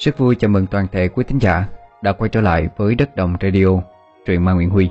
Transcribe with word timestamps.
Rất 0.00 0.18
vui 0.18 0.36
chào 0.36 0.48
mừng 0.48 0.66
toàn 0.66 0.86
thể 0.92 1.08
quý 1.08 1.24
thính 1.24 1.38
giả 1.38 1.64
đã 2.02 2.12
quay 2.12 2.28
trở 2.28 2.40
lại 2.40 2.68
với 2.76 2.94
Đất 2.94 3.16
Đồng 3.16 3.36
Radio, 3.40 3.66
truyện 4.26 4.44
ma 4.44 4.52
Nguyễn 4.52 4.70
Huy. 4.70 4.90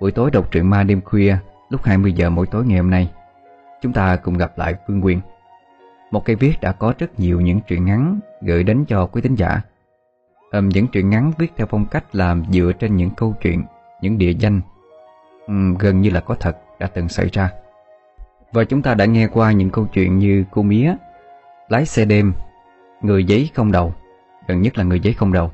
Buổi 0.00 0.12
tối 0.12 0.30
đọc 0.30 0.50
truyện 0.50 0.70
ma 0.70 0.82
đêm 0.82 1.00
khuya 1.00 1.36
lúc 1.68 1.82
20 1.84 2.12
giờ 2.12 2.30
mỗi 2.30 2.46
tối 2.46 2.64
ngày 2.66 2.78
hôm 2.78 2.90
nay, 2.90 3.10
chúng 3.82 3.92
ta 3.92 4.16
cùng 4.16 4.38
gặp 4.38 4.58
lại 4.58 4.74
Phương 4.86 5.02
Quyên. 5.02 5.20
Một 6.10 6.24
cây 6.24 6.36
viết 6.36 6.52
đã 6.60 6.72
có 6.72 6.94
rất 6.98 7.20
nhiều 7.20 7.40
những 7.40 7.60
truyện 7.66 7.84
ngắn 7.84 8.20
gửi 8.42 8.62
đến 8.62 8.84
cho 8.88 9.06
quý 9.06 9.20
thính 9.20 9.34
giả. 9.34 9.60
Ừm, 10.50 10.68
những 10.68 10.86
truyện 10.86 11.10
ngắn 11.10 11.32
viết 11.38 11.52
theo 11.56 11.66
phong 11.66 11.86
cách 11.86 12.04
làm 12.14 12.44
dựa 12.50 12.72
trên 12.78 12.96
những 12.96 13.10
câu 13.10 13.34
chuyện, 13.42 13.64
những 14.02 14.18
địa 14.18 14.30
danh 14.30 14.60
um, 15.46 15.74
gần 15.74 16.00
như 16.00 16.10
là 16.10 16.20
có 16.20 16.34
thật 16.34 16.56
đã 16.78 16.86
từng 16.86 17.08
xảy 17.08 17.28
ra. 17.32 17.50
Và 18.52 18.64
chúng 18.64 18.82
ta 18.82 18.94
đã 18.94 19.04
nghe 19.04 19.28
qua 19.32 19.52
những 19.52 19.70
câu 19.70 19.86
chuyện 19.92 20.18
như 20.18 20.44
cô 20.50 20.62
mía, 20.62 20.94
lái 21.68 21.86
xe 21.86 22.04
đêm, 22.04 22.32
người 23.02 23.24
giấy 23.24 23.50
không 23.54 23.72
đầu, 23.72 23.94
gần 24.48 24.62
nhất 24.62 24.78
là 24.78 24.84
người 24.84 25.00
giấy 25.00 25.12
không 25.12 25.32
đầu. 25.32 25.50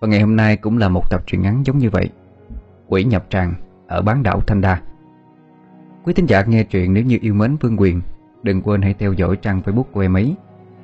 Và 0.00 0.08
ngày 0.08 0.20
hôm 0.20 0.36
nay 0.36 0.56
cũng 0.56 0.78
là 0.78 0.88
một 0.88 1.10
tập 1.10 1.22
truyện 1.26 1.42
ngắn 1.42 1.62
giống 1.66 1.78
như 1.78 1.90
vậy, 1.90 2.10
Quỷ 2.90 3.04
nhập 3.04 3.26
tràng 3.28 3.54
ở 3.86 4.02
bán 4.02 4.22
đảo 4.22 4.40
Thanh 4.40 4.60
Đa. 4.60 4.82
Quý 6.04 6.12
thính 6.12 6.26
giả 6.26 6.42
nghe 6.42 6.64
truyện 6.64 6.94
nếu 6.94 7.04
như 7.04 7.18
yêu 7.20 7.34
mến 7.34 7.56
Vương 7.56 7.76
Quyền, 7.76 8.00
đừng 8.42 8.62
quên 8.62 8.82
hãy 8.82 8.94
theo 8.94 9.12
dõi 9.12 9.36
trang 9.36 9.60
Facebook 9.60 9.82
của 9.82 10.00
em 10.00 10.16
ấy. 10.16 10.34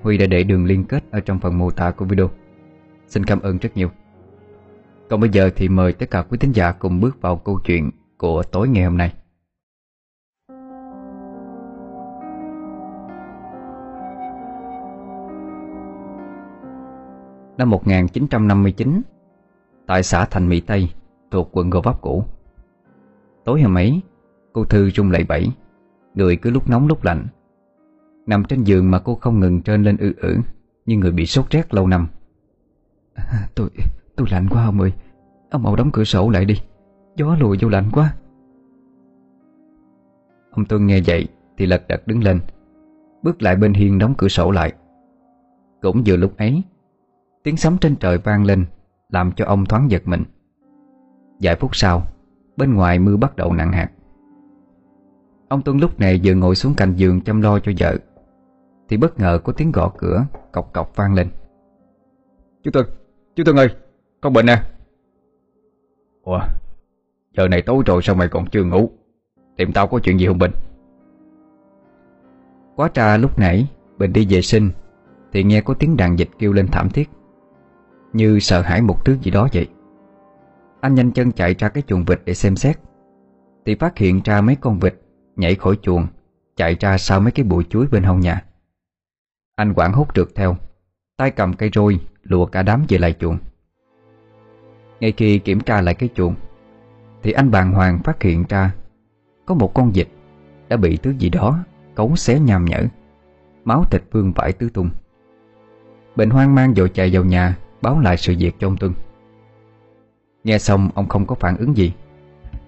Huy 0.03 0.19
đã 0.19 0.27
để 0.27 0.43
đường 0.43 0.65
liên 0.65 0.85
kết 0.85 1.05
ở 1.11 1.21
trong 1.21 1.39
phần 1.39 1.59
mô 1.59 1.71
tả 1.71 1.91
của 1.91 2.05
video. 2.05 2.31
Xin 3.07 3.25
cảm 3.25 3.41
ơn 3.41 3.59
rất 3.59 3.77
nhiều. 3.77 3.91
Còn 5.09 5.21
bây 5.21 5.31
giờ 5.31 5.51
thì 5.57 5.69
mời 5.69 5.93
tất 5.93 6.11
cả 6.11 6.23
quý 6.23 6.39
thính 6.39 6.53
giả 6.53 6.73
cùng 6.73 7.01
bước 7.01 7.21
vào 7.21 7.37
câu 7.37 7.61
chuyện 7.65 7.91
của 8.17 8.43
tối 8.43 8.69
ngày 8.69 8.85
hôm 8.85 8.97
nay. 8.97 9.13
Năm 17.59 17.71
1959 17.71 19.03
Tại 19.87 20.03
xã 20.03 20.25
Thành 20.25 20.49
Mỹ 20.49 20.61
Tây 20.61 20.91
Thuộc 21.31 21.49
quận 21.53 21.71
Gò 21.71 21.81
Vấp 21.81 22.01
cũ. 22.01 22.25
Tối 23.45 23.63
hôm 23.63 23.75
ấy 23.79 24.01
Cô 24.53 24.65
Thư 24.65 24.91
rung 24.91 25.11
lẩy 25.11 25.25
bẩy 25.25 25.49
Người 26.15 26.37
cứ 26.37 26.51
lúc 26.51 26.71
nóng 26.71 26.87
lúc 26.87 27.05
lạnh. 27.05 27.27
Nằm 28.27 28.45
trên 28.45 28.65
giường 28.65 28.91
mà 28.91 28.99
cô 28.99 29.15
không 29.15 29.41
ngừng 29.41 29.63
trơn 29.63 29.83
lên 29.83 29.97
ư 29.97 30.13
ử 30.17 30.37
Như 30.87 30.97
người 30.97 31.13
bị 31.13 31.27
sốt 31.27 31.51
rét 31.51 31.75
lâu 31.75 31.87
năm. 31.87 32.09
À, 33.15 33.49
Tôi 33.55 33.69
tôi 34.17 34.27
lạnh 34.31 34.49
quá 34.51 34.65
ông 34.65 34.81
ơi. 34.81 34.93
Ông 35.51 35.63
mau 35.63 35.77
đóng 35.77 35.91
cửa 35.93 36.05
sổ 36.05 36.31
lại 36.31 36.45
đi. 36.45 36.55
Gió 37.17 37.37
lùi 37.41 37.59
vô 37.61 37.69
lạnh 37.69 37.91
quá. 37.93 38.15
Ông 40.51 40.65
Tuân 40.65 40.87
nghe 40.87 41.01
vậy 41.07 41.29
Thì 41.59 41.67
lật 41.67 41.89
đật 41.89 42.07
đứng 42.07 42.25
lên 42.25 42.41
Bước 43.23 43.43
lại 43.43 43.57
bên 43.57 43.75
hiên 43.75 43.99
đóng 43.99 44.15
cửa 44.19 44.29
sổ 44.29 44.51
lại. 44.51 44.73
Cũng 45.83 46.03
vừa 46.07 46.17
lúc 46.17 46.37
ấy 46.37 46.63
Tiếng 47.47 47.57
sấm 47.57 47.79
trên 47.79 47.97
trời 47.97 48.19
vang 48.19 48.45
lên 48.45 48.67
Làm 49.09 49.33
cho 49.37 49.45
ông 49.45 49.67
thoáng 49.67 49.91
giật 49.91 50.03
mình. 50.05 50.23
Vài 51.41 51.57
phút 51.57 51.77
sau 51.77 52.03
Bên 52.57 52.75
ngoài 52.75 52.99
mưa 52.99 53.17
bắt 53.17 53.37
đầu 53.37 53.53
nặng 53.53 53.73
hạt. 53.73 53.91
Ông 55.49 55.63
Tuân 55.63 55.79
lúc 55.79 56.01
này 56.01 56.21
vừa 56.25 56.35
ngồi 56.35 56.55
xuống 56.55 56.75
cạnh 56.77 56.95
giường 56.97 57.21
chăm 57.21 57.41
lo 57.41 57.59
cho 57.59 57.73
vợ 57.79 57.97
Thì 58.89 58.97
bất 58.97 59.21
ngờ 59.21 59.41
có 59.45 59.53
tiếng 59.53 59.73
gõ 59.73 59.93
cửa 59.99 60.27
Cọc 60.53 60.73
cọc 60.73 60.97
vang 60.97 61.15
lên. 61.15 61.29
Chú 62.63 62.71
Tuân, 62.71 62.87
chú 63.37 63.45
Tuân 63.45 63.57
ơi 63.57 63.69
Con 64.21 64.33
bệnh 64.33 64.47
nè. 64.47 64.63
Ủa 66.23 66.41
Giờ 67.37 67.49
này 67.49 67.63
tối 67.63 67.83
rồi 67.87 68.03
sao 68.03 68.15
mày 68.15 68.29
còn 68.29 68.47
chưa 68.47 68.65
ngủ? 68.65 68.91
Tìm 69.57 69.73
tao 69.73 69.87
có 69.87 69.99
chuyện 70.03 70.19
gì 70.21 70.27
không 70.27 70.39
Bình? 70.39 70.53
Quá 72.77 72.89
trà 72.89 73.17
lúc 73.17 73.39
nãy 73.39 73.69
Bình 73.99 74.13
đi 74.13 74.27
vệ 74.31 74.43
sinh 74.43 74.71
Thì 75.33 75.43
nghe 75.43 75.61
có 75.61 75.75
tiếng 75.75 75.97
đàn 75.97 76.19
dịch 76.19 76.29
kêu 76.39 76.53
lên 76.53 76.67
thảm 76.73 76.91
thiết 76.91 77.09
như 78.17 78.41
sợ 78.41 78.63
hãi 78.63 78.83
một 78.83 79.05
thứ 79.05 79.17
gì 79.23 79.31
đó 79.31 79.49
vậy. 79.53 79.69
Anh 80.81 80.95
nhanh 80.95 81.13
chân 81.13 81.33
chạy 81.33 81.55
ra 81.55 81.69
cái 81.69 81.83
chuồng 81.87 82.05
vịt 82.05 82.21
để 82.25 82.35
xem 82.35 82.57
xét. 82.57 82.79
Thì 83.67 83.75
phát 83.75 83.99
hiện 83.99 84.21
ra 84.25 84.41
mấy 84.41 84.57
con 84.57 84.79
vịt 84.79 84.95
Nhảy 85.37 85.55
khỏi 85.55 85.79
chuồng, 85.83 86.07
Chạy 86.57 86.77
ra 86.81 86.99
sau 86.99 87.21
mấy 87.21 87.33
cái 87.33 87.45
bụi 87.45 87.65
chuối 87.71 87.87
bên 87.87 88.03
hông 88.03 88.21
nhà. 88.21 88.45
Anh 89.57 89.75
quảng 89.75 89.93
hút 89.93 90.15
trượt 90.15 90.29
theo, 90.35 90.57
tay 91.17 91.31
cầm 91.31 91.53
cây 91.53 91.71
roi 91.75 91.99
Lùa 92.23 92.47
cả 92.47 92.63
đám 92.63 92.85
về 92.89 92.99
lại 92.99 93.15
chuồng. 93.19 93.39
Ngay 95.01 95.13
khi 95.13 95.39
kiểm 95.39 95.61
tra 95.61 95.81
lại 95.81 95.95
cái 95.95 96.09
chuồng, 96.15 96.35
Thì 97.23 97.33
anh 97.33 97.51
bàng 97.51 97.73
hoàng 97.73 97.99
phát 98.05 98.23
hiện 98.23 98.45
ra 98.49 98.75
Có 99.47 99.55
một 99.55 99.75
con 99.75 99.91
vịt 99.91 100.09
Đã 100.69 100.77
bị 100.77 100.97
thứ 100.97 101.15
gì 101.19 101.31
đó 101.31 101.59
Cấu 101.95 102.17
xé 102.17 102.41
nham 102.41 102.65
nhở, 102.65 102.83
Máu 103.65 103.85
thịt 103.85 104.03
vương 104.13 104.33
vãi 104.33 104.53
tứ 104.53 104.71
tung. 104.75 104.91
Bệnh 106.17 106.31
hoang 106.31 106.55
mang 106.55 106.75
vội 106.75 106.89
chạy 106.89 107.11
vào 107.13 107.25
nhà 107.25 107.57
Báo 107.83 108.01
lại 108.01 108.17
sự 108.17 108.35
việc 108.39 108.55
cho 108.59 108.67
ông 108.67 108.77
Tuân. 108.77 108.93
Nghe 110.45 110.59
xong, 110.59 110.91
ông 110.95 111.09
không 111.09 111.27
có 111.27 111.35
phản 111.35 111.57
ứng 111.57 111.77
gì. 111.77 111.93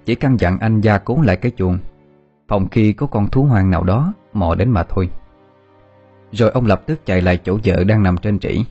Chỉ 0.05 0.15
căn 0.15 0.37
dặn 0.37 0.59
anh 0.59 0.81
gia 0.81 0.99
cố 0.99 1.23
lại 1.23 1.37
cái 1.37 1.53
chuồng, 1.57 1.79
Phòng 2.49 2.69
khi 2.69 2.93
có 2.93 3.07
con 3.07 3.29
thú 3.29 3.43
hoang 3.43 3.71
nào 3.71 3.85
đó, 3.85 4.13
Mò 4.33 4.55
đến 4.55 4.71
mà 4.71 4.83
thôi. 4.83 5.11
Rồi 6.33 6.51
ông 6.51 6.67
lập 6.67 6.83
tức 6.87 7.07
chạy 7.07 7.23
lại 7.23 7.41
chỗ 7.45 7.59
vợ 7.65 7.85
đang 7.85 8.03
nằm 8.03 8.17
trên 8.17 8.39
trĩ, 8.39 8.65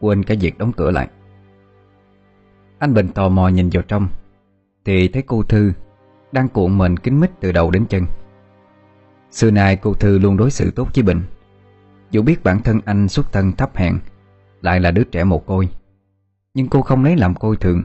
Quên 0.00 0.22
cả 0.22 0.34
việc 0.40 0.58
đóng 0.58 0.72
cửa 0.72 0.90
lại. 0.90 1.08
Anh 2.78 2.94
Bình 2.94 3.08
tò 3.08 3.28
mò 3.28 3.48
nhìn 3.48 3.68
vào 3.72 3.82
trong, 3.82 4.08
Thì 4.84 5.08
thấy 5.08 5.22
cô 5.22 5.42
Thư 5.42 5.72
Đang 6.32 6.48
cuộn 6.48 6.78
mình 6.78 6.96
kính 6.96 7.20
mít 7.20 7.30
từ 7.40 7.52
đầu 7.52 7.70
đến 7.70 7.86
chân. 7.86 8.06
Xưa 9.30 9.50
nay 9.50 9.76
cô 9.76 9.94
Thư 9.94 10.18
luôn 10.18 10.36
đối 10.36 10.50
xử 10.50 10.70
tốt 10.70 10.88
với 10.94 11.02
Bình. 11.02 11.22
Dù 12.10 12.22
biết 12.22 12.44
bản 12.44 12.62
thân 12.62 12.80
anh 12.84 13.08
xuất 13.08 13.32
thân 13.32 13.52
thấp 13.52 13.76
hèn, 13.76 13.98
Lại 14.62 14.80
là 14.80 14.90
đứa 14.90 15.04
trẻ 15.04 15.24
mồ 15.24 15.38
côi 15.38 15.68
nhưng 16.54 16.68
cô 16.68 16.82
không 16.82 17.04
lấy 17.04 17.16
làm 17.16 17.34
coi 17.34 17.56
thường 17.56 17.82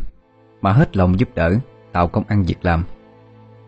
Mà 0.62 0.72
hết 0.72 0.98
lòng 0.98 1.20
giúp 1.20 1.30
đỡ 1.36 1.56
Tạo 1.92 2.08
công 2.08 2.24
ăn 2.28 2.44
việc 2.44 2.58
làm. 2.62 2.84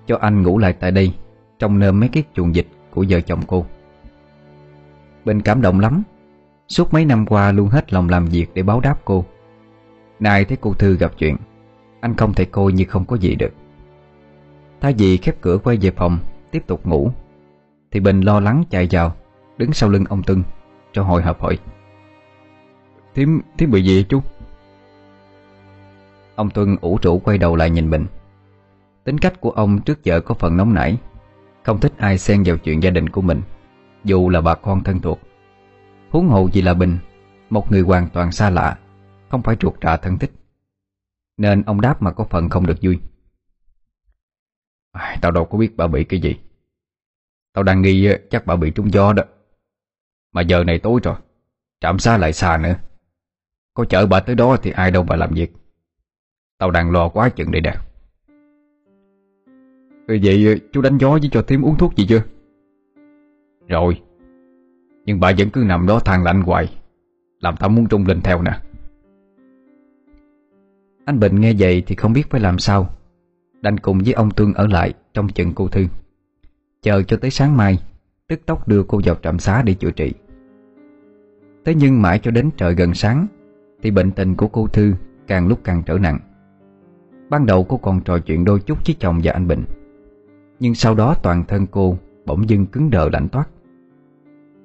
Cho 0.07 0.17
anh 0.21 0.43
ngủ 0.43 0.57
lại 0.57 0.73
tại 0.73 0.91
đây 0.91 1.13
Trong 1.59 1.79
nơm 1.79 1.99
mấy 1.99 2.09
cái 2.09 2.23
chuồng 2.33 2.55
dịch 2.55 2.67
của 2.91 3.05
vợ 3.09 3.21
chồng 3.21 3.41
cô. 3.47 3.65
Bình 5.25 5.41
cảm 5.41 5.61
động 5.61 5.79
lắm 5.79 6.03
Suốt 6.67 6.93
mấy 6.93 7.05
năm 7.05 7.25
qua 7.25 7.51
luôn 7.51 7.69
hết 7.69 7.93
lòng 7.93 8.09
làm 8.09 8.25
việc 8.25 8.51
để 8.53 8.63
báo 8.63 8.79
đáp 8.79 8.99
cô. 9.05 9.25
Nay 10.19 10.45
thấy 10.45 10.57
cô 10.61 10.73
Thư 10.73 10.97
gặp 10.97 11.11
chuyện 11.17 11.37
Anh 11.99 12.15
không 12.15 12.33
thể 12.33 12.45
coi 12.45 12.71
như 12.71 12.85
không 12.85 13.05
có 13.05 13.15
gì 13.15 13.35
được. 13.35 13.53
Thay 14.81 14.93
vì 14.97 15.17
khép 15.17 15.41
cửa 15.41 15.57
quay 15.57 15.77
về 15.77 15.91
phòng 15.91 16.19
Tiếp 16.51 16.63
tục 16.67 16.87
ngủ 16.87 17.11
Thì 17.91 17.99
Bình 17.99 18.21
lo 18.21 18.39
lắng 18.39 18.63
chạy 18.69 18.87
vào 18.91 19.15
Đứng 19.57 19.73
sau 19.73 19.89
lưng 19.89 20.05
ông 20.09 20.23
Tưng 20.23 20.43
Cho 20.91 21.03
hồi 21.03 21.21
hộp 21.21 21.41
hỏi. 21.41 21.57
Thím, 23.15 23.41
thím 23.57 23.71
bị 23.71 23.83
gì 23.83 24.05
chú? 24.09 24.21
Ông 26.39 26.49
Tuân 26.49 26.75
ủ 26.81 26.97
trụ 26.97 27.19
quay 27.19 27.37
đầu 27.37 27.55
lại 27.55 27.69
nhìn 27.69 27.89
Bình 27.89 28.05
Tính 29.03 29.17
cách 29.17 29.41
của 29.41 29.51
ông 29.51 29.81
trước 29.81 30.03
giờ 30.03 30.21
có 30.21 30.35
phần 30.35 30.57
nóng 30.57 30.73
nảy 30.73 30.97
Không 31.63 31.79
thích 31.79 31.93
ai 31.97 32.17
xen 32.17 32.43
vào 32.43 32.57
chuyện 32.57 32.83
gia 32.83 32.89
đình 32.89 33.09
của 33.09 33.21
mình 33.21 33.41
Dù 34.03 34.29
là 34.29 34.41
bà 34.41 34.55
con 34.55 34.83
thân 34.83 34.99
thuộc. 34.99 35.19
Huống 36.09 36.27
hồ 36.27 36.49
gì 36.53 36.61
là 36.61 36.73
Bình 36.73 36.97
Một 37.49 37.71
người 37.71 37.81
hoàn 37.81 38.09
toàn 38.09 38.31
xa 38.31 38.49
lạ 38.49 38.77
Không 39.29 39.41
phải 39.41 39.55
ruột 39.61 39.73
trả 39.81 39.97
thân 39.97 40.17
thích. 40.17 40.31
Nên 41.37 41.63
ông 41.63 41.81
đáp 41.81 42.01
mà 42.01 42.11
có 42.11 42.23
phần 42.23 42.49
không 42.49 42.65
được 42.65 42.77
vui. 42.81 42.99
À, 44.91 45.17
Tao 45.21 45.31
đâu 45.31 45.45
có 45.45 45.57
biết 45.57 45.77
bà 45.77 45.87
bị 45.87 46.03
cái 46.03 46.21
gì. 46.21 46.35
Tao 47.53 47.63
đang 47.63 47.81
nghi 47.81 48.09
chắc 48.29 48.45
bà 48.45 48.55
bị 48.55 48.71
trúng 48.71 48.93
gió 48.93 49.13
đó. 49.13 49.23
Mà 50.33 50.41
giờ 50.41 50.63
này 50.63 50.79
tối 50.79 50.99
rồi 51.03 51.15
Trạm 51.81 51.99
xa 51.99 52.17
lại 52.17 52.33
xa 52.33 52.57
nữa. 52.57 52.75
Có 53.73 53.85
chở 53.89 54.05
bà 54.05 54.19
tới 54.19 54.35
đó 54.35 54.57
thì 54.61 54.71
ai 54.71 54.91
đâu 54.91 55.03
bà 55.03 55.15
làm 55.15 55.33
việc. 55.33 55.58
Tao 56.59 56.71
đang 56.71 56.91
lo 56.91 57.09
quá 57.09 57.29
chừng 57.29 57.51
đây 57.51 57.61
nè. 57.61 57.73
Ừ, 60.07 60.17
Vậy 60.23 60.45
ờ, 60.47 60.67
chú 60.71 60.81
đánh 60.81 60.97
gió 60.97 61.09
với 61.09 61.29
cho 61.31 61.41
thím 61.41 61.61
uống 61.61 61.77
thuốc 61.77 61.95
gì 61.95 62.05
chưa? 62.09 62.21
Rồi. 63.67 64.01
Nhưng 65.05 65.19
bà 65.19 65.31
vẫn 65.37 65.49
cứ 65.49 65.63
nằm 65.67 65.87
đó 65.87 65.99
than 65.99 66.23
lạnh 66.23 66.41
hoài. 66.41 66.77
Làm 67.39 67.55
tao 67.59 67.69
muốn 67.69 67.87
trung 67.87 68.05
lên 68.07 68.21
theo 68.21 68.41
nè. 68.41 68.51
Anh 71.05 71.19
Bình 71.19 71.41
nghe 71.41 71.53
vậy 71.59 71.83
thì 71.87 71.95
không 71.95 72.13
biết 72.13 72.29
phải 72.29 72.41
làm 72.41 72.59
sao. 72.59 72.89
Đành 73.61 73.77
cùng 73.77 73.99
với 73.99 74.13
ông 74.13 74.31
tương 74.31 74.53
ở 74.53 74.67
lại 74.67 74.93
Trong 75.13 75.29
chừng 75.29 75.53
cô 75.55 75.67
Thư. 75.67 75.85
Chờ 76.81 77.03
cho 77.03 77.17
tới 77.17 77.31
sáng 77.31 77.57
mai 77.57 77.79
Tức 78.27 78.45
tốc 78.45 78.67
đưa 78.67 78.83
cô 78.83 79.01
vào 79.05 79.15
trạm 79.15 79.39
xá 79.39 79.61
để 79.61 79.73
chữa 79.73 79.91
trị. 79.91 80.13
Thế 81.65 81.75
nhưng 81.75 82.01
mãi 82.01 82.19
cho 82.19 82.31
đến 82.31 82.49
trời 82.57 82.75
gần 82.75 82.93
sáng 82.93 83.27
Thì 83.81 83.91
bệnh 83.91 84.11
tình 84.11 84.35
của 84.35 84.47
cô 84.47 84.67
Thư 84.67 84.93
Càng 85.27 85.47
lúc 85.47 85.59
càng 85.63 85.83
trở 85.85 85.97
nặng. 85.97 86.19
Ban 87.29 87.45
đầu 87.45 87.63
cô 87.63 87.77
còn 87.77 88.01
trò 88.01 88.19
chuyện 88.19 88.45
đôi 88.45 88.59
chút 88.59 88.77
với 88.85 88.95
chồng 88.99 89.19
và 89.23 89.31
anh 89.31 89.47
Bình. 89.47 89.63
Nhưng 90.59 90.75
sau 90.75 90.95
đó 90.95 91.15
toàn 91.23 91.43
thân 91.47 91.67
cô 91.71 91.97
Bỗng 92.25 92.49
dưng 92.49 92.65
cứng 92.65 92.89
đờ 92.89 93.09
lạnh 93.09 93.27
toát. 93.31 93.49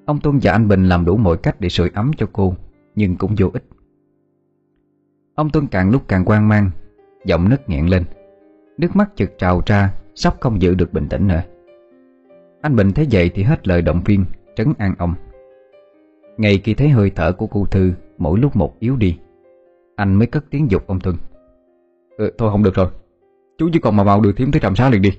Ông 0.07 0.21
Tôn 0.21 0.39
và 0.43 0.53
anh 0.53 0.69
Bình 0.69 0.89
làm 0.89 1.05
đủ 1.05 1.17
mọi 1.17 1.37
cách 1.37 1.61
để 1.61 1.69
sưởi 1.69 1.91
ấm 1.95 2.11
cho 2.17 2.27
cô, 2.33 2.55
Nhưng 2.95 3.17
cũng 3.17 3.35
vô 3.39 3.51
ích. 3.53 3.65
Ông 5.35 5.51
Tuân 5.51 5.67
càng 5.67 5.91
lúc 5.91 6.03
càng 6.09 6.25
quan 6.27 6.49
mang, 6.49 6.71
Giọng 7.25 7.49
nứt 7.49 7.69
nghẹn 7.69 7.87
lên. 7.87 8.05
Nước 8.79 8.97
mắt 8.97 9.11
chực 9.17 9.39
trào 9.39 9.63
ra, 9.67 9.95
Sắp 10.15 10.35
không 10.41 10.63
giữ 10.63 10.75
được 10.75 10.93
bình 10.93 11.09
tĩnh 11.09 11.29
nữa. 11.29 11.43
Anh 12.61 12.77
Bình 12.77 12.93
thấy 12.93 13.07
vậy 13.11 13.31
thì 13.35 13.43
hết 13.43 13.69
lời 13.69 13.83
động 13.83 14.03
viên, 14.05 14.25
Trấn 14.57 14.73
an 14.79 14.95
ông. 14.99 15.15
Ngay 16.37 16.61
khi 16.65 16.75
thấy 16.75 16.89
hơi 16.89 17.11
thở 17.11 17.33
của 17.33 17.47
cô 17.47 17.67
Thư 17.71 17.93
Mỗi 18.19 18.39
lúc 18.39 18.57
một 18.57 18.81
yếu 18.81 18.97
đi, 18.97 19.19
Anh 19.97 20.15
mới 20.15 20.27
cất 20.27 20.45
tiếng 20.51 20.71
dục 20.71 20.87
ông 20.87 21.01
Tuân 21.01 21.17
ừ, 22.17 22.31
Thôi 22.39 22.51
không 22.51 22.63
được 22.63 22.75
rồi. 22.75 22.87
Chú 23.59 23.69
chỉ 23.73 23.79
còn 23.79 23.97
mà 23.97 24.05
vào 24.05 24.21
đường 24.21 24.35
thiếm 24.35 24.53
tới 24.53 24.61
trạm 24.61 24.77
xá 24.77 24.91
liền 24.91 25.03
đi. 25.03 25.11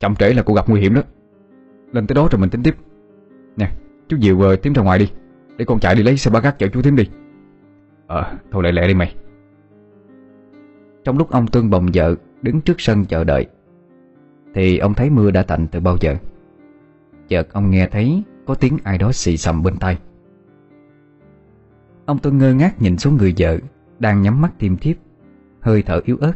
Chậm 0.00 0.16
trễ 0.16 0.32
là 0.32 0.42
cô 0.42 0.54
gặp 0.54 0.68
nguy 0.68 0.80
hiểm 0.80 0.94
đó. 0.94 1.02
Lên 1.92 2.06
tới 2.06 2.14
đó 2.14 2.28
rồi 2.30 2.40
mình 2.40 2.50
tính 2.50 2.62
tiếp. 2.62 2.74
Nè 3.56 3.70
chú 4.08 4.16
Diệu 4.20 4.40
ờ, 4.40 4.52
uh, 4.52 4.62
thím 4.62 4.72
ra 4.72 4.82
ngoài 4.82 4.98
đi. 4.98 5.10
Để 5.56 5.64
con 5.64 5.80
chạy 5.80 5.94
đi 5.94 6.02
lấy 6.02 6.16
xe 6.16 6.30
ba 6.30 6.40
gác 6.40 6.58
chở 6.58 6.68
chú 6.68 6.82
thím 6.82 6.96
đi. 6.96 7.08
Ờ 8.06 8.32
thôi 8.50 8.62
lẹ 8.62 8.72
lẹ 8.72 8.88
đi 8.88 8.94
mày. 8.94 9.14
Trong 11.04 11.18
lúc 11.18 11.30
ông 11.30 11.46
tương 11.46 11.70
bồng 11.70 11.86
vợ 11.94 12.14
Đứng 12.42 12.60
trước 12.60 12.80
sân 12.80 13.04
chờ 13.04 13.24
đợi 13.24 13.46
Thì 14.54 14.78
ông 14.78 14.94
thấy 14.94 15.10
mưa 15.10 15.30
đã 15.30 15.42
tạnh 15.42 15.66
từ 15.72 15.80
bao 15.80 15.96
giờ. 16.00 16.16
Chợt 17.28 17.52
ông 17.52 17.70
nghe 17.70 17.86
thấy 17.86 18.22
Có 18.46 18.54
tiếng 18.54 18.78
ai 18.84 18.98
đó 18.98 19.12
xì 19.12 19.36
xầm 19.36 19.62
bên 19.62 19.76
tai. 19.76 19.98
Ông 22.06 22.18
tương 22.18 22.38
ngơ 22.38 22.54
ngác 22.54 22.82
nhìn 22.82 22.98
xuống 22.98 23.16
người 23.16 23.34
vợ 23.38 23.58
Đang 23.98 24.22
nhắm 24.22 24.40
mắt 24.40 24.52
tiêm 24.58 24.76
thiếp. 24.76 24.96
Hơi 25.64 25.82
thở 25.82 26.00
yếu 26.04 26.16
ớt. 26.20 26.32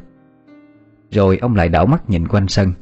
Rồi 1.11 1.39
ông 1.39 1.55
lại 1.55 1.69
đảo 1.69 1.87
mắt 1.87 2.11
nhìn 2.11 2.29
quanh 2.29 2.49
sân 2.49 2.73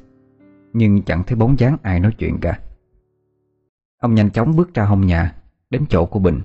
Nhưng 0.73 1.03
chẳng 1.03 1.23
thấy 1.25 1.37
bóng 1.37 1.59
dáng 1.59 1.77
ai 1.83 2.01
nói 2.01 2.13
chuyện 2.19 2.39
cả. 2.41 2.61
Ông 4.01 4.15
nhanh 4.15 4.31
chóng 4.31 4.57
bước 4.57 4.75
ra 4.75 4.85
hông 4.85 5.07
nhà 5.07 5.35
Đến 5.71 5.87
chỗ 5.89 6.07
của 6.07 6.19
Bình. 6.19 6.41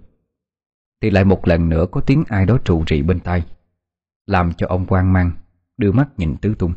Thì 1.02 1.10
lại 1.10 1.24
một 1.24 1.48
lần 1.48 1.70
nữa 1.70 1.86
có 1.92 2.02
tiếng 2.02 2.24
ai 2.28 2.46
đó 2.46 2.58
trụ 2.64 2.84
rị 2.88 3.02
bên 3.02 3.20
tai 3.20 3.44
Làm 4.26 4.54
cho 4.54 4.68
ông 4.68 4.86
quan 4.86 5.14
mang 5.14 5.32
Đưa 5.78 5.92
mắt 5.92 6.10
nhìn 6.18 6.38
tứ 6.38 6.56
tung. 6.60 6.74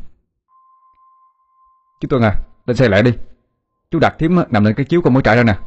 Chú 2.01 2.07
Tuân 2.09 2.21
à 2.21 2.35
Lên 2.65 2.77
xe 2.77 2.89
lại 2.89 3.03
đi. 3.03 3.11
Chú 3.91 3.99
đặt 3.99 4.15
thím 4.19 4.35
nằm 4.49 4.65
lên 4.65 4.75
cái 4.75 4.85
chiếu 4.85 5.01
con 5.01 5.13
mới 5.13 5.23
trại 5.23 5.35
ra 5.35 5.43
nè. 5.43 5.57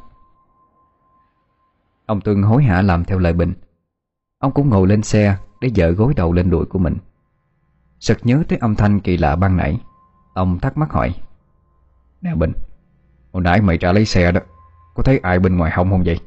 Ông 2.06 2.20
Tuân 2.20 2.42
hối 2.42 2.62
hả 2.62 2.82
làm 2.82 3.04
theo 3.04 3.18
lời 3.18 3.32
Bình. 3.32 3.52
Ông 4.38 4.52
cũng 4.52 4.68
ngồi 4.68 4.88
lên 4.88 5.02
xe 5.02 5.36
Để 5.60 5.70
dỡ 5.74 5.90
gối 5.90 6.14
đầu 6.16 6.32
lên 6.32 6.50
đùi 6.50 6.66
của 6.66 6.78
mình 6.78 6.96
Sực 8.00 8.18
nhớ 8.22 8.42
tới 8.48 8.58
âm 8.58 8.74
thanh 8.74 9.00
kỳ 9.00 9.16
lạ 9.16 9.36
ban 9.36 9.56
nãy. 9.56 9.80
Ông 10.34 10.58
thắc 10.58 10.76
mắc 10.76 10.92
hỏi. 10.92 11.14
Nè 12.20 12.34
Bình 12.34 12.52
Hồi 13.32 13.42
nãy 13.42 13.60
mày 13.60 13.78
trả 13.78 13.92
lấy 13.92 14.04
xe 14.04 14.32
đó. 14.32 14.40
Có 14.94 15.02
thấy 15.02 15.18
ai 15.18 15.38
bên 15.38 15.56
ngoài 15.56 15.72
hông 15.74 15.90
không 15.90 16.02
vậy? 16.04 16.20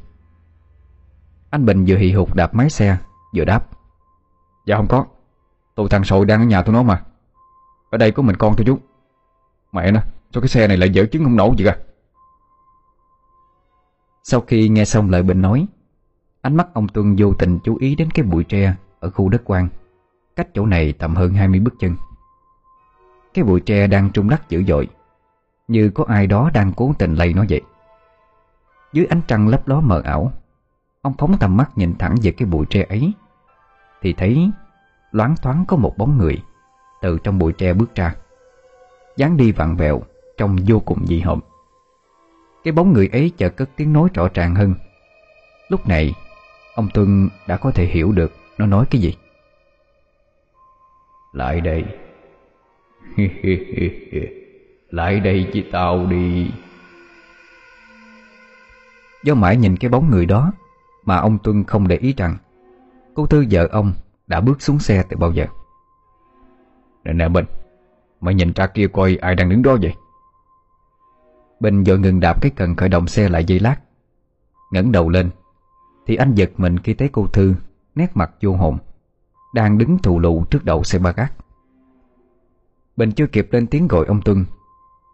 Anh 1.49 1.65
Bình 1.65 1.85
vừa 1.87 1.97
hì 1.97 2.11
hục 2.11 2.35
đạp 2.35 2.53
máy 2.53 2.69
xe 2.69 2.97
Vừa 3.35 3.45
đáp. 3.45 3.67
Dạ 4.65 4.77
không 4.77 4.87
có. 4.87 5.05
Tụi 5.75 5.89
thằng 5.89 6.03
sội 6.03 6.25
đang 6.25 6.41
ở 6.41 6.45
nhà 6.45 6.61
tôi 6.61 6.73
nó 6.73 6.83
mà. 6.83 7.01
Ở 7.89 7.97
đây 7.97 8.11
có 8.11 8.23
mình 8.23 8.35
con 8.35 8.55
tôi 8.57 8.65
chú. 8.65 8.79
Mẹ 9.71 9.91
nó 9.91 10.01
Sao 10.33 10.41
cái 10.41 10.47
xe 10.47 10.67
này 10.67 10.77
lại 10.77 10.89
dở 10.89 11.05
chứng 11.05 11.23
không 11.23 11.35
nổ 11.35 11.53
vậy 11.57 11.67
à 11.67 11.77
Sau 14.23 14.41
khi 14.41 14.69
nghe 14.69 14.85
xong 14.85 15.09
lời 15.09 15.23
Bình 15.23 15.41
nói 15.41 15.67
Ánh 16.41 16.55
mắt 16.55 16.67
ông 16.73 16.87
Tuân 16.87 17.15
vô 17.17 17.33
tình 17.39 17.59
chú 17.63 17.75
ý 17.75 17.95
đến 17.95 18.11
cái 18.11 18.25
bụi 18.25 18.43
tre 18.43 18.75
Ở 18.99 19.09
khu 19.09 19.29
đất 19.29 19.41
quan 19.45 19.69
Cách 20.35 20.47
chỗ 20.53 20.65
này 20.65 20.93
tầm 20.93 21.15
hơn 21.15 21.33
20 21.33 21.59
bước 21.59 21.73
chân. 21.79 21.95
Cái 23.33 23.43
bụi 23.43 23.59
tre 23.59 23.87
đang 23.87 24.09
trung 24.11 24.29
lắc 24.29 24.49
dữ 24.49 24.63
dội, 24.63 24.87
Như 25.67 25.89
có 25.89 26.05
ai 26.07 26.27
đó 26.27 26.49
đang 26.53 26.73
cố 26.73 26.93
tình 26.99 27.15
lây 27.15 27.33
nó 27.33 27.45
vậy. 27.49 27.61
Dưới 28.93 29.05
ánh 29.05 29.21
trăng 29.27 29.47
lấp 29.47 29.67
ló 29.67 29.79
mờ 29.79 30.01
ảo, 30.05 30.31
Ông 31.01 31.13
phóng 31.17 31.37
tầm 31.39 31.57
mắt 31.57 31.69
nhìn 31.75 31.95
thẳng 31.99 32.15
về 32.23 32.31
cái 32.31 32.45
bụi 32.45 32.65
tre 32.69 32.85
ấy, 32.89 33.13
Thì 34.01 34.13
thấy 34.13 34.51
Loáng 35.11 35.35
thoáng 35.41 35.65
có 35.67 35.77
một 35.77 35.97
bóng 35.97 36.17
người 36.17 36.43
Từ 37.01 37.17
trong 37.23 37.39
bụi 37.39 37.53
tre 37.53 37.73
bước 37.73 37.95
ra, 37.95 38.15
dáng 39.17 39.37
đi 39.37 39.51
vặn 39.51 39.75
vẹo, 39.75 40.01
Trông 40.37 40.57
vô 40.67 40.79
cùng 40.79 41.05
dị 41.07 41.19
hợm. 41.19 41.39
Cái 42.63 42.71
bóng 42.71 42.93
người 42.93 43.07
ấy 43.07 43.31
chợt 43.37 43.49
cất 43.49 43.69
tiếng 43.75 43.93
nói 43.93 44.09
rõ 44.13 44.27
ràng 44.33 44.55
hơn. 44.55 44.73
Lúc 45.69 45.87
này, 45.87 46.13
Ông 46.75 46.87
Tuân 46.93 47.29
đã 47.47 47.57
có 47.57 47.71
thể 47.71 47.85
hiểu 47.85 48.11
được 48.11 48.31
Nó 48.57 48.65
nói 48.65 48.85
cái 48.89 49.01
gì. 49.01 49.15
Lại 51.31 51.61
đây. 51.61 51.85
Lại 54.89 55.19
đây 55.19 55.49
với 55.53 55.69
tao 55.71 56.05
đi. 56.05 56.51
Do 59.23 59.35
mãi 59.35 59.57
nhìn 59.57 59.77
cái 59.77 59.89
bóng 59.89 60.09
người 60.09 60.25
đó 60.25 60.51
Mà 61.05 61.17
ông 61.17 61.37
Tuân 61.43 61.63
không 61.63 61.87
để 61.87 61.97
ý 61.97 62.13
rằng 62.17 62.37
Cô 63.13 63.25
Tư 63.25 63.45
vợ 63.51 63.67
ông 63.71 63.93
đã 64.27 64.41
bước 64.41 64.61
xuống 64.61 64.79
xe 64.79 65.03
từ 65.09 65.17
bao 65.17 65.31
giờ? 65.31 65.45
Nè 67.03 67.13
nè 67.13 67.29
Bình 67.29 67.45
Mày 68.21 68.33
nhìn 68.33 68.51
ra 68.55 68.67
kia 68.67 68.87
coi 68.87 69.15
ai 69.15 69.35
đang 69.35 69.49
đứng 69.49 69.61
đó 69.61 69.77
vậy? 69.81 69.93
Bình 71.59 71.83
vội 71.83 71.99
ngừng 71.99 72.19
đạp 72.19 72.41
cái 72.41 72.51
cần 72.55 72.75
khởi 72.75 72.89
động 72.89 73.07
xe 73.07 73.29
lại 73.29 73.45
dây 73.45 73.59
lát 73.59 73.75
ngẩng 74.71 74.91
đầu 74.91 75.09
lên 75.09 75.29
Thì 76.07 76.15
anh 76.15 76.33
giật 76.35 76.51
mình 76.57 76.79
khi 76.79 76.93
thấy 76.93 77.09
cô 77.11 77.27
Thư 77.27 77.55
Nét 77.95 78.11
mặt 78.13 78.31
vô 78.41 78.55
hồn 78.55 78.77
đang 79.53 79.77
đứng 79.77 79.97
thù 79.97 80.19
lụ 80.19 80.45
trước 80.51 80.65
đầu 80.65 80.83
xe 80.83 80.99
ba 80.99 81.11
gác. 81.11 81.33
Bình 82.97 83.11
chưa 83.11 83.27
kịp 83.27 83.47
lên 83.51 83.67
tiếng 83.67 83.87
gọi 83.87 84.05
ông 84.05 84.21
Tuân, 84.21 84.45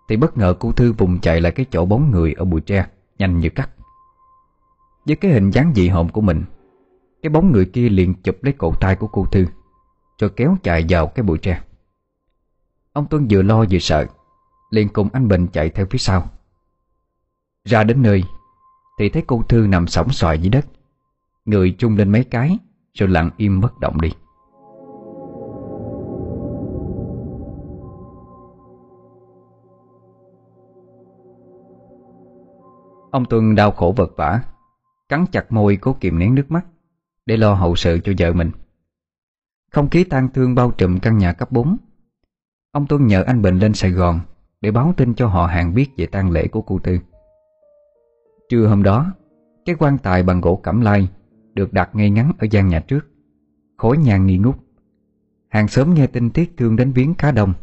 Thì 0.10 0.18
bất 0.18 0.38
ngờ 0.38 0.56
cô 0.60 0.72
Thư 0.72 0.94
vùng 0.94 1.20
chạy 1.20 1.42
lại 1.42 1.52
cái 1.52 1.66
chỗ 1.72 1.86
bóng 1.86 2.12
người 2.12 2.34
ở 2.34 2.46
bụi 2.46 2.62
tre, 2.62 2.88
Nhanh 3.18 3.40
như 3.40 3.50
cắt. 3.50 3.70
Với 5.06 5.16
cái 5.16 5.32
hình 5.32 5.50
dáng 5.50 5.74
dị 5.76 5.90
hồn 5.90 6.12
của 6.12 6.22
mình, 6.22 6.44
Cái 7.22 7.30
bóng 7.30 7.52
người 7.52 7.66
kia 7.66 7.90
liền 7.90 8.14
chụp 8.14 8.36
lấy 8.42 8.54
cổ 8.54 8.74
tay 8.80 8.96
của 8.96 9.08
cô 9.08 9.26
Thư, 9.26 9.46
Rồi 10.20 10.30
kéo 10.30 10.58
chạy 10.64 10.86
vào 10.90 11.08
cái 11.08 11.24
bụi 11.24 11.38
tre. 11.38 11.62
Ông 12.94 13.06
Tuân 13.06 13.28
vừa 13.30 13.42
lo 13.42 13.66
vừa 13.72 13.80
sợ, 13.80 14.06
liền 14.72 14.90
cùng 14.90 15.10
anh 15.14 15.28
Bình 15.28 15.48
chạy 15.54 15.70
theo 15.70 15.86
phía 15.90 16.00
sau. 16.00 16.30
Ra 17.66 17.84
đến 17.84 18.02
nơi, 18.02 18.24
Thì 19.00 19.10
thấy 19.10 19.24
cô 19.28 19.44
Thư 19.50 19.68
nằm 19.68 19.88
sóng 19.88 20.12
xoài 20.12 20.40
dưới 20.40 20.50
đất, 20.50 20.66
Người 21.46 21.76
chung 21.78 21.98
lên 21.98 22.12
mấy 22.12 22.24
cái, 22.24 22.58
Rồi 22.94 23.10
lặng 23.10 23.30
im 23.38 23.62
bất 23.62 23.80
động 23.80 24.02
đi. 24.02 24.12
Ông 33.12 33.26
Tuân 33.26 33.56
đau 33.56 33.72
khổ 33.72 33.94
vật 33.98 34.12
vả, 34.18 34.42
Cắn 35.10 35.26
chặt 35.32 35.52
môi 35.52 35.76
cố 35.76 35.96
kìm 36.00 36.20
nén 36.20 36.36
nước 36.36 36.52
mắt, 36.52 36.66
Để 37.26 37.38
lo 37.38 37.54
hậu 37.54 37.76
sự 37.76 38.00
cho 38.04 38.14
vợ 38.18 38.34
mình. 38.34 38.52
Không 39.72 39.90
khí 39.90 40.04
tang 40.04 40.30
thương 40.34 40.56
bao 40.56 40.72
trùm 40.72 41.00
căn 41.00 41.18
nhà 41.18 41.34
cấp 41.34 41.52
4 41.52 41.78
Ông 42.72 42.88
Tuân 42.88 43.08
nhờ 43.08 43.24
anh 43.24 43.42
Bình 43.42 43.60
lên 43.60 43.74
Sài 43.74 43.92
Gòn 43.92 44.20
Để 44.62 44.72
báo 44.72 44.94
tin 44.98 45.14
cho 45.14 45.28
họ 45.28 45.46
hàng 45.46 45.74
biết 45.74 45.90
về 45.98 46.06
tang 46.06 46.32
lễ 46.32 46.48
của 46.48 46.62
cô 46.62 46.80
Tư. 46.80 47.00
Trưa 48.50 48.68
hôm 48.68 48.84
đó, 48.84 49.14
Cái 49.66 49.76
quan 49.80 49.98
tài 49.98 50.24
bằng 50.24 50.42
gỗ 50.42 50.56
cẩm 50.56 50.82
lai 50.82 51.10
Được 51.54 51.74
đặt 51.74 51.90
ngay 51.94 52.10
ngắn 52.10 52.32
ở 52.40 52.48
gian 52.52 52.68
nhà 52.68 52.80
trước, 52.80 53.08
Khối 53.78 53.98
nhà 53.98 54.18
nghi 54.18 54.38
ngút. 54.38 54.56
Hàng 55.50 55.68
xóm 55.68 55.94
nghe 55.94 56.08
tin 56.08 56.30
tiếc 56.30 56.58
thương 56.58 56.76
đến 56.76 56.92
viếng 56.92 57.14
khá 57.14 57.32
đông. 57.32 57.54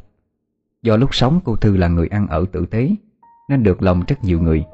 Do 0.82 0.96
lúc 0.96 1.14
sống, 1.14 1.40
cô 1.44 1.56
Thư 1.56 1.76
là 1.76 1.88
người 1.88 2.06
ăn 2.06 2.26
ở 2.26 2.44
tử 2.52 2.66
tế, 2.66 2.90
Nên 3.48 3.62
được 3.62 3.82
lòng 3.82 4.04
rất 4.08 4.24
nhiều 4.24 4.40
người. 4.40 4.64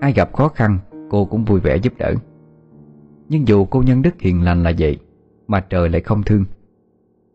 Ai 0.00 0.12
gặp 0.12 0.32
khó 0.32 0.48
khăn, 0.48 0.78
Cô 1.10 1.24
cũng 1.24 1.44
vui 1.44 1.60
vẻ 1.60 1.76
giúp 1.76 1.92
đỡ. 1.98 2.14
Nhưng 3.28 3.48
dù 3.48 3.64
cô 3.64 3.82
nhân 3.82 4.02
đức 4.02 4.20
hiền 4.20 4.42
lành 4.42 4.62
là 4.62 4.72
vậy, 4.78 4.98
Mà 5.46 5.60
trời 5.60 5.88
lại 5.88 6.00
không 6.00 6.22
thương. 6.22 6.44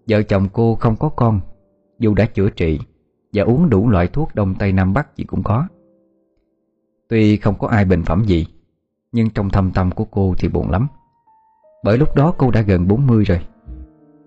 Vợ 0.07 0.23
chồng 0.23 0.47
cô 0.53 0.75
không 0.75 0.95
có 0.95 1.09
con, 1.09 1.39
Dù 1.99 2.13
đã 2.13 2.25
chữa 2.25 2.49
trị 2.49 2.79
Và 3.33 3.43
uống 3.43 3.69
đủ 3.69 3.89
loại 3.89 4.07
thuốc 4.07 4.35
Đông 4.35 4.55
Tây 4.55 4.71
Nam 4.71 4.93
Bắc 4.93 5.17
gì 5.17 5.23
cũng 5.23 5.43
có. 5.43 5.67
Tuy 7.07 7.37
không 7.37 7.55
có 7.59 7.67
ai 7.67 7.85
bệnh 7.85 8.03
phẩm 8.03 8.23
gì, 8.25 8.47
Nhưng 9.11 9.29
trong 9.29 9.49
thâm 9.49 9.71
tâm 9.71 9.91
của 9.91 10.05
cô 10.05 10.35
thì 10.37 10.47
buồn 10.47 10.69
lắm. 10.69 10.87
Bởi 11.83 11.97
lúc 11.97 12.15
đó 12.15 12.33
cô 12.37 12.51
đã 12.51 12.61
gần 12.61 12.87
40 12.87 13.23
rồi. 13.23 13.39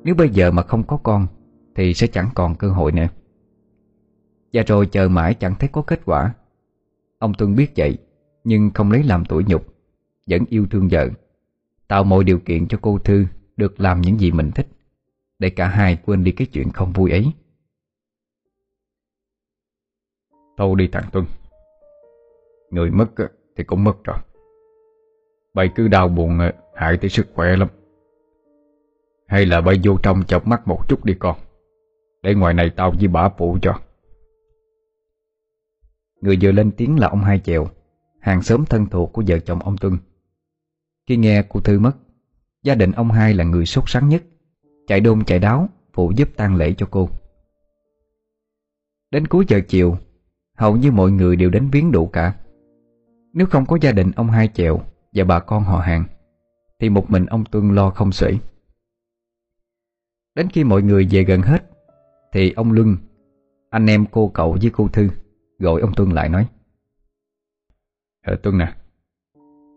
Nếu 0.05 0.15
bây 0.15 0.29
giờ 0.29 0.51
mà 0.51 0.63
không 0.63 0.83
có 0.83 0.97
con, 0.97 1.27
Thì 1.75 1.95
sẽ 1.95 2.07
chẳng 2.07 2.29
còn 2.35 2.55
cơ 2.55 2.69
hội 2.69 2.93
nữa. 2.93 3.07
Và 4.53 4.63
rồi 4.67 4.87
chờ 4.87 5.09
mãi 5.09 5.35
chẳng 5.35 5.55
thấy 5.59 5.69
có 5.73 5.83
kết 5.83 6.01
quả. 6.05 6.35
Ông 7.19 7.35
Tuân 7.35 7.57
biết 7.57 7.73
vậy 7.77 7.99
nhưng 8.49 8.71
không 8.75 8.93
lấy 8.93 9.03
làm 9.03 9.25
tuổi 9.25 9.45
nhục 9.47 9.75
Vẫn 10.27 10.45
yêu 10.49 10.67
thương 10.71 10.89
vợ. 10.91 11.09
Tạo 11.89 12.05
mọi 12.05 12.25
điều 12.25 12.39
kiện 12.39 12.69
cho 12.69 12.79
cô 12.83 12.99
Thư 12.99 13.27
Được 13.57 13.81
làm 13.81 14.01
những 14.01 14.21
gì 14.21 14.33
mình 14.33 14.51
thích 14.55 14.67
Để 15.39 15.51
cả 15.51 15.69
hai 15.69 15.99
quên 16.07 16.25
đi 16.25 16.33
cái 16.33 16.47
chuyện 16.47 16.71
không 16.71 16.93
vui 16.93 17.11
ấy. 17.11 17.33
Thôi 20.57 20.75
đi 20.79 20.89
thằng 20.93 21.05
Tuân. 21.13 21.25
Người 22.71 22.91
mất 22.91 23.07
thì 23.57 23.65
cũng 23.65 23.85
mất 23.85 24.05
rồi. 24.05 24.17
Bày 25.55 25.71
cứ 25.75 25.89
đau 25.89 26.09
buồn 26.09 26.39
hại 26.75 26.97
tới 26.97 27.11
sức 27.11 27.27
khỏe 27.35 27.57
lắm. 27.57 27.69
Hay 29.27 29.47
là 29.47 29.61
bay 29.61 29.81
vô 29.85 29.97
trong 30.03 30.25
chọc 30.25 30.47
mắt 30.47 30.69
một 30.69 30.89
chút 30.89 31.05
đi 31.05 31.15
con. 31.19 31.37
Để 32.23 32.35
ngoài 32.35 32.55
này 32.55 32.71
tao 32.77 32.93
với 32.99 33.09
bà 33.09 33.29
phụ 33.29 33.59
cho. 33.63 33.81
Người 36.21 36.39
vừa 36.43 36.53
lên 36.53 36.71
tiếng 36.77 36.99
là 36.99 37.09
ông 37.09 37.21
Hai 37.21 37.39
Chèo 37.39 37.69
Hàng 38.27 38.43
xóm 38.43 38.65
thân 38.65 38.87
thuộc 38.87 39.13
của 39.13 39.23
vợ 39.27 39.39
chồng 39.39 39.59
ông 39.59 39.77
Tuân. 39.77 39.99
Khi 41.09 41.17
nghe 41.17 41.43
cô 41.49 41.61
Thư 41.61 41.79
mất, 41.79 41.93
Gia 42.63 42.75
đình 42.75 42.93
ông 42.93 43.11
Hai 43.11 43.35
là 43.35 43.45
người 43.45 43.67
sốt 43.67 43.85
sắng 43.87 44.09
nhất, 44.09 44.23
Chạy 44.87 45.01
đôn 45.01 45.25
chạy 45.25 45.39
đáo, 45.39 45.69
Phụ 45.93 46.13
giúp 46.17 46.29
tang 46.37 46.57
lễ 46.57 46.75
cho 46.79 46.89
cô. 46.91 47.09
Đến 49.11 49.27
cuối 49.27 49.45
giờ 49.49 49.61
chiều, 49.69 49.97
Hầu 50.57 50.77
như 50.77 50.93
mọi 50.93 51.11
người 51.11 51.37
đều 51.37 51.51
đến 51.51 51.69
viếng 51.71 51.93
đủ 51.93 52.07
cả. 52.07 52.35
Nếu 53.33 53.47
không 53.47 53.67
có 53.67 53.79
gia 53.81 53.93
đình 53.93 54.13
ông 54.17 54.31
Hai 54.31 54.49
Chèo 54.49 54.81
Và 55.13 55.25
bà 55.25 55.41
con 55.41 55.65
họ 55.65 55.79
hàng, 55.79 56.05
Thì 56.81 56.89
một 56.89 57.11
mình 57.11 57.27
ông 57.27 57.45
Tuân 57.45 57.75
lo 57.75 57.91
không 57.91 58.13
xuể. 58.13 58.33
Đến 60.35 60.49
khi 60.49 60.65
mọi 60.65 60.83
người 60.83 61.09
về 61.11 61.25
gần 61.25 61.43
hết, 61.43 61.71
Thì 62.33 62.53
ông 62.53 62.73
Luân, 62.73 62.97
Anh 63.71 63.87
em 63.87 64.07
cô 64.11 64.29
cậu 64.29 64.57
với 64.61 64.71
cô 64.71 64.89
Thư, 64.89 65.09
Gọi 65.59 65.81
ông 65.81 65.95
Tuân 65.95 66.11
lại 66.11 66.29
nói. 66.29 66.47
Ờ 68.27 68.37
Tuân 68.37 68.59
nè. 68.59 68.73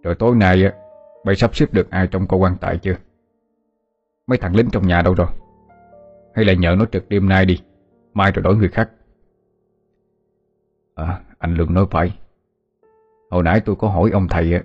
Rồi 0.03 0.15
tối 0.15 0.35
nay 0.35 0.63
Mày 1.23 1.35
sắp 1.35 1.55
xếp 1.55 1.73
được 1.73 1.89
ai 1.89 2.07
trong 2.07 2.27
cơ 2.27 2.37
quan 2.37 2.55
tại 2.61 2.77
chưa? 2.77 2.95
Mấy 4.27 4.37
thằng 4.37 4.55
lính 4.55 4.69
trong 4.71 4.87
nhà 4.87 5.01
đâu 5.01 5.13
rồi? 5.13 5.27
Hay 6.35 6.45
là 6.45 6.53
nhờ 6.53 6.75
nó 6.79 6.85
trực 6.85 7.09
đêm 7.09 7.29
nay 7.29 7.45
đi, 7.45 7.59
Mai 8.13 8.31
rồi 8.31 8.43
đổi 8.43 8.55
người 8.55 8.69
khác? 8.69 8.91
À 10.95 11.21
anh 11.39 11.55
lương 11.55 11.73
nói 11.73 11.85
phải. 11.91 12.17
Hồi 13.29 13.43
nãy 13.43 13.61
tôi 13.65 13.75
có 13.75 13.87
hỏi 13.89 14.09
ông 14.13 14.27
thầy 14.29 14.59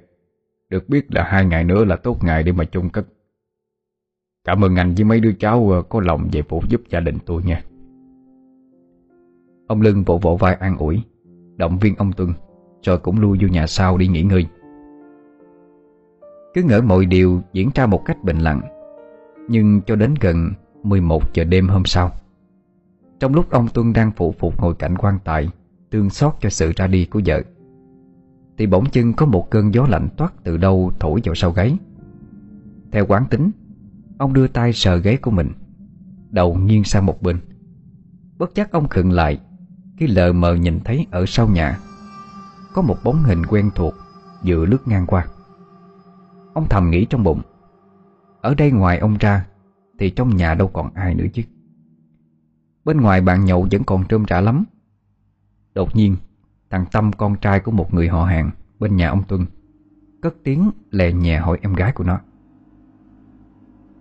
Được 0.69 0.89
biết 0.89 1.15
là 1.15 1.23
hai 1.23 1.45
ngày 1.45 1.65
nữa 1.65 1.85
là 1.85 1.97
tốt 1.97 2.19
ngày 2.23 2.43
để 2.43 2.53
mà 2.53 2.65
chung 2.65 2.91
cất. 2.91 3.07
Cảm 4.45 4.65
ơn 4.65 4.77
anh 4.77 4.95
với 4.95 5.05
mấy 5.05 5.21
đứa 5.21 5.33
cháu 5.33 5.71
ờ, 5.71 5.83
có 5.83 6.01
lòng 6.01 6.29
về 6.33 6.43
phụ 6.43 6.63
giúp 6.69 6.81
gia 6.89 7.01
đình 7.01 7.19
tôi 7.27 7.43
nha. 7.43 7.63
Ông 9.67 9.81
Lưng 9.81 10.03
vỗ 10.05 10.19
vỗ 10.19 10.37
vai 10.37 10.55
an 10.55 10.77
ủi. 10.79 11.03
Động 11.57 11.79
viên 11.79 11.97
ông 11.97 12.13
Tuân 12.13 12.33
rồi 12.85 12.99
cũng 12.99 13.21
lui 13.21 13.39
vô 13.41 13.49
nhà 13.49 13.67
sau 13.67 13.99
đi 13.99 14.07
nghỉ 14.07 14.23
ngơi. 14.23 14.47
Cứ 16.55 16.63
ngỡ 16.63 16.81
mọi 16.81 17.07
điều 17.07 17.43
diễn 17.53 17.71
ra 17.75 17.87
một 17.87 18.05
cách 18.05 18.25
bình 18.25 18.39
lặng, 18.39 18.61
Nhưng 19.49 19.81
cho 19.87 19.97
đến 19.97 20.15
gần 20.21 20.51
11 20.83 21.35
giờ 21.35 21.45
đêm 21.45 21.69
hôm 21.69 21.85
sau, 21.85 22.13
Trong 23.21 23.35
lúc 23.35 23.51
ông 23.51 23.69
Tuân 23.69 23.93
đang 23.93 24.13
phụ 24.17 24.35
phục 24.39 24.61
ngồi 24.61 24.75
cạnh 24.75 24.99
quan 24.99 25.19
tài 25.25 25.49
Tương 25.91 26.11
xót 26.11 26.33
cho 26.41 26.51
sự 26.51 26.73
ra 26.77 26.87
đi 26.87 27.05
của 27.05 27.21
vợ, 27.27 27.43
Thì 28.59 28.67
bỗng 28.67 28.91
chưng 28.91 29.13
có 29.13 29.27
một 29.27 29.51
cơn 29.51 29.75
gió 29.75 29.87
lạnh 29.89 30.09
toát 30.17 30.33
từ 30.45 30.57
đâu 30.57 30.93
thổi 31.01 31.21
vào 31.25 31.35
sau 31.35 31.53
gáy. 31.53 31.77
Theo 32.93 33.07
quán 33.07 33.25
tính, 33.31 33.51
Ông 34.19 34.33
đưa 34.33 34.47
tay 34.49 34.73
sờ 34.73 34.97
ghế 34.97 35.17
của 35.17 35.31
mình, 35.31 35.51
Đầu 36.31 36.55
nghiêng 36.55 36.85
sang 36.85 37.07
một 37.07 37.23
bên. 37.23 37.39
Bất 38.39 38.55
chắc 38.55 38.73
ông 38.73 38.89
khựng 38.89 39.13
lại 39.13 39.41
Khi 39.97 40.07
lờ 40.07 40.33
mờ 40.33 40.55
nhìn 40.55 40.81
thấy 40.85 41.07
ở 41.11 41.25
sau 41.27 41.49
nhà 41.49 41.79
có 42.75 42.83
một 42.83 42.97
bóng 43.05 43.23
hình 43.23 43.47
quen 43.47 43.71
thuộc 43.75 43.95
Vừa 44.47 44.67
lướt 44.67 44.89
ngang 44.89 45.07
qua. 45.07 45.27
Ông 46.55 46.69
thầm 46.69 46.91
nghĩ 46.91 47.07
trong 47.11 47.23
bụng 47.23 47.43
Ở 48.41 48.55
đây 48.55 48.71
ngoài 48.71 48.99
ông 48.99 49.17
ra 49.21 49.47
Thì 49.99 50.11
trong 50.11 50.37
nhà 50.37 50.55
đâu 50.55 50.69
còn 50.69 50.95
ai 50.95 51.15
nữa 51.15 51.27
chứ? 51.33 51.43
Bên 52.85 53.01
ngoài 53.01 53.21
bàn 53.21 53.45
nhậu 53.45 53.67
vẫn 53.71 53.85
còn 53.85 54.05
trơm 54.05 54.25
trả 54.25 54.41
lắm. 54.41 54.65
Đột 55.75 55.97
nhiên 55.97 56.17
Thằng 56.71 56.85
Tâm 56.93 57.13
con 57.13 57.37
trai 57.37 57.61
của 57.61 57.71
một 57.71 57.95
người 57.95 58.09
họ 58.09 58.25
hàng 58.25 58.51
Bên 58.79 58.97
nhà 58.97 59.09
ông 59.09 59.23
Tuân 59.29 59.47
Cất 60.23 60.35
tiếng 60.45 60.71
lè 60.91 61.13
nhẹ 61.13 61.39
hỏi 61.39 61.59
em 61.63 61.75
gái 61.75 61.93
của 61.93 62.05
nó. 62.05 62.21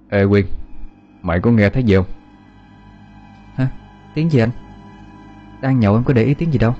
Ê 0.10 0.28
Quyên 0.28 0.46
Mày 1.22 1.40
có 1.40 1.52
nghe 1.52 1.70
thấy 1.70 1.84
gì 1.84 1.96
không? 1.96 2.06
Hả? 3.56 3.68
Tiếng 4.14 4.30
gì 4.30 4.40
anh? 4.40 4.50
Đang 5.62 5.80
nhậu 5.80 5.96
em 5.96 6.04
có 6.04 6.14
để 6.14 6.24
ý 6.24 6.34
tiếng 6.34 6.52
gì 6.52 6.60
đâu? 6.60 6.76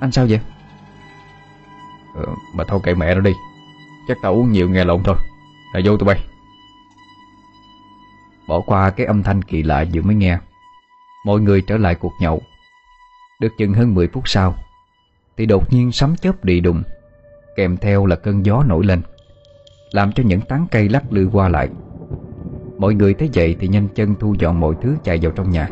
Anh 0.00 0.12
sao 0.12 0.26
vậy 0.28 0.40
Ờ, 2.26 2.34
Mà 2.54 2.64
thôi 2.64 2.80
kệ 2.82 2.94
mẹ 2.94 3.14
nó 3.14 3.20
đi. 3.20 3.32
Chắc 4.08 4.16
tao 4.22 4.34
uống 4.34 4.52
nhiều 4.52 4.68
nghe 4.68 4.84
lộn 4.84 5.02
thôi. 5.02 5.16
Là 5.74 5.80
vô 5.84 5.96
tụi 5.96 6.06
bay. 6.06 6.24
Bỏ 8.48 8.60
qua 8.60 8.90
cái 8.90 9.06
âm 9.06 9.22
thanh 9.22 9.42
kỳ 9.42 9.62
lạ 9.62 9.84
vừa 9.94 10.02
mới 10.02 10.14
nghe. 10.14 10.38
Mọi 11.26 11.40
người 11.40 11.62
trở 11.62 11.76
lại 11.76 11.94
cuộc 11.94 12.12
nhậu. 12.20 12.42
Được 13.40 13.52
chừng 13.58 13.74
hơn 13.74 13.94
10 13.94 14.08
phút 14.08 14.28
sau, 14.28 14.54
Thì 15.36 15.46
đột 15.46 15.72
nhiên 15.72 15.92
sấm 15.92 16.16
chớp 16.16 16.44
đi 16.44 16.60
đùng, 16.60 16.82
Kèm 17.56 17.76
theo 17.76 18.06
là 18.06 18.16
cơn 18.16 18.46
gió 18.46 18.62
nổi 18.66 18.84
lên, 18.84 19.02
Làm 19.92 20.12
cho 20.12 20.22
những 20.26 20.40
tán 20.40 20.66
cây 20.70 20.88
lắc 20.88 21.12
lư 21.12 21.30
qua 21.32 21.48
lại. 21.48 21.68
Mọi 22.78 22.94
người 22.94 23.14
thấy 23.14 23.30
vậy 23.34 23.56
thì 23.60 23.68
nhanh 23.68 23.88
chân 23.94 24.14
thu 24.20 24.34
dọn 24.38 24.60
mọi 24.60 24.74
thứ 24.82 24.96
chạy 25.04 25.18
vào 25.22 25.32
trong 25.32 25.50
nhà. 25.50 25.68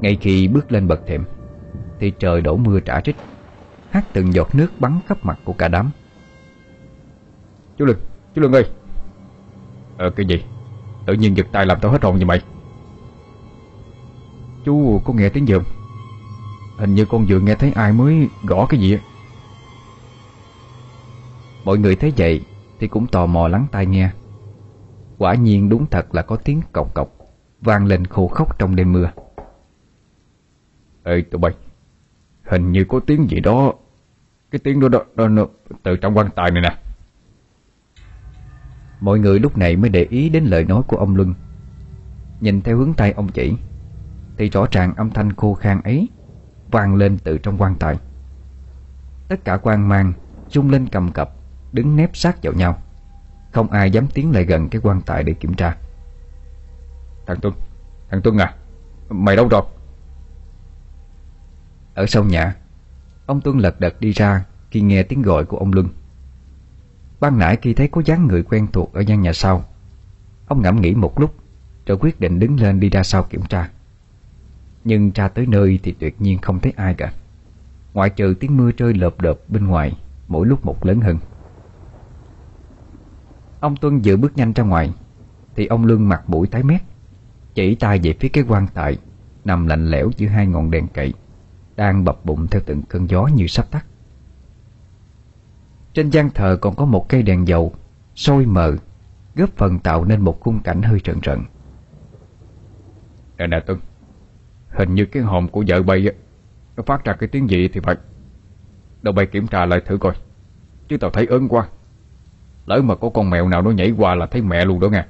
Ngay 0.00 0.18
khi 0.20 0.48
bước 0.48 0.72
lên 0.72 0.88
bậc 0.88 1.06
thềm, 1.06 1.24
Thì 1.98 2.12
trời 2.18 2.40
đổ 2.40 2.56
mưa 2.56 2.80
trả 2.80 3.00
trích. 3.00 3.16
Hát 3.90 4.04
từng 4.12 4.32
giọt 4.32 4.54
nước 4.54 4.68
bắn 4.80 5.00
khắp 5.06 5.18
mặt 5.22 5.38
của 5.44 5.52
cả 5.52 5.68
đám. 5.68 5.90
Chú 7.78 7.84
Lương, 7.84 7.98
chú 8.34 8.42
Lương 8.42 8.52
ơi. 8.52 8.70
Ờ 9.96 10.10
cái 10.10 10.26
gì? 10.26 10.44
Tự 11.06 11.14
nhiên 11.14 11.36
giật 11.36 11.46
tay 11.52 11.66
làm 11.66 11.78
tao 11.80 11.92
hết 11.92 12.02
hồn 12.02 12.18
như 12.18 12.26
mày? 12.26 12.42
Chú 14.64 15.00
có 15.04 15.12
nghe 15.12 15.28
tiếng 15.28 15.48
gì 15.48 15.54
không? 15.54 15.64
Hình 16.78 16.94
như 16.94 17.04
con 17.04 17.26
vừa 17.28 17.40
nghe 17.40 17.54
thấy 17.54 17.72
ai 17.74 17.92
mới 17.92 18.28
gõ 18.44 18.66
cái 18.66 18.80
gì 18.80 18.98
Mọi 21.64 21.78
người 21.78 21.96
thấy 21.96 22.12
vậy 22.16 22.44
Thì 22.80 22.88
cũng 22.88 23.06
tò 23.06 23.26
mò 23.26 23.48
lắng 23.48 23.66
tai 23.72 23.86
nghe. 23.86 24.10
Quả 25.18 25.34
nhiên 25.34 25.68
đúng 25.68 25.86
thật 25.86 26.14
là 26.14 26.22
có 26.22 26.36
tiếng 26.36 26.60
cọc 26.72 26.94
cọc 26.94 27.08
vang 27.60 27.86
lên 27.86 28.04
khô 28.04 28.28
khóc 28.28 28.58
trong 28.58 28.76
đêm 28.76 28.92
mưa. 28.92 29.10
Ê 31.04 31.20
tụi 31.30 31.38
bay, 31.38 31.52
hình 32.48 32.72
như 32.72 32.84
có 32.84 33.00
tiếng 33.06 33.30
gì 33.30 33.40
đó, 33.40 33.72
cái 34.50 34.58
tiếng 34.64 34.80
đó, 34.80 34.88
đó, 34.88 35.04
đó, 35.14 35.28
đó 35.28 35.46
từ 35.82 35.96
trong 35.96 36.16
quan 36.16 36.28
tài 36.36 36.50
này 36.50 36.62
nè. 36.62 36.76
Mọi 39.00 39.18
người 39.18 39.38
lúc 39.38 39.58
này 39.58 39.76
mới 39.76 39.90
để 39.90 40.06
ý 40.10 40.28
đến 40.28 40.44
lời 40.44 40.64
nói 40.64 40.82
của 40.86 40.96
ông 40.96 41.16
Luân. 41.16 41.34
Nhìn 42.40 42.60
theo 42.60 42.76
hướng 42.76 42.94
tay 42.94 43.12
ông 43.12 43.28
chỉ, 43.28 43.54
thì 44.36 44.48
rõ 44.48 44.66
ràng 44.70 44.94
âm 44.94 45.10
thanh 45.10 45.32
khô 45.32 45.54
khan 45.54 45.80
ấy 45.80 46.08
vang 46.70 46.94
lên 46.94 47.18
từ 47.18 47.38
trong 47.38 47.58
quan 47.58 47.74
tài. 47.74 47.96
Tất 49.28 49.44
cả 49.44 49.56
quan 49.56 49.88
mang 49.88 50.12
chung 50.50 50.70
lên 50.70 50.88
cầm 50.88 51.12
cập, 51.12 51.30
đứng 51.72 51.96
nép 51.96 52.16
sát 52.16 52.42
vào 52.42 52.52
nhau. 52.52 52.78
Không 53.52 53.70
ai 53.70 53.90
dám 53.90 54.06
tiến 54.06 54.32
lại 54.32 54.44
gần 54.44 54.68
cái 54.68 54.80
quan 54.84 55.00
tài 55.00 55.24
để 55.24 55.32
kiểm 55.32 55.54
tra 55.54 55.76
Thằng 57.26 57.40
Tuân 57.40 57.54
Thằng 58.10 58.22
Tuân 58.22 58.36
à 58.36 58.54
Mày 59.10 59.36
đâu 59.36 59.48
rồi 59.48 59.62
ở 61.98 62.06
sau 62.06 62.24
nhà, 62.24 62.56
Ông 63.26 63.40
Tuân 63.40 63.58
lật 63.58 63.80
đật 63.80 64.00
đi 64.00 64.12
ra 64.12 64.44
Khi 64.70 64.80
nghe 64.80 65.02
tiếng 65.02 65.22
gọi 65.22 65.44
của 65.44 65.56
ông 65.56 65.72
Luân. 65.72 65.88
Ban 67.20 67.38
nãy 67.38 67.56
khi 67.62 67.74
thấy 67.74 67.88
có 67.88 68.02
dáng 68.04 68.26
người 68.26 68.42
quen 68.42 68.66
thuộc 68.72 68.92
Ở 68.92 69.00
gian 69.00 69.20
nhà 69.20 69.32
sau, 69.32 69.64
Ông 70.46 70.62
ngẫm 70.62 70.80
nghĩ 70.80 70.94
một 70.94 71.20
lúc 71.20 71.34
Rồi 71.86 71.98
quyết 72.00 72.20
định 72.20 72.38
đứng 72.38 72.60
lên 72.60 72.80
đi 72.80 72.90
ra 72.90 73.02
sau 73.02 73.22
kiểm 73.22 73.40
tra. 73.48 73.70
Nhưng 74.84 75.10
ra 75.14 75.28
tới 75.28 75.46
nơi 75.46 75.78
thì 75.82 75.92
tuyệt 75.92 76.20
nhiên 76.20 76.38
không 76.38 76.60
thấy 76.60 76.72
ai 76.76 76.94
cả. 76.94 77.12
Ngoại 77.94 78.10
trừ 78.10 78.34
tiếng 78.40 78.56
mưa 78.56 78.70
rơi 78.76 78.94
lợp 78.94 79.20
đợp 79.20 79.38
bên 79.48 79.66
ngoài, 79.66 79.98
Mỗi 80.28 80.46
lúc 80.46 80.66
một 80.66 80.86
lớn 80.86 81.00
hơn. 81.00 81.18
Ông 83.60 83.76
Tuân 83.76 84.02
dự 84.02 84.16
bước 84.16 84.36
nhanh 84.36 84.52
ra 84.52 84.64
ngoài, 84.64 84.92
Thì 85.56 85.66
ông 85.66 85.84
Lương 85.84 86.08
mặt 86.08 86.22
mũi 86.26 86.46
tái 86.46 86.62
mét, 86.62 86.82
Chỉ 87.54 87.74
tay 87.74 88.00
về 88.02 88.14
phía 88.20 88.28
cái 88.28 88.44
quan 88.48 88.66
tài 88.74 88.98
Nằm 89.44 89.66
lạnh 89.66 89.90
lẽo 89.90 90.10
giữa 90.16 90.28
hai 90.28 90.46
ngọn 90.46 90.70
đèn 90.70 90.86
cậy. 90.88 91.14
Đang 91.78 92.04
bập 92.04 92.24
bụng 92.24 92.46
theo 92.50 92.62
từng 92.66 92.82
cơn 92.82 93.10
gió 93.10 93.28
như 93.34 93.46
sắp 93.46 93.70
tắt. 93.70 93.86
Trên 95.92 96.10
gian 96.10 96.30
thờ 96.30 96.58
còn 96.60 96.74
có 96.74 96.84
một 96.84 97.08
cây 97.08 97.22
đèn 97.22 97.48
dầu 97.48 97.72
sôi 98.14 98.46
mờ 98.46 98.76
Góp 99.34 99.50
phần 99.56 99.78
tạo 99.78 100.04
nên 100.04 100.20
một 100.20 100.40
khung 100.40 100.60
cảnh 100.60 100.82
hơi 100.82 101.00
rợn 101.04 101.20
rợn. 101.22 101.44
Nè 103.36 103.46
nè 103.46 103.60
Tuân 103.60 103.78
Hình 104.68 104.94
như 104.94 105.04
cái 105.04 105.22
hòm 105.22 105.48
của 105.48 105.64
vợ 105.66 105.82
bay 105.82 106.08
Nó 106.76 106.82
phát 106.82 107.04
ra 107.04 107.12
cái 107.12 107.28
tiếng 107.28 107.50
gì 107.50 107.68
thì 107.68 107.80
phải. 107.80 107.96
Đâu 109.02 109.14
bay 109.14 109.26
kiểm 109.26 109.46
tra 109.46 109.66
lại 109.66 109.80
thử 109.86 109.98
coi 109.98 110.14
Chứ 110.88 110.96
tao 110.96 111.10
thấy 111.10 111.26
ớn 111.26 111.48
quá. 111.48 111.68
Lỡ 112.66 112.82
mà 112.82 112.94
có 112.94 113.08
con 113.08 113.30
mèo 113.30 113.48
nào 113.48 113.62
nó 113.62 113.70
nhảy 113.70 113.94
qua 113.98 114.14
là 114.14 114.26
thấy 114.26 114.42
mẹ 114.42 114.64
luôn 114.64 114.80
đó 114.80 114.88
nghe. 114.88 115.04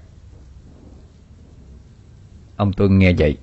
Ông 2.57 2.73
Tuân 2.73 2.99
nghe 2.99 3.13
vậy 3.19 3.37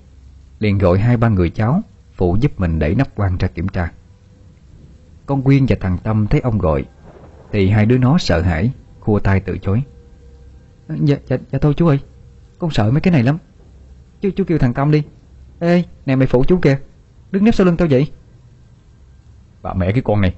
liền 0.60 0.77
gọi 0.77 1.00
hai 1.00 1.17
ba 1.17 1.29
người 1.29 1.50
cháu 1.50 1.82
Phụ 2.15 2.38
giúp 2.39 2.51
mình 2.57 2.79
đẩy 2.79 2.95
nắp 2.95 3.07
quan 3.15 3.38
ra 3.38 3.48
kiểm 3.48 3.67
tra. 3.67 3.91
Con 5.25 5.41
Quyên 5.41 5.65
và 5.69 5.75
thằng 5.79 5.98
Tâm 6.03 6.27
thấy 6.27 6.41
ông 6.41 6.57
gọi 6.57 6.86
Thì 7.51 7.69
hai 7.69 7.86
đứa 7.86 7.98
nó 7.98 8.17
sợ 8.17 8.41
hãi 8.41 8.72
Khua 9.00 9.19
tay 9.19 9.39
từ 9.39 9.57
chối. 9.57 9.84
Dạ, 10.89 11.15
dạ, 11.27 11.38
dạ 11.51 11.60
thôi 11.60 11.74
chú 11.77 11.88
ơi 11.88 12.00
Con 12.60 12.72
sợ 12.72 12.91
mấy 12.91 13.01
cái 13.01 13.12
này 13.12 13.24
lắm. 13.24 13.38
Chú, 14.22 14.29
chú 14.36 14.43
kêu 14.43 14.57
thằng 14.57 14.74
Tâm 14.74 14.91
đi. 14.91 15.03
Ê, 15.60 15.84
nè 16.05 16.15
mày 16.15 16.27
phụ 16.27 16.43
chú 16.48 16.57
kìa 16.62 16.77
Đứng 17.31 17.43
nếp 17.43 17.55
sau 17.55 17.65
lưng 17.65 17.77
tao 17.77 17.88
vậy? 17.91 18.12
Bà 19.62 19.74
mẹ 19.74 19.91
cái 19.91 20.01
con 20.01 20.22
này 20.22 20.36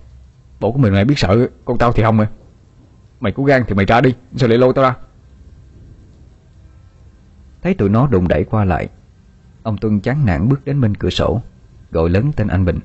Bộ 0.59 0.71
của 0.71 0.79
mình 0.79 0.93
lại 0.93 1.05
biết 1.05 1.17
sợ 1.17 1.47
Con 1.65 1.77
tao 1.77 1.91
thì 1.91 2.03
không 2.03 2.19
à 2.19 2.29
Mày 3.19 3.31
có 3.31 3.43
gan 3.43 3.63
thì 3.67 3.73
mày 3.73 3.85
ra 3.85 4.01
đi 4.01 4.15
Sao 4.35 4.49
lại 4.49 4.57
lôi 4.57 4.73
tao 4.75 4.83
ra? 4.83 4.95
Thấy 7.63 7.73
tụi 7.73 7.89
nó 7.89 8.07
đụng 8.07 8.27
đẩy 8.27 8.43
qua 8.43 8.65
lại 8.65 8.89
Ông 9.63 9.77
Tuân 9.77 9.99
chán 9.99 10.25
nản 10.25 10.49
bước 10.49 10.65
đến 10.65 10.81
bên 10.81 10.95
cửa 10.95 11.09
sổ 11.09 11.41
Gọi 11.91 12.09
lớn 12.09 12.31
tên 12.35 12.47
anh 12.47 12.65
Bình. 12.65 12.79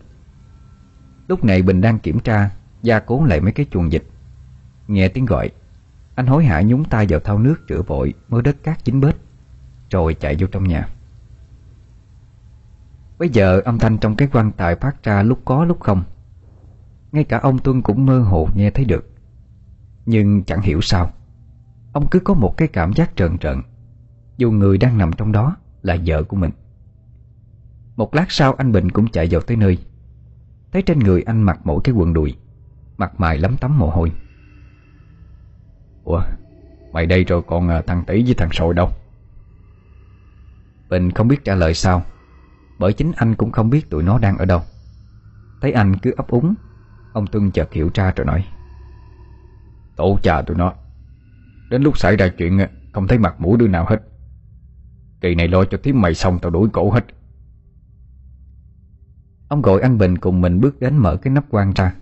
Lúc 1.29 1.45
này 1.45 1.63
Bình 1.63 1.81
đang 1.81 1.99
kiểm 1.99 2.21
tra, 2.21 2.51
Gia 2.83 3.01
cố 3.01 3.25
lại 3.25 3.41
mấy 3.41 3.53
cái 3.53 3.67
chuồng 3.71 3.93
dịch 3.93 4.05
Nghe 4.89 5.09
tiếng 5.09 5.25
gọi, 5.25 5.51
Anh 6.15 6.27
hối 6.27 6.45
hả 6.45 6.63
nhúng 6.63 6.85
tay 6.85 7.07
vào 7.09 7.21
thau 7.21 7.39
nước 7.39 7.57
rửa 7.69 7.83
vội 7.83 8.15
Mớ 8.29 8.43
đất 8.43 8.57
cát 8.63 8.85
chín 8.85 9.01
bết, 9.01 9.17
Rồi 9.91 10.15
chạy 10.15 10.37
vô 10.39 10.47
trong 10.47 10.65
nhà. 10.65 10.89
Bây 13.19 13.29
giờ 13.29 13.61
âm 13.65 13.79
thanh 13.79 13.99
trong 13.99 14.17
cái 14.17 14.29
quan 14.33 14.53
tài 14.53 14.77
phát 14.77 15.03
ra 15.03 15.23
lúc 15.23 15.39
có 15.45 15.65
lúc 15.65 15.81
không. 15.81 16.03
Ngay 17.13 17.25
cả 17.25 17.39
ông 17.39 17.59
Tuân 17.59 17.83
cũng 17.83 18.07
mơ 18.07 18.21
hồ 18.21 18.49
nghe 18.55 18.71
thấy 18.71 18.85
được. 18.85 19.11
Nhưng 20.07 20.45
chẳng 20.45 20.61
hiểu 20.61 20.81
sao, 20.81 21.13
Ông 21.93 22.07
cứ 22.11 22.21
có 22.21 22.35
một 22.35 22.57
cái 22.57 22.69
cảm 22.69 22.93
giác 22.93 23.11
trợn 23.17 23.39
trợn, 23.39 23.63
Dù 24.37 24.51
người 24.51 24.79
đang 24.79 24.99
nằm 24.99 25.13
trong 25.13 25.33
đó 25.33 25.57
là 25.83 25.97
vợ 26.07 26.23
của 26.23 26.37
mình. 26.37 26.51
Một 27.97 28.15
lát 28.15 28.33
sau 28.33 28.53
anh 28.53 28.73
Bình 28.73 28.91
cũng 28.91 29.09
chạy 29.09 29.29
vào 29.31 29.41
tới 29.41 29.57
nơi. 29.57 29.79
Thấy 30.73 30.83
trên 30.83 30.99
người 30.99 31.23
anh 31.23 31.43
mặc 31.43 31.61
mỗi 31.65 31.81
cái 31.85 31.95
quần 31.95 32.13
đùi, 32.13 32.37
Mặt 32.97 33.21
mày 33.21 33.39
lấm 33.39 33.57
tấm 33.57 33.79
mồ 33.79 33.91
hôi. 33.91 34.13
Ủa, 36.05 36.23
Mày 36.93 37.07
đây 37.07 37.25
rồi 37.25 37.43
còn 37.47 37.69
à, 37.69 37.83
thằng 37.87 38.05
tỷ 38.07 38.23
với 38.25 38.35
thằng 38.35 38.53
sội 38.53 38.75
đâu? 38.75 38.91
Bình 40.89 41.11
không 41.11 41.29
biết 41.29 41.45
trả 41.45 41.55
lời 41.55 41.75
sao, 41.75 42.03
Bởi 42.79 42.93
chính 42.93 43.13
anh 43.17 43.35
cũng 43.35 43.53
không 43.53 43.71
biết 43.71 43.91
tụi 43.91 44.03
nó 44.03 44.19
đang 44.19 44.39
ở 44.39 44.45
đâu. 44.45 44.63
Thấy 45.61 45.73
anh 45.73 45.97
cứ 45.97 46.15
ấp 46.17 46.29
úng, 46.29 46.55
Ông 47.13 47.27
Tuân 47.27 47.51
chợt 47.51 47.73
hiểu 47.73 47.91
ra 47.95 48.13
rồi 48.17 48.27
nói. 48.27 48.45
Tổ 49.97 50.19
cha 50.23 50.43
tụi 50.43 50.57
nó, 50.57 50.73
Đến 51.71 51.83
lúc 51.83 51.99
xảy 51.99 52.17
ra 52.17 52.29
chuyện 52.29 52.59
à, 52.59 52.69
Không 52.93 53.07
thấy 53.07 53.19
mặt 53.19 53.41
mũi 53.41 53.59
đứa 53.59 53.69
nào 53.69 53.87
hết. 53.89 54.03
Kỳ 55.21 55.35
này 55.35 55.49
lo 55.49 55.65
cho 55.65 55.79
thím 55.83 56.01
mày 56.01 56.15
xong 56.15 56.39
tao 56.43 56.51
đuổi 56.51 56.69
cổ 56.73 56.91
hết. 56.91 57.05
Ông 59.53 59.63
gọi 59.63 59.81
anh 59.81 59.99
Bình 59.99 60.19
cùng 60.19 60.41
mình 60.41 60.61
bước 60.61 60.81
đến 60.81 60.97
mở 60.97 61.17
cái 61.17 61.33
nắp 61.33 61.45
quan 61.51 61.73
ra. 61.73 61.95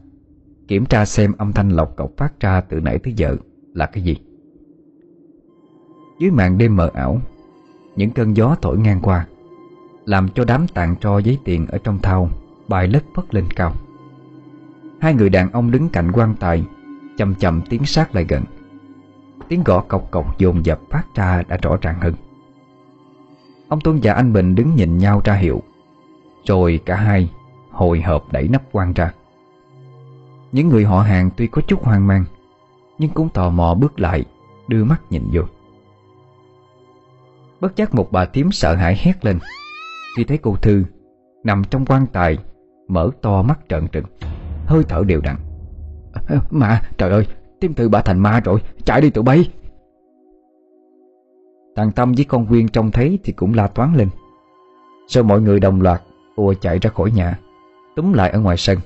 Kiểm 0.68 0.84
tra 0.84 1.04
xem 1.04 1.32
âm 1.38 1.52
thanh 1.52 1.68
lọc 1.68 1.96
cọc 1.96 2.10
phát 2.16 2.40
ra 2.40 2.60
từ 2.60 2.80
nãy 2.80 2.98
tới 2.98 3.12
giờ 3.12 3.36
là 3.74 3.86
cái 3.86 4.04
gì. 4.04 4.16
Dưới 6.20 6.30
màn 6.30 6.58
đêm 6.58 6.76
mờ 6.76 6.90
ảo, 6.94 7.20
Những 7.96 8.10
cơn 8.10 8.36
gió 8.36 8.56
thổi 8.62 8.78
ngang 8.78 9.00
qua, 9.02 9.26
Làm 10.04 10.28
cho 10.28 10.44
đám 10.44 10.66
tàn 10.74 10.96
tro 11.00 11.18
giấy 11.18 11.38
tiền 11.44 11.66
ở 11.66 11.78
trong 11.78 11.98
thau 11.98 12.30
Bài 12.68 12.88
lất 12.88 13.04
phất 13.14 13.34
lên 13.34 13.44
cao. 13.56 13.72
Hai 15.00 15.14
người 15.14 15.28
đàn 15.28 15.50
ông 15.52 15.70
đứng 15.70 15.88
cạnh 15.88 16.12
quan 16.12 16.34
tài, 16.40 16.64
Chậm 17.16 17.34
chậm 17.34 17.60
tiến 17.68 17.84
sát 17.84 18.14
lại 18.14 18.26
gần. 18.28 18.44
Tiếng 19.48 19.62
gõ 19.64 19.80
cọc 19.80 20.10
cọc 20.10 20.38
dồn 20.38 20.64
dập 20.64 20.80
phát 20.90 21.04
ra 21.14 21.42
đã 21.48 21.56
rõ 21.56 21.76
ràng 21.80 22.00
hơn. 22.00 22.14
Ông 23.68 23.80
Tuân 23.80 24.00
và 24.02 24.12
anh 24.12 24.32
Bình 24.32 24.54
đứng 24.54 24.74
nhìn 24.74 24.98
nhau 24.98 25.20
ra 25.24 25.34
hiệu, 25.34 25.62
Rồi 26.44 26.80
cả 26.84 26.96
hai 26.96 27.30
hồi 27.80 28.00
hộp 28.00 28.32
đẩy 28.32 28.48
nắp 28.48 28.62
quan 28.72 28.92
ra. 28.92 29.12
Những 30.52 30.68
người 30.68 30.84
họ 30.84 31.00
hàng 31.02 31.30
tuy 31.36 31.46
có 31.46 31.62
chút 31.66 31.84
hoang 31.84 32.06
mang, 32.06 32.24
Nhưng 32.98 33.10
cũng 33.10 33.28
tò 33.28 33.50
mò 33.50 33.74
bước 33.74 34.00
lại, 34.00 34.24
Đưa 34.68 34.84
mắt 34.84 35.02
nhìn 35.10 35.22
vô. 35.32 35.42
Bất 37.60 37.76
giác 37.76 37.94
một 37.94 38.12
bà 38.12 38.24
tím 38.24 38.52
sợ 38.52 38.74
hãi 38.74 38.96
hét 38.98 39.24
lên. 39.24 39.38
Khi 40.16 40.24
thấy 40.24 40.38
cô 40.38 40.56
Thư 40.56 40.84
Nằm 41.44 41.62
trong 41.70 41.86
quan 41.86 42.06
tài, 42.12 42.38
Mở 42.88 43.10
to 43.22 43.42
mắt 43.42 43.60
trợn 43.68 43.88
trừng, 43.88 44.04
Hơi 44.66 44.82
thở 44.88 45.02
đều 45.06 45.20
đặn. 45.20 45.36
Mà, 46.50 46.82
trời 46.98 47.10
ơi 47.10 47.26
Tim 47.60 47.74
Thư 47.74 47.88
bà 47.88 48.02
thành 48.02 48.18
ma 48.18 48.40
rồi, 48.44 48.60
Chạy 48.84 49.00
đi 49.00 49.10
tụi 49.10 49.24
bay. 49.24 49.50
Thằng 51.76 51.92
Tâm 51.92 52.12
với 52.12 52.24
con 52.24 52.46
Quyên 52.46 52.68
trông 52.68 52.90
thấy 52.90 53.18
Thì 53.24 53.32
cũng 53.32 53.54
la 53.54 53.66
toán 53.66 53.94
lên. 53.94 54.08
Sau 55.08 55.22
mọi 55.22 55.40
người 55.40 55.60
đồng 55.60 55.80
loạt 55.80 56.02
ùa 56.36 56.54
chạy 56.60 56.78
ra 56.78 56.90
khỏi 56.90 57.10
nhà. 57.10 57.38
Túm 57.96 58.12
lại 58.12 58.30
ở 58.30 58.40
ngoài 58.40 58.56
sân. 58.56 58.78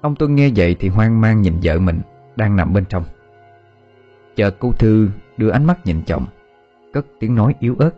Ông 0.00 0.14
Tuân 0.14 0.34
nghe 0.34 0.50
vậy 0.56 0.76
thì 0.80 0.88
hoang 0.88 1.20
mang 1.20 1.42
nhìn 1.42 1.54
vợ 1.62 1.78
mình 1.78 2.00
Đang 2.36 2.56
nằm 2.56 2.72
bên 2.72 2.84
trong. 2.88 3.04
Chợt 4.36 4.56
cô 4.58 4.72
Thư 4.72 5.08
đưa 5.36 5.50
ánh 5.50 5.64
mắt 5.64 5.86
nhìn 5.86 6.02
chồng 6.06 6.26
Cất 6.92 7.06
tiếng 7.18 7.34
nói 7.34 7.54
yếu 7.60 7.76
ớt. 7.78 7.90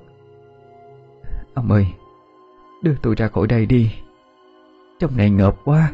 Ông 1.54 1.72
ơi 1.72 1.86
Đưa 2.82 2.94
tôi 3.02 3.14
ra 3.14 3.28
khỏi 3.28 3.46
đây 3.46 3.66
đi. 3.66 3.90
Trong 4.98 5.16
này 5.16 5.30
ngợp 5.30 5.56
quá. 5.64 5.92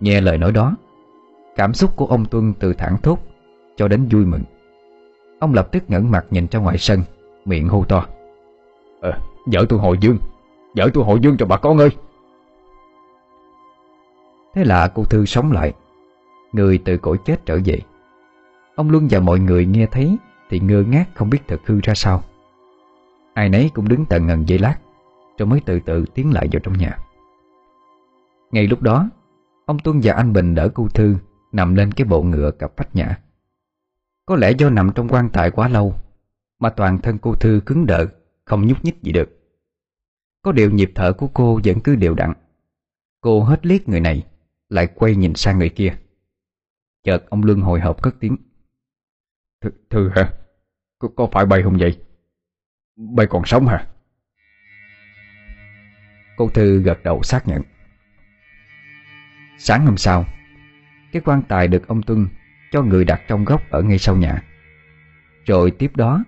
Nghe 0.00 0.20
lời 0.20 0.38
nói 0.38 0.52
đó 0.52 0.76
Cảm 1.56 1.74
xúc 1.74 1.96
của 1.96 2.06
ông 2.06 2.24
Tuân 2.24 2.52
từ 2.54 2.72
thẳng 2.72 2.96
thốt 3.02 3.18
Cho 3.76 3.88
đến 3.88 4.08
vui 4.10 4.24
mừng. 4.24 4.42
Ông 5.38 5.54
lập 5.54 5.68
tức 5.72 5.82
ngẩng 5.88 6.10
mặt 6.10 6.26
nhìn 6.30 6.46
ra 6.50 6.60
ngoài 6.60 6.78
sân 6.78 7.02
Miệng 7.44 7.68
hô 7.68 7.84
to. 7.84 8.06
Ờ, 9.00 9.12
vợ 9.46 9.66
tôi 9.68 9.78
hồi 9.78 9.98
dương. 10.00 10.18
Vợ 10.76 10.90
tôi 10.94 11.04
hồi 11.04 11.18
dương 11.22 11.36
cho 11.36 11.46
bà 11.46 11.56
con 11.56 11.78
ơi. 11.78 11.90
Thế 14.54 14.64
là 14.64 14.88
cô 14.88 15.04
Thư 15.04 15.26
sống 15.26 15.52
lại. 15.52 15.72
Người 16.52 16.78
từ 16.84 16.96
cõi 16.96 17.16
chết 17.24 17.46
trở 17.46 17.58
về. 17.64 17.80
Ông 18.74 18.90
Luân 18.90 19.08
và 19.10 19.20
mọi 19.20 19.40
người 19.40 19.66
nghe 19.66 19.86
thấy 19.86 20.16
Thì 20.50 20.58
ngơ 20.60 20.84
ngác 20.88 21.04
không 21.14 21.30
biết 21.30 21.38
thực 21.48 21.66
hư 21.66 21.80
ra 21.82 21.94
sao. 21.94 22.22
Ai 23.34 23.48
nấy 23.48 23.70
cũng 23.74 23.88
đứng 23.88 24.04
tận 24.04 24.26
ngần 24.26 24.48
dây 24.48 24.58
lát, 24.58 24.76
Rồi 25.38 25.46
mới 25.46 25.60
từ 25.66 25.80
từ 25.80 26.04
tiến 26.14 26.32
lại 26.32 26.48
vào 26.52 26.60
trong 26.60 26.78
nhà. 26.78 26.98
Ngay 28.50 28.66
lúc 28.66 28.82
đó, 28.82 29.10
Ông 29.66 29.78
Tuân 29.78 30.00
và 30.02 30.14
anh 30.14 30.32
Bình 30.32 30.54
đỡ 30.54 30.68
cô 30.74 30.88
Thư 30.88 31.16
Nằm 31.52 31.74
lên 31.74 31.92
cái 31.92 32.04
bộ 32.04 32.22
ngựa 32.22 32.50
cặp 32.50 32.72
vách 32.76 32.96
nhã. 32.96 33.18
Có 34.26 34.36
lẽ 34.36 34.50
do 34.50 34.70
nằm 34.70 34.90
trong 34.94 35.08
quan 35.08 35.28
tài 35.28 35.50
quá 35.50 35.68
lâu 35.68 35.94
Mà 36.58 36.70
toàn 36.70 36.98
thân 36.98 37.18
cô 37.18 37.34
Thư 37.34 37.60
cứng 37.66 37.86
đờ, 37.86 38.06
Không 38.44 38.66
nhúc 38.66 38.84
nhích 38.84 39.02
gì 39.02 39.12
được. 39.12 39.39
Có 40.42 40.52
điều 40.52 40.70
nhịp 40.70 40.92
thở 40.94 41.12
của 41.12 41.28
cô 41.28 41.60
vẫn 41.64 41.80
cứ 41.80 41.96
đều 41.96 42.14
đặn 42.14 42.32
Cô 43.20 43.42
hết 43.42 43.66
liếc 43.66 43.88
người 43.88 44.00
này 44.00 44.26
Lại 44.68 44.88
quay 44.94 45.16
nhìn 45.16 45.34
sang 45.34 45.58
người 45.58 45.68
kia 45.68 45.96
Chợt 47.04 47.30
ông 47.30 47.44
Luân 47.44 47.60
hồi 47.60 47.80
hộp 47.80 48.02
cất 48.02 48.14
tiếng 48.20 48.36
Thư, 49.60 49.70
thư 49.90 50.08
hả? 50.08 50.32
Có, 50.98 51.08
có 51.16 51.28
phải 51.32 51.46
bay 51.46 51.62
không 51.62 51.76
vậy? 51.78 51.98
Bay 52.96 53.26
còn 53.30 53.44
sống 53.44 53.66
hả? 53.66 53.86
Cô 56.36 56.48
Thư 56.48 56.82
gật 56.82 57.02
đầu 57.02 57.22
xác 57.22 57.48
nhận 57.48 57.62
Sáng 59.58 59.86
hôm 59.86 59.96
sau 59.96 60.24
Cái 61.12 61.22
quan 61.24 61.42
tài 61.48 61.68
được 61.68 61.88
ông 61.88 62.02
Tuân 62.02 62.28
Cho 62.72 62.82
người 62.82 63.04
đặt 63.04 63.20
trong 63.28 63.44
góc 63.44 63.70
ở 63.70 63.82
ngay 63.82 63.98
sau 63.98 64.16
nhà 64.16 64.42
Rồi 65.46 65.70
tiếp 65.70 65.96
đó 65.96 66.24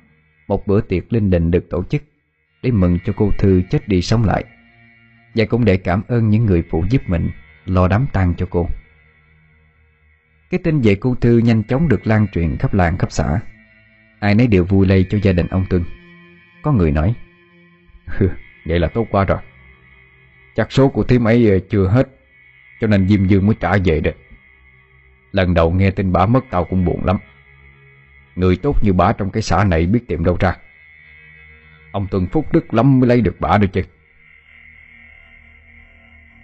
Một 0.49 0.67
bữa 0.67 0.81
tiệc 0.81 1.13
linh 1.13 1.31
đình 1.31 1.51
được 1.51 1.67
tổ 1.71 1.85
chức 1.85 2.03
để 2.63 2.71
mừng 2.71 2.99
cho 3.05 3.13
cô 3.17 3.31
Thư 3.39 3.63
chết 3.71 3.89
đi 3.89 4.03
sống 4.03 4.25
lại. 4.25 4.45
Và 5.35 5.45
cũng 5.45 5.65
để 5.65 5.77
cảm 5.77 6.03
ơn 6.09 6.29
những 6.29 6.47
người 6.47 6.63
phụ 6.71 6.85
giúp 6.91 7.03
mình 7.07 7.31
Lo 7.65 7.89
đám 7.89 8.07
tang 8.13 8.35
cho 8.37 8.47
cô. 8.51 8.69
Cái 10.51 10.61
tin 10.65 10.81
về 10.81 10.95
cô 10.95 11.15
Thư 11.15 11.39
nhanh 11.39 11.63
chóng 11.63 11.89
được 11.89 12.07
lan 12.07 12.27
truyền 12.33 12.57
khắp 12.57 12.75
làng 12.75 12.99
khắp 12.99 13.13
xã. 13.13 13.41
Ai 14.21 14.35
nấy 14.35 14.47
đều 14.47 14.65
vui 14.65 14.87
lây 14.87 15.07
cho 15.11 15.19
gia 15.23 15.33
đình 15.33 15.47
ông 15.47 15.67
Tuân. 15.71 15.85
Có 16.63 16.73
người 16.73 16.91
nói 16.91 17.15
Vậy 18.67 18.79
là 18.79 18.89
tốt 18.89 19.07
quá 19.11 19.25
rồi. 19.25 19.39
Chắc 20.57 20.73
số 20.73 20.89
của 20.89 21.03
thím 21.03 21.29
ấy 21.29 21.51
ờ, 21.51 21.59
chưa 21.71 21.89
hết, 21.89 22.09
Cho 22.81 22.87
nên 22.87 23.09
Diêm 23.09 23.27
Dương 23.27 23.47
mới 23.47 23.57
trả 23.61 23.77
về 23.85 24.01
đấy 24.01 24.15
Lần 25.33 25.55
đầu 25.55 25.71
nghe 25.71 25.91
tin 25.91 26.13
bà 26.13 26.27
mất 26.27 26.45
tao 26.51 26.65
cũng 26.65 26.85
buồn 26.85 27.05
lắm. 27.05 27.17
Người 28.37 28.57
tốt 28.57 28.85
như 28.85 28.93
bà 28.93 29.13
trong 29.13 29.31
cái 29.31 29.43
xã 29.43 29.65
này 29.65 29.87
biết 29.87 30.01
tìm 30.09 30.25
đâu 30.25 30.37
ra. 30.41 30.57
Ông 31.93 32.07
Tuân 32.11 32.27
Phúc 32.27 32.53
Đức 32.53 32.75
lắm 32.75 33.01
mới 33.01 33.09
lấy 33.09 33.21
được 33.21 33.37
bà 33.41 33.59
được 33.59 33.73
chứ. 33.73 33.83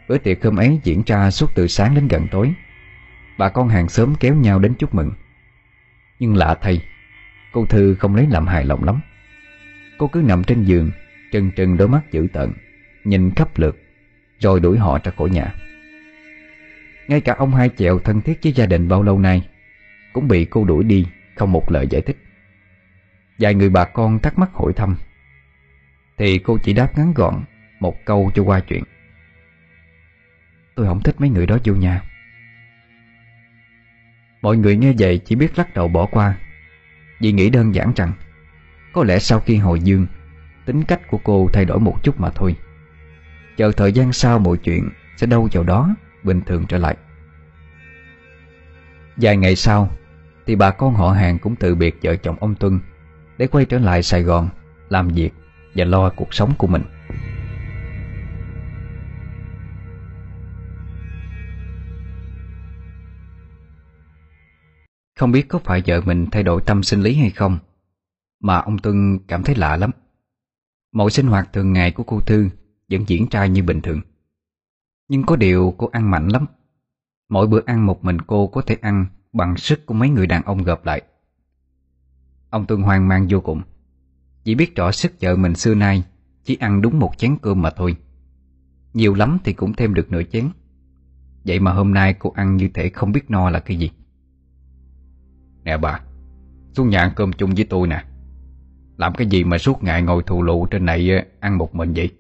Bữa 0.08 0.18
tiệc 0.18 0.44
hôm 0.44 0.56
ấy 0.56 0.80
diễn 0.82 1.02
ra 1.06 1.30
suốt 1.30 1.54
từ 1.54 1.66
sáng 1.66 1.94
đến 1.94 2.08
gần 2.08 2.26
tối. 2.30 2.52
Bà 3.38 3.48
con 3.48 3.68
hàng 3.68 3.88
xóm 3.88 4.14
kéo 4.20 4.34
nhau 4.34 4.58
đến 4.58 4.74
chúc 4.78 4.94
mừng. 4.94 5.12
Nhưng 6.18 6.36
lạ 6.36 6.56
thay, 6.60 6.82
Cô 7.52 7.66
Thư 7.66 7.94
không 7.94 8.14
lấy 8.14 8.26
làm 8.30 8.46
hài 8.46 8.64
lòng 8.64 8.84
lắm. 8.84 9.00
Cô 9.98 10.08
cứ 10.08 10.22
nằm 10.26 10.44
trên 10.44 10.64
giường, 10.64 10.90
Trừng 11.32 11.50
trừng 11.56 11.76
đôi 11.76 11.88
mắt 11.88 12.00
dữ 12.10 12.26
tợn, 12.32 12.52
Nhìn 13.04 13.30
khắp 13.30 13.58
lượt, 13.58 13.78
Rồi 14.38 14.60
đuổi 14.60 14.78
họ 14.78 14.98
ra 15.04 15.12
khỏi 15.16 15.30
nhà. 15.30 15.54
Ngay 17.08 17.20
cả 17.20 17.34
ông 17.38 17.54
hai 17.54 17.70
chèo 17.76 17.98
thân 17.98 18.20
thiết 18.20 18.38
với 18.42 18.52
gia 18.52 18.66
đình 18.66 18.88
bao 18.88 19.02
lâu 19.02 19.18
nay 19.18 19.48
Cũng 20.12 20.28
bị 20.28 20.44
cô 20.44 20.64
đuổi 20.64 20.84
đi 20.84 21.06
Không 21.34 21.52
một 21.52 21.72
lời 21.72 21.86
giải 21.90 22.02
thích. 22.02 22.16
Vài 23.38 23.54
người 23.54 23.68
bà 23.68 23.84
con 23.84 24.18
thắc 24.18 24.38
mắc 24.38 24.50
hỏi 24.52 24.72
thăm. 24.72 24.96
Thì 26.18 26.38
cô 26.38 26.58
chỉ 26.62 26.72
đáp 26.72 26.98
ngắn 26.98 27.12
gọn 27.14 27.34
Một 27.80 28.04
câu 28.04 28.30
cho 28.34 28.42
qua 28.42 28.60
chuyện. 28.60 28.84
Tôi 30.74 30.86
không 30.86 31.00
thích 31.00 31.14
mấy 31.18 31.30
người 31.30 31.46
đó 31.46 31.58
vô 31.64 31.74
nhà. 31.74 32.02
Mọi 34.42 34.56
người 34.56 34.76
nghe 34.76 34.92
vậy 34.98 35.18
chỉ 35.24 35.36
biết 35.36 35.58
lắc 35.58 35.74
đầu 35.74 35.88
bỏ 35.88 36.06
qua, 36.06 36.34
Vì 37.20 37.32
nghĩ 37.32 37.50
đơn 37.50 37.74
giản 37.74 37.92
rằng 37.96 38.12
Có 38.92 39.04
lẽ 39.04 39.18
sau 39.18 39.40
khi 39.40 39.56
hồi 39.56 39.80
dương, 39.80 40.06
Tính 40.64 40.84
cách 40.84 41.00
của 41.08 41.18
cô 41.24 41.50
thay 41.52 41.64
đổi 41.64 41.80
một 41.80 42.02
chút 42.02 42.20
mà 42.20 42.30
thôi. 42.30 42.56
Chờ 43.56 43.72
thời 43.72 43.92
gian 43.92 44.12
sau 44.12 44.38
mọi 44.38 44.56
chuyện 44.56 44.90
Sẽ 45.16 45.26
đâu 45.26 45.48
vào 45.52 45.64
đó 45.64 45.94
Bình 46.22 46.40
thường 46.46 46.64
trở 46.68 46.78
lại. 46.78 46.96
Vài 49.16 49.36
ngày 49.36 49.56
sau, 49.56 49.90
Thì 50.46 50.56
bà 50.56 50.70
con 50.70 50.94
họ 50.94 51.10
hàng 51.10 51.38
cũng 51.38 51.56
từ 51.56 51.74
biệt 51.74 51.98
vợ 52.02 52.16
chồng 52.16 52.36
ông 52.40 52.54
Tuân 52.54 52.80
Để 53.38 53.46
quay 53.46 53.64
trở 53.64 53.78
lại 53.78 54.02
Sài 54.02 54.22
Gòn 54.22 54.48
Làm 54.88 55.08
việc 55.08 55.30
và 55.74 55.84
lo 55.84 56.10
cuộc 56.16 56.34
sống 56.34 56.52
của 56.58 56.66
mình. 56.66 56.82
Không 65.18 65.32
biết 65.32 65.48
có 65.48 65.58
phải 65.58 65.82
vợ 65.86 66.00
mình 66.00 66.26
thay 66.32 66.42
đổi 66.42 66.62
tâm 66.66 66.82
sinh 66.82 67.00
lý 67.00 67.14
hay 67.14 67.30
không, 67.30 67.58
Mà 68.40 68.58
ông 68.58 68.78
Tuân 68.78 69.18
cảm 69.28 69.42
thấy 69.42 69.54
lạ 69.54 69.76
lắm. 69.76 69.90
Mọi 70.92 71.10
sinh 71.10 71.26
hoạt 71.26 71.52
thường 71.52 71.72
ngày 71.72 71.92
của 71.92 72.02
cô 72.02 72.20
Thư 72.20 72.48
Vẫn 72.90 73.04
diễn 73.06 73.26
ra 73.30 73.46
như 73.46 73.62
bình 73.62 73.80
thường. 73.80 74.00
Nhưng 75.08 75.26
có 75.26 75.36
điều 75.36 75.74
cô 75.78 75.88
ăn 75.92 76.10
mạnh 76.10 76.28
lắm. 76.28 76.46
Mỗi 77.28 77.46
bữa 77.46 77.60
ăn 77.66 77.86
một 77.86 78.04
mình 78.04 78.20
cô 78.20 78.46
có 78.46 78.62
thể 78.62 78.76
ăn 78.80 79.06
Bằng 79.32 79.56
sức 79.56 79.86
của 79.86 79.94
mấy 79.94 80.08
người 80.08 80.26
đàn 80.26 80.42
ông 80.42 80.62
gộp 80.62 80.84
lại. 80.84 81.02
Ông 82.50 82.66
Tuân 82.66 82.82
hoang 82.82 83.08
mang 83.08 83.26
vô 83.30 83.40
cùng. 83.40 83.62
Chỉ 84.48 84.54
biết 84.54 84.76
rõ 84.76 84.92
sức 84.92 85.12
vợ 85.20 85.36
mình 85.36 85.54
xưa 85.54 85.74
nay, 85.74 86.04
Chỉ 86.44 86.56
ăn 86.60 86.82
đúng 86.82 86.98
một 86.98 87.18
chén 87.18 87.36
cơm 87.42 87.62
mà 87.62 87.70
thôi. 87.70 87.96
Nhiều 88.94 89.14
lắm 89.14 89.38
thì 89.44 89.52
cũng 89.52 89.72
thêm 89.72 89.94
được 89.94 90.12
nửa 90.12 90.22
chén. 90.22 90.48
Vậy 91.44 91.60
mà 91.60 91.72
hôm 91.72 91.94
nay 91.94 92.14
cô 92.18 92.30
ăn 92.30 92.56
như 92.56 92.68
thể 92.74 92.88
không 92.88 93.12
biết 93.12 93.30
no 93.30 93.50
là 93.50 93.58
cái 93.58 93.76
gì. 93.76 93.90
Nè 95.64 95.76
bà, 95.76 96.00
Xuống 96.72 96.88
nhà 96.88 97.00
ăn 97.00 97.12
cơm 97.16 97.32
chung 97.32 97.54
với 97.54 97.64
tôi 97.64 97.88
nè. 97.88 98.04
Làm 98.96 99.14
cái 99.14 99.26
gì 99.26 99.44
mà 99.44 99.58
suốt 99.58 99.82
ngày 99.84 100.02
ngồi 100.02 100.22
thù 100.22 100.42
lụ 100.42 100.66
trên 100.66 100.84
này 100.86 101.10
ờ, 101.10 101.24
Ăn 101.40 101.58
một 101.58 101.74
mình 101.74 101.92
vậy? 101.96 102.10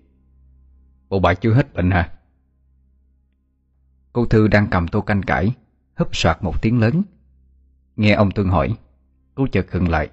Bộ 1.08 1.20
bà 1.20 1.34
chưa 1.34 1.52
hết 1.52 1.74
bệnh 1.74 1.90
hả? 1.90 2.10
Cô 4.12 4.26
Thư 4.26 4.48
đang 4.48 4.66
cầm 4.70 4.88
tô 4.88 5.00
canh 5.00 5.22
cải, 5.22 5.52
Húp 5.96 6.16
soạt 6.16 6.42
một 6.42 6.62
tiếng 6.62 6.80
lớn. 6.80 7.02
Nghe 7.96 8.12
ông 8.12 8.30
tương 8.30 8.48
hỏi, 8.48 8.76
Cô 9.34 9.46
chợt 9.46 9.66
khựng 9.68 9.88
lại, 9.88 10.08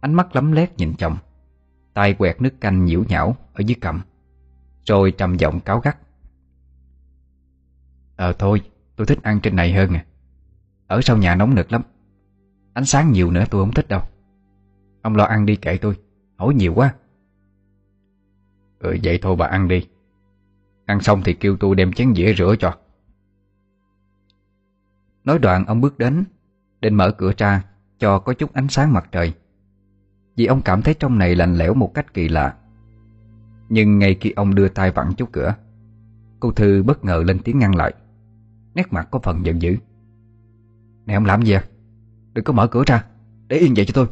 Ánh 0.00 0.14
mắt 0.14 0.36
lấm 0.36 0.52
lét 0.52 0.76
nhìn 0.76 0.94
chồng 0.98 1.16
tay 1.96 2.14
quẹt 2.14 2.42
nước 2.42 2.60
canh 2.60 2.84
nhiễu 2.84 3.04
nhão 3.08 3.36
ở 3.52 3.62
dưới 3.66 3.76
cầm 3.80 4.00
Rồi 4.84 5.12
trầm 5.18 5.36
giọng 5.36 5.60
cáo 5.60 5.80
gắt. 5.80 5.98
Ờ 8.16 8.32
thôi, 8.32 8.60
tôi 8.96 9.06
thích 9.06 9.18
ăn 9.22 9.40
trên 9.40 9.56
này 9.56 9.72
hơn 9.72 9.94
à. 9.94 10.04
Ở 10.86 11.00
sau 11.02 11.16
nhà 11.16 11.34
nóng 11.34 11.54
nực 11.54 11.72
lắm. 11.72 11.82
Ánh 12.72 12.84
sáng 12.84 13.12
nhiều 13.12 13.30
nữa 13.30 13.44
tôi 13.50 13.62
không 13.62 13.72
thích 13.72 13.88
đâu. 13.88 14.02
Ông 15.02 15.16
lo 15.16 15.24
ăn 15.24 15.46
đi 15.46 15.56
kệ 15.56 15.76
tôi, 15.76 15.96
Hỏi 16.36 16.54
nhiều 16.54 16.74
quá. 16.74 16.94
Ừ 18.78 18.96
vậy 19.02 19.18
thôi 19.22 19.36
bà 19.36 19.46
ăn 19.46 19.68
đi. 19.68 19.88
Ăn 20.86 21.00
xong 21.00 21.22
thì 21.24 21.32
kêu 21.32 21.56
tôi 21.60 21.74
đem 21.74 21.92
chén 21.92 22.14
dĩa 22.14 22.34
rửa 22.34 22.54
cho. 22.58 22.78
Nói 25.24 25.38
đoạn 25.38 25.64
ông 25.66 25.80
bước 25.80 25.98
đến, 25.98 26.24
Định 26.80 26.94
mở 26.94 27.10
cửa 27.10 27.32
ra 27.36 27.62
Cho 27.98 28.18
có 28.18 28.34
chút 28.34 28.52
ánh 28.52 28.68
sáng 28.68 28.92
mặt 28.92 29.08
trời. 29.12 29.34
Vì 30.36 30.46
ông 30.46 30.62
cảm 30.62 30.82
thấy 30.82 30.94
trong 30.94 31.18
này 31.18 31.34
lạnh 31.34 31.54
lẽo 31.56 31.74
một 31.74 31.94
cách 31.94 32.14
kỳ 32.14 32.28
lạ. 32.28 32.56
Nhưng 33.68 33.98
ngay 33.98 34.16
khi 34.20 34.30
ông 34.30 34.54
đưa 34.54 34.68
tay 34.68 34.90
vặn 34.90 35.14
chốt 35.16 35.28
cửa, 35.32 35.54
Cô 36.40 36.52
Thư 36.52 36.82
bất 36.82 37.04
ngờ 37.04 37.22
lên 37.26 37.38
tiếng 37.44 37.58
ngăn 37.58 37.74
lại. 37.74 37.94
Nét 38.74 38.92
mặt 38.92 39.08
có 39.10 39.18
phần 39.18 39.46
giận 39.46 39.62
dữ. 39.62 39.76
Này 41.06 41.16
ông 41.16 41.24
làm 41.24 41.42
gì 41.42 41.52
à? 41.52 41.64
Đừng 42.32 42.44
có 42.44 42.52
mở 42.52 42.66
cửa 42.66 42.82
ra, 42.86 43.04
Để 43.48 43.56
yên 43.56 43.72
vậy 43.76 43.84
cho 43.86 43.92
tôi. 43.94 44.06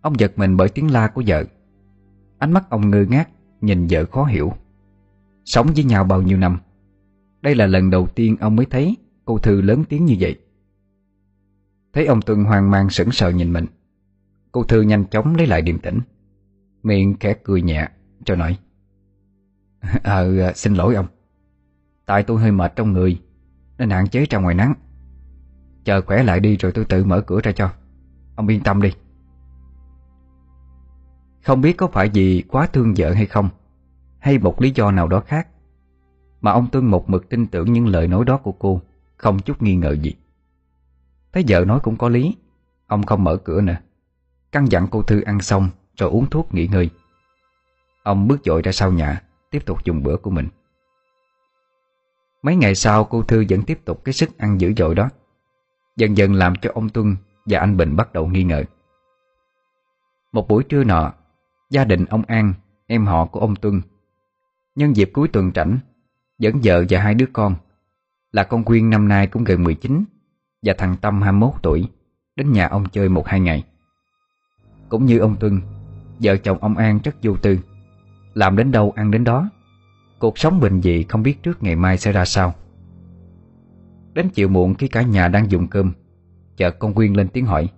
Ông 0.00 0.18
giật 0.18 0.32
mình 0.36 0.56
bởi 0.56 0.68
tiếng 0.68 0.90
la 0.90 1.08
của 1.08 1.22
vợ. 1.26 1.44
Ánh 2.38 2.52
mắt 2.52 2.70
ông 2.70 2.90
ngơ 2.90 3.06
ngác, 3.08 3.28
Nhìn 3.60 3.86
vợ 3.90 4.04
khó 4.04 4.24
hiểu. 4.24 4.52
Sống 5.44 5.66
với 5.74 5.84
nhau 5.84 6.04
bao 6.04 6.22
nhiêu 6.22 6.38
năm? 6.38 6.58
Đây 7.42 7.54
là 7.54 7.66
lần 7.66 7.90
đầu 7.90 8.06
tiên 8.14 8.36
ông 8.40 8.56
mới 8.56 8.66
thấy 8.66 8.96
Cô 9.24 9.38
Thư 9.38 9.60
lớn 9.60 9.84
tiếng 9.88 10.04
như 10.04 10.16
vậy. 10.20 10.38
Thấy 11.92 12.06
ông 12.06 12.22
Tuân 12.22 12.44
hoang 12.44 12.70
mang 12.70 12.90
sững 12.90 13.10
sờ 13.10 13.30
nhìn 13.30 13.52
mình. 13.52 13.66
Cô 14.52 14.64
Thư 14.64 14.80
nhanh 14.80 15.04
chóng 15.04 15.34
lấy 15.36 15.46
lại 15.46 15.62
điềm 15.62 15.78
tĩnh. 15.78 16.00
Miệng 16.82 17.16
khẽ 17.20 17.34
cười 17.44 17.62
nhẹ, 17.62 17.88
Cho 18.24 18.34
nói 18.34 18.58
Ờ 20.02 20.52
xin 20.54 20.74
lỗi 20.74 20.94
ông. 20.94 21.06
Tại 22.06 22.22
tôi 22.22 22.40
hơi 22.40 22.52
mệt 22.52 22.76
trong 22.76 22.92
người, 22.92 23.20
Nên 23.78 23.90
hạn 23.90 24.08
chế 24.08 24.26
ra 24.30 24.38
ngoài 24.38 24.54
nắng. 24.54 24.74
Chờ 25.84 26.02
khỏe 26.02 26.22
lại 26.22 26.40
đi 26.40 26.56
rồi 26.56 26.72
tôi 26.72 26.84
tự 26.84 27.04
mở 27.04 27.20
cửa 27.20 27.40
ra 27.42 27.52
cho. 27.52 27.70
Ông 28.36 28.46
yên 28.48 28.62
tâm 28.62 28.82
đi. 28.82 28.92
Không 31.42 31.60
biết 31.60 31.76
có 31.76 31.86
phải 31.86 32.10
vì 32.14 32.44
quá 32.48 32.66
thương 32.66 32.94
vợ 32.96 33.12
hay 33.12 33.26
không, 33.26 33.48
Hay 34.18 34.38
một 34.38 34.60
lý 34.60 34.72
do 34.74 34.90
nào 34.90 35.08
đó 35.08 35.20
khác, 35.20 35.48
Mà 36.40 36.50
ông 36.52 36.66
Tuân 36.72 36.86
một 36.86 37.10
mực 37.10 37.28
tin 37.28 37.46
tưởng 37.46 37.72
những 37.72 37.86
lời 37.86 38.08
nói 38.08 38.24
đó 38.24 38.36
của 38.36 38.52
cô, 38.52 38.80
Không 39.16 39.38
chút 39.38 39.62
nghi 39.62 39.76
ngờ 39.76 39.92
gì. 39.92 40.14
Thấy 41.32 41.44
vợ 41.48 41.64
nói 41.64 41.80
cũng 41.80 41.96
có 41.96 42.08
lý, 42.08 42.36
Ông 42.86 43.02
không 43.02 43.24
mở 43.24 43.36
cửa 43.36 43.60
nữa. 43.60 43.76
Căn 44.52 44.64
dặn 44.64 44.86
cô 44.90 45.02
Thư 45.02 45.20
ăn 45.20 45.40
xong 45.40 45.68
Rồi 45.96 46.10
uống 46.10 46.30
thuốc 46.30 46.54
nghỉ 46.54 46.66
ngơi. 46.66 46.90
Ông 48.02 48.28
bước 48.28 48.40
dội 48.44 48.62
ra 48.62 48.72
sau 48.72 48.92
nhà 48.92 49.22
Tiếp 49.50 49.66
tục 49.66 49.84
dùng 49.84 50.02
bữa 50.02 50.16
của 50.16 50.30
mình. 50.30 50.48
Mấy 52.42 52.56
ngày 52.56 52.74
sau 52.74 53.04
cô 53.04 53.22
Thư 53.22 53.44
vẫn 53.48 53.62
tiếp 53.62 53.80
tục 53.84 54.04
cái 54.04 54.12
sức 54.12 54.38
ăn 54.38 54.60
dữ 54.60 54.72
dội 54.76 54.94
đó. 54.94 55.08
Dần 55.96 56.16
dần 56.16 56.34
làm 56.34 56.54
cho 56.56 56.70
ông 56.74 56.88
Tuân 56.88 57.16
và 57.44 57.58
anh 57.58 57.76
Bình 57.76 57.96
bắt 57.96 58.12
đầu 58.12 58.26
nghi 58.26 58.44
ngờ. 58.44 58.64
Một 60.32 60.48
buổi 60.48 60.64
trưa 60.64 60.84
nọ 60.84 61.12
Gia 61.70 61.84
đình 61.84 62.04
ông 62.04 62.22
An, 62.26 62.54
em 62.86 63.06
họ 63.06 63.26
của 63.26 63.40
ông 63.40 63.56
Tuân 63.56 63.82
Nhân 64.74 64.96
dịp 64.96 65.10
cuối 65.12 65.28
tuần 65.28 65.50
rảnh 65.54 65.78
Dẫn 66.38 66.60
vợ 66.64 66.84
và 66.88 67.00
hai 67.00 67.14
đứa 67.14 67.26
con 67.32 67.54
Là 68.32 68.44
con 68.44 68.64
Quyên 68.64 68.90
năm 68.90 69.08
nay 69.08 69.26
cũng 69.26 69.44
gần 69.44 69.64
19 69.64 70.04
Và 70.62 70.74
thằng 70.78 70.96
Tâm 70.96 71.22
21 71.22 71.52
tuổi 71.62 71.88
Đến 72.36 72.52
nhà 72.52 72.68
ông 72.68 72.88
chơi 72.88 73.08
một 73.08 73.26
hai 73.26 73.40
ngày. 73.40 73.64
Cũng 74.92 75.06
như 75.06 75.18
ông 75.18 75.36
Tuân, 75.36 75.60
Vợ 76.18 76.36
chồng 76.36 76.58
ông 76.60 76.76
An 76.76 76.98
rất 77.04 77.16
vô 77.22 77.36
tư. 77.36 77.58
Làm 78.34 78.56
đến 78.56 78.70
đâu 78.72 78.92
ăn 78.96 79.10
đến 79.10 79.24
đó, 79.24 79.50
Cuộc 80.18 80.38
sống 80.38 80.60
bình 80.60 80.80
dị 80.80 81.02
không 81.02 81.22
biết 81.22 81.42
trước 81.42 81.62
ngày 81.62 81.76
mai 81.76 81.98
sẽ 81.98 82.12
ra 82.12 82.24
sao. 82.24 82.54
Đến 84.14 84.28
chiều 84.34 84.48
muộn 84.48 84.74
khi 84.74 84.88
cả 84.88 85.02
nhà 85.02 85.28
đang 85.28 85.50
dùng 85.50 85.68
cơm, 85.68 85.92
Chợt 86.56 86.78
con 86.78 86.94
Quyên 86.94 87.12
lên 87.12 87.28
tiếng 87.28 87.46
hỏi. 87.46 87.68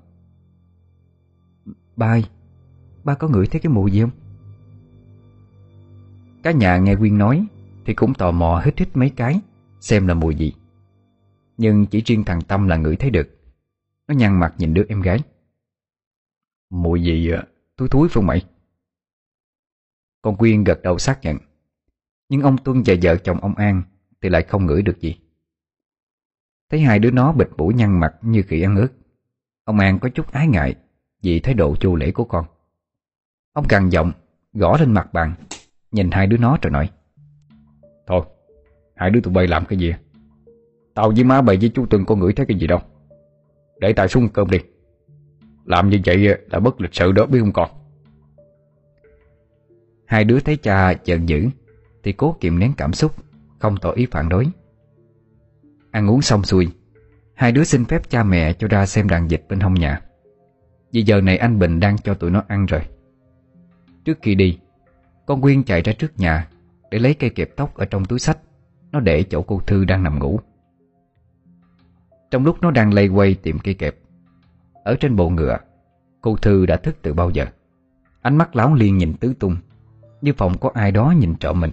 Ba 1.96 2.06
ơi, 2.06 2.24
Ba 3.04 3.14
có 3.14 3.28
ngửi 3.28 3.46
thấy 3.46 3.60
cái 3.60 3.72
mùi 3.72 3.90
gì 3.90 4.00
không? 4.00 4.10
Cả 6.42 6.50
nhà 6.50 6.78
nghe 6.78 6.96
Quyên 6.96 7.18
nói 7.18 7.46
Thì 7.84 7.94
cũng 7.94 8.14
tò 8.14 8.30
mò 8.30 8.62
hít 8.64 8.78
hít 8.78 8.96
mấy 8.96 9.10
cái 9.10 9.40
Xem 9.80 10.06
là 10.06 10.14
mùi 10.14 10.34
gì. 10.34 10.52
Nhưng 11.56 11.86
chỉ 11.86 12.02
riêng 12.06 12.24
thằng 12.24 12.40
Tâm 12.40 12.68
là 12.68 12.76
ngửi 12.76 12.96
thấy 12.96 13.10
được. 13.10 13.28
Nó 14.08 14.14
nhăn 14.14 14.40
mặt 14.40 14.54
nhìn 14.58 14.74
đứa 14.74 14.84
em 14.88 15.00
gái. 15.00 15.18
Mùi 16.74 17.02
gì 17.02 17.30
à? 17.30 17.42
Thúi 17.76 17.88
thúi 17.88 18.08
phải 18.08 18.22
mày? 18.22 18.42
Con 20.22 20.36
Quyên 20.36 20.64
gật 20.64 20.82
đầu 20.82 20.98
xác 20.98 21.18
nhận. 21.22 21.38
Nhưng 22.28 22.42
ông 22.42 22.56
Tuân 22.58 22.82
và 22.86 22.94
vợ 23.02 23.16
chồng 23.16 23.40
ông 23.40 23.54
An 23.54 23.82
Thì 24.22 24.28
lại 24.28 24.42
không 24.42 24.66
ngửi 24.66 24.82
được 24.82 25.00
gì. 25.00 25.18
Thấy 26.70 26.80
hai 26.80 26.98
đứa 26.98 27.10
nó 27.10 27.32
bịt 27.32 27.48
mũi 27.56 27.74
nhăn 27.74 28.00
mặt 28.00 28.14
như 28.22 28.42
khỉ 28.42 28.62
ăn 28.62 28.76
ướt, 28.76 28.88
Ông 29.64 29.78
An 29.78 29.98
có 29.98 30.08
chút 30.08 30.32
ái 30.32 30.46
ngại 30.46 30.74
Vì 31.22 31.40
thái 31.40 31.54
độ 31.54 31.76
chu 31.76 31.96
lễ 31.96 32.10
của 32.10 32.24
con. 32.24 32.44
Ông 33.52 33.64
càng 33.68 33.92
giọng, 33.92 34.12
Gõ 34.52 34.76
lên 34.80 34.92
mặt 34.92 35.12
bàn, 35.12 35.34
Nhìn 35.90 36.10
hai 36.10 36.26
đứa 36.26 36.36
nó 36.36 36.58
rồi 36.62 36.70
nói, 36.70 36.90
Thôi, 38.06 38.24
Hai 38.94 39.10
đứa 39.10 39.20
tụi 39.20 39.34
bay 39.34 39.46
làm 39.46 39.64
cái 39.64 39.78
gì? 39.78 39.94
Tao 40.94 41.10
với 41.10 41.24
má 41.24 41.42
bày 41.42 41.56
với 41.56 41.70
chú 41.74 41.86
Tuân 41.86 42.04
có 42.04 42.16
ngửi 42.16 42.32
thấy 42.32 42.46
cái 42.46 42.58
gì 42.58 42.66
đâu. 42.66 42.80
Để 43.80 43.92
tài 43.92 44.08
xuống 44.08 44.28
cơm 44.28 44.50
đi. 44.50 44.58
Làm 45.64 45.88
như 45.88 45.98
vậy 46.06 46.38
là 46.50 46.60
bất 46.60 46.80
lịch 46.80 46.94
sự 46.94 47.12
đó, 47.12 47.26
biết 47.26 47.40
không 47.40 47.52
con? 47.52 47.70
Hai 50.06 50.24
đứa 50.24 50.40
thấy 50.40 50.56
cha 50.56 50.94
giận 51.04 51.28
dữ, 51.28 51.48
Thì 52.02 52.12
cố 52.12 52.36
kiềm 52.40 52.58
nén 52.58 52.72
cảm 52.76 52.92
xúc, 52.92 53.12
Không 53.58 53.76
tỏ 53.76 53.90
ý 53.90 54.06
phản 54.10 54.28
đối. 54.28 54.46
Ăn 55.90 56.10
uống 56.10 56.22
xong 56.22 56.44
xuôi, 56.44 56.68
Hai 57.34 57.52
đứa 57.52 57.64
xin 57.64 57.84
phép 57.84 58.10
cha 58.10 58.22
mẹ 58.24 58.52
cho 58.52 58.68
ra 58.68 58.86
xem 58.86 59.08
đàn 59.08 59.30
dịch 59.30 59.44
bên 59.48 59.60
hông 59.60 59.74
nhà. 59.74 60.00
Vì 60.92 61.02
giờ 61.02 61.20
này 61.20 61.36
anh 61.36 61.58
Bình 61.58 61.80
đang 61.80 61.98
cho 61.98 62.14
tụi 62.14 62.30
nó 62.30 62.42
ăn 62.48 62.66
rồi. 62.66 62.80
Trước 64.04 64.18
khi 64.22 64.34
đi, 64.34 64.58
Con 65.26 65.40
Quyên 65.40 65.62
chạy 65.62 65.82
ra 65.82 65.92
trước 65.92 66.18
nhà 66.18 66.48
Để 66.90 66.98
lấy 66.98 67.14
cây 67.14 67.30
kẹp 67.30 67.56
tóc 67.56 67.74
ở 67.74 67.84
trong 67.84 68.04
túi 68.04 68.18
sách. 68.18 68.38
Nó 68.92 69.00
để 69.00 69.22
chỗ 69.22 69.42
cô 69.42 69.60
Thư 69.66 69.84
đang 69.84 70.02
nằm 70.02 70.18
ngủ. 70.18 70.40
Trong 72.30 72.44
lúc 72.44 72.62
nó 72.62 72.70
đang 72.70 72.94
lây 72.94 73.08
quay 73.08 73.34
tìm 73.34 73.58
cây 73.58 73.74
kẹp 73.74 73.94
ở 74.84 74.96
trên 75.00 75.16
bộ 75.16 75.28
ngựa. 75.28 75.58
Cô 76.20 76.36
Thư 76.36 76.66
đã 76.66 76.76
thức 76.76 76.96
từ 77.02 77.14
bao 77.14 77.30
giờ? 77.30 77.46
Ánh 78.22 78.36
mắt 78.36 78.56
láo 78.56 78.74
liên 78.74 78.98
nhìn 78.98 79.14
tứ 79.14 79.34
tung, 79.38 79.56
Như 80.20 80.32
phòng 80.32 80.58
có 80.58 80.70
ai 80.74 80.92
đó 80.92 81.14
nhìn 81.18 81.34
trộm 81.34 81.60
mình. 81.60 81.70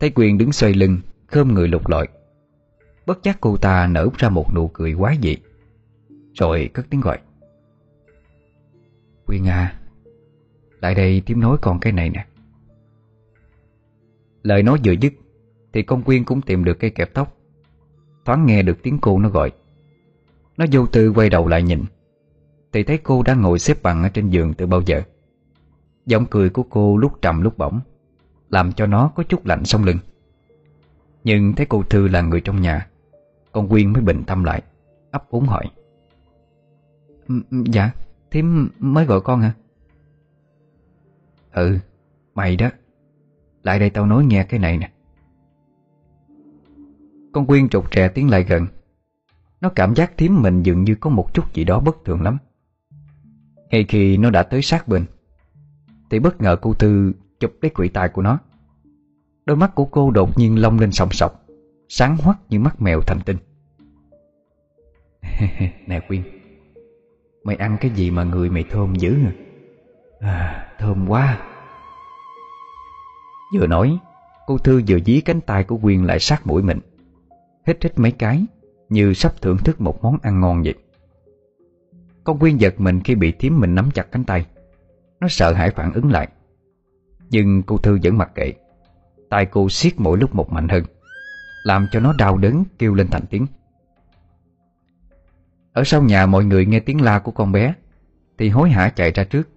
Thấy 0.00 0.12
Quyền 0.14 0.38
đứng 0.38 0.52
xoay 0.52 0.74
lưng 0.74 0.98
Khơm 1.26 1.54
người 1.54 1.68
lục 1.68 1.88
lọi. 1.88 2.08
Bất 3.06 3.22
giác 3.22 3.38
cô 3.40 3.56
ta 3.56 3.86
nở 3.86 4.08
ra 4.18 4.28
một 4.28 4.54
nụ 4.54 4.68
cười 4.68 4.92
quá 4.92 5.14
dị. 5.22 5.36
Rồi 6.34 6.70
cất 6.74 6.86
tiếng 6.90 7.00
gọi. 7.00 7.18
Quyên 9.26 9.48
à 9.48 9.80
Lại 10.80 10.94
đây 10.94 11.22
tím 11.26 11.40
nói 11.40 11.56
còn 11.62 11.80
cái 11.80 11.92
này 11.92 12.10
nè. 12.10 12.26
Lời 14.42 14.62
nói 14.62 14.78
vừa 14.84 14.92
dứt, 14.92 15.12
Thì 15.72 15.82
con 15.82 16.02
Quyên 16.02 16.24
cũng 16.24 16.40
tìm 16.40 16.64
được 16.64 16.78
cây 16.80 16.90
kẹp 16.90 17.14
tóc. 17.14 17.36
Thoáng 18.24 18.46
nghe 18.46 18.62
được 18.62 18.82
tiếng 18.82 18.98
cô 18.98 19.18
nó 19.18 19.28
gọi. 19.28 19.52
Nó 20.58 20.64
vô 20.72 20.86
tư 20.86 21.12
quay 21.12 21.30
đầu 21.30 21.48
lại 21.48 21.62
nhìn. 21.62 21.84
Thì 22.72 22.82
thấy 22.82 22.98
cô 22.98 23.22
đang 23.22 23.42
ngồi 23.42 23.58
xếp 23.58 23.82
bằng 23.82 24.02
ở 24.02 24.08
trên 24.08 24.30
giường 24.30 24.54
từ 24.54 24.66
bao 24.66 24.82
giờ. 24.86 25.02
Giọng 26.06 26.26
cười 26.30 26.50
của 26.50 26.62
cô 26.62 26.96
lúc 26.96 27.22
trầm 27.22 27.42
lúc 27.42 27.58
bỏng 27.58 27.80
Làm 28.50 28.72
cho 28.72 28.86
nó 28.86 29.12
có 29.14 29.22
chút 29.22 29.46
lạnh 29.46 29.64
sống 29.64 29.84
lưng. 29.84 29.98
Nhưng 31.24 31.54
thấy 31.54 31.66
cô 31.66 31.82
Thư 31.82 32.08
là 32.08 32.20
người 32.20 32.40
trong 32.40 32.60
nhà, 32.60 32.88
con 33.52 33.68
Quyên 33.68 33.92
mới 33.92 34.02
bình 34.02 34.22
tâm 34.26 34.44
lại, 34.44 34.62
ấp 35.10 35.30
úng 35.30 35.46
hỏi. 35.46 35.64
Ừ, 37.28 37.34
ừ, 37.50 37.64
dạ 37.66 37.90
Thím 38.30 38.68
mới 38.78 39.04
gọi 39.04 39.20
con 39.20 39.40
hả? 39.40 39.52
Ừ 41.52 41.78
Mày 42.34 42.56
đó, 42.56 42.70
Lại 43.62 43.78
đây 43.78 43.90
tao 43.90 44.06
nói 44.06 44.24
nghe 44.24 44.44
cái 44.44 44.60
này 44.60 44.78
nè. 44.78 44.90
Con 47.32 47.46
Quyên 47.46 47.68
trục 47.68 47.90
trẻ 47.90 48.08
tiến 48.08 48.30
lại 48.30 48.44
gần 48.44 48.66
nó 49.60 49.68
cảm 49.68 49.94
giác 49.94 50.16
thím 50.16 50.42
mình 50.42 50.62
dường 50.62 50.84
như 50.84 50.94
có 50.94 51.10
một 51.10 51.34
chút 51.34 51.54
gì 51.54 51.64
đó 51.64 51.80
bất 51.80 52.04
thường 52.04 52.22
lắm. 52.22 52.38
Ngay 53.70 53.84
khi 53.88 54.16
nó 54.16 54.30
đã 54.30 54.42
tới 54.42 54.62
sát 54.62 54.88
bên, 54.88 55.04
Thì 56.10 56.18
bất 56.18 56.40
ngờ 56.40 56.56
cô 56.60 56.74
thư 56.74 57.12
chụp 57.40 57.52
lấy 57.62 57.70
quỷ 57.70 57.88
tai 57.88 58.08
của 58.08 58.22
nó. 58.22 58.38
Đôi 59.46 59.56
mắt 59.56 59.74
của 59.74 59.84
cô 59.84 60.10
đột 60.10 60.38
nhiên 60.38 60.62
long 60.62 60.78
lên 60.78 60.92
sòng 60.92 61.12
sọc, 61.12 61.44
Sáng 61.88 62.16
hoắt 62.16 62.36
như 62.48 62.60
mắt 62.60 62.82
mèo 62.82 63.00
thành 63.00 63.20
tinh. 63.20 63.36
Nè 65.86 66.00
Quyên, 66.08 66.22
Mày 67.44 67.56
ăn 67.56 67.76
cái 67.80 67.90
gì 67.90 68.10
mà 68.10 68.24
người 68.24 68.50
mày 68.50 68.64
thơm 68.70 68.94
dữ 68.94 69.16
à? 69.24 69.32
à 70.20 70.72
Thơm 70.78 71.08
quá. 71.08 71.38
Vừa 73.54 73.66
nói, 73.66 73.98
Cô 74.46 74.58
Thư 74.58 74.82
vừa 74.88 74.98
dí 75.00 75.20
cánh 75.20 75.40
tay 75.40 75.64
của 75.64 75.76
Quyên 75.76 76.04
lại 76.04 76.18
sát 76.20 76.46
mũi 76.46 76.62
mình. 76.62 76.80
Hít 77.66 77.82
hít 77.82 77.98
mấy 77.98 78.12
cái 78.12 78.46
như 78.88 79.14
sắp 79.14 79.42
thưởng 79.42 79.58
thức 79.58 79.80
một 79.80 80.02
món 80.02 80.18
ăn 80.22 80.40
ngon 80.40 80.62
vậy. 80.62 80.74
Con 82.24 82.38
Quyên 82.38 82.56
giật 82.56 82.80
mình 82.80 83.00
khi 83.00 83.14
bị 83.14 83.32
thím 83.32 83.60
mình 83.60 83.74
nắm 83.74 83.90
chặt 83.90 84.12
cánh 84.12 84.24
tay. 84.24 84.46
Nó 85.20 85.28
sợ 85.28 85.52
hãi 85.52 85.70
phản 85.70 85.92
ứng 85.92 86.10
lại. 86.10 86.28
Nhưng 87.30 87.62
cô 87.62 87.78
Thư 87.78 87.98
vẫn 88.02 88.18
mặc 88.18 88.30
kệ. 88.34 88.52
Tay 89.30 89.46
cô 89.46 89.68
siết 89.68 89.92
mỗi 89.96 90.18
lúc 90.18 90.34
một 90.34 90.52
mạnh 90.52 90.68
hơn, 90.68 90.84
Làm 91.64 91.86
cho 91.92 92.00
nó 92.00 92.14
đau 92.18 92.38
đớn 92.38 92.64
kêu 92.78 92.94
lên 92.94 93.08
thành 93.10 93.26
tiếng. 93.30 93.46
Ở 95.72 95.84
sau 95.84 96.02
nhà 96.02 96.26
mọi 96.26 96.44
người 96.44 96.66
nghe 96.66 96.80
tiếng 96.80 97.00
la 97.00 97.18
của 97.18 97.30
con 97.30 97.52
bé, 97.52 97.74
Thì 98.38 98.48
hối 98.48 98.70
hả 98.70 98.88
chạy 98.88 99.10
ra 99.10 99.24
trước. 99.24 99.48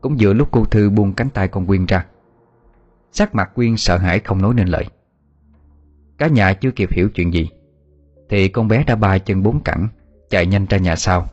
Cũng 0.00 0.20
giữa 0.20 0.32
lúc 0.32 0.48
cô 0.50 0.64
Thư 0.64 0.90
buông 0.90 1.12
cánh 1.12 1.30
tay 1.30 1.48
con 1.48 1.66
Quyên 1.66 1.86
ra. 1.86 2.06
Sắc 3.12 3.34
mặt 3.34 3.50
Quyên 3.54 3.76
sợ 3.76 3.96
hãi 3.96 4.20
không 4.20 4.42
nói 4.42 4.54
nên 4.54 4.68
lời. 4.68 4.84
Cả 6.18 6.26
nhà 6.26 6.52
chưa 6.52 6.70
kịp 6.70 6.90
hiểu 6.92 7.08
chuyện 7.14 7.32
gì. 7.32 7.50
Thì 8.32 8.48
con 8.48 8.68
bé 8.68 8.84
đã 8.84 8.96
ba 8.96 9.18
chân 9.18 9.42
bốn 9.42 9.60
cẳng, 9.60 9.88
Chạy 10.30 10.46
nhanh 10.46 10.66
ra 10.66 10.78
nhà 10.78 10.96
sau, 10.96 11.28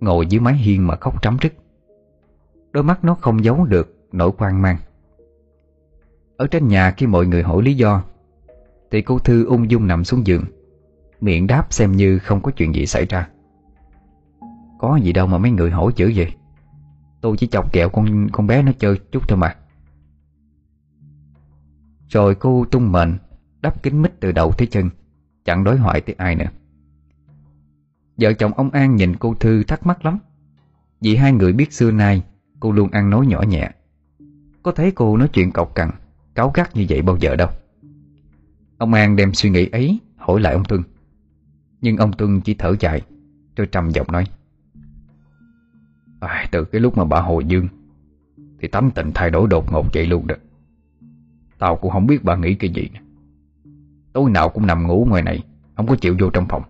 Ngồi 0.00 0.26
dưới 0.26 0.40
mái 0.40 0.54
hiên 0.54 0.86
mà 0.86 0.96
khóc 0.96 1.22
trắm 1.22 1.36
rứt. 1.40 1.54
Đôi 2.72 2.84
mắt 2.84 3.04
nó 3.04 3.14
không 3.14 3.44
giấu 3.44 3.64
được 3.64 3.96
nỗi 4.12 4.30
quan 4.38 4.62
mang. 4.62 4.76
Ở 6.36 6.46
trên 6.46 6.68
nhà 6.68 6.90
khi 6.90 7.06
mọi 7.06 7.26
người 7.26 7.42
hỏi 7.42 7.62
lý 7.62 7.74
do, 7.74 8.02
Thì 8.90 9.02
cô 9.02 9.18
Thư 9.18 9.46
ung 9.46 9.70
dung 9.70 9.86
nằm 9.86 10.04
xuống 10.04 10.26
giường, 10.26 10.44
Miệng 11.20 11.46
đáp 11.46 11.72
xem 11.72 11.92
như 11.92 12.18
không 12.18 12.40
có 12.40 12.50
chuyện 12.50 12.74
gì 12.74 12.86
xảy 12.86 13.06
ra. 13.06 13.28
Có 14.78 14.96
gì 14.96 15.12
đâu 15.12 15.26
mà 15.26 15.38
mấy 15.38 15.50
người 15.50 15.70
hỏi 15.70 15.92
chữ 15.96 16.12
vậy. 16.16 16.34
Tôi 17.20 17.36
chỉ 17.36 17.46
chọc 17.46 17.72
kẹo 17.72 17.88
con 17.88 18.28
con 18.32 18.46
bé 18.46 18.62
nó 18.62 18.72
chơi 18.78 19.00
chút 19.12 19.28
thôi 19.28 19.38
mà. 19.38 19.56
Rồi 22.08 22.34
cô 22.34 22.64
tung 22.70 22.92
mệnh 22.92 23.18
Đắp 23.60 23.82
kính 23.82 24.02
mít 24.02 24.20
từ 24.20 24.32
đầu 24.32 24.52
tới 24.52 24.66
chân. 24.66 24.90
Chẳng 25.44 25.64
đối 25.64 25.78
hoại 25.78 26.00
tới 26.00 26.14
ai 26.18 26.36
nữa. 26.36 26.48
Vợ 28.16 28.32
chồng 28.32 28.52
ông 28.54 28.70
An 28.70 28.96
nhìn 28.96 29.16
cô 29.16 29.34
Thư 29.34 29.62
thắc 29.62 29.86
mắc 29.86 30.04
lắm. 30.04 30.18
Vì 31.00 31.16
hai 31.16 31.32
người 31.32 31.52
biết 31.52 31.72
xưa 31.72 31.90
nay 31.90 32.22
Cô 32.60 32.72
luôn 32.72 32.90
ăn 32.90 33.10
nói 33.10 33.26
nhỏ 33.26 33.42
nhẹ. 33.42 33.70
Có 34.62 34.72
thấy 34.72 34.90
cô 34.90 35.16
nói 35.16 35.28
chuyện 35.32 35.52
cọc 35.52 35.74
cằn 35.74 35.90
Cáu 36.34 36.50
gắt 36.54 36.76
như 36.76 36.86
vậy 36.88 37.02
bao 37.02 37.16
giờ 37.16 37.36
đâu. 37.36 37.48
Ông 38.78 38.94
An 38.94 39.16
đem 39.16 39.34
suy 39.34 39.50
nghĩ 39.50 39.68
ấy 39.72 39.98
Hỏi 40.16 40.40
lại 40.40 40.52
ông 40.52 40.64
Tuân. 40.64 40.82
Nhưng 41.80 41.96
ông 41.96 42.12
Tuân 42.12 42.40
chỉ 42.40 42.54
thở 42.54 42.74
dài 42.80 43.02
Rồi 43.56 43.66
trầm 43.66 43.90
giọng 43.90 44.12
nói. 44.12 44.24
À, 46.20 46.46
Từ 46.50 46.64
cái 46.64 46.80
lúc 46.80 46.96
mà 46.98 47.04
bà 47.04 47.20
hồi 47.20 47.44
dương 47.44 47.68
Thì 48.60 48.68
tánh 48.68 48.90
tình 48.90 49.10
thay 49.14 49.30
đổi 49.30 49.48
đột 49.48 49.72
ngột 49.72 49.86
vậy 49.94 50.06
luôn 50.06 50.26
đó. 50.26 50.34
Tao 51.58 51.76
cũng 51.76 51.90
không 51.90 52.06
biết 52.06 52.24
bà 52.24 52.36
nghĩ 52.36 52.54
cái 52.54 52.70
gì 52.70 52.88
Tối 54.14 54.30
nào 54.30 54.48
cũng 54.48 54.66
nằm 54.66 54.86
ngủ 54.86 55.06
ngoài 55.08 55.22
này 55.22 55.42
Không 55.76 55.86
có 55.86 55.96
chịu 55.96 56.16
vô 56.20 56.30
trong 56.30 56.48
phòng. 56.48 56.62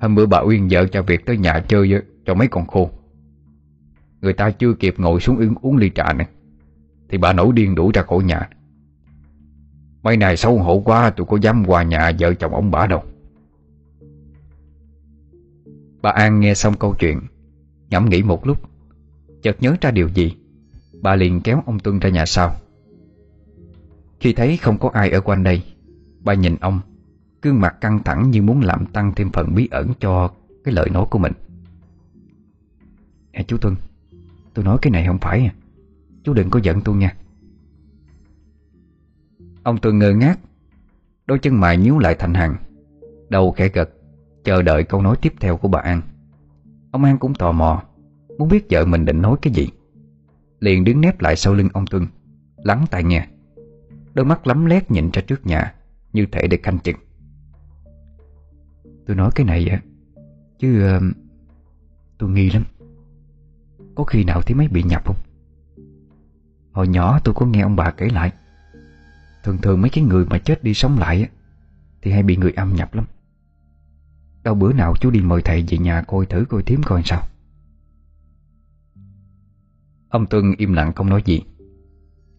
Hôm 0.00 0.14
bữa 0.14 0.26
bà 0.26 0.38
Uyên 0.38 0.68
vợ 0.70 0.86
cho 0.86 1.02
việc 1.02 1.26
tới 1.26 1.38
nhà 1.38 1.64
chơi 1.68 2.02
cho 2.26 2.34
mấy 2.34 2.48
con 2.48 2.66
khô. 2.66 2.90
Người 4.20 4.32
ta 4.32 4.50
chưa 4.50 4.74
kịp 4.74 4.94
ngồi 4.98 5.20
xuống 5.20 5.36
uống, 5.36 5.54
uống 5.62 5.76
ly 5.76 5.90
trà 5.94 6.12
này 6.12 6.28
Thì 7.08 7.18
bà 7.18 7.32
nổi 7.32 7.52
điên 7.52 7.74
đuổi 7.74 7.90
ra 7.94 8.02
khỏi 8.02 8.24
nhà. 8.24 8.48
Mấy 10.02 10.16
này 10.16 10.36
xấu 10.36 10.58
hổ 10.58 10.82
quá 10.84 11.10
Tôi 11.10 11.26
có 11.26 11.38
dám 11.42 11.64
qua 11.66 11.82
nhà 11.82 12.12
vợ 12.18 12.34
chồng 12.34 12.54
ông 12.54 12.70
bà 12.70 12.86
đâu. 12.86 13.02
Bà 16.02 16.10
An 16.10 16.40
nghe 16.40 16.54
xong 16.54 16.74
câu 16.78 16.94
chuyện 16.98 17.20
Ngẫm 17.90 18.08
nghĩ 18.08 18.22
một 18.22 18.46
lúc 18.46 18.58
Chợt 19.42 19.56
nhớ 19.60 19.76
ra 19.80 19.90
điều 19.90 20.08
gì 20.08 20.36
Bà 21.02 21.16
liền 21.16 21.40
kéo 21.40 21.62
ông 21.66 21.78
Tuân 21.78 21.98
ra 21.98 22.10
nhà 22.10 22.26
sau. 22.26 22.56
Khi 24.20 24.32
thấy 24.32 24.56
không 24.56 24.78
có 24.78 24.90
ai 24.92 25.10
ở 25.10 25.20
quanh 25.20 25.42
đây 25.42 25.62
Bà 26.24 26.34
nhìn 26.34 26.56
ông, 26.60 26.80
Gương 27.42 27.60
mặt 27.60 27.80
căng 27.80 28.02
thẳng 28.02 28.30
như 28.30 28.42
muốn 28.42 28.60
làm 28.60 28.86
tăng 28.86 29.12
thêm 29.16 29.30
phần 29.32 29.54
bí 29.54 29.68
ẩn 29.70 29.92
cho 30.00 30.30
cái 30.64 30.74
lời 30.74 30.90
nói 30.90 31.06
của 31.10 31.18
mình. 31.18 31.32
À 33.32 33.42
chú 33.46 33.58
Tuân, 33.58 33.76
Tôi 34.54 34.64
nói 34.64 34.78
cái 34.82 34.90
này 34.90 35.06
không 35.06 35.18
phải 35.18 35.40
à. 35.40 35.54
Chú 36.22 36.34
đừng 36.34 36.50
có 36.50 36.60
giận 36.62 36.80
tôi 36.80 36.96
nha. 36.96 37.14
Ông 39.62 39.78
Tuân 39.78 39.98
ngơ 39.98 40.12
ngác, 40.12 40.38
Đôi 41.26 41.38
chân 41.38 41.60
mày 41.60 41.76
nhíu 41.76 41.98
lại 41.98 42.16
thành 42.18 42.34
hàng, 42.34 42.56
Đầu 43.28 43.52
khẽ 43.52 43.68
gật, 43.68 43.90
Chờ 44.44 44.62
đợi 44.62 44.84
câu 44.84 45.02
nói 45.02 45.16
tiếp 45.22 45.32
theo 45.40 45.56
của 45.56 45.68
bà 45.68 45.80
An. 45.80 46.02
Ông 46.90 47.04
An 47.04 47.18
cũng 47.18 47.34
tò 47.34 47.52
mò, 47.52 47.82
Muốn 48.38 48.48
biết 48.48 48.66
vợ 48.70 48.84
mình 48.84 49.04
định 49.04 49.22
nói 49.22 49.36
cái 49.42 49.52
gì. 49.52 49.68
Liền 50.60 50.84
đứng 50.84 51.00
nép 51.00 51.20
lại 51.20 51.36
sau 51.36 51.54
lưng 51.54 51.68
ông 51.72 51.86
Tuân, 51.86 52.06
Lắng 52.56 52.86
tai 52.90 53.04
nghe. 53.04 53.28
Đôi 54.14 54.26
mắt 54.26 54.46
lắm 54.46 54.66
lét 54.66 54.90
nhìn 54.90 55.10
ra 55.12 55.22
trước 55.22 55.46
nhà 55.46 55.74
như 56.14 56.26
thể 56.32 56.46
để 56.50 56.56
canh 56.56 56.78
chừng. 56.78 56.96
Tôi 59.06 59.16
nói 59.16 59.30
cái 59.34 59.46
này 59.46 59.68
á 59.68 59.80
Chứ 60.58 60.96
uh, 60.96 61.02
Tôi 62.18 62.30
nghi 62.30 62.50
lắm. 62.50 62.64
Có 63.94 64.04
khi 64.04 64.24
nào 64.24 64.42
thấy 64.42 64.54
mấy 64.54 64.68
bị 64.68 64.82
nhập 64.82 65.02
không? 65.06 65.16
Hồi 66.72 66.88
nhỏ 66.88 67.20
tôi 67.24 67.34
có 67.34 67.46
nghe 67.46 67.60
ông 67.60 67.76
bà 67.76 67.90
kể 67.90 68.08
lại 68.08 68.32
Thường 69.44 69.58
thường 69.58 69.80
mấy 69.80 69.90
cái 69.90 70.04
người 70.04 70.26
mà 70.26 70.38
chết 70.38 70.64
đi 70.64 70.74
sống 70.74 70.98
lại 70.98 71.22
á 71.22 71.28
Thì 72.02 72.10
hay 72.10 72.22
bị 72.22 72.36
người 72.36 72.52
âm 72.52 72.74
nhập 72.74 72.94
lắm. 72.94 73.04
Đâu 74.42 74.54
bữa 74.54 74.72
nào 74.72 74.94
chú 75.00 75.10
đi 75.10 75.20
mời 75.20 75.42
thầy 75.42 75.64
về 75.68 75.78
nhà 75.78 76.02
coi 76.02 76.26
thử 76.26 76.44
coi 76.48 76.62
thím 76.62 76.82
coi 76.82 77.02
sao. 77.04 77.22
Ông 80.08 80.26
Tuân 80.26 80.54
im 80.58 80.72
lặng 80.72 80.92
không 80.92 81.08
nói 81.08 81.22
gì. 81.24 81.42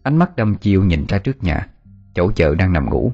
Ánh 0.02 0.16
mắt 0.16 0.36
đâm 0.36 0.54
chiêu 0.54 0.84
nhìn 0.84 1.06
ra 1.08 1.18
trước 1.18 1.42
nhà 1.42 1.68
Chỗ 2.14 2.32
chợ 2.32 2.54
đang 2.54 2.72
nằm 2.72 2.90
ngủ. 2.90 3.12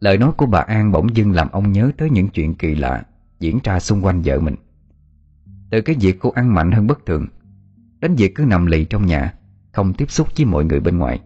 Lời 0.00 0.18
nói 0.18 0.32
của 0.36 0.46
bà 0.46 0.60
An 0.60 0.92
bỗng 0.92 1.16
dưng 1.16 1.32
làm 1.32 1.48
ông 1.52 1.72
nhớ 1.72 1.90
tới 1.98 2.10
những 2.10 2.28
chuyện 2.28 2.54
kỳ 2.54 2.74
lạ 2.74 3.04
Diễn 3.40 3.58
ra 3.64 3.80
xung 3.80 4.04
quanh 4.04 4.22
vợ 4.24 4.40
mình. 4.40 4.54
Từ 5.70 5.80
cái 5.80 5.96
việc 6.00 6.18
cô 6.20 6.30
ăn 6.30 6.54
mạnh 6.54 6.72
hơn 6.72 6.86
bất 6.86 7.06
thường, 7.06 7.26
Đến 8.00 8.14
việc 8.14 8.34
cứ 8.34 8.44
nằm 8.44 8.66
lì 8.66 8.84
trong 8.84 9.06
nhà, 9.06 9.34
Không 9.72 9.94
tiếp 9.94 10.10
xúc 10.10 10.28
với 10.36 10.46
mọi 10.46 10.64
người 10.64 10.80
bên 10.80 10.98
ngoài, 10.98 11.20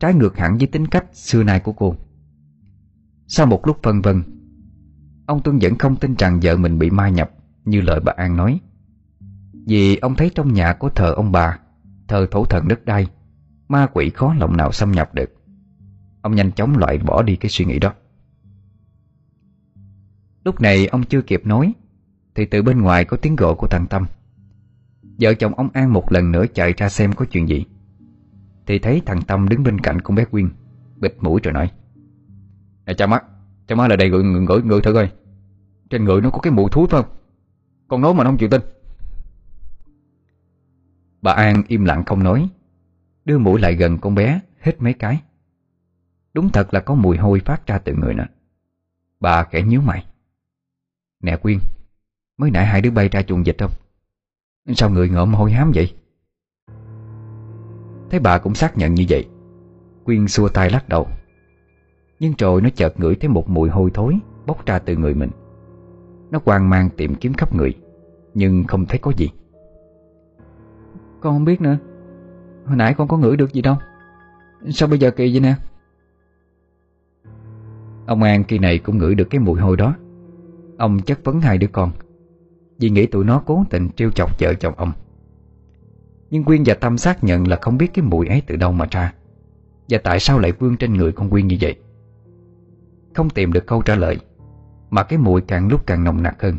Trái 0.00 0.14
ngược 0.14 0.36
hẳn 0.36 0.58
với 0.58 0.66
tính 0.66 0.86
cách 0.86 1.04
xưa 1.12 1.42
nay 1.42 1.60
của 1.60 1.72
cô. 1.72 1.94
Sau 3.26 3.46
một 3.46 3.66
lúc 3.66 3.78
phân 3.82 4.02
vân, 4.02 4.22
Ông 5.26 5.42
Tuân 5.42 5.58
vẫn 5.58 5.78
không 5.78 5.96
tin 5.96 6.14
rằng 6.18 6.40
vợ 6.42 6.56
mình 6.56 6.78
bị 6.78 6.90
ma 6.90 7.08
nhập 7.08 7.30
Như 7.64 7.80
lời 7.80 8.00
bà 8.00 8.12
An 8.16 8.36
nói. 8.36 8.60
Vì 9.66 9.96
ông 9.96 10.14
thấy 10.14 10.30
trong 10.34 10.52
nhà 10.52 10.72
có 10.72 10.88
thờ 10.88 11.12
ông 11.12 11.32
bà, 11.32 11.58
Thờ 12.08 12.26
thổ 12.30 12.44
thần 12.44 12.68
đất 12.68 12.84
đai, 12.84 13.06
Ma 13.68 13.86
quỷ 13.92 14.10
khó 14.10 14.34
lòng 14.34 14.56
nào 14.56 14.72
xâm 14.72 14.92
nhập 14.92 15.14
được. 15.14 15.37
Ông 16.22 16.34
nhanh 16.34 16.52
chóng 16.52 16.78
loại 16.78 16.98
bỏ 16.98 17.22
đi 17.22 17.36
cái 17.36 17.50
suy 17.50 17.64
nghĩ 17.64 17.78
đó. 17.78 17.94
Lúc 20.44 20.60
này 20.60 20.86
ông 20.86 21.02
chưa 21.02 21.22
kịp 21.22 21.46
nói 21.46 21.72
Thì 22.34 22.46
từ 22.46 22.62
bên 22.62 22.80
ngoài 22.80 23.04
có 23.04 23.16
tiếng 23.16 23.36
gọi 23.36 23.54
của 23.54 23.66
thằng 23.66 23.86
Tâm. 23.90 24.06
Vợ 25.02 25.34
chồng 25.34 25.54
ông 25.54 25.68
An 25.72 25.92
một 25.92 26.12
lần 26.12 26.32
nữa 26.32 26.44
chạy 26.54 26.72
ra 26.72 26.88
xem 26.88 27.12
có 27.12 27.24
chuyện 27.24 27.48
gì. 27.48 27.64
Thì 28.66 28.78
thấy 28.78 29.02
thằng 29.06 29.22
Tâm 29.22 29.48
đứng 29.48 29.62
bên 29.62 29.80
cạnh 29.80 30.00
con 30.00 30.14
bé 30.14 30.24
Quyên 30.24 30.48
Bịt 30.96 31.14
mũi 31.20 31.40
rồi 31.42 31.54
nói 31.54 31.70
Nè 32.86 32.94
cha 32.94 33.06
má 33.06 33.20
Cha 33.66 33.74
má 33.74 33.88
lại 33.88 33.96
đây 33.96 34.10
ngửi, 34.10 34.22
ngửi, 34.22 34.62
ngửi 34.62 34.80
thử 34.80 34.92
coi 34.94 35.10
Trên 35.90 36.04
người 36.04 36.20
nó 36.20 36.30
có 36.30 36.38
cái 36.38 36.52
mùi 36.52 36.70
thúi 36.70 36.86
phải 36.90 37.02
không? 37.02 37.10
Con 37.88 38.00
nói 38.00 38.14
mà 38.14 38.24
nó 38.24 38.30
không 38.30 38.38
chịu 38.38 38.48
tin. 38.48 38.60
Bà 41.22 41.32
An 41.32 41.62
im 41.68 41.84
lặng 41.84 42.04
không 42.04 42.22
nói 42.22 42.48
Đưa 43.24 43.38
mũi 43.38 43.60
lại 43.60 43.74
gần 43.74 43.98
con 43.98 44.14
bé 44.14 44.40
Hết 44.60 44.82
mấy 44.82 44.92
cái. 44.92 45.20
Đúng 46.38 46.48
thật 46.48 46.74
là 46.74 46.80
có 46.80 46.94
mùi 46.94 47.16
hôi 47.16 47.40
phát 47.40 47.66
ra 47.66 47.78
từ 47.78 47.94
người 47.94 48.14
nó 48.14 48.24
Bà 49.20 49.44
khẽ 49.44 49.62
nhíu 49.62 49.80
mày. 49.80 50.06
Nè 51.22 51.36
Quyên, 51.36 51.58
Mới 52.36 52.50
nãy 52.50 52.66
hai 52.66 52.80
đứa 52.80 52.90
bay 52.90 53.08
ra 53.08 53.22
chuồng 53.22 53.46
dịch 53.46 53.56
không? 53.58 53.70
Sao 54.74 54.90
người 54.90 55.08
ngợm 55.08 55.34
hôi 55.34 55.52
hám 55.52 55.72
vậy? 55.74 55.94
Thấy 58.10 58.20
bà 58.20 58.38
cũng 58.38 58.54
xác 58.54 58.78
nhận 58.78 58.94
như 58.94 59.04
vậy, 59.08 59.28
Quyên 60.04 60.28
xua 60.28 60.48
tay 60.48 60.70
lắc 60.70 60.88
đầu. 60.88 61.08
Nhưng 62.20 62.32
rồi 62.38 62.60
nó 62.60 62.68
chợt 62.74 63.00
ngửi 63.00 63.14
thấy 63.14 63.28
một 63.28 63.48
mùi 63.48 63.70
hôi 63.70 63.90
thối 63.94 64.18
Bốc 64.46 64.66
ra 64.66 64.78
từ 64.78 64.96
người 64.96 65.14
mình. 65.14 65.30
Nó 66.30 66.40
hoang 66.44 66.70
mang 66.70 66.90
tìm 66.96 67.14
kiếm 67.14 67.32
khắp 67.32 67.54
người, 67.54 67.74
Nhưng 68.34 68.64
không 68.64 68.86
thấy 68.86 68.98
có 68.98 69.12
gì. 69.16 69.30
Con 71.20 71.34
không 71.34 71.44
biết 71.44 71.60
nữa. 71.60 71.78
Hồi 72.66 72.76
nãy 72.76 72.94
con 72.94 73.08
có 73.08 73.16
ngửi 73.16 73.36
được 73.36 73.52
gì 73.52 73.62
đâu. 73.62 73.76
Sao 74.70 74.88
bây 74.88 74.98
giờ 74.98 75.10
kỳ 75.10 75.32
vậy 75.32 75.40
nè? 75.40 75.54
Ông 78.08 78.22
An 78.22 78.44
kỳ 78.44 78.58
này 78.58 78.78
cũng 78.78 78.98
ngửi 78.98 79.14
được 79.14 79.30
cái 79.30 79.40
mùi 79.40 79.60
hôi 79.60 79.76
đó. 79.76 79.94
Ông 80.78 81.02
chất 81.02 81.24
vấn 81.24 81.40
hai 81.40 81.58
đứa 81.58 81.66
con, 81.66 81.90
Vì 82.78 82.90
nghĩ 82.90 83.06
tụi 83.06 83.24
nó 83.24 83.42
cố 83.46 83.64
tình 83.70 83.88
trêu 83.96 84.10
chọc 84.10 84.40
vợ 84.40 84.54
chồng 84.54 84.74
ông. 84.76 84.92
Nhưng 86.30 86.44
Quyên 86.44 86.62
và 86.66 86.74
Tâm 86.74 86.98
xác 86.98 87.24
nhận 87.24 87.48
là 87.48 87.56
không 87.56 87.78
biết 87.78 87.90
cái 87.94 88.04
mùi 88.04 88.26
ấy 88.26 88.42
từ 88.46 88.56
đâu 88.56 88.72
mà 88.72 88.86
ra, 88.90 89.14
Và 89.88 89.98
tại 90.04 90.20
sao 90.20 90.38
lại 90.38 90.52
vương 90.52 90.76
trên 90.76 90.94
người 90.94 91.12
con 91.12 91.30
Quyên 91.30 91.46
như 91.46 91.56
vậy? 91.60 91.76
Không 93.14 93.30
tìm 93.30 93.52
được 93.52 93.66
câu 93.66 93.82
trả 93.82 93.94
lời, 93.94 94.18
Mà 94.90 95.02
cái 95.02 95.18
mùi 95.18 95.40
càng 95.40 95.68
lúc 95.68 95.86
càng 95.86 96.04
nồng 96.04 96.22
nặc 96.22 96.42
hơn. 96.42 96.56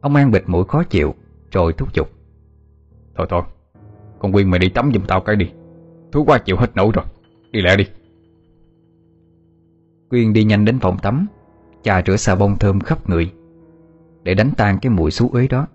Ông 0.00 0.14
An 0.14 0.30
bịt 0.30 0.42
mũi 0.46 0.64
khó 0.64 0.82
chịu, 0.82 1.14
Rồi 1.50 1.72
thúc 1.72 1.94
giục. 1.94 2.10
Thôi 3.16 3.26
thôi, 3.30 3.42
Con 4.18 4.32
Quyên 4.32 4.50
mày 4.50 4.58
đi 4.58 4.68
tắm 4.68 4.90
giùm 4.94 5.04
tao 5.06 5.20
cái 5.20 5.36
đi. 5.36 5.50
Thú 6.12 6.24
quá 6.24 6.38
chịu 6.38 6.56
hết 6.56 6.76
nổi 6.76 6.90
rồi, 6.94 7.04
Đi 7.50 7.60
lẹ 7.60 7.76
đi. 7.76 7.84
Quyên 10.10 10.32
đi 10.32 10.44
nhanh 10.44 10.64
đến 10.64 10.78
phòng 10.78 10.98
tắm, 10.98 11.26
Chà 11.82 12.02
rửa 12.06 12.16
xà 12.16 12.34
bông 12.34 12.58
thơm 12.58 12.80
khắp 12.80 13.08
người, 13.08 13.32
Để 14.22 14.34
đánh 14.34 14.50
tan 14.56 14.78
cái 14.82 14.90
mùi 14.90 15.10
xú 15.10 15.30
uế 15.32 15.48
đó. 15.48 15.66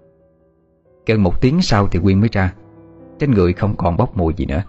Gần 1.06 1.24
một 1.24 1.42
tiếng 1.42 1.62
sau 1.62 1.88
thì 1.88 2.00
Quyên 2.00 2.20
mới 2.20 2.30
ra, 2.32 2.54
Trên 3.20 3.32
người 3.32 3.54
không 3.54 3.76
còn 3.78 3.98
bốc 3.98 4.18
mùi 4.18 4.34
gì 4.34 4.46
nữa. 4.46 4.64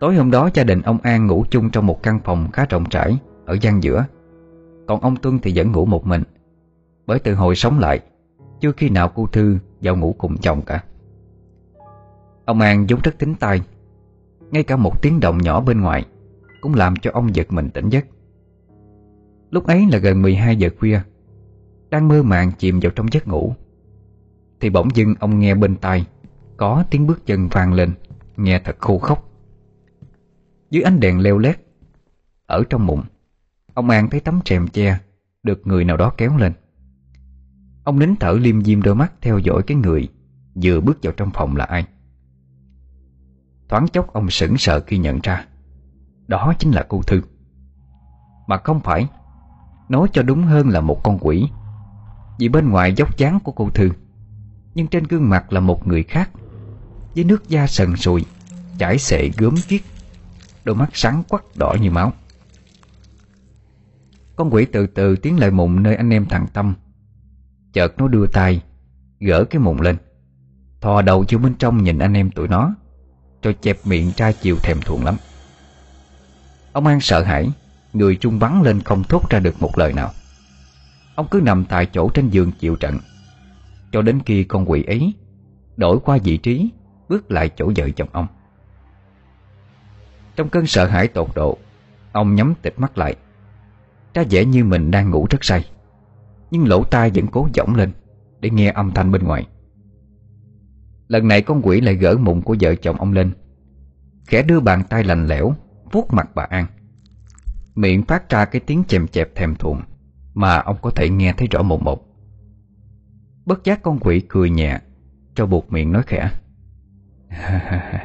Tối 0.00 0.14
hôm 0.14 0.30
đó, 0.30 0.50
gia 0.54 0.64
đình 0.64 0.82
ông 0.82 0.98
An 1.02 1.26
ngủ 1.26 1.44
chung 1.50 1.70
trong 1.70 1.86
một 1.86 2.02
căn 2.02 2.20
phòng 2.24 2.48
khá 2.52 2.66
rộng 2.68 2.84
rãi, 2.90 3.18
Ở 3.46 3.56
gian 3.60 3.82
giữa. 3.82 4.04
Còn 4.86 5.00
ông 5.00 5.16
Tuân 5.16 5.38
thì 5.38 5.52
vẫn 5.54 5.72
ngủ 5.72 5.84
một 5.84 6.06
mình, 6.06 6.22
Bởi 7.06 7.18
từ 7.18 7.34
hồi 7.34 7.56
sống 7.56 7.78
lại, 7.78 8.00
Chưa 8.60 8.72
khi 8.72 8.88
nào 8.88 9.08
cô 9.14 9.26
Thư 9.26 9.58
vào 9.80 9.96
ngủ 9.96 10.14
cùng 10.18 10.36
chồng 10.38 10.62
cả. 10.62 10.84
Ông 12.44 12.60
An 12.60 12.86
vốn 12.88 13.00
rất 13.04 13.18
tính 13.18 13.34
tay 13.34 13.60
Ngay 14.50 14.62
cả 14.62 14.76
một 14.76 15.02
tiếng 15.02 15.20
động 15.20 15.38
nhỏ 15.38 15.60
bên 15.60 15.80
ngoài 15.80 16.04
cũng 16.64 16.74
làm 16.74 16.96
cho 16.96 17.10
ông 17.14 17.34
giật 17.34 17.52
mình 17.52 17.70
tỉnh 17.70 17.88
giấc. 17.88 18.04
Lúc 19.50 19.66
ấy 19.66 19.86
là 19.92 19.98
gần 19.98 20.22
12 20.22 20.56
giờ 20.56 20.68
khuya, 20.78 21.00
Đang 21.90 22.08
mơ 22.08 22.22
màng 22.22 22.52
chìm 22.58 22.80
vào 22.80 22.92
trong 22.92 23.12
giấc 23.12 23.28
ngủ, 23.28 23.54
Thì 24.60 24.70
bỗng 24.70 24.88
dưng 24.94 25.14
ông 25.20 25.38
nghe 25.38 25.54
bên 25.54 25.76
tai 25.76 26.06
Có 26.56 26.84
tiếng 26.90 27.06
bước 27.06 27.26
chân 27.26 27.48
vang 27.48 27.72
lên, 27.72 27.92
Nghe 28.36 28.60
thật 28.64 28.76
khô 28.78 28.98
khóc 28.98 29.30
Dưới 30.70 30.82
ánh 30.82 31.00
đèn 31.00 31.20
leo 31.20 31.38
lét 31.38 31.60
Ở 32.46 32.64
trong 32.70 32.86
mụn 32.86 33.00
Ông 33.74 33.90
An 33.90 34.10
thấy 34.10 34.20
tấm 34.20 34.40
rèm 34.44 34.68
che 34.68 34.98
Được 35.42 35.66
người 35.66 35.84
nào 35.84 35.96
đó 35.96 36.12
kéo 36.16 36.36
lên. 36.36 36.52
Ông 37.84 37.98
nín 37.98 38.16
thở 38.20 38.32
liêm 38.40 38.64
diêm 38.64 38.82
đôi 38.82 38.94
mắt 38.94 39.12
Theo 39.20 39.38
dõi 39.38 39.62
cái 39.66 39.76
người 39.76 40.08
Vừa 40.62 40.80
bước 40.80 40.98
vào 41.02 41.12
trong 41.12 41.30
phòng 41.30 41.56
là 41.56 41.64
ai. 41.64 41.86
Thoáng 43.68 43.88
chốc 43.88 44.12
ông 44.12 44.30
sững 44.30 44.58
sờ 44.58 44.80
khi 44.80 44.98
nhận 44.98 45.18
ra 45.22 45.46
đó 46.26 46.54
chính 46.58 46.72
là 46.72 46.86
cô 46.88 47.02
Thư. 47.02 47.20
Mà 48.46 48.56
không 48.56 48.80
phải, 48.80 49.08
Nói 49.88 50.08
cho 50.12 50.22
đúng 50.22 50.42
hơn 50.42 50.68
là 50.68 50.80
một 50.80 51.00
con 51.04 51.18
quỷ. 51.20 51.48
Vì 52.38 52.48
bên 52.48 52.70
ngoài 52.70 52.92
dốc 52.96 53.16
dáng 53.16 53.40
của 53.40 53.52
cô 53.52 53.70
Thư, 53.70 53.90
Nhưng 54.74 54.86
trên 54.86 55.04
gương 55.04 55.28
mặt 55.28 55.52
là 55.52 55.60
một 55.60 55.86
người 55.86 56.02
khác, 56.02 56.30
Với 57.14 57.24
nước 57.24 57.48
da 57.48 57.66
sần 57.66 57.96
sùi, 57.96 58.24
Chải 58.78 58.98
xệ 58.98 59.30
gớm 59.36 59.54
kiết 59.68 59.82
Đôi 60.64 60.76
mắt 60.76 60.90
sáng 60.92 61.22
quắc 61.28 61.44
đỏ 61.56 61.76
như 61.80 61.90
máu. 61.90 62.12
Con 64.36 64.54
quỷ 64.54 64.64
từ 64.64 64.86
từ 64.86 65.16
tiến 65.16 65.40
lại 65.40 65.50
mụn 65.50 65.82
nơi 65.82 65.96
anh 65.96 66.10
em 66.10 66.26
thằng 66.26 66.46
Tâm. 66.52 66.74
Chợt 67.72 67.98
nó 67.98 68.08
đưa 68.08 68.26
tay, 68.26 68.62
Gỡ 69.20 69.44
cái 69.44 69.60
mụn 69.60 69.78
lên, 69.78 69.96
Thò 70.80 71.02
đầu 71.02 71.24
vô 71.28 71.38
bên 71.38 71.54
trong 71.54 71.84
nhìn 71.84 71.98
anh 71.98 72.14
em 72.14 72.30
tụi 72.30 72.48
nó 72.48 72.74
Rồi 73.42 73.56
chẹp 73.60 73.76
miệng 73.84 74.12
tra 74.12 74.32
chiều 74.32 74.56
thèm 74.62 74.80
thuồng 74.80 75.04
lắm. 75.04 75.16
Ông 76.74 76.86
An 76.86 77.00
sợ 77.00 77.22
hãi, 77.22 77.50
Người 77.92 78.16
trung 78.16 78.38
bắn 78.38 78.62
lên 78.62 78.80
không 78.80 79.02
thốt 79.02 79.30
ra 79.30 79.38
được 79.38 79.62
một 79.62 79.78
lời 79.78 79.92
nào. 79.92 80.10
Ông 81.14 81.26
cứ 81.30 81.40
nằm 81.44 81.64
tại 81.64 81.86
chỗ 81.86 82.08
trên 82.14 82.28
giường 82.30 82.52
chịu 82.58 82.76
trận, 82.76 82.98
Cho 83.92 84.02
đến 84.02 84.20
khi 84.26 84.44
con 84.44 84.70
quỷ 84.70 84.84
ấy 84.84 85.14
Đổi 85.76 85.98
qua 86.04 86.18
vị 86.24 86.36
trí, 86.36 86.68
Bước 87.08 87.30
lại 87.30 87.50
chỗ 87.56 87.72
vợ 87.76 87.88
chồng 87.96 88.08
ông. 88.12 88.26
Trong 90.36 90.48
cơn 90.48 90.66
sợ 90.66 90.86
hãi 90.86 91.08
tột 91.08 91.28
độ, 91.34 91.58
Ông 92.12 92.34
nhắm 92.34 92.54
tịch 92.62 92.78
mắt 92.78 92.98
lại, 92.98 93.16
Ra 94.14 94.24
vẻ 94.30 94.44
như 94.44 94.64
mình 94.64 94.90
đang 94.90 95.10
ngủ 95.10 95.26
rất 95.30 95.44
say, 95.44 95.64
Nhưng 96.50 96.68
lỗ 96.68 96.84
tai 96.84 97.10
vẫn 97.14 97.26
cố 97.26 97.48
giọng 97.54 97.74
lên 97.74 97.92
Để 98.40 98.50
nghe 98.50 98.72
âm 98.72 98.90
thanh 98.90 99.12
bên 99.12 99.24
ngoài. 99.24 99.46
Lần 101.08 101.28
này 101.28 101.42
con 101.42 101.60
quỷ 101.62 101.80
lại 101.80 101.94
gỡ 101.94 102.16
mụn 102.16 102.40
của 102.40 102.56
vợ 102.60 102.74
chồng 102.74 102.96
ông 102.96 103.12
lên, 103.12 103.32
Khẽ 104.26 104.42
đưa 104.42 104.60
bàn 104.60 104.82
tay 104.88 105.04
lành 105.04 105.26
lẽo 105.26 105.54
vuốt 105.94 106.12
mặt 106.12 106.28
bà 106.34 106.42
An. 106.42 106.66
Miệng 107.74 108.02
phát 108.02 108.28
ra 108.28 108.44
cái 108.44 108.60
tiếng 108.66 108.84
chèm 108.88 109.08
chẹp 109.08 109.34
thèm 109.34 109.54
thuồng 109.54 109.80
Mà 110.34 110.58
ông 110.58 110.76
có 110.82 110.90
thể 110.90 111.08
nghe 111.08 111.32
thấy 111.32 111.48
rõ 111.50 111.62
một 111.62 111.82
một. 111.82 112.06
Bất 113.46 113.64
giác 113.64 113.82
con 113.82 113.98
quỷ 114.00 114.22
cười 114.28 114.50
nhẹ 114.50 114.78
Cho 115.34 115.46
buộc 115.46 115.72
miệng 115.72 115.92
nói 115.92 116.02
khẽ. 116.06 116.30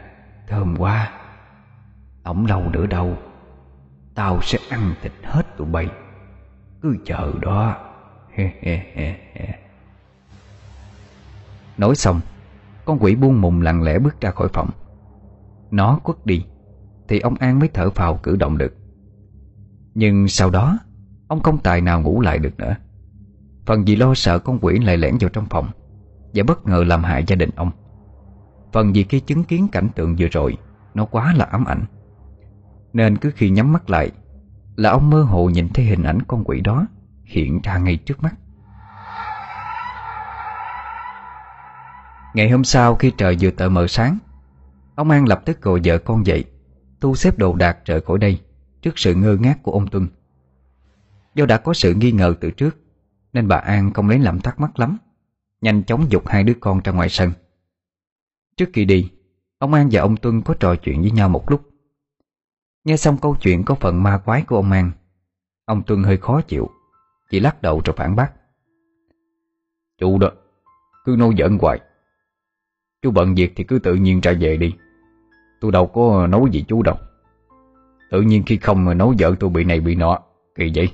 Thơm 0.47 0.75
quá. 0.77 1.11
Ổng 2.23 2.45
lâu 2.45 2.69
nữa 2.69 2.85
đâu. 2.85 3.17
Tao 4.15 4.39
sẽ 4.41 4.57
ăn 4.69 4.93
thịt 5.01 5.11
hết 5.23 5.57
tụi 5.57 5.67
bay. 5.67 5.87
Cứ 6.81 6.97
chờ 7.05 7.33
đó. 7.41 7.77
Nói 11.77 11.95
xong 11.95 12.21
Con 12.85 12.97
quỷ 12.99 13.15
buông 13.15 13.41
mùng 13.41 13.61
lặng 13.61 13.83
lẽ 13.83 13.99
bước 13.99 14.21
ra 14.21 14.31
khỏi 14.31 14.47
phòng. 14.53 14.69
Nó 15.71 15.99
quất 16.03 16.25
đi 16.25 16.45
thì 17.09 17.19
ông 17.19 17.35
An 17.35 17.59
mới 17.59 17.69
thở 17.73 17.89
phào 17.89 18.17
cử 18.17 18.35
động 18.35 18.57
được. 18.57 18.73
Nhưng 19.93 20.27
sau 20.27 20.49
đó, 20.49 20.79
Ông 21.27 21.39
không 21.39 21.57
tài 21.57 21.81
nào 21.81 22.01
ngủ 22.01 22.21
lại 22.21 22.39
được 22.39 22.57
nữa. 22.57 22.75
Phần 23.65 23.83
vì 23.85 23.95
lo 23.95 24.13
sợ 24.13 24.39
con 24.39 24.59
quỷ 24.61 24.79
lại 24.79 24.97
lẻn 24.97 25.17
vào 25.19 25.29
trong 25.29 25.45
phòng 25.45 25.69
Và 26.33 26.43
bất 26.43 26.67
ngờ 26.67 26.83
làm 26.87 27.03
hại 27.03 27.23
gia 27.27 27.35
đình 27.35 27.49
ông. 27.55 27.71
Phần 28.73 28.93
vì 28.93 29.03
khi 29.03 29.19
chứng 29.19 29.43
kiến 29.43 29.67
cảnh 29.71 29.87
tượng 29.95 30.15
vừa 30.19 30.27
rồi, 30.27 30.57
Nó 30.93 31.05
quá 31.05 31.33
là 31.33 31.45
ám 31.45 31.65
ảnh. 31.65 31.85
Nên 32.93 33.17
cứ 33.17 33.31
khi 33.35 33.49
nhắm 33.49 33.73
mắt 33.73 33.89
lại, 33.89 34.11
Là 34.75 34.89
ông 34.89 35.09
mơ 35.09 35.21
hồ 35.21 35.49
nhìn 35.49 35.69
thấy 35.69 35.85
hình 35.85 36.03
ảnh 36.03 36.21
con 36.27 36.43
quỷ 36.43 36.61
đó 36.61 36.87
Hiện 37.23 37.59
ra 37.63 37.77
ngay 37.77 37.97
trước 37.97 38.23
mắt. 38.23 38.35
Ngày 42.33 42.49
hôm 42.49 42.63
sau 42.63 42.95
khi 42.95 43.11
trời 43.17 43.37
vừa 43.41 43.51
tờ 43.51 43.69
mờ 43.69 43.87
sáng, 43.87 44.17
Ông 44.95 45.09
An 45.09 45.27
lập 45.27 45.41
tức 45.45 45.61
gọi 45.61 45.79
vợ 45.83 45.97
con 45.97 46.25
dậy. 46.25 46.45
Tu 46.99 47.15
xếp 47.15 47.37
đồ 47.37 47.55
đạc 47.55 47.77
rời 47.85 48.01
khỏi 48.01 48.17
đây 48.17 48.41
Trước 48.81 48.99
sự 48.99 49.15
ngơ 49.15 49.37
ngác 49.39 49.63
của 49.63 49.71
ông 49.71 49.87
Tuân. 49.87 50.07
Do 51.35 51.45
đã 51.45 51.57
có 51.57 51.73
sự 51.73 51.93
nghi 51.93 52.11
ngờ 52.11 52.35
từ 52.41 52.51
trước, 52.51 52.77
Nên 53.33 53.47
bà 53.47 53.55
An 53.55 53.93
không 53.93 54.09
lấy 54.09 54.19
làm 54.19 54.39
thắc 54.39 54.59
mắc 54.59 54.79
lắm, 54.79 54.97
Nhanh 55.61 55.83
chóng 55.83 56.11
dục 56.11 56.27
hai 56.27 56.43
đứa 56.43 56.53
con 56.59 56.81
ra 56.83 56.91
ngoài 56.91 57.09
sân. 57.09 57.31
Trước 58.57 58.69
khi 58.73 58.85
đi, 58.85 59.11
Ông 59.57 59.73
An 59.73 59.89
và 59.91 60.01
ông 60.01 60.17
Tuân 60.17 60.41
có 60.41 60.53
trò 60.53 60.75
chuyện 60.75 61.01
với 61.01 61.11
nhau 61.11 61.29
một 61.29 61.51
lúc. 61.51 61.69
Nghe 62.83 62.97
xong 62.97 63.17
câu 63.21 63.35
chuyện 63.41 63.63
có 63.65 63.75
phần 63.75 64.03
ma 64.03 64.17
quái 64.17 64.41
của 64.41 64.55
ông 64.55 64.71
An, 64.71 64.91
Ông 65.65 65.83
Tuân 65.83 66.03
hơi 66.03 66.17
khó 66.17 66.41
chịu, 66.41 66.69
Chỉ 67.29 67.39
lắc 67.39 67.61
đầu 67.61 67.81
rồi 67.85 67.95
phản 67.97 68.15
bác. 68.15 68.31
Chú 69.97 70.17
đó, 70.17 70.31
Cứ 71.05 71.15
nô 71.19 71.33
giỡn 71.37 71.57
hoài. 71.61 71.79
Chú 73.01 73.11
bận 73.11 73.35
việc 73.35 73.53
thì 73.55 73.63
cứ 73.63 73.79
tự 73.79 73.95
nhiên 73.95 74.21
ra 74.21 74.33
về 74.39 74.57
đi. 74.57 74.75
Tôi 75.59 75.71
đâu 75.71 75.87
có 75.87 76.27
nói 76.27 76.41
gì 76.51 76.65
chú 76.67 76.83
đâu. 76.83 76.95
Tự 78.11 78.21
nhiên 78.21 78.43
khi 78.45 78.57
không 78.57 78.85
mà 78.85 78.93
nói 78.93 79.15
vợ 79.19 79.35
tôi 79.39 79.49
bị 79.49 79.63
này 79.63 79.79
bị 79.79 79.95
nọ, 79.95 80.19
Kỳ 80.55 80.71
vậy? 80.75 80.89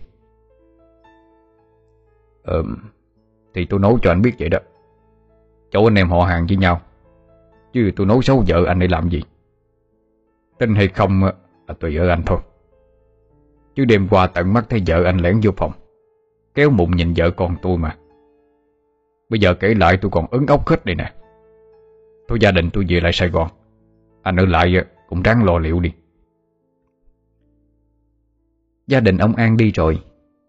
Ờ 2.43 2.63
Thì 3.54 3.65
tôi 3.65 3.80
nói 3.80 3.95
cho 4.01 4.12
anh 4.12 4.21
biết 4.21 4.32
vậy 4.39 4.49
đó. 4.49 4.60
Chỗ 5.71 5.88
anh 5.88 5.95
em 5.95 6.10
họ 6.10 6.23
hàng 6.23 6.45
với 6.47 6.58
nhau. 6.58 6.82
Chứ 7.73 7.91
tôi 7.95 8.08
nói 8.08 8.19
xấu 8.23 8.43
vợ 8.47 8.65
anh 8.67 8.80
để 8.80 8.88
làm 8.88 9.10
gì? 9.10 9.21
Tin 10.60 10.75
hay 10.75 10.87
không 10.87 11.23
là 11.67 11.73
tùy 11.79 11.98
ở 11.98 12.08
anh 12.08 12.23
thôi. 12.25 12.39
Chứ 13.75 13.85
đêm 13.85 14.08
qua 14.10 14.27
tận 14.27 14.54
mắt 14.54 14.65
thấy 14.69 14.81
vợ 14.87 15.04
anh 15.04 15.17
lẻn 15.17 15.39
vô 15.44 15.52
phòng. 15.58 15.71
Kéo 16.54 16.69
mụn 16.69 16.92
nhìn 16.92 17.13
vợ 17.17 17.31
con 17.31 17.56
tôi 17.62 17.77
mà. 17.77 17.96
Bây 19.29 19.39
giờ 19.39 19.54
kể 19.54 19.73
lại 19.73 19.98
tôi 20.02 20.12
còn 20.12 20.25
ấn 20.31 20.46
ốc 20.46 20.67
hết 20.67 20.85
đây 20.85 20.96
nè. 20.96 21.13
Thôi 22.27 22.37
gia 22.42 22.52
đình 22.52 22.69
tôi 22.73 22.85
về 22.89 23.00
lại 23.00 23.12
Sài 23.13 23.29
Gòn. 23.29 23.48
Anh 24.26 24.36
ở 24.36 24.46
lại 24.46 24.76
ờ, 24.76 24.84
cũng 25.08 25.21
ráng 25.21 25.44
lo 25.44 25.58
liệu 25.58 25.80
đi. 25.80 25.94
Gia 28.88 29.00
đình 29.00 29.17
ông 29.17 29.36
An 29.36 29.58
đi 29.58 29.71
rồi. 29.71 30.04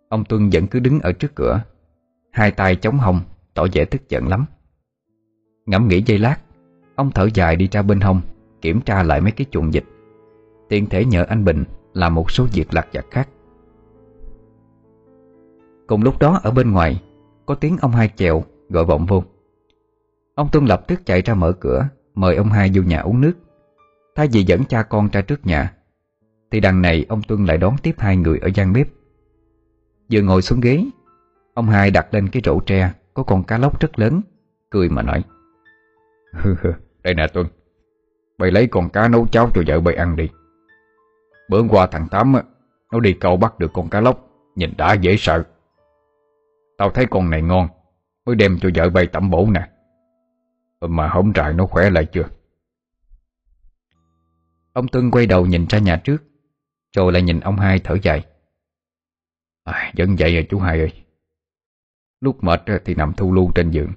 Ông 0.08 0.24
Tuân 0.24 0.50
vẫn 0.52 0.66
cứ 0.66 0.80
đứng 0.80 1.00
ở 1.00 1.12
trước 1.12 1.34
cửa. 1.34 1.62
Hai 2.30 2.50
tay 2.50 2.76
chống 2.76 2.98
hông, 2.98 3.20
Tỏ 3.54 3.66
vẻ 3.72 3.84
tức 3.84 4.08
giận 4.08 4.28
lắm. 4.28 4.46
Ngẫm 5.66 5.88
nghĩ 5.88 6.02
giây 6.06 6.18
lát, 6.18 6.36
Ông 6.94 7.10
thở 7.10 7.28
dài 7.34 7.56
đi 7.56 7.68
ra 7.72 7.82
bên 7.82 8.00
hông, 8.00 8.20
Kiểm 8.60 8.80
tra 8.80 9.02
lại 9.02 9.20
mấy 9.20 9.32
cái 9.32 9.46
chuồng 9.50 9.74
dịch 9.74 9.84
Tiện 10.68 10.86
thể 10.86 11.04
nhờ 11.04 11.24
anh 11.28 11.44
Bình 11.44 11.64
Làm 11.92 12.14
một 12.14 12.30
số 12.30 12.46
việc 12.52 12.74
lặt 12.74 12.88
vặt 12.92 13.06
khác. 13.10 13.28
Cùng 15.86 16.02
lúc 16.02 16.18
đó, 16.18 16.40
ở 16.42 16.50
bên 16.50 16.72
ngoài, 16.72 17.02
Có 17.46 17.54
tiếng 17.54 17.76
ông 17.80 17.90
hai 17.90 18.10
chèo 18.16 18.44
gọi 18.68 18.84
vọng 18.84 19.06
vô. 19.06 19.24
Ông 20.34 20.48
Tuân 20.52 20.64
lập 20.64 20.84
tức 20.88 21.06
chạy 21.06 21.22
ra 21.22 21.34
mở 21.34 21.52
cửa, 21.52 21.88
Mời 22.14 22.36
ông 22.36 22.48
hai 22.48 22.70
vô 22.74 22.82
nhà 22.82 23.00
uống 23.00 23.20
nước. 23.20 23.32
Thay 24.16 24.28
vì 24.32 24.42
dẫn 24.42 24.64
cha 24.64 24.82
con 24.82 25.08
ra 25.12 25.20
trước 25.20 25.46
nhà. 25.46 25.72
Thì 26.50 26.60
đằng 26.60 26.82
này, 26.82 27.06
ông 27.08 27.22
Tuân 27.22 27.44
lại 27.44 27.58
đón 27.58 27.76
tiếp 27.82 27.94
hai 27.98 28.16
người 28.16 28.38
ở 28.38 28.48
gian 28.54 28.72
bếp. 28.72 28.88
Vừa 30.12 30.20
ngồi 30.20 30.42
xuống 30.42 30.60
ghế, 30.60 30.84
Ông 31.54 31.66
hai 31.66 31.90
đặt 31.90 32.14
lên 32.14 32.28
cái 32.28 32.42
rổ 32.44 32.60
tre 32.60 32.92
Có 33.14 33.22
con 33.22 33.44
cá 33.44 33.58
lóc 33.58 33.80
rất 33.80 33.98
lớn, 33.98 34.20
Cười 34.70 34.88
mà 34.88 35.02
nói 35.02 35.24
Đây 37.02 37.14
nè 37.14 37.26
Tuân 37.26 37.46
Bày 38.38 38.50
lấy 38.50 38.66
con 38.66 38.88
cá 38.88 39.08
nấu 39.08 39.26
cháo 39.26 39.50
cho 39.54 39.62
vợ 39.66 39.80
bày 39.80 39.94
ăn 39.94 40.16
đi. 40.16 40.28
Bữa 41.48 41.62
qua 41.70 41.86
thằng 41.86 42.08
Tám 42.10 42.34
Nó 42.92 43.00
đi 43.00 43.12
câu 43.12 43.36
bắt 43.36 43.58
được 43.58 43.72
con 43.72 43.88
cá 43.88 44.00
lóc, 44.00 44.28
Nhìn 44.56 44.72
đã 44.76 44.92
dễ 44.94 45.16
sợ. 45.18 45.42
Tao 46.78 46.90
thấy 46.90 47.06
con 47.06 47.30
này 47.30 47.42
ngon, 47.42 47.68
Mới 48.26 48.36
đem 48.36 48.58
cho 48.60 48.68
vợ 48.74 48.90
bày 48.90 49.06
tẩm 49.06 49.30
bổ 49.30 49.46
nè. 49.50 49.68
Mà 50.80 51.08
hổng 51.08 51.32
trại 51.32 51.52
nó 51.52 51.66
khỏe 51.66 51.90
lại 51.90 52.04
chưa? 52.04 52.24
Ông 54.76 54.88
Tuân 54.88 55.10
quay 55.10 55.26
đầu 55.26 55.46
nhìn 55.46 55.66
ra 55.68 55.78
nhà 55.78 56.00
trước 56.04 56.22
Rồi 56.96 57.12
lại 57.12 57.22
nhìn 57.22 57.40
ông 57.40 57.56
hai 57.56 57.80
thở 57.84 57.96
dài. 58.02 58.26
À, 59.64 59.92
Vẫn 59.96 60.16
vậy 60.18 60.36
à 60.36 60.42
chú 60.48 60.58
hai 60.58 60.80
ơi. 60.80 60.92
Lúc 62.20 62.44
mệt 62.44 62.62
thì 62.84 62.94
nằm 62.94 63.12
thu 63.16 63.32
lưu 63.32 63.52
trên 63.54 63.70
giường. 63.70 63.92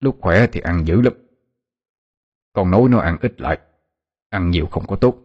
Lúc 0.00 0.18
khỏe 0.20 0.46
thì 0.52 0.60
ăn 0.60 0.86
dữ 0.86 1.00
lắm. 1.00 1.12
Con 2.52 2.70
nói 2.70 2.88
nó 2.88 2.98
ăn 2.98 3.16
ít 3.20 3.40
lại 3.40 3.58
Ăn 4.28 4.50
nhiều 4.50 4.66
không 4.66 4.86
có 4.86 4.96
tốt. 4.96 5.18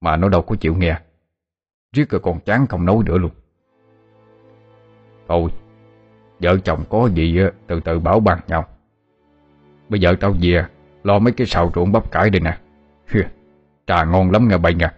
Mà 0.00 0.16
nó 0.16 0.28
đâu 0.28 0.42
có 0.42 0.56
chịu 0.56 0.76
nghe. 0.76 1.00
Riết 1.92 2.10
rồi 2.10 2.20
còn 2.20 2.40
chán 2.40 2.66
không 2.66 2.86
nấu 2.86 3.02
nữa 3.02 3.18
luôn. 3.18 3.30
Thôi 5.28 5.50
Vợ 6.40 6.56
chồng 6.64 6.84
có 6.90 7.10
gì 7.14 7.38
từ 7.66 7.80
từ 7.80 7.98
bảo 7.98 8.20
ban 8.20 8.40
nhau. 8.48 8.68
Bây 9.88 10.00
giờ 10.00 10.14
tao 10.20 10.34
về 10.40 10.66
Lo 11.02 11.18
mấy 11.18 11.32
cái 11.32 11.46
xào 11.46 11.72
ruộng 11.74 11.92
bắp 11.92 12.10
cải 12.10 12.30
đây 12.30 12.40
nè. 12.40 12.58
Trà 13.90 14.04
ngon 14.04 14.30
lắm 14.30 14.48
nghe 14.48 14.58
bay 14.58 14.74
nha 14.74 14.86
à. 14.86 14.94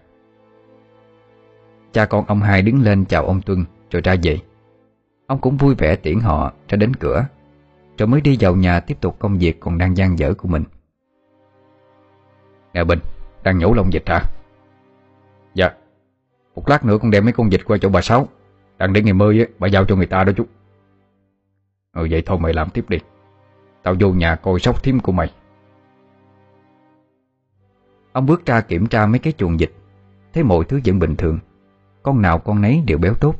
Cha 1.93 2.07
con 2.07 2.25
ông 2.27 2.41
hai 2.41 2.63
đứng 2.63 2.83
lên 2.83 3.05
chào 3.05 3.27
ông 3.27 3.43
Tuân, 3.43 3.65
Rồi 3.91 4.03
ra 4.03 4.17
về. 4.23 4.39
Ông 5.27 5.39
cũng 5.41 5.57
vui 5.57 5.75
vẻ 5.75 5.97
tiễn 5.97 6.21
họ 6.21 6.53
ra 6.69 6.77
đến 6.77 6.97
cửa, 6.97 7.27
Rồi 7.99 8.07
mới 8.07 8.21
đi 8.21 8.37
vào 8.41 8.57
nhà 8.57 8.81
tiếp 8.81 9.01
tục 9.01 9.17
công 9.19 9.39
việc 9.39 9.61
Còn 9.61 9.79
đang 9.79 9.97
gian 9.97 10.19
dở 10.19 10.35
của 10.35 10.49
mình. 10.49 10.65
Nè 12.73 12.85
Bình, 12.85 12.99
Đang 13.43 13.59
nhổ 13.59 13.73
lông 13.73 13.93
dịch 13.93 14.09
hả? 14.09 14.21
Dạ. 15.55 15.71
Một 16.55 16.69
lát 16.69 16.85
nữa 16.85 16.99
con 17.03 17.11
đem 17.11 17.25
mấy 17.25 17.33
con 17.33 17.53
dịch 17.53 17.61
qua 17.65 17.79
chỗ 17.81 17.89
bà 17.89 18.01
Sáu. 18.01 18.29
Đang 18.79 18.93
đến 18.93 19.05
ngày 19.05 19.15
mươi 19.15 19.47
bà 19.59 19.69
giao 19.69 19.85
cho 19.85 19.97
người 19.97 20.07
ta 20.07 20.25
đó 20.25 20.33
chú. 20.37 20.47
Ừ 21.93 22.09
vậy 22.11 22.23
thôi 22.27 22.39
mày 22.39 22.53
làm 22.53 22.71
tiếp 22.71 22.85
đi. 22.89 22.99
Tao 23.83 23.95
vô 24.01 24.13
nhà 24.13 24.37
coi 24.37 24.61
sóc 24.61 24.83
thím 24.83 25.01
của 25.01 25.13
mày. 25.13 25.31
Ông 28.13 28.27
bước 28.27 28.47
ra 28.47 28.61
kiểm 28.61 28.87
tra 28.87 29.07
mấy 29.07 29.19
cái 29.19 29.33
chuồng 29.39 29.61
dịch 29.61 29.73
Thấy 30.33 30.45
mọi 30.45 30.65
thứ 30.65 30.81
vẫn 30.85 30.99
bình 30.99 31.17
thường. 31.17 31.39
Con 32.03 32.23
nào 32.23 32.39
con 32.39 32.61
nấy 32.61 32.83
đều 32.87 32.99
béo 32.99 33.15
tốt. 33.15 33.35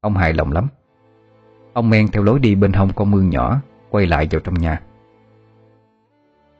Ông 0.00 0.16
hài 0.16 0.34
lòng 0.34 0.52
lắm. 0.52 0.68
Ông 1.72 1.90
men 1.90 2.08
theo 2.08 2.22
lối 2.22 2.38
đi 2.38 2.54
bên 2.54 2.72
hông 2.72 2.92
con 2.92 3.10
mương 3.10 3.30
nhỏ, 3.30 3.60
Quay 3.90 4.06
lại 4.06 4.28
vào 4.30 4.40
trong 4.40 4.54
nhà. 4.54 4.80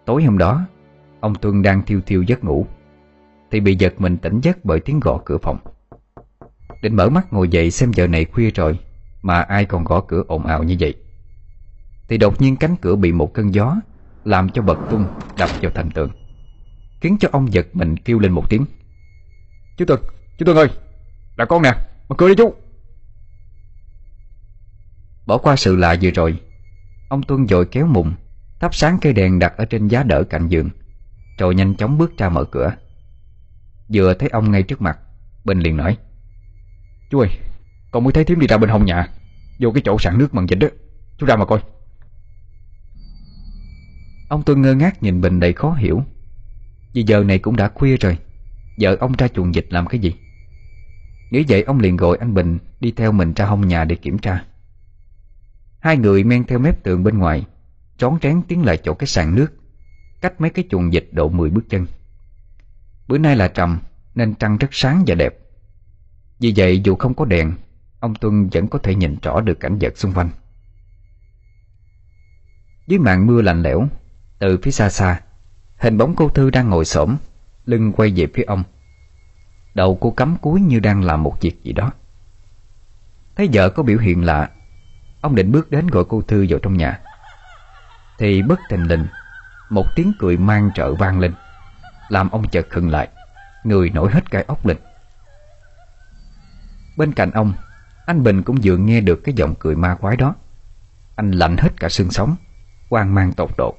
Tối 0.04 0.24
hôm 0.24 0.38
đó, 0.38 0.66
Ông 1.20 1.34
Tuân 1.34 1.62
đang 1.62 1.82
thiêu 1.82 2.00
thiêu 2.06 2.22
giấc 2.22 2.44
ngủ. 2.44 2.66
Thì 3.50 3.60
bị 3.60 3.76
giật 3.76 3.94
mình 3.98 4.16
tỉnh 4.16 4.40
giấc 4.40 4.64
bởi 4.64 4.80
tiếng 4.80 5.00
gõ 5.00 5.20
cửa 5.24 5.38
phòng. 5.38 5.58
Định 6.82 6.96
mở 6.96 7.08
mắt 7.08 7.32
ngồi 7.32 7.48
dậy 7.48 7.70
xem 7.70 7.92
giờ 7.92 8.06
này 8.06 8.24
khuya 8.24 8.50
rồi, 8.50 8.78
Mà 9.22 9.40
ai 9.40 9.64
còn 9.64 9.84
gõ 9.84 10.00
cửa 10.00 10.22
ồn 10.26 10.46
ào 10.46 10.62
như 10.62 10.76
vậy. 10.80 10.94
Thì 12.08 12.18
đột 12.18 12.40
nhiên 12.40 12.56
cánh 12.56 12.76
cửa 12.76 12.96
bị 12.96 13.12
một 13.12 13.34
cơn 13.34 13.54
gió, 13.54 13.76
Làm 14.24 14.48
cho 14.48 14.62
bật 14.62 14.78
tung 14.90 15.06
đập 15.38 15.50
vào 15.62 15.70
thành 15.74 15.90
tường. 15.90 16.10
Khiến 17.07 17.16
cho 17.20 17.28
ông 17.32 17.52
giật 17.52 17.66
mình 17.72 17.96
kêu 17.96 18.18
lên 18.18 18.32
một 18.32 18.50
tiếng. 18.50 18.66
Chú 19.76 19.84
Tuân, 19.84 20.00
chú 20.38 20.46
Tuân 20.46 20.57
ơi 20.57 20.68
Là 21.36 21.44
con 21.44 21.62
nè, 21.62 21.72
mở 22.09 22.16
cửa 22.18 22.28
đi 22.28 22.34
chú. 22.36 22.54
Bỏ 25.26 25.38
qua 25.38 25.57
sự 25.57 25.76
lạ 25.76 25.96
vừa 26.02 26.11
rồi 26.11 26.40
Ông 27.09 27.22
Tuân 27.22 27.46
dội 27.48 27.66
kéo 27.66 27.86
mùng 27.86 28.14
Thắp 28.61 28.74
sáng 28.74 28.98
cây 29.00 29.12
đèn 29.12 29.38
đặt 29.38 29.57
ở 29.57 29.64
trên 29.64 29.88
giá 29.88 30.02
đỡ 30.02 30.24
cạnh 30.24 30.48
giường 30.48 30.70
Rồi 31.38 31.54
nhanh 31.54 31.76
chóng 31.76 31.98
bước 31.98 32.18
ra 32.18 32.28
mở 32.28 32.44
cửa. 32.44 32.72
Vừa 33.92 34.14
thấy 34.14 34.28
ông 34.28 34.50
ngay 34.50 34.62
trước 34.62 34.82
mặt 34.82 34.98
Bình 35.44 35.61
liền 35.61 35.76
nói 35.76 35.96
Chú 37.11 37.18
ơi, 37.18 37.30
con 37.90 38.04
mới 38.04 38.12
thấy 38.12 38.24
thím 38.24 38.40
đi 38.40 38.46
ra 38.46 38.59
bên 38.59 38.70
hông 38.70 38.84
nhà 38.84 39.09
Vô 39.61 39.70
cái 39.70 39.82
chỗ 39.84 39.98
sạn 39.98 40.18
nước 40.18 40.32
bằng 40.32 40.48
dịch 40.48 40.59
đó 40.59 40.68
Chú 41.18 41.26
ra 41.26 41.36
mà 41.36 41.44
coi. 41.44 41.61
Ông 44.28 44.42
Tuân 44.42 44.62
ngơ 44.62 44.74
ngác 44.74 45.02
nhìn 45.02 45.20
Bình 45.20 45.40
đầy 45.40 45.52
khó 45.52 45.72
hiểu. 45.72 46.04
Vì 46.97 47.03
giờ 47.03 47.24
này 47.24 47.38
cũng 47.38 47.57
đã 47.57 47.68
khuya 47.68 47.97
rồi. 47.97 48.18
Vợ 48.80 48.97
ông 49.01 49.12
ra 49.18 49.28
chuồng 49.28 49.55
dịch 49.55 49.66
làm 49.70 49.86
cái 49.86 49.99
gì? 50.01 50.14
Nghĩ 51.30 51.44
vậy, 51.49 51.62
ông 51.62 51.80
liền 51.80 51.97
gọi 51.97 52.16
anh 52.20 52.34
Bình 52.34 52.59
Đi 52.80 52.90
theo 52.90 53.12
mình 53.12 53.32
ra 53.32 53.44
hông 53.44 53.68
nhà 53.68 53.84
để 53.84 53.97
kiểm 53.97 54.18
tra. 54.18 54.44
Hai 55.78 55.97
người 55.97 56.24
men 56.24 56.44
theo 56.44 56.59
mép 56.59 56.82
tường 56.82 57.05
bên 57.05 57.18
ngoài 57.18 57.47
Trón 57.99 58.18
trén 58.22 58.42
tiến 58.49 58.64
lại 58.64 58.78
chỗ 58.84 58.94
cái 58.94 59.07
sàn 59.07 59.34
nước, 59.34 59.53
Cách 60.20 60.40
mấy 60.40 60.51
cái 60.51 60.64
chuồng 60.70 60.92
dịch 60.92 61.09
độ 61.12 61.28
10 61.28 61.51
bước 61.51 61.64
chân. 61.68 61.86
Bữa 63.09 63.18
nay 63.18 63.36
là 63.36 63.49
trầm, 63.49 63.78
Nên 64.14 64.34
trăng 64.34 64.57
rất 64.57 64.68
sáng 64.72 65.05
và 65.07 65.14
đẹp. 65.14 65.38
Vì 66.38 66.53
vậy, 66.57 66.80
dù 66.84 66.94
không 66.94 67.14
có 67.14 67.24
đèn, 67.24 67.53
Ông 68.01 68.14
Tuân 68.14 68.49
vẫn 68.53 68.68
có 68.68 68.78
thể 68.78 68.94
nhìn 68.94 69.16
rõ 69.22 69.40
được 69.40 69.61
cảnh 69.61 69.78
vật 69.80 69.99
xung 69.99 70.12
quanh. 70.12 70.30
Dưới 72.86 72.99
màn 72.99 73.26
mưa 73.26 73.42
lạnh 73.42 73.62
lẽo, 73.62 73.88
Từ 74.38 74.59
phía 74.62 74.70
xa 74.70 74.90
xa 74.90 75.20
Hình 75.79 75.99
bóng 75.99 76.14
cô 76.16 76.29
Thư 76.29 76.51
đang 76.51 76.70
ngồi 76.70 76.85
xổm, 76.85 77.16
Lưng 77.64 77.93
quay 77.93 78.12
về 78.16 78.27
phía 78.35 78.43
ông. 78.43 78.64
Đầu 79.74 79.99
cô 80.01 80.11
cắm 80.11 80.37
cúi 80.37 80.61
như 80.61 80.81
đang 80.81 81.03
làm 81.03 81.22
một 81.22 81.37
việc 81.41 81.62
gì 81.62 81.72
đó. 81.72 81.93
Thấy 83.37 83.49
vợ 83.53 83.70
có 83.70 83.83
biểu 83.83 83.99
hiện 83.99 84.24
lạ, 84.24 84.51
Ông 85.20 85.35
định 85.35 85.53
bước 85.53 85.70
đến 85.70 85.87
gọi 85.87 86.05
cô 86.09 86.22
Thư 86.22 86.47
vào 86.49 86.59
trong 86.59 86.77
nhà. 86.77 87.01
Thì 88.18 88.43
bất 88.43 88.61
tình 88.68 88.85
lình, 88.85 89.07
Một 89.70 89.87
tiếng 89.97 90.12
cười 90.18 90.37
mang 90.37 90.70
trợ 90.74 90.95
vang 90.95 91.20
lên, 91.20 91.35
Làm 92.09 92.31
ông 92.31 92.49
chợt 92.49 92.66
khựng 92.70 92.91
lại, 92.91 93.09
Người 93.64 93.91
nổi 93.91 94.11
hết 94.12 94.31
cái 94.31 94.43
óc 94.43 94.66
lên. 94.66 94.77
Bên 96.97 97.12
cạnh 97.12 97.31
ông, 97.31 97.53
Anh 98.07 98.22
Bình 98.22 98.43
cũng 98.43 98.57
vừa 98.62 98.77
nghe 98.77 99.01
được 99.01 99.20
cái 99.24 99.35
giọng 99.35 99.55
cười 99.59 99.77
ma 99.77 99.95
quái 99.95 100.16
đó. 100.16 100.35
Anh 101.16 101.31
lạnh 101.31 101.57
hết 101.57 101.70
cả 101.81 101.89
xương 101.89 102.11
sống, 102.11 102.37
hoang 102.91 103.14
mang 103.14 103.33
tột 103.33 103.51
độ. 103.59 103.77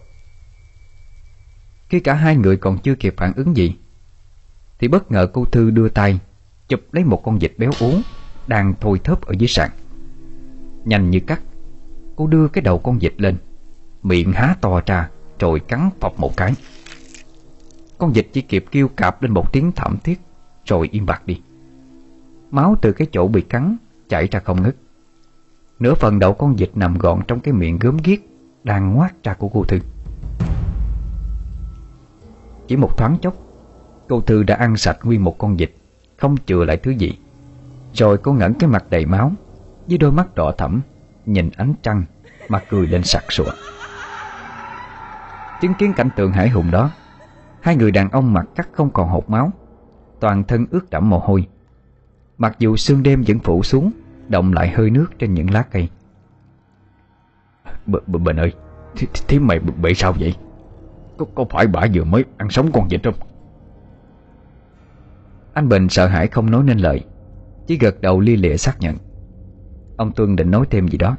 Khi 1.90 2.00
cả 2.00 2.14
hai 2.14 2.36
người 2.36 2.58
còn 2.58 2.78
chưa 2.78 2.96
kịp 2.96 3.14
phản 3.18 3.34
ứng 3.36 3.58
gì, 3.58 3.76
Thì 4.80 4.88
bất 4.88 5.12
ngờ 5.12 5.28
cô 5.34 5.46
Thư 5.46 5.70
đưa 5.70 5.90
tay 5.90 6.20
Chụp 6.68 6.82
lấy 6.92 7.04
một 7.04 7.24
con 7.24 7.40
vịt 7.40 7.54
béo 7.58 7.72
uống 7.80 8.02
Đang 8.48 8.74
thôi 8.82 9.00
thớp 9.04 9.22
ở 9.22 9.34
dưới 9.40 9.48
sàn. 9.48 9.70
Nhanh 10.86 11.10
như 11.10 11.20
cắt, 11.20 11.42
Cô 12.16 12.28
đưa 12.28 12.48
cái 12.48 12.62
đầu 12.62 12.80
con 12.80 13.00
vịt 13.00 13.14
lên, 13.22 13.36
Miệng 14.04 14.34
há 14.34 14.56
to 14.62 14.82
ra 14.86 15.10
Rồi 15.40 15.60
cắn 15.60 15.90
phọc 16.00 16.20
một 16.20 16.38
cái. 16.38 16.54
Con 17.98 18.12
vịt 18.14 18.28
chỉ 18.34 18.42
kịp 18.42 18.66
kêu 18.72 18.88
cạp 18.88 19.22
lên 19.22 19.34
một 19.34 19.54
tiếng 19.54 19.72
thảm 19.72 19.98
thiết 20.04 20.20
Rồi 20.66 20.90
im 20.92 21.06
bặt 21.06 21.26
đi. 21.26 21.42
Máu 22.52 22.76
từ 22.82 22.92
cái 22.92 23.08
chỗ 23.12 23.28
bị 23.28 23.42
cắn 23.42 23.78
Chảy 24.10 24.28
ra 24.28 24.40
không 24.40 24.64
ngứt 24.64 24.76
Nửa 25.80 25.94
phần 25.94 26.20
đầu 26.20 26.34
con 26.34 26.56
vịt 26.56 26.70
nằm 26.76 26.98
gọn 26.98 27.22
trong 27.28 27.40
cái 27.40 27.54
miệng 27.54 27.80
gớm 27.80 27.98
ghiếc 28.04 28.20
Đang 28.64 28.94
ngoác 28.94 29.24
ra 29.24 29.34
của 29.34 29.50
cô 29.50 29.64
Thư. 29.64 29.80
Chỉ 32.68 32.76
một 32.76 32.98
thoáng 32.98 33.18
chốc, 33.22 33.34
Cô 34.10 34.22
Thư 34.22 34.44
đã 34.44 34.56
ăn 34.56 34.78
sạch 34.78 34.98
nguyên 35.04 35.24
một 35.24 35.38
con 35.38 35.58
vịt, 35.58 35.72
Không 36.18 36.36
chừa 36.46 36.66
lại 36.66 36.78
thứ 36.78 36.92
gì. 36.92 37.18
Rồi 37.94 38.18
cô 38.18 38.34
ngẩn 38.34 38.54
cái 38.54 38.70
mặt 38.70 38.86
đầy 38.90 39.06
máu, 39.06 39.32
Với 39.88 39.98
đôi 39.98 40.12
mắt 40.12 40.36
đỏ 40.36 40.52
thẫm, 40.58 40.82
Nhìn 41.26 41.50
ánh 41.58 41.74
trăng, 41.82 42.04
Mà 42.50 42.62
cười 42.70 42.88
lên 42.88 43.04
sặc 43.04 43.24
sụa. 43.30 43.52
Chứng 45.62 45.74
kiến 45.74 45.94
cảnh 45.94 46.10
tượng 46.16 46.32
hải 46.32 46.50
hùng 46.50 46.72
đó, 46.72 46.92
Hai 47.62 47.76
người 47.76 47.92
đàn 47.92 48.10
ông 48.10 48.34
mặt 48.34 48.46
cắt 48.56 48.70
không 48.72 48.90
còn 48.90 49.10
hột 49.10 49.30
máu, 49.30 49.52
Toàn 50.20 50.44
thân 50.44 50.66
ướt 50.72 50.90
đẫm 50.90 51.10
mồ 51.10 51.20
hôi. 51.20 51.48
Mặc 52.38 52.56
dù 52.60 52.76
sương 52.76 53.04
đêm 53.04 53.24
vẫn 53.28 53.40
phủ 53.40 53.64
xuống, 53.64 53.92
Động 54.28 54.54
lại 54.54 54.70
hơi 54.70 54.90
nước 54.90 55.08
trên 55.20 55.34
những 55.34 55.50
lá 55.52 55.64
cây. 55.72 55.90
B 57.86 57.96
Bình 58.08 58.36
ơi 58.36 58.54
Thế 59.28 59.40
mày 59.40 59.60
bị 59.60 59.94
sao 59.94 60.14
vậy? 60.20 60.36
Có, 61.18 61.26
có 61.36 61.46
phải 61.50 61.68
bà 61.68 61.88
vừa 61.94 62.04
mới 62.04 62.26
ăn 62.38 62.50
sống 62.50 62.72
con 62.74 62.88
vịt 62.90 63.04
không? 63.04 63.14
Anh 65.54 65.70
Bình 65.70 65.90
sợ 65.90 66.08
hãi 66.08 66.28
không 66.28 66.52
nói 66.52 66.64
nên 66.64 66.78
lời 66.78 67.04
Chỉ 67.68 67.78
gật 67.78 68.02
đầu 68.02 68.20
lia 68.20 68.36
lịa 68.36 68.58
xác 68.58 68.80
nhận. 68.80 68.98
Ông 69.98 70.12
Tuân 70.12 70.36
định 70.36 70.52
nói 70.52 70.66
thêm 70.70 70.88
gì 70.88 70.98
đó 70.98 71.18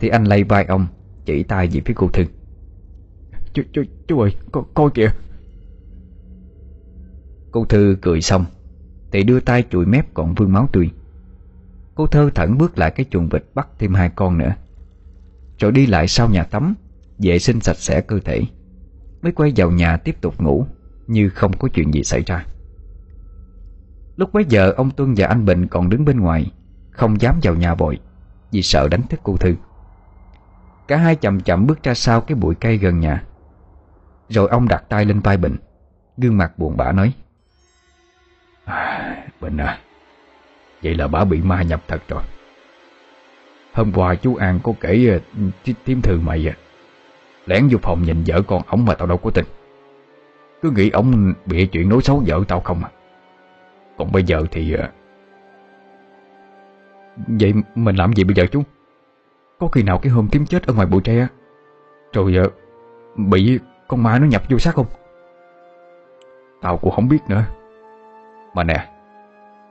Thì 0.00 0.08
anh 0.08 0.24
lay 0.24 0.44
vai 0.44 0.64
ông 0.64 0.86
Chỉ 1.24 1.42
tay 1.42 1.68
về 1.68 1.80
phía 1.84 1.94
cô 1.96 2.08
Thư. 2.08 2.24
Chú, 3.52 3.62
chú, 3.72 3.82
chú 4.08 4.20
ơi, 4.20 4.34
co, 4.52 4.64
coi 4.74 4.90
kìa. 4.94 5.08
Cô 7.50 7.64
Thư 7.64 7.96
cười 8.02 8.20
xong 8.20 8.44
Thì 9.12 9.22
đưa 9.22 9.40
tay 9.40 9.64
chùi 9.70 9.86
mép 9.86 10.14
còn 10.14 10.34
vương 10.34 10.52
máu 10.52 10.68
tươi. 10.72 10.90
Cô 11.94 12.06
thơ 12.06 12.30
thẩn 12.34 12.58
bước 12.58 12.78
lại 12.78 12.90
cái 12.90 13.06
chuồng 13.10 13.28
vịt 13.28 13.44
bắt 13.54 13.68
thêm 13.78 13.94
hai 13.94 14.10
con 14.10 14.38
nữa 14.38 14.54
Rồi 15.58 15.72
đi 15.72 15.86
lại 15.86 16.08
sau 16.08 16.28
nhà 16.28 16.44
tắm 16.44 16.74
Vệ 17.18 17.38
sinh 17.38 17.60
sạch 17.60 17.76
sẽ 17.76 18.00
cơ 18.00 18.18
thể 18.24 18.42
Mới 19.22 19.32
quay 19.32 19.52
vào 19.56 19.70
nhà 19.70 19.96
tiếp 19.96 20.16
tục 20.20 20.40
ngủ 20.40 20.66
Như 21.06 21.28
không 21.28 21.52
có 21.58 21.68
chuyện 21.68 21.94
gì 21.94 22.04
xảy 22.04 22.22
ra. 22.22 22.44
Lúc 24.16 24.32
bấy 24.32 24.44
giờ 24.44 24.72
ông 24.76 24.90
Tuân 24.90 25.14
và 25.16 25.26
anh 25.26 25.44
Bình 25.44 25.66
còn 25.66 25.90
đứng 25.90 26.04
bên 26.04 26.20
ngoài 26.20 26.52
Không 26.90 27.20
dám 27.20 27.40
vào 27.42 27.54
nhà 27.54 27.74
vội 27.74 27.98
Vì 28.52 28.62
sợ 28.62 28.88
đánh 28.88 29.02
thức 29.02 29.20
cô 29.22 29.36
Thư. 29.36 29.54
Cả 30.88 30.96
hai 30.96 31.16
chậm 31.16 31.40
chậm 31.40 31.66
bước 31.66 31.82
ra 31.82 31.94
sau 31.94 32.20
cái 32.20 32.34
bụi 32.34 32.54
cây 32.54 32.76
gần 32.76 33.00
nhà. 33.00 33.24
Rồi 34.28 34.48
ông 34.48 34.68
đặt 34.68 34.84
tay 34.88 35.04
lên 35.04 35.20
vai 35.20 35.36
Bình 35.36 35.56
Gương 36.16 36.36
mặt 36.36 36.58
buồn 36.58 36.76
bã 36.76 36.92
nói 36.92 37.12
à, 38.64 39.26
Bình 39.40 39.56
à 39.56 39.78
Vậy 40.82 40.94
là 40.94 41.08
bà 41.08 41.24
bị 41.24 41.40
ma 41.40 41.62
nhập 41.62 41.82
thật 41.88 42.02
rồi. 42.08 42.22
Hôm 43.72 43.92
qua 43.92 44.14
chú 44.14 44.34
An 44.36 44.60
có 44.62 44.72
kể 44.80 45.08
ờ, 45.10 45.40
thím 45.84 46.02
thư 46.02 46.20
mày 46.20 46.48
à 46.48 46.56
Lén 47.50 47.68
vô 47.70 47.78
phòng 47.82 48.02
nhìn 48.02 48.22
vợ 48.26 48.42
con 48.46 48.62
ổng 48.66 48.84
mà 48.84 48.94
tao 48.94 49.06
đâu 49.06 49.18
có 49.18 49.30
tin. 49.30 49.44
Cứ 50.62 50.70
nghĩ 50.70 50.90
ổng 50.90 51.34
bị 51.46 51.66
chuyện 51.66 51.88
nói 51.88 52.00
xấu 52.02 52.22
vợ 52.26 52.40
tao 52.48 52.60
không 52.60 52.84
à. 52.84 52.90
Còn 53.98 54.12
bây 54.12 54.22
giờ 54.22 54.42
thì. 54.50 54.72
Ờ, 54.74 54.88
vậy 57.26 57.54
mình 57.74 57.96
làm 57.96 58.12
gì 58.12 58.24
bây 58.24 58.34
giờ 58.34 58.46
chú? 58.52 58.62
Có 59.58 59.68
khi 59.68 59.82
nào 59.82 59.98
cái 59.98 60.12
hôm 60.12 60.28
tím 60.28 60.46
chết 60.46 60.66
ở 60.66 60.74
ngoài 60.74 60.86
bụi 60.86 61.00
tre 61.04 61.26
Rồi 62.12 62.36
uh, 62.46 62.52
Bị 63.16 63.58
con 63.88 64.02
ma 64.02 64.18
nó 64.18 64.26
nhập 64.26 64.42
vô 64.50 64.58
xác 64.58 64.74
không? 64.74 64.86
Tao 66.60 66.78
cũng 66.78 66.90
không 66.90 67.08
biết 67.08 67.18
nữa. 67.28 67.44
Mà 68.54 68.64
nè 68.64 68.88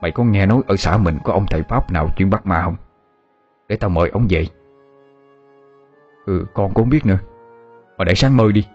Mày 0.00 0.10
có 0.10 0.24
nghe 0.24 0.46
nói 0.46 0.62
ở 0.66 0.76
xã 0.76 0.96
mình 0.96 1.18
có 1.24 1.32
ông 1.32 1.46
thầy 1.50 1.62
Pháp 1.62 1.92
nào 1.92 2.08
chuyên 2.16 2.30
bắt 2.30 2.46
ma 2.46 2.62
không? 2.62 2.76
Để 3.68 3.76
tao 3.76 3.90
mời 3.90 4.10
ông 4.10 4.26
về. 4.30 4.46
Ừ 6.26 6.46
con 6.54 6.74
cũng 6.74 6.84
không 6.84 6.90
biết 6.90 7.06
nữa. 7.06 7.18
Mà 8.00 8.04
để 8.04 8.14
sáng 8.14 8.36
mơ 8.36 8.52
đi. 8.52 8.66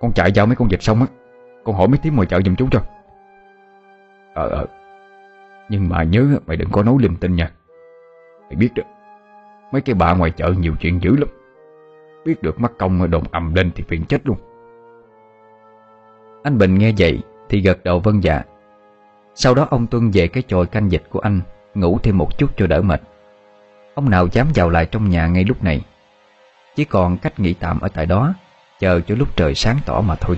Con 0.00 0.12
chạy 0.12 0.32
giao 0.32 0.46
mấy 0.46 0.56
con 0.56 0.68
vịt 0.68 0.82
xong 0.82 1.00
á, 1.00 1.06
Con 1.64 1.76
hỏi 1.76 1.88
mấy 1.88 1.98
tiếng 2.02 2.16
mời 2.16 2.26
chợ 2.26 2.40
giùm 2.44 2.54
chú 2.54 2.68
cho. 2.70 2.80
Ờ 4.34 4.48
ờ. 4.48 4.66
Nhưng 5.68 5.88
mà 5.88 6.02
nhớ 6.02 6.26
mày 6.46 6.56
đừng 6.56 6.70
có 6.72 6.82
nói 6.82 6.94
linh 7.00 7.16
tinh 7.16 7.34
nha. 7.34 7.50
Mày 8.48 8.56
biết 8.56 8.74
được, 8.74 8.82
Mấy 9.72 9.80
cái 9.80 9.94
bà 9.94 10.14
ngoài 10.14 10.30
chợ 10.30 10.54
nhiều 10.58 10.74
chuyện 10.80 11.02
dữ 11.02 11.16
lắm. 11.16 11.28
Biết 12.24 12.42
được 12.42 12.60
mắt 12.60 12.72
công 12.78 13.10
đồn 13.10 13.24
ầm 13.30 13.54
lên 13.54 13.70
thì 13.74 13.84
phiền 13.88 14.04
chết 14.04 14.26
luôn. 14.26 14.36
Anh 16.42 16.58
Bình 16.58 16.78
nghe 16.78 16.92
vậy 16.98 17.18
Thì 17.48 17.60
gật 17.60 17.84
đầu 17.84 18.00
vân 18.00 18.20
dạ. 18.20 18.42
Sau 19.34 19.54
đó 19.54 19.66
ông 19.70 19.86
Tuân 19.86 20.10
về 20.10 20.28
cái 20.28 20.42
chòi 20.48 20.66
canh 20.66 20.92
dịch 20.92 21.04
của 21.10 21.20
anh, 21.20 21.40
Ngủ 21.74 21.98
thêm 22.02 22.18
một 22.18 22.38
chút 22.38 22.50
cho 22.56 22.66
đỡ 22.66 22.82
mệt. 22.82 23.00
Ông 23.94 24.10
nào 24.10 24.26
dám 24.32 24.46
vào 24.54 24.70
lại 24.70 24.86
trong 24.86 25.08
nhà 25.08 25.26
ngay 25.26 25.44
lúc 25.44 25.64
này. 25.64 25.80
Chỉ 26.76 26.84
còn 26.84 27.16
cách 27.16 27.40
nghỉ 27.40 27.54
tạm 27.54 27.80
ở 27.80 27.88
tại 27.88 28.06
đó. 28.06 28.34
Chờ 28.84 29.00
cho 29.08 29.14
lúc 29.14 29.28
trời 29.36 29.54
sáng 29.54 29.78
tỏ 29.86 30.00
mà 30.00 30.16
thôi. 30.16 30.36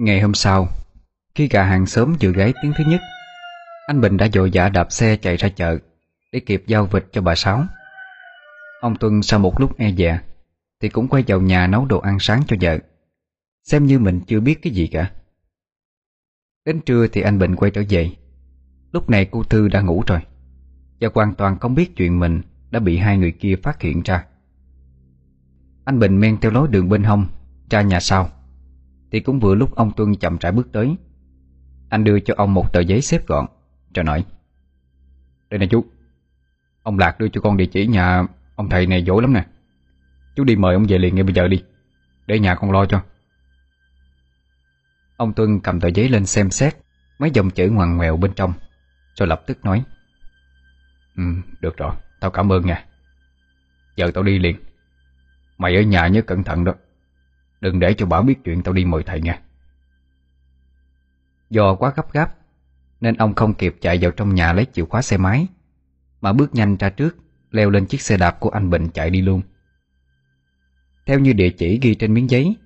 Ngày 0.00 0.20
hôm 0.20 0.34
sau, 0.34 0.68
Khi 1.34 1.48
gà 1.48 1.64
hàng 1.64 1.86
sớm 1.86 2.16
vừa 2.20 2.32
gáy 2.32 2.52
tiếng 2.62 2.72
thứ 2.78 2.84
nhất, 2.84 3.00
Anh 3.86 4.00
Bình 4.00 4.16
đã 4.16 4.28
dội 4.32 4.50
dã 4.50 4.68
đạp 4.68 4.92
xe 4.92 5.16
chạy 5.16 5.36
ra 5.36 5.48
chợ 5.48 5.78
Để 6.32 6.40
kịp 6.40 6.62
giao 6.66 6.86
vịt 6.86 7.06
cho 7.12 7.22
bà 7.22 7.34
Sáu. 7.34 7.64
Ông 8.80 8.96
Tuân 8.96 9.22
sau 9.22 9.40
một 9.40 9.60
lúc 9.60 9.78
e 9.78 9.92
dè 9.92 10.20
Thì 10.80 10.88
cũng 10.88 11.08
quay 11.08 11.24
vào 11.26 11.40
nhà 11.40 11.66
nấu 11.66 11.84
đồ 11.84 11.98
ăn 11.98 12.18
sáng 12.20 12.42
cho 12.46 12.56
vợ, 12.60 12.78
Xem 13.64 13.86
như 13.86 13.98
mình 13.98 14.20
chưa 14.26 14.40
biết 14.40 14.62
cái 14.62 14.72
gì 14.72 14.86
cả. 14.86 15.10
Đến 16.64 16.80
trưa 16.80 17.06
thì 17.06 17.20
anh 17.20 17.38
Bình 17.38 17.56
quay 17.56 17.70
trở 17.70 17.82
về. 17.88 18.10
Lúc 18.92 19.10
này 19.10 19.28
cô 19.30 19.42
Thư 19.42 19.68
đã 19.68 19.80
ngủ 19.80 20.02
rồi 20.06 20.20
Và 21.00 21.08
hoàn 21.14 21.34
toàn 21.34 21.58
không 21.58 21.74
biết 21.74 21.96
chuyện 21.96 22.20
mình 22.20 22.42
Đã 22.70 22.80
bị 22.80 22.96
hai 22.96 23.18
người 23.18 23.32
kia 23.32 23.54
phát 23.62 23.82
hiện 23.82 24.02
ra. 24.04 24.24
Anh 25.84 25.98
Bình 25.98 26.20
men 26.20 26.40
theo 26.40 26.50
lối 26.50 26.68
đường 26.68 26.88
bên 26.88 27.04
hông 27.04 27.26
Ra 27.70 27.82
nhà 27.82 28.00
sau 28.00 28.30
thì 29.12 29.20
cũng 29.20 29.40
vừa 29.40 29.54
lúc 29.54 29.74
ông 29.74 29.92
Tuân 29.96 30.16
chậm 30.16 30.38
rãi 30.40 30.52
bước 30.52 30.72
tới. 30.72 30.96
Anh 31.88 32.04
đưa 32.04 32.20
cho 32.20 32.34
ông 32.36 32.54
một 32.54 32.72
tờ 32.72 32.80
giấy 32.80 33.00
xếp 33.02 33.26
gọn 33.26 33.46
Rồi 33.94 34.04
nói 34.04 34.24
Đây 35.50 35.58
nè 35.58 35.66
chú 35.66 35.84
Ông 36.82 36.98
Lạc 36.98 37.18
đưa 37.18 37.28
cho 37.28 37.40
con 37.40 37.56
địa 37.56 37.66
chỉ 37.66 37.86
nhà 37.86 38.26
Ông 38.56 38.68
thầy 38.68 38.86
này 38.86 39.04
dỗ 39.06 39.20
lắm 39.20 39.32
nè. 39.32 39.46
Chú 40.36 40.44
đi 40.44 40.56
mời 40.56 40.74
ông 40.74 40.86
về 40.88 40.98
liền 40.98 41.14
ngay 41.14 41.24
bây 41.24 41.34
giờ 41.34 41.48
đi 41.48 41.62
Để 42.26 42.38
nhà 42.38 42.54
con 42.54 42.70
lo 42.70 42.86
cho. 42.86 43.02
Ông 45.16 45.32
Tuân 45.32 45.60
cầm 45.60 45.80
tờ 45.80 45.88
giấy 45.88 46.08
lên 46.08 46.26
xem 46.26 46.50
xét 46.50 46.76
Mấy 47.18 47.30
dòng 47.30 47.50
chữ 47.50 47.70
ngoằn 47.70 47.96
ngoèo 47.96 48.16
bên 48.16 48.32
trong 48.34 48.52
Rồi 49.14 49.28
lập 49.28 49.42
tức 49.46 49.64
nói 49.64 49.84
Ừ, 51.16 51.22
được 51.60 51.76
rồi, 51.76 51.94
tao 52.20 52.30
cảm 52.30 52.52
ơn 52.52 52.66
nha 52.66 52.84
Giờ 53.96 54.10
tao 54.14 54.24
đi 54.24 54.38
liền. 54.38 54.56
Mày 55.58 55.76
ở 55.76 55.82
nhà 55.82 56.08
nhớ 56.08 56.22
cẩn 56.22 56.44
thận 56.44 56.64
đó. 56.64 56.74
Đừng 57.60 57.80
để 57.80 57.94
cho 57.94 58.06
bảo 58.06 58.22
biết 58.22 58.44
chuyện 58.44 58.62
tao 58.62 58.74
đi 58.74 58.84
mời 58.84 59.02
thầy 59.02 59.20
nha 59.20 59.40
Do 61.50 61.74
quá 61.74 61.92
gấp 61.96 62.12
gáp, 62.12 62.34
Nên 63.00 63.16
ông 63.16 63.34
không 63.34 63.54
kịp 63.54 63.76
chạy 63.80 63.98
vào 64.00 64.10
trong 64.10 64.34
nhà 64.34 64.52
lấy 64.52 64.66
chìa 64.72 64.84
khóa 64.84 65.02
xe 65.02 65.16
máy, 65.16 65.46
Mà 66.20 66.32
bước 66.32 66.54
nhanh 66.54 66.76
ra 66.76 66.90
trước, 66.90 67.16
Leo 67.50 67.70
lên 67.70 67.86
chiếc 67.86 68.00
xe 68.00 68.16
đạp 68.16 68.40
của 68.40 68.50
anh 68.50 68.70
Bình 68.70 68.88
chạy 68.94 69.10
đi 69.10 69.22
luôn. 69.22 69.42
Theo 71.06 71.18
như 71.18 71.32
địa 71.32 71.50
chỉ 71.50 71.78
ghi 71.82 71.94
trên 71.94 72.14
miếng 72.14 72.30
giấy, 72.30 72.56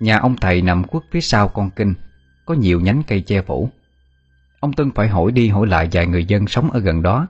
Nhà 0.00 0.18
ông 0.18 0.36
thầy 0.36 0.62
nằm 0.62 0.84
khuất 0.84 1.02
phía 1.10 1.20
sau 1.20 1.48
con 1.48 1.70
kinh, 1.70 1.94
Có 2.46 2.54
nhiều 2.54 2.80
nhánh 2.80 3.02
cây 3.06 3.20
che 3.20 3.42
phủ. 3.42 3.70
Ông 4.60 4.72
Tân 4.72 4.90
phải 4.90 5.08
hỏi 5.08 5.32
đi 5.32 5.48
hỏi 5.48 5.66
lại 5.66 5.88
vài 5.92 6.06
người 6.06 6.24
dân 6.24 6.46
sống 6.46 6.70
ở 6.70 6.80
gần 6.80 7.02
đó, 7.02 7.26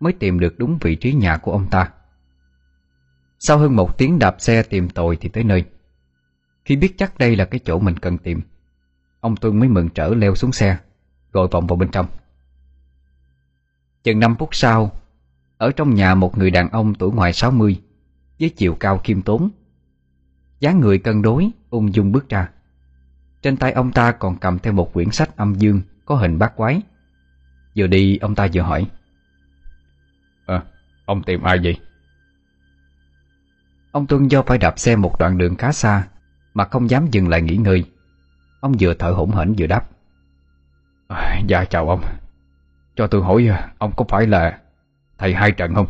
Mới 0.00 0.12
tìm 0.12 0.40
được 0.40 0.58
đúng 0.58 0.78
vị 0.80 0.94
trí 0.94 1.12
nhà 1.12 1.36
của 1.36 1.52
ông 1.52 1.70
ta. 1.70 1.90
Sau 3.38 3.58
hơn 3.58 3.76
một 3.76 3.98
tiếng 3.98 4.18
đạp 4.18 4.36
xe 4.38 4.62
tìm 4.62 4.88
tội 4.88 5.16
thì 5.20 5.28
tới 5.28 5.44
nơi 5.44 5.64
khi 6.64 6.76
biết 6.76 6.94
chắc 6.98 7.18
đây 7.18 7.36
là 7.36 7.44
cái 7.44 7.60
chỗ 7.64 7.78
mình 7.78 7.96
cần 7.96 8.18
tìm 8.18 8.40
Ông 9.20 9.36
Tuân 9.36 9.58
mới 9.58 9.68
mừng 9.68 9.88
trở 9.88 10.08
leo 10.08 10.34
xuống 10.34 10.52
xe 10.52 10.78
Rồi 11.32 11.48
vòng 11.50 11.66
vào 11.66 11.76
bên 11.76 11.90
trong. 11.90 12.06
Chừng 14.02 14.20
5 14.20 14.36
phút 14.38 14.54
sau 14.54 14.92
Ở 15.58 15.72
trong 15.72 15.94
nhà 15.94 16.14
một 16.14 16.38
người 16.38 16.50
đàn 16.50 16.68
ông 16.70 16.94
tuổi 16.94 17.12
ngoài 17.12 17.32
60 17.32 17.80
Với 18.40 18.50
chiều 18.50 18.74
cao 18.74 18.98
khiêm 19.04 19.22
tốn 19.22 19.50
dáng 20.60 20.80
người 20.80 20.98
cân 20.98 21.22
đối 21.22 21.50
Ung 21.70 21.94
dung 21.94 22.12
bước 22.12 22.28
ra. 22.28 22.50
Trên 23.42 23.56
tay 23.56 23.72
ông 23.72 23.92
ta 23.92 24.12
còn 24.12 24.36
cầm 24.38 24.58
theo 24.58 24.72
một 24.72 24.92
quyển 24.92 25.10
sách 25.10 25.36
âm 25.36 25.54
dương 25.54 25.80
Có 26.04 26.14
hình 26.14 26.38
bát 26.38 26.56
quái. 26.56 26.82
Vừa 27.76 27.86
đi 27.86 28.16
ông 28.16 28.34
ta 28.34 28.48
vừa 28.54 28.62
hỏi 28.62 28.86
À, 30.46 30.62
ông 31.04 31.22
tìm 31.22 31.42
ai 31.42 31.58
vậy? 31.62 31.76
Ông 33.92 34.06
Tuân 34.06 34.28
do 34.28 34.42
phải 34.42 34.58
đạp 34.58 34.78
xe 34.78 34.96
một 34.96 35.18
đoạn 35.18 35.38
đường 35.38 35.56
khá 35.56 35.72
xa 35.72 36.06
mà 36.54 36.64
không 36.64 36.90
dám 36.90 37.06
dừng 37.10 37.28
lại 37.28 37.42
nghỉ 37.42 37.56
ngơi. 37.56 37.84
Ông 38.60 38.74
vừa 38.80 38.94
thở 38.94 39.10
hổn 39.10 39.30
hển 39.30 39.54
vừa 39.58 39.66
đáp. 39.66 39.88
À, 41.08 41.40
Dạ 41.46 41.64
chào 41.64 41.88
ông. 41.88 42.00
Cho 42.96 43.06
tôi 43.06 43.22
hỏi 43.22 43.48
ông 43.78 43.92
có 43.96 44.04
phải 44.08 44.26
là 44.26 44.60
Thầy 45.18 45.34
Hai 45.34 45.52
Trận 45.52 45.74
không? 45.74 45.86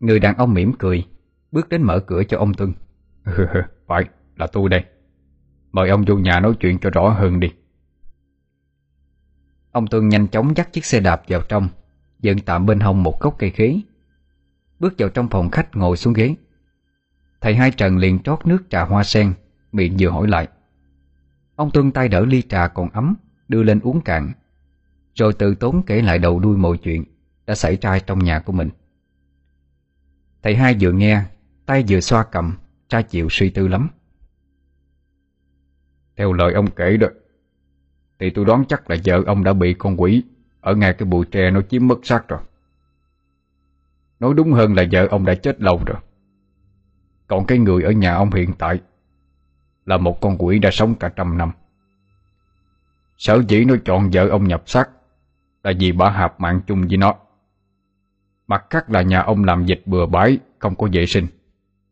Người 0.00 0.20
đàn 0.20 0.36
ông 0.36 0.54
mỉm 0.54 0.72
cười 0.78 1.06
Bước 1.52 1.68
đến 1.68 1.82
mở 1.82 2.00
cửa 2.00 2.22
cho 2.24 2.38
ông 2.38 2.54
Tuân. 2.54 2.72
Phải 3.86 4.04
là 4.36 4.46
tôi 4.46 4.68
đây. 4.68 4.84
Mời 5.72 5.88
ông 5.88 6.04
vô 6.06 6.16
nhà 6.16 6.40
nói 6.40 6.54
chuyện 6.60 6.78
cho 6.78 6.90
rõ 6.90 7.08
hơn 7.08 7.40
đi. 7.40 7.52
Ông 9.72 9.86
Tuân 9.86 10.08
nhanh 10.08 10.26
chóng 10.26 10.56
dắt 10.56 10.72
chiếc 10.72 10.84
xe 10.84 11.00
đạp 11.00 11.22
vào 11.28 11.40
trong 11.48 11.68
Dựng 12.20 12.38
tạm 12.38 12.66
bên 12.66 12.80
hông 12.80 13.02
một 13.02 13.20
gốc 13.20 13.34
cây 13.38 13.50
khế. 13.50 13.80
Bước 14.78 14.94
vào 14.98 15.08
trong 15.08 15.28
phòng 15.28 15.50
khách 15.50 15.76
ngồi 15.76 15.96
xuống 15.96 16.12
ghế 16.12 16.34
Thầy 17.42 17.54
Hai 17.54 17.70
Trần 17.70 17.98
liền 17.98 18.18
trót 18.18 18.46
nước 18.46 18.62
trà 18.70 18.84
hoa 18.84 19.04
sen, 19.04 19.34
Miệng 19.72 19.96
vừa 19.98 20.08
hỏi 20.08 20.28
lại. 20.28 20.48
Ông 21.56 21.70
Tuân 21.70 21.90
tay 21.90 22.08
đỡ 22.08 22.24
ly 22.24 22.42
trà 22.42 22.68
còn 22.68 22.88
ấm, 22.90 23.14
Đưa 23.48 23.62
lên 23.62 23.80
uống 23.80 24.00
cạn. 24.00 24.32
Rồi 25.14 25.32
tự 25.32 25.54
tốn 25.54 25.82
kể 25.86 26.02
lại 26.02 26.18
đầu 26.18 26.40
đuôi 26.40 26.56
mọi 26.56 26.78
chuyện 26.78 27.04
Đã 27.46 27.54
xảy 27.54 27.76
ra 27.76 27.98
trong 27.98 28.18
nhà 28.18 28.40
của 28.40 28.52
mình. 28.52 28.70
Thầy 30.42 30.56
hai 30.56 30.76
vừa 30.80 30.92
nghe, 30.92 31.22
Tay 31.66 31.84
vừa 31.88 32.00
xoa 32.00 32.24
cầm, 32.24 32.56
Tra 32.88 33.02
chịu 33.02 33.28
suy 33.30 33.50
tư 33.50 33.68
lắm. 33.68 33.88
Theo 36.16 36.32
lời 36.32 36.52
ông 36.52 36.70
kể 36.70 36.96
đó, 36.96 37.08
Thì 38.18 38.30
tôi 38.30 38.44
đoán 38.44 38.64
chắc 38.68 38.90
là 38.90 38.96
vợ 39.04 39.22
ông 39.26 39.44
đã 39.44 39.52
bị 39.52 39.74
con 39.74 40.00
quỷ 40.00 40.22
Ở 40.60 40.74
ngay 40.74 40.94
cái 40.94 41.06
bụi 41.06 41.26
tre 41.30 41.50
nó 41.50 41.62
chiếm 41.62 41.88
mất 41.88 41.98
xác 42.02 42.28
rồi. 42.28 42.40
Nói 44.20 44.34
đúng 44.34 44.52
hơn 44.52 44.74
là 44.74 44.84
vợ 44.92 45.06
ông 45.10 45.24
đã 45.24 45.34
chết 45.34 45.60
lâu 45.60 45.82
rồi 45.86 45.98
còn 47.32 47.46
cái 47.46 47.58
người 47.58 47.82
ở 47.82 47.90
nhà 47.90 48.14
ông 48.14 48.30
hiện 48.30 48.52
tại 48.58 48.80
Là 49.86 49.96
một 49.96 50.20
con 50.20 50.36
quỷ 50.38 50.58
đã 50.58 50.70
sống 50.72 50.94
cả 50.94 51.08
trăm 51.16 51.38
năm. 51.38 51.50
Sở 53.16 53.42
dĩ 53.48 53.64
nó 53.64 53.74
chọn 53.84 54.10
vợ 54.12 54.28
ông 54.28 54.48
nhập 54.48 54.62
xác 54.66 54.90
Là 55.62 55.72
vì 55.78 55.92
bà 55.92 56.10
hạp 56.10 56.40
mạng 56.40 56.60
chung 56.66 56.86
với 56.88 56.96
nó. 56.96 57.14
Mặt 58.46 58.64
khác 58.70 58.90
là 58.90 59.02
nhà 59.02 59.20
ông 59.20 59.44
làm 59.44 59.64
dịch 59.64 59.82
bừa 59.86 60.06
bãi, 60.06 60.38
Không 60.58 60.74
có 60.74 60.88
vệ 60.92 61.06
sinh, 61.06 61.26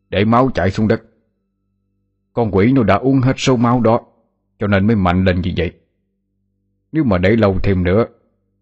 Để 0.09 0.25
máu 0.25 0.49
chảy 0.53 0.71
xuống 0.71 0.87
đất. 0.87 1.01
Con 2.33 2.51
quỷ 2.51 2.71
nó 2.71 2.83
đã 2.83 2.95
uống 2.95 3.21
hết 3.21 3.33
số 3.37 3.57
máu 3.57 3.81
đó, 3.81 4.01
Cho 4.59 4.67
nên 4.67 4.87
mới 4.87 4.95
mạnh 4.95 5.23
lên 5.23 5.41
như 5.41 5.51
vậy. 5.57 5.71
Nếu 6.91 7.03
mà 7.03 7.17
để 7.17 7.29
lâu 7.29 7.59
thêm 7.63 7.83
nữa, 7.83 8.05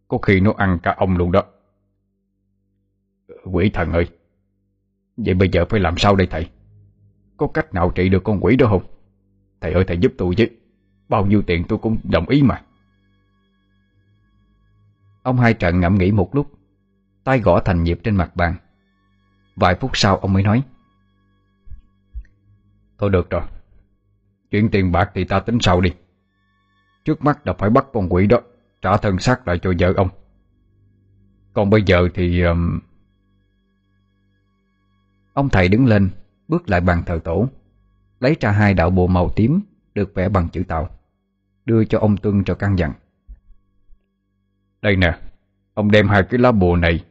Có 0.07 0.17
khi 0.17 0.39
nó 0.39 0.53
ăn 0.57 0.80
cả 0.84 0.95
ông 0.97 1.17
luôn 1.17 1.32
đó. 1.32 1.43
Quỷ 3.43 3.69
thần 3.69 3.91
ơi, 3.91 4.09
Vậy 5.17 5.34
bây 5.34 5.49
giờ 5.49 5.65
phải 5.69 5.80
làm 5.80 5.97
sao 5.97 6.15
đây 6.15 6.27
thầy? 6.32 6.49
Có 7.40 7.48
cách 7.48 7.74
nào 7.74 7.92
trị 7.96 8.10
được 8.10 8.24
con 8.24 8.40
quỷ 8.42 8.56
đó 8.56 8.68
không? 8.68 8.84
Thầy 9.62 9.74
ơi, 9.74 9.84
thầy 9.88 9.98
giúp 9.98 10.14
tôi 10.18 10.36
chứ 10.36 10.48
Bao 11.10 11.26
nhiêu 11.26 11.42
tiền 11.42 11.64
tôi 11.70 11.80
cũng 11.80 11.98
đồng 12.04 12.30
ý 12.30 12.42
mà. 12.42 12.62
Ông 15.24 15.38
hai 15.38 15.54
trận 15.54 15.80
ngẫm 15.80 15.98
nghĩ 15.98 16.12
một 16.12 16.36
lúc, 16.36 16.52
tay 17.24 17.40
gõ 17.40 17.60
thành 17.60 17.84
nhịp 17.84 18.00
trên 18.04 18.16
mặt 18.16 18.36
bàn. 18.36 18.56
Vài 19.56 19.76
phút 19.76 19.92
sau 19.94 20.18
ông 20.18 20.34
mới 20.34 20.44
nói, 20.44 20.64
Thôi 22.98 23.10
được 23.10 23.30
rồi. 23.30 23.42
Chuyện 24.52 24.70
tiền 24.72 24.92
bạc 24.92 25.12
thì 25.14 25.24
ta 25.24 25.40
tính 25.40 25.58
sau 25.62 25.82
đi. 25.82 25.94
Trước 27.06 27.24
mắt 27.24 27.48
là 27.48 27.54
phải 27.54 27.70
bắt 27.70 27.86
con 27.94 28.14
quỷ 28.14 28.28
đó 28.28 28.38
Trả 28.82 28.98
thân 28.98 29.20
xác 29.20 29.48
lại 29.48 29.60
cho 29.60 29.74
vợ 29.80 29.94
ông. 29.98 30.10
Còn 31.54 31.70
bây 31.70 31.84
giờ 31.84 32.10
thì 32.14 32.42
um... 32.42 32.80
Ông 35.34 35.50
thầy 35.50 35.68
đứng 35.68 35.86
lên 35.86 36.10
Bước 36.50 36.70
lại 36.70 36.82
bàn 36.82 37.04
thờ 37.06 37.20
tổ, 37.24 37.47
Lấy 38.20 38.38
ra 38.39 38.52
hai 38.52 38.74
đạo 38.74 38.89
bộ 38.89 39.08
màu 39.08 39.30
tím 39.30 39.60
Được 39.95 40.14
vẽ 40.16 40.30
bằng 40.30 40.50
chữ 40.50 40.64
tạo, 40.64 40.89
Đưa 41.66 41.86
cho 41.86 42.00
ông 42.00 42.18
Tuân 42.18 42.43
cho 42.43 42.56
căn 42.56 42.78
dặn. 42.78 42.93
Đây 44.82 44.95
nè, 44.95 45.20
Ông 45.74 45.91
đem 45.91 46.08
hai 46.08 46.24
cái 46.24 46.39
lá 46.39 46.52
bùa 46.52 46.76
này 46.76 47.06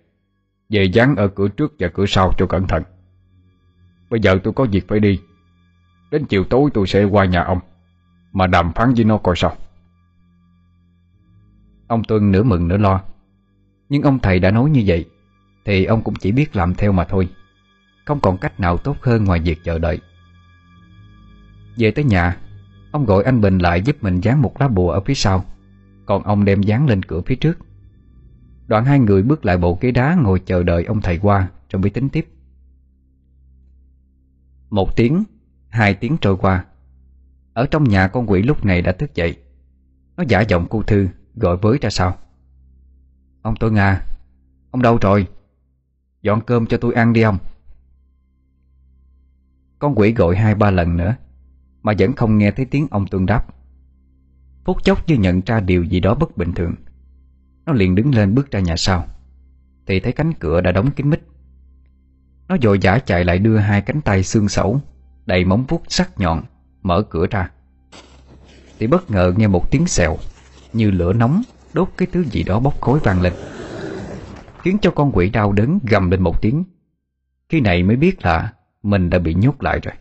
Về 0.69 0.85
dán 0.85 1.17
ở 1.17 1.29
cửa 1.29 1.49
trước 1.49 1.75
và 1.79 1.89
cửa 1.95 2.07
sau 2.07 2.33
cho 2.39 2.47
cẩn 2.47 2.67
thận. 2.67 2.83
Bây 4.11 4.21
giờ 4.21 4.39
tôi 4.45 4.53
có 4.53 4.67
việc 4.73 4.89
phải 4.89 5.01
đi, 5.01 5.21
Đến 6.11 6.25
chiều 6.25 6.45
tối 6.45 6.71
tôi 6.75 6.87
sẽ 6.87 7.05
qua 7.05 7.25
nhà 7.25 7.43
ông, 7.43 7.59
Mà 8.33 8.47
đàm 8.47 8.73
phán 8.73 8.95
với 8.95 9.05
nó 9.05 9.19
coi 9.19 9.37
sao. 9.37 9.57
Ông 11.87 12.05
Tuân 12.05 12.33
nửa 12.33 12.43
mừng 12.43 12.69
nửa 12.69 12.77
lo, 12.77 13.01
Nhưng 13.89 14.03
ông 14.03 14.19
thầy 14.19 14.39
đã 14.39 14.51
nói 14.51 14.71
như 14.71 14.83
vậy 14.87 15.09
Thì 15.65 15.85
ông 15.85 16.03
cũng 16.03 16.15
chỉ 16.15 16.33
biết 16.33 16.57
làm 16.57 16.75
theo 16.75 16.93
mà 16.93 17.05
thôi. 17.05 17.29
Không 18.09 18.21
còn 18.21 18.39
cách 18.39 18.61
nào 18.61 18.77
tốt 18.77 18.97
hơn 19.03 19.25
ngoài 19.25 19.41
việc 19.41 19.65
chờ 19.65 19.79
đợi. 19.79 20.01
Về 21.77 21.91
tới 21.91 22.05
nhà, 22.05 22.37
Ông 22.93 23.07
gọi 23.07 23.25
anh 23.25 23.41
Bình 23.41 23.59
lại 23.59 23.83
giúp 23.83 23.97
mình 24.01 24.21
dán 24.21 24.43
một 24.43 24.61
lá 24.61 24.69
bùa 24.69 24.91
ở 24.91 25.01
phía 25.01 25.15
sau. 25.15 25.45
Còn 26.07 26.23
ông 26.23 26.45
đem 26.45 26.63
dán 26.63 26.87
lên 26.87 27.03
cửa 27.03 27.21
phía 27.27 27.35
trước. 27.35 27.59
Đoạn 28.67 28.85
hai 28.85 28.99
người 28.99 29.23
bước 29.23 29.45
lại 29.45 29.59
bộ 29.59 29.79
ghế 29.81 29.91
đá 29.91 30.15
ngồi 30.15 30.41
chờ 30.47 30.63
đợi 30.63 30.85
ông 30.85 31.01
thầy 31.01 31.19
qua 31.19 31.49
Rồi 31.71 31.83
mới 31.83 31.91
tính 31.91 32.09
tiếp. 32.09 32.29
Một 34.71 34.97
tiếng, 34.97 35.25
Hai 35.69 35.95
tiếng 35.95 36.17
trôi 36.21 36.37
qua. 36.37 36.65
Ở 37.53 37.67
trong 37.67 37.85
nhà 37.85 38.09
con 38.09 38.31
quỷ 38.31 38.43
lúc 38.43 38.65
này 38.65 38.83
đã 38.83 38.93
thức 38.93 39.15
dậy. 39.15 39.37
Nó 40.17 40.25
giả 40.29 40.41
giọng 40.41 40.67
cô 40.71 40.83
Thư, 40.83 41.09
Gọi 41.35 41.57
với 41.57 41.79
ra 41.81 41.91
sau 41.91 42.17
Ông 43.43 43.55
tôi 43.61 43.73
Nga, 43.73 44.03
Ông 44.71 44.83
đâu 44.83 44.99
rồi? 45.01 45.27
Dọn 46.23 46.41
cơm 46.41 46.67
cho 46.67 46.77
tôi 46.77 46.95
ăn 46.95 47.13
đi 47.13 47.23
ông. 47.23 47.39
Con 49.79 49.99
quỷ 49.99 50.13
gọi 50.13 50.37
hai 50.37 50.55
ba 50.55 50.71
lần 50.71 50.97
nữa, 50.97 51.15
Mà 51.83 51.93
vẫn 51.99 52.13
không 52.13 52.39
nghe 52.39 52.51
thấy 52.51 52.65
tiếng 52.65 52.87
ông 52.91 53.07
Tuân 53.07 53.27
đáp. 53.27 53.47
Phút 54.65 54.85
chốc 54.85 55.09
như 55.09 55.15
nhận 55.15 55.41
ra 55.47 55.61
điều 55.61 55.85
gì 55.85 56.01
đó 56.01 56.15
bất 56.15 56.37
bình 56.37 56.53
thường, 56.53 56.75
Nó 57.67 57.73
liền 57.73 57.95
đứng 57.95 58.15
lên 58.15 58.35
bước 58.35 58.51
ra 58.51 58.61
nhà 58.61 58.77
sau, 58.77 59.07
Thì 59.87 60.01
thấy 60.01 60.13
cánh 60.13 60.33
cửa 60.33 60.61
đã 60.61 60.73
đóng 60.73 60.91
kín 60.91 61.11
mít. 61.11 61.21
Nó 62.49 62.57
dội 62.63 62.79
vã 62.83 62.99
chạy 62.99 63.25
lại 63.25 63.39
đưa 63.39 63.57
hai 63.57 63.83
cánh 63.83 64.01
tay 64.01 64.23
xương 64.23 64.49
sẩu 64.49 64.81
Đầy 65.27 65.45
móng 65.45 65.65
vuốt 65.69 65.83
sắc 65.89 66.21
nhọn 66.21 66.43
Mở 66.83 67.03
cửa 67.03 67.27
ra. 67.31 67.51
Thì 68.79 68.87
bất 68.87 69.11
ngờ 69.11 69.33
nghe 69.37 69.47
một 69.47 69.71
tiếng 69.71 69.87
xèo 69.87 70.17
Như 70.73 70.91
lửa 70.91 71.13
nóng 71.13 71.43
đốt 71.73 71.89
cái 71.97 72.09
thứ 72.13 72.25
gì 72.25 72.43
đó 72.43 72.61
bốc 72.61 72.81
khói 72.81 72.99
vang 72.99 73.21
lên, 73.21 73.33
Khiến 74.63 74.79
cho 74.83 74.91
con 74.91 75.13
quỷ 75.15 75.31
đau 75.31 75.53
đớn 75.53 75.79
gầm 75.83 76.11
lên 76.11 76.23
một 76.23 76.43
tiếng. 76.43 76.65
Khi 77.49 77.61
này 77.61 77.83
mới 77.83 77.97
biết 77.97 78.25
là 78.25 78.53
mình 78.83 79.11
đã 79.11 79.19
bị 79.19 79.35
nhốt 79.35 79.63
lại 79.63 79.81
rồi. 79.83 79.95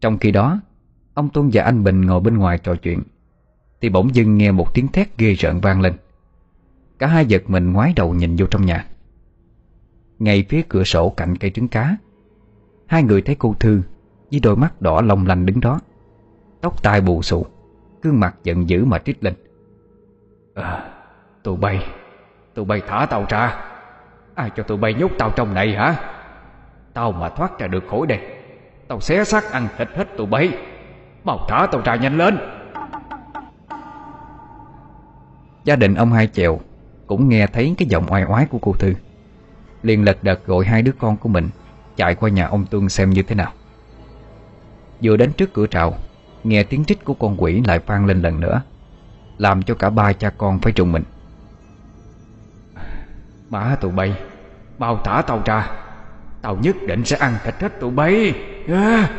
Trong 0.00 0.18
khi 0.18 0.30
đó 0.30 0.60
Ông 1.14 1.28
Tuân 1.28 1.50
và 1.52 1.62
anh 1.62 1.84
Bình 1.84 2.00
ngồi 2.00 2.20
bên 2.20 2.38
ngoài 2.38 2.58
trò 2.58 2.74
chuyện 2.74 3.02
Thì 3.80 3.88
bỗng 3.88 4.14
dưng 4.14 4.38
nghe 4.38 4.52
một 4.52 4.74
tiếng 4.74 4.88
thét 4.88 5.18
ghê 5.18 5.34
rợn 5.34 5.60
vang 5.60 5.80
lên. 5.80 5.94
Cả 6.98 7.06
hai 7.06 7.26
giật 7.26 7.42
mình 7.50 7.72
ngoái 7.72 7.92
đầu 7.96 8.14
nhìn 8.14 8.36
vô 8.36 8.46
trong 8.46 8.66
nhà. 8.66 8.86
Ngay 10.18 10.44
phía 10.48 10.62
cửa 10.68 10.84
sổ 10.84 11.10
cạnh 11.10 11.36
cây 11.36 11.50
trứng 11.50 11.68
cá 11.68 11.96
Hai 12.86 13.02
người 13.02 13.22
thấy 13.22 13.36
cô 13.38 13.54
Thư 13.60 13.82
Với 14.30 14.40
đôi 14.40 14.56
mắt 14.56 14.82
đỏ 14.82 15.00
long 15.00 15.26
lanh 15.26 15.46
đứng 15.46 15.60
đó. 15.60 15.80
Tóc 16.60 16.82
tai 16.82 17.00
bù 17.00 17.22
xù 17.22 17.46
Gương 18.02 18.20
mặt 18.20 18.36
giận 18.44 18.68
dữ 18.68 18.84
mà 18.84 18.98
trít 18.98 19.24
lên. 19.24 19.34
À, 20.54 20.90
Tụi 21.42 21.56
bay 21.56 21.84
Tụi 22.54 22.64
bay 22.64 22.82
thả 22.88 23.06
tao 23.10 23.26
ra 23.28 23.64
Ai 24.34 24.50
cho 24.56 24.62
tụi 24.62 24.78
bay 24.78 24.94
nhốt 24.94 25.10
tao 25.18 25.30
trong 25.36 25.54
này 25.54 25.74
hả? 25.74 26.19
Tao 26.94 27.12
mà 27.12 27.28
thoát 27.28 27.58
ra 27.58 27.66
được 27.66 27.84
khỏi 27.90 28.06
đây. 28.06 28.18
Tao 28.88 29.00
xé 29.00 29.24
xác 29.24 29.52
ăn 29.52 29.68
thịt 29.78 29.88
hết 29.94 30.16
tụi 30.16 30.26
bay. 30.26 30.58
Mau 31.24 31.46
thả 31.48 31.66
tao 31.72 31.82
ra 31.84 31.94
nhanh 31.94 32.18
lên. 32.18 32.38
Gia 35.64 35.76
đình 35.76 35.94
ông 35.94 36.12
hai 36.12 36.26
chèo 36.26 36.60
Cũng 37.06 37.28
nghe 37.28 37.46
thấy 37.46 37.74
cái 37.78 37.88
giọng 37.88 38.06
oai 38.08 38.24
oái 38.24 38.46
của 38.46 38.58
cô 38.62 38.72
Thư. 38.72 38.94
Liền 39.82 40.04
lật 40.04 40.24
đật 40.24 40.46
gọi 40.46 40.64
hai 40.64 40.82
đứa 40.82 40.92
con 40.98 41.16
của 41.16 41.28
mình 41.28 41.48
Chạy 41.96 42.14
qua 42.14 42.30
nhà 42.30 42.46
ông 42.46 42.66
Tuân 42.66 42.88
xem 42.88 43.10
như 43.10 43.22
thế 43.22 43.34
nào. 43.34 43.52
Vừa 45.02 45.16
đến 45.16 45.32
trước 45.32 45.52
cửa 45.52 45.66
trào, 45.66 45.94
Nghe 46.44 46.62
tiếng 46.62 46.84
trích 46.84 47.04
của 47.04 47.14
con 47.14 47.36
quỷ 47.38 47.62
lại 47.66 47.78
vang 47.86 48.06
lên 48.06 48.22
lần 48.22 48.40
nữa, 48.40 48.62
Làm 49.38 49.62
cho 49.62 49.74
cả 49.74 49.90
ba 49.90 50.12
cha 50.12 50.30
con 50.30 50.58
phải 50.58 50.72
trùng 50.72 50.92
mình. 50.92 51.02
Má 53.50 53.76
tụi 53.80 53.92
bay 53.92 54.14
Bao 54.78 55.00
thả 55.04 55.22
tao 55.22 55.42
ra. 55.44 55.70
Tao 56.42 56.56
nhất 56.56 56.76
định 56.86 57.04
sẽ 57.04 57.16
ăn 57.16 57.34
thịt 57.44 57.54
hết 57.54 57.80
tụi 57.80 57.90
bay. 57.90 58.34
Yeah. 58.66 59.10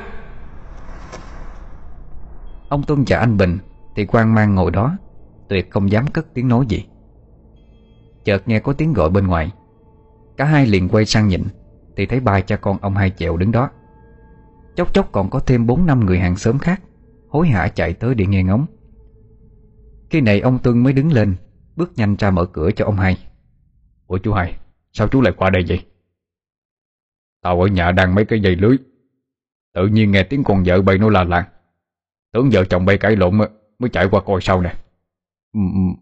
Ông 2.69 2.84
Tuân 2.84 3.03
và 3.07 3.17
anh 3.17 3.38
Bình 3.38 3.57
Thì 3.95 4.05
quan 4.05 4.36
mang 4.36 4.55
ngồi 4.55 4.72
đó, 4.72 4.97
Tuyệt 5.47 5.72
không 5.72 5.91
dám 5.91 6.07
cất 6.07 6.34
tiếng 6.34 6.47
nói 6.47 6.65
gì. 6.69 6.86
Chợt 8.24 8.47
nghe 8.47 8.59
có 8.59 8.74
tiếng 8.74 8.93
gọi 8.93 9.09
bên 9.09 9.28
ngoài. 9.28 9.51
Cả 10.38 10.45
hai 10.45 10.65
liền 10.65 10.89
quay 10.89 11.05
sang 11.05 11.28
nhìn, 11.28 11.43
thì 11.97 12.05
thấy 12.05 12.19
ba 12.19 12.41
cha 12.41 12.55
con 12.55 12.78
ông 12.82 12.95
hai 12.95 13.09
chèo 13.09 13.38
đứng 13.38 13.51
đó. 13.51 13.69
Chốc 14.76 14.93
chốc 14.93 15.11
còn 15.11 15.30
có 15.30 15.39
thêm 15.39 15.67
bốn 15.67 15.86
năm 15.86 16.05
người 16.05 16.19
hàng 16.19 16.36
xóm 16.36 16.59
khác, 16.59 16.82
Hối 17.30 17.47
hả 17.47 17.67
chạy 17.67 17.93
tới 17.93 18.15
để 18.15 18.26
nghe 18.26 18.43
ngóng. 18.43 18.65
Khi 20.09 20.22
này 20.22 20.39
ông 20.39 20.59
Tuân 20.59 20.84
mới 20.84 20.93
đứng 20.93 21.11
lên, 21.11 21.36
Bước 21.76 21.91
nhanh 21.95 22.15
ra 22.15 22.32
mở 22.32 22.45
cửa 22.45 22.72
cho 22.72 22.86
ông 22.86 22.95
hai. 22.95 23.17
Ủa 24.07 24.17
chú 24.17 24.34
hai, 24.34 24.55
Sao 24.93 25.07
chú 25.07 25.22
lại 25.22 25.34
qua 25.38 25.49
đây 25.49 25.65
vậy? 25.67 25.80
Tao 27.41 27.61
ở 27.61 27.67
nhà 27.67 27.91
đang 27.91 28.15
mấy 28.15 28.25
cái 28.25 28.39
dây 28.39 28.55
lưới. 28.55 28.77
Tự 29.73 29.87
nhiên 29.87 30.11
nghe 30.11 30.23
tiếng 30.23 30.43
con 30.43 30.63
vợ 30.65 30.81
bay 30.81 30.97
nó 30.97 31.09
la 31.09 31.23
làng. 31.23 31.45
Tưởng 32.33 32.49
vợ 32.51 32.65
chồng 32.65 32.85
bay 32.85 32.97
cãi 32.97 33.15
lộn 33.15 33.37
Mới 33.79 33.89
chạy 33.89 34.07
qua 34.11 34.21
coi 34.21 34.41
sau 34.41 34.61
nè. 34.61 34.75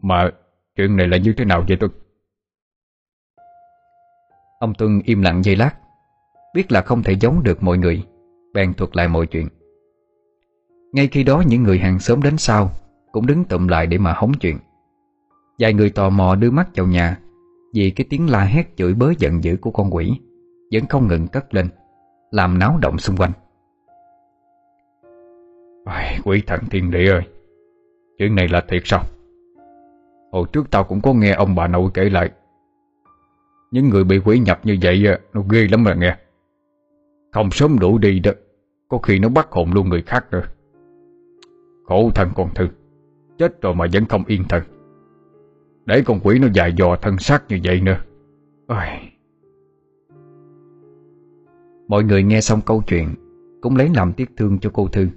Mà 0.02 0.32
chuyện 0.76 0.96
này 0.96 1.08
là 1.08 1.18
như 1.18 1.34
thế 1.34 1.46
nào 1.46 1.66
vậy 1.68 1.78
Tuân 1.78 1.92
Ông 4.60 4.74
Tuân 4.74 5.02
im 5.06 5.22
lặng 5.22 5.44
giây 5.44 5.56
lát, 5.56 5.76
Biết 6.56 6.72
là 6.72 6.82
không 6.82 7.04
thể 7.04 7.14
giống 7.14 7.44
được 7.44 7.64
mọi 7.64 7.78
người, 7.78 8.04
Bèn 8.54 8.74
thuật 8.74 8.96
lại 8.96 9.08
mọi 9.08 9.28
chuyện. 9.28 9.48
Ngay 10.94 11.08
khi 11.08 11.24
đó 11.24 11.44
những 11.48 11.64
người 11.64 11.80
hàng 11.80 12.00
xóm 12.00 12.24
đến 12.24 12.38
sau 12.38 12.72
Cũng 13.12 13.26
đứng 13.26 13.44
tụm 13.44 13.68
lại 13.68 13.88
để 13.88 13.98
mà 13.98 14.14
hóng 14.14 14.34
chuyện. 14.34 14.60
Vài 15.60 15.74
người 15.74 15.90
tò 15.90 16.10
mò 16.10 16.36
đưa 16.36 16.52
mắt 16.52 16.70
vào 16.76 16.88
nhà 16.88 17.18
Vì 17.74 17.90
cái 17.92 18.08
tiếng 18.10 18.30
la 18.30 18.44
hét 18.44 18.78
chửi 18.78 18.94
bới 18.94 19.16
giận 19.20 19.44
dữ 19.44 19.58
của 19.62 19.72
con 19.72 19.96
quỷ. 19.96 20.20
Vẫn 20.74 20.88
không 20.90 21.08
ngừng 21.08 21.28
cất 21.28 21.54
lên 21.54 21.70
Làm 22.32 22.60
náo 22.60 22.78
động 22.82 22.98
xung 22.98 23.18
quanh. 23.18 23.32
Ai, 25.86 26.20
Quỷ 26.24 26.44
thần 26.48 26.60
thiên 26.72 26.92
địa 26.92 27.12
ơi 27.12 27.22
Chuyện 28.18 28.36
này 28.36 28.48
là 28.48 28.62
thiệt 28.68 28.82
sao? 28.86 29.04
Hồi 30.32 30.46
trước 30.54 30.72
tao 30.72 30.84
cũng 30.84 31.02
có 31.02 31.14
nghe 31.14 31.32
ông 31.32 31.56
bà 31.56 31.68
nội 31.68 31.92
kể 31.94 32.10
lại. 32.10 32.32
Những 33.72 33.90
người 33.90 34.04
bị 34.04 34.20
quỷ 34.26 34.40
nhập 34.40 34.60
như 34.64 34.78
vậy 34.82 35.06
Nó 35.34 35.42
ghê 35.50 35.68
lắm 35.72 35.84
mà 35.84 35.94
nghe. 35.94 36.18
Không 37.32 37.52
sớm 37.52 37.80
đủ 37.80 37.98
đi 37.98 38.20
đó 38.20 38.32
Có 38.88 38.98
khi 38.98 39.20
nó 39.20 39.30
bắt 39.30 39.48
hồn 39.52 39.74
luôn 39.74 39.90
người 39.90 40.02
khác 40.02 40.26
nữa. 40.32 40.44
Khổ 41.86 42.12
thân 42.16 42.30
con 42.36 42.54
Thư 42.56 42.68
Chết 43.38 43.62
rồi 43.62 43.76
mà 43.76 43.86
vẫn 43.94 44.06
không 44.06 44.24
yên 44.28 44.44
thân. 44.50 44.64
Để 45.86 46.04
con 46.06 46.20
quỷ 46.24 46.40
nó 46.40 46.48
dài 46.54 46.74
dò 46.78 46.96
thân 46.96 47.18
xác 47.18 47.44
như 47.50 47.60
vậy 47.64 47.82
nữa. 47.82 47.98
Ôi. 48.68 48.86
Mọi 51.90 52.04
người 52.04 52.24
nghe 52.24 52.42
xong 52.42 52.62
câu 52.62 52.84
chuyện, 52.88 53.16
Cũng 53.62 53.76
lấy 53.76 53.90
làm 53.96 54.14
tiếc 54.14 54.30
thương 54.38 54.60
cho 54.60 54.70
cô 54.74 54.88
Thư. 54.88 55.08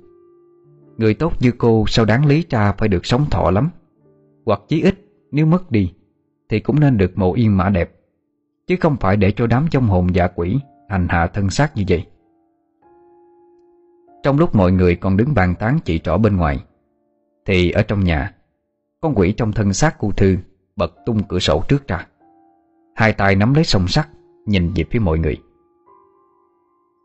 Người 0.96 1.14
tốt 1.14 1.32
như 1.40 1.52
cô 1.58 1.84
sao 1.88 2.04
đáng 2.04 2.26
lý 2.26 2.44
ra 2.50 2.72
phải 2.72 2.88
được 2.88 3.06
sống 3.06 3.24
thọ 3.30 3.50
lắm? 3.50 3.68
Hoặc 4.46 4.60
chí 4.68 4.82
ít, 4.82 4.94
nếu 5.30 5.46
mất 5.46 5.70
đi, 5.70 5.92
Thì 6.48 6.60
cũng 6.60 6.80
nên 6.80 6.96
được 6.96 7.18
mộ 7.18 7.34
yên 7.34 7.56
mã 7.56 7.68
đẹp, 7.68 7.92
Chứ 8.66 8.76
không 8.80 8.96
phải 9.00 9.16
để 9.16 9.30
cho 9.30 9.46
đám 9.46 9.66
trong 9.70 9.86
hồn 9.88 10.14
dạ 10.14 10.26
quỷ 10.26 10.58
Hành 10.88 11.06
hạ 11.08 11.26
thân 11.26 11.50
xác 11.50 11.76
như 11.76 11.84
vậy. 11.88 12.06
Trong 14.22 14.38
lúc 14.38 14.54
mọi 14.54 14.72
người 14.72 14.96
còn 14.96 15.16
đứng 15.16 15.34
bàn 15.34 15.54
tán 15.58 15.78
chỉ 15.84 15.98
trỏ 15.98 16.18
bên 16.18 16.36
ngoài, 16.36 16.64
Thì 17.46 17.70
ở 17.70 17.82
trong 17.82 18.04
nhà, 18.04 18.34
Con 19.00 19.14
quỷ 19.14 19.32
trong 19.32 19.52
thân 19.52 19.72
xác 19.72 19.98
cô 19.98 20.10
Thư 20.16 20.36
Bật 20.76 20.94
tung 21.06 21.22
cửa 21.28 21.38
sổ 21.38 21.62
trước 21.68 21.88
ra. 21.88 22.06
Hai 22.94 23.12
tay 23.12 23.36
nắm 23.36 23.54
lấy 23.54 23.64
song 23.64 23.88
sắt, 23.88 24.08
Nhìn 24.46 24.72
về 24.74 24.84
phía 24.90 24.98
mọi 24.98 25.18
người. 25.18 25.36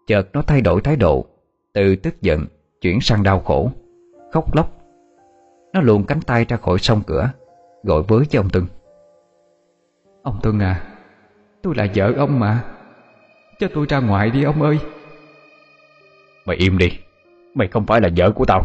Chợt 0.08 0.28
nó 0.34 0.42
thay 0.42 0.62
đổi 0.62 0.82
thái 0.82 0.96
độ 0.96 1.26
Từ 1.74 1.96
tức 1.96 2.22
giận 2.22 2.46
chuyển 2.82 3.02
sang 3.02 3.24
đau 3.24 3.40
khổ 3.40 3.72
Khóc 4.32 4.56
lóc. 4.56 4.72
Nó 5.74 5.82
luồn 5.82 6.04
cánh 6.04 6.22
tay 6.22 6.46
ra 6.46 6.58
khỏi 6.58 6.78
sông 6.80 7.02
cửa 7.08 7.32
Gọi 7.84 8.04
với 8.08 8.26
cho 8.26 8.40
ông 8.40 8.50
Tuân. 8.50 8.66
Ông 10.24 10.40
Tuân 10.44 10.60
à 10.60 10.84
Tôi 11.62 11.76
là 11.76 11.88
vợ 11.96 12.14
ông 12.18 12.40
mà. 12.40 12.64
Cho 13.60 13.68
tôi 13.74 13.86
ra 13.90 14.00
ngoài 14.00 14.30
đi 14.30 14.44
ông 14.44 14.62
ơi. 14.62 14.80
Mày 16.46 16.58
im 16.58 16.78
đi 16.78 16.90
Mày 17.54 17.68
không 17.68 17.86
phải 17.86 18.02
là 18.02 18.10
vợ 18.18 18.32
của 18.32 18.46
tao. 18.46 18.64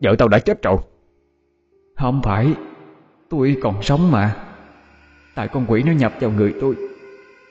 Vợ 0.00 0.14
tao 0.18 0.28
đã 0.28 0.38
chết 0.38 0.62
rồi. 0.62 0.76
Không 1.96 2.20
phải 2.24 2.54
Tôi 3.30 3.56
còn 3.62 3.82
sống 3.82 4.10
mà. 4.12 4.36
Tại 5.34 5.48
con 5.48 5.66
quỷ 5.68 5.82
nó 5.82 5.92
nhập 5.92 6.12
vào 6.20 6.30
người 6.30 6.54
tôi 6.60 6.74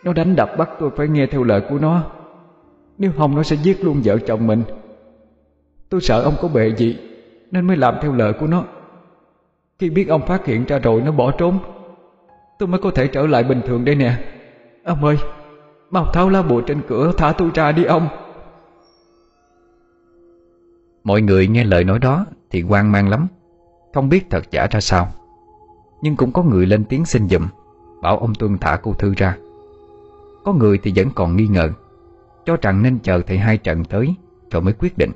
Nó 0.04 0.14
đánh 0.14 0.36
đập 0.36 0.52
bắt 0.58 0.70
tôi 0.80 0.90
phải 0.98 1.08
nghe 1.08 1.28
theo 1.28 1.44
lời 1.44 1.62
của 1.70 1.80
nó 1.80 2.12
nếu 2.98 3.12
không 3.18 3.36
nó 3.36 3.44
sẽ 3.44 3.56
giết 3.56 3.84
luôn 3.84 4.02
vợ 4.04 4.18
chồng 4.18 4.48
mình. 4.48 4.64
Tôi 5.90 6.02
sợ 6.02 6.22
ông 6.22 6.36
có 6.42 6.48
bệ 6.48 6.76
gì, 6.76 6.98
Nên 7.52 7.68
mới 7.68 7.78
làm 7.78 7.96
theo 8.02 8.14
lời 8.14 8.34
của 8.34 8.48
nó. 8.48 8.64
Khi 9.80 9.90
biết 9.90 10.08
ông 10.10 10.26
phát 10.28 10.46
hiện 10.46 10.66
ra 10.66 10.80
rồi, 10.80 11.02
nó 11.02 11.12
bỏ 11.12 11.32
trốn. 11.32 11.60
Tôi 12.60 12.68
mới 12.68 12.82
có 12.82 12.92
thể 12.92 13.08
trở 13.08 13.28
lại 13.28 13.44
bình 13.44 13.62
thường 13.66 13.86
đây 13.86 13.96
nè. 13.96 14.24
Ông 14.84 15.06
ơi, 15.06 15.18
Mau 15.90 16.06
tháo 16.14 16.30
lá 16.30 16.42
bùa 16.42 16.62
trên 16.62 16.82
cửa, 16.88 17.12
thả 17.18 17.32
tôi 17.32 17.50
ra 17.54 17.72
đi 17.72 17.84
ông. 17.84 18.08
Mọi 21.04 21.22
người 21.22 21.48
nghe 21.48 21.64
lời 21.64 21.84
nói 21.84 22.00
đó 22.00 22.26
Thì 22.50 22.62
hoang 22.62 22.92
mang 22.92 23.10
lắm, 23.10 23.28
Không 23.94 24.10
biết 24.10 24.30
thật 24.30 24.52
giả 24.52 24.68
ra 24.72 24.82
sao. 24.82 25.08
Nhưng 26.02 26.16
cũng 26.16 26.32
có 26.32 26.44
người 26.44 26.66
lên 26.66 26.84
tiếng 26.84 27.06
xin 27.06 27.30
giùm, 27.30 27.48
Bảo 28.02 28.18
ông 28.18 28.36
Tuân 28.36 28.58
thả 28.58 28.80
cô 28.84 28.94
Thư 28.94 29.14
ra. 29.18 29.38
Có 30.44 30.54
người 30.54 30.78
thì 30.84 30.94
vẫn 30.96 31.08
còn 31.16 31.36
nghi 31.38 31.48
ngờ. 31.48 31.70
Cho 32.48 32.58
rằng 32.62 32.84
nên 32.84 33.00
chờ 33.00 33.22
thầy 33.28 33.38
hai 33.38 33.58
trận 33.58 33.84
tới 33.84 34.16
Rồi 34.52 34.62
mới 34.62 34.74
quyết 34.74 34.98
định. 34.98 35.12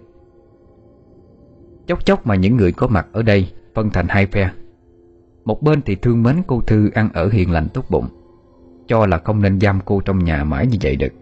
Chốc 1.87 2.05
chốc 2.05 2.27
mà 2.27 2.35
những 2.35 2.57
người 2.57 2.71
có 2.71 2.87
mặt 2.87 3.07
ở 3.11 3.23
đây 3.23 3.51
Phân 3.75 3.89
thành 3.89 4.07
hai 4.09 4.25
phe. 4.25 4.51
Một 5.45 5.61
bên 5.61 5.81
thì 5.81 5.95
thương 5.95 6.23
mến 6.23 6.35
cô 6.47 6.61
Thư 6.61 6.89
ăn 6.93 7.09
ở 7.13 7.29
hiền 7.29 7.51
lành 7.51 7.67
tốt 7.73 7.85
bụng, 7.89 8.07
Cho 8.87 9.05
là 9.05 9.17
không 9.17 9.41
nên 9.41 9.59
giam 9.59 9.79
cô 9.85 10.01
trong 10.01 10.23
nhà 10.23 10.43
mãi 10.43 10.67
như 10.67 10.77
vậy 10.81 10.95
được. 10.95 11.13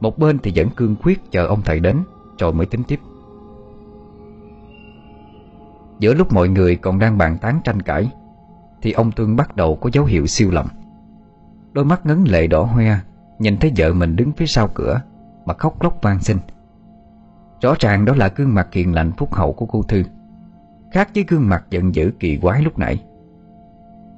Một 0.00 0.18
bên 0.18 0.38
thì 0.38 0.52
vẫn 0.54 0.68
cương 0.76 0.96
quyết 1.02 1.20
chờ 1.30 1.46
ông 1.46 1.62
thầy 1.64 1.80
đến, 1.80 1.96
Rồi 2.38 2.52
mới 2.52 2.66
tính 2.66 2.82
tiếp. 2.88 3.00
Giữa 5.98 6.14
lúc 6.14 6.32
mọi 6.32 6.48
người 6.48 6.76
còn 6.76 6.98
đang 6.98 7.18
bàn 7.18 7.38
tán 7.38 7.60
tranh 7.64 7.82
cãi, 7.82 8.10
Thì 8.82 8.92
ông 8.92 9.12
Tuân 9.12 9.36
bắt 9.36 9.56
đầu 9.56 9.76
có 9.76 9.90
dấu 9.92 10.04
hiệu 10.04 10.26
siêu 10.26 10.50
lầm. 10.50 10.66
Đôi 11.72 11.84
mắt 11.84 12.06
ngấn 12.06 12.24
lệ 12.24 12.46
đỏ 12.46 12.62
hoe 12.62 12.98
Nhìn 13.42 13.56
thấy 13.56 13.72
vợ 13.76 13.92
mình 13.92 14.16
đứng 14.16 14.32
phía 14.32 14.46
sau 14.46 14.68
cửa, 14.74 15.00
Mà 15.44 15.54
khóc 15.54 15.82
lóc 15.82 16.02
van 16.02 16.20
xin. 16.20 16.36
Rõ 17.60 17.74
ràng 17.78 18.04
đó 18.04 18.14
là 18.16 18.32
gương 18.36 18.54
mặt 18.54 18.68
hiền 18.72 18.94
lành 18.94 19.12
phúc 19.12 19.34
hậu 19.34 19.52
của 19.52 19.66
cô 19.66 19.82
Thư, 19.82 20.02
Khác 20.90 21.10
với 21.14 21.24
gương 21.28 21.48
mặt 21.48 21.64
giận 21.70 21.94
dữ 21.94 22.12
kỳ 22.18 22.36
quái 22.36 22.62
lúc 22.62 22.78
nãy. 22.78 23.04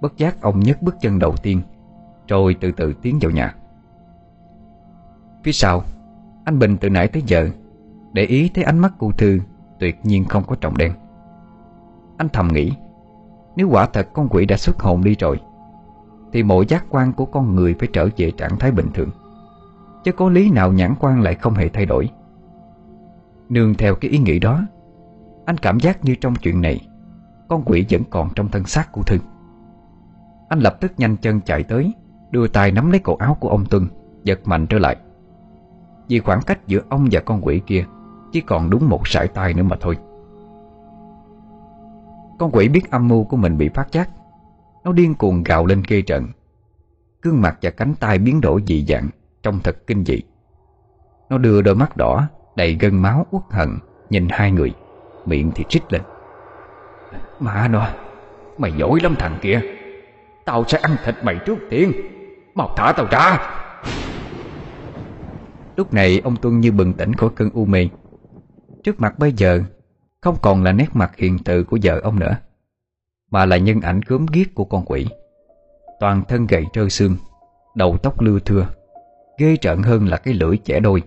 Bất 0.01 0.17
giác 0.17 0.41
ông 0.41 0.61
nhấc 0.61 0.83
bước 0.83 0.97
chân 1.01 1.19
đầu 1.19 1.37
tiên, 1.43 1.61
Rồi 2.29 2.57
từ 2.61 2.73
từ 2.73 2.93
tiến 3.03 3.19
vào 3.21 3.31
nhà. 3.31 3.55
Phía 5.45 5.53
sau, 5.53 5.83
Anh 6.45 6.59
Bình 6.59 6.77
từ 6.81 6.91
nãy 6.91 7.09
tới 7.09 7.23
giờ, 7.27 7.49
Để 8.13 8.23
ý 8.25 8.51
thấy 8.55 8.65
ánh 8.65 8.79
mắt 8.79 8.93
cô 8.99 9.11
Thư 9.13 9.41
Tuyệt 9.79 10.01
nhiên 10.03 10.25
không 10.25 10.45
có 10.47 10.57
trọng 10.61 10.77
đen. 10.77 10.93
Anh 12.17 12.29
thầm 12.33 12.49
nghĩ, 12.49 12.73
Nếu 13.57 13.69
quả 13.69 13.87
thật 13.87 14.09
con 14.13 14.29
quỷ 14.29 14.47
đã 14.47 14.57
xuất 14.57 14.81
hồn 14.81 15.05
đi 15.05 15.15
rồi 15.19 15.41
thì 16.35 16.43
mọi 16.43 16.67
giác 16.67 16.85
quan 16.89 17.13
của 17.13 17.25
con 17.25 17.55
người 17.55 17.75
Phải 17.79 17.89
trở 17.93 18.09
về 18.17 18.31
trạng 18.31 18.59
thái 18.59 18.71
bình 18.71 18.89
thường. 18.95 19.11
Chứ 20.05 20.13
có 20.13 20.29
lý 20.29 20.51
nào 20.51 20.73
nhãn 20.73 20.95
quan 21.01 21.23
lại 21.23 21.35
không 21.35 21.55
hề 21.55 21.69
thay 21.69 21.87
đổi. 21.87 22.11
Nương 23.49 23.75
theo 23.75 23.95
cái 23.95 24.11
ý 24.11 24.19
nghĩ 24.19 24.39
đó, 24.39 24.61
Anh 25.45 25.59
cảm 25.59 25.81
giác 25.81 26.05
như 26.05 26.15
trong 26.15 26.35
chuyện 26.35 26.61
này, 26.61 26.89
Con 27.49 27.63
quỷ 27.67 27.87
vẫn 27.91 28.03
còn 28.11 28.29
trong 28.37 28.49
thân 28.49 28.65
xác 28.65 28.93
của 28.93 29.03
Thư. 29.03 29.19
Anh 30.49 30.59
lập 30.59 30.77
tức 30.81 30.93
nhanh 30.97 31.17
chân 31.17 31.41
chạy 31.41 31.63
tới, 31.63 31.93
Đưa 32.31 32.49
tay 32.49 32.73
nắm 32.73 32.91
lấy 32.91 32.99
cổ 32.99 33.17
áo 33.17 33.37
của 33.41 33.49
ông 33.49 33.65
Tuân, 33.67 33.87
Giật 34.25 34.41
mạnh 34.45 34.67
trở 34.67 34.79
lại. 34.79 34.97
Vì 36.09 36.19
khoảng 36.19 36.43
cách 36.43 36.67
giữa 36.67 36.81
ông 36.89 37.09
và 37.11 37.21
con 37.21 37.41
quỷ 37.43 37.63
kia, 37.67 37.85
Chỉ 38.33 38.41
còn 38.41 38.71
đúng 38.71 38.89
một 38.89 39.09
sải 39.09 39.29
tay 39.29 39.55
nữa 39.55 39.63
mà 39.63 39.77
thôi. 39.81 39.99
Con 42.39 42.51
quỷ 42.53 42.69
biết 42.69 42.91
âm 42.91 43.09
mưu 43.09 43.25
của 43.25 43.37
mình 43.37 43.59
bị 43.59 43.69
phát 43.69 43.93
giác 43.93 44.09
nó 44.85 44.93
điên 44.93 45.15
cuồng 45.15 45.43
gào 45.43 45.67
lên 45.67 45.85
kê 45.85 46.03
trận. 46.03 46.29
Gương 47.23 47.41
mặt 47.41 47.59
và 47.63 47.71
cánh 47.71 47.95
tay 48.01 48.19
biến 48.19 48.41
đổi 48.41 48.63
dị 48.67 48.85
dạng, 48.89 49.09
Trông 49.43 49.61
thật 49.61 49.77
kinh 49.87 50.05
dị. 50.05 50.23
Nó 51.31 51.39
đưa 51.39 51.63
đôi 51.63 51.75
mắt 51.75 51.97
đỏ, 51.97 52.27
Đầy 52.57 52.77
gân 52.81 53.03
máu 53.03 53.27
uất 53.31 53.43
hận, 53.51 53.79
Nhìn 54.11 54.29
hai 54.31 54.51
người. 54.51 54.75
Miệng 55.27 55.53
thì 55.55 55.65
trích 55.69 55.93
lên. 55.93 56.03
Mà 57.41 57.69
nó, 57.69 57.87
Mày 58.59 58.73
giỏi 58.73 59.01
lắm 59.03 59.15
thằng 59.19 59.39
kia. 59.43 59.61
Tao 60.45 60.65
sẽ 60.69 60.79
ăn 60.79 60.97
thịt 61.05 61.15
mày 61.23 61.39
trước 61.47 61.59
tiên. 61.71 61.93
Mau 62.55 62.75
thả 62.77 62.93
tao 62.97 63.07
ra. 63.11 63.39
Lúc 65.77 65.95
này, 65.95 66.21
ông 66.25 66.37
Tuân 66.37 66.61
như 66.61 66.73
bừng 66.73 66.93
tỉnh 66.93 67.15
khỏi 67.15 67.31
cơn 67.37 67.51
u 67.55 67.65
mê. 67.65 67.89
Trước 68.85 69.01
mặt 69.01 69.19
bây 69.19 69.33
giờ, 69.33 69.61
Không 70.21 70.37
còn 70.43 70.63
là 70.63 70.73
nét 70.73 70.89
mặt 70.93 71.17
hiền 71.17 71.39
từ 71.45 71.65
của 71.65 71.79
vợ 71.83 72.01
ông 72.01 72.19
nữa. 72.19 72.37
Mà 73.35 73.47
là 73.47 73.57
nhân 73.57 73.81
ảnh 73.81 74.01
gớm 74.07 74.27
ghiếc 74.27 74.55
của 74.55 74.65
con 74.65 74.85
quỷ. 74.85 75.07
Toàn 76.01 76.23
thân 76.29 76.47
gầy 76.47 76.67
trơ 76.73 76.89
xương, 76.89 77.17
Đầu 77.75 77.97
tóc 78.03 78.21
lưa 78.21 78.39
thưa, 78.39 78.67
Ghê 79.39 79.57
trợn 79.57 79.83
hơn 79.83 80.09
là 80.09 80.17
cái 80.17 80.35
lưỡi 80.35 80.59
chẻ 80.65 80.81
đôi. 80.81 81.03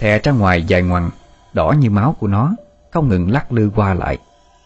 Thè 0.00 0.18
ra 0.18 0.32
ngoài 0.32 0.62
dài 0.62 0.82
ngoằng, 0.82 1.10
Đỏ 1.52 1.74
như 1.78 1.90
máu 1.90 2.16
của 2.20 2.26
nó, 2.26 2.54
Không 2.90 3.08
ngừng 3.08 3.30
lắc 3.30 3.52
lư 3.52 3.70
qua 3.76 3.94
lại, 3.94 4.18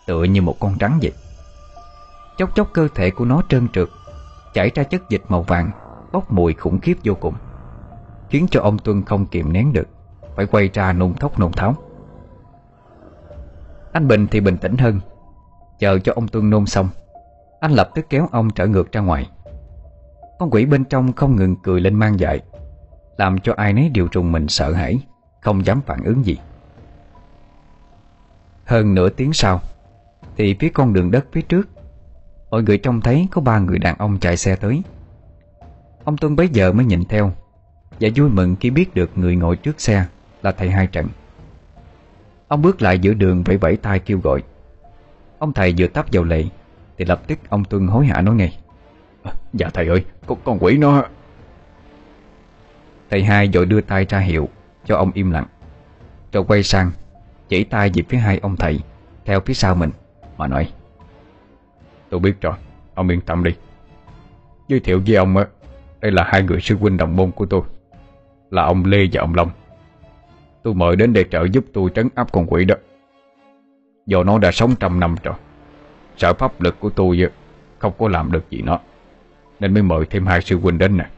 Tựa 0.07 0.25
như 0.25 0.43
một 0.43 0.57
con 0.61 0.77
rắn 0.81 0.99
vậy. 1.03 1.13
Chốc 2.39 2.57
chốc 2.57 2.69
cơ 2.73 2.89
thể 2.95 3.11
của 3.11 3.25
nó 3.25 3.43
trơn 3.49 3.69
trượt, 3.69 3.89
Chảy 4.55 4.71
ra 4.75 4.83
chất 4.83 5.03
dịch 5.09 5.23
màu 5.29 5.43
vàng, 5.43 5.71
Bốc 6.13 6.33
mùi 6.33 6.55
khủng 6.55 6.81
khiếp 6.81 6.97
vô 7.05 7.15
cùng, 7.15 7.35
Khiến 8.29 8.47
cho 8.51 8.61
ông 8.61 8.79
Tuân 8.79 9.05
không 9.05 9.27
kiềm 9.27 9.53
nén 9.53 9.73
được, 9.73 9.89
Phải 10.37 10.47
quay 10.47 10.71
ra 10.73 10.93
nôn 10.93 11.15
thốc 11.15 11.39
nôn 11.39 11.53
tháo. 11.53 11.75
Anh 13.93 14.09
Bình 14.09 14.27
thì 14.31 14.41
bình 14.41 14.57
tĩnh 14.57 14.77
hơn 14.77 15.01
Chờ 15.83 15.99
cho 15.99 16.13
ông 16.13 16.29
Tuân 16.29 16.51
nôn 16.51 16.67
xong, 16.67 16.89
Anh 17.61 17.73
lập 17.73 17.91
tức 17.95 18.07
kéo 18.11 18.29
ông 18.33 18.51
trở 18.51 18.67
ngược 18.67 18.93
ra 18.93 19.01
ngoài. 19.01 19.31
Con 20.39 20.51
quỷ 20.51 20.67
bên 20.67 20.85
trong 20.85 21.13
không 21.13 21.37
ngừng 21.37 21.57
cười 21.63 21.81
lên 21.81 21.95
mang 21.95 22.21
dại, 22.21 22.41
Làm 23.17 23.39
cho 23.39 23.55
ai 23.57 23.73
nấy 23.73 23.89
đều 23.89 24.09
trùng 24.09 24.33
mình 24.33 24.49
sợ 24.49 24.73
hãi, 24.73 24.99
Không 25.41 25.67
dám 25.67 25.81
phản 25.87 26.05
ứng 26.05 26.27
gì. 26.27 26.39
Hơn 28.65 28.95
nửa 28.95 29.09
tiếng 29.09 29.33
sau, 29.33 29.61
Thì 30.37 30.57
phía 30.61 30.69
con 30.69 30.93
đường 30.93 31.11
đất 31.11 31.27
phía 31.33 31.43
trước, 31.43 31.69
Mọi 32.51 32.63
người 32.63 32.79
trông 32.79 33.01
thấy 33.01 33.29
có 33.31 33.41
ba 33.41 33.59
người 33.59 33.79
đàn 33.79 33.99
ông 33.99 34.19
chạy 34.19 34.37
xe 34.37 34.57
tới. 34.57 34.83
Ông 36.05 36.17
Tuân 36.17 36.37
bấy 36.37 36.49
giờ 36.49 36.73
mới 36.73 36.85
nhìn 36.87 37.05
theo 37.05 37.33
Và 38.01 38.09
vui 38.17 38.31
mừng 38.31 38.57
khi 38.61 38.71
biết 38.71 38.95
được 38.95 39.11
người 39.15 39.37
ngồi 39.37 39.57
trước 39.57 39.81
xe 39.81 40.05
Là 40.43 40.53
thầy 40.53 40.71
hai 40.71 40.87
trận. 40.87 41.09
Ông 42.49 42.63
bước 42.63 42.83
lại 42.83 42.99
giữa 42.99 43.15
đường 43.15 43.43
vẫy 43.43 43.57
vẫy 43.57 43.77
tay 43.77 43.99
kêu 43.99 44.19
gọi. 44.19 44.43
Ông 45.43 45.53
thầy 45.53 45.75
vừa 45.79 45.87
tắp 45.87 46.07
vào 46.13 46.25
lệ 46.25 46.45
Thì 46.99 47.05
lập 47.05 47.23
tức 47.27 47.39
ông 47.49 47.65
Tuân 47.65 47.87
hối 47.87 48.07
hả 48.07 48.21
nói 48.21 48.35
ngay. 48.35 48.59
À, 49.23 49.33
Dạ 49.53 49.71
thầy 49.75 49.89
ơi 49.89 50.05
con, 50.27 50.39
con 50.45 50.59
quỷ 50.61 50.79
nó. 50.79 51.05
Thầy 53.11 53.25
hai 53.25 53.49
rồi 53.49 53.67
đưa 53.67 53.81
tay 53.81 54.07
ra 54.09 54.19
hiệu 54.19 54.49
Cho 54.85 54.97
ông 54.97 55.11
im 55.15 55.31
lặng 55.31 55.47
Rồi 56.33 56.45
quay 56.49 56.63
sang 56.63 56.91
Chỉ 57.49 57.65
tay 57.65 57.91
về 57.95 58.03
phía 58.09 58.19
hai 58.19 58.39
ông 58.39 58.57
thầy 58.57 58.81
Theo 59.25 59.41
phía 59.41 59.55
sau 59.55 59.75
mình 59.75 59.91
Mà 60.37 60.47
nói. 60.47 60.73
Tôi 62.11 62.21
biết 62.21 62.41
rồi 62.41 62.55
Ông 62.95 63.09
yên 63.09 63.21
tâm 63.21 63.45
đi. 63.45 63.51
Giới 64.69 64.81
thiệu 64.81 65.03
với 65.07 65.17
ông 65.17 65.35
Đây 66.01 66.13
là 66.13 66.25
hai 66.27 66.43
người 66.43 66.61
sư 66.61 66.77
huynh 66.81 66.97
đồng 66.97 67.17
môn 67.17 67.31
của 67.31 67.47
tôi 67.47 67.63
Là 68.51 68.63
ông 68.63 68.85
Lê 68.85 69.07
và 69.13 69.21
ông 69.21 69.35
Long. 69.35 69.51
Tôi 70.63 70.75
mời 70.75 70.97
đến 70.97 71.13
để 71.13 71.25
trợ 71.31 71.45
giúp 71.53 71.65
tôi 71.73 71.91
trấn 71.95 72.09
áp 72.15 72.33
con 72.33 72.47
quỷ 72.47 72.65
đó 72.65 72.75
Do 74.07 74.25
nó 74.25 74.39
đã 74.39 74.53
sống 74.53 74.75
trăm 74.81 75.01
năm 75.01 75.17
rồi 75.23 75.35
Sợ 76.17 76.35
pháp 76.35 76.61
lực 76.61 76.81
của 76.81 76.91
tôi 76.91 77.31
Không 77.79 77.93
có 77.99 78.09
làm 78.09 78.33
được 78.33 78.51
gì 78.51 78.63
nó, 78.63 78.81
Nên 79.61 79.75
mới 79.75 79.83
mời 79.83 80.07
thêm 80.11 80.27
hai 80.27 80.43
sư 80.43 80.59
huynh 80.61 80.79
đến 80.79 80.97
nè. 80.97 81.09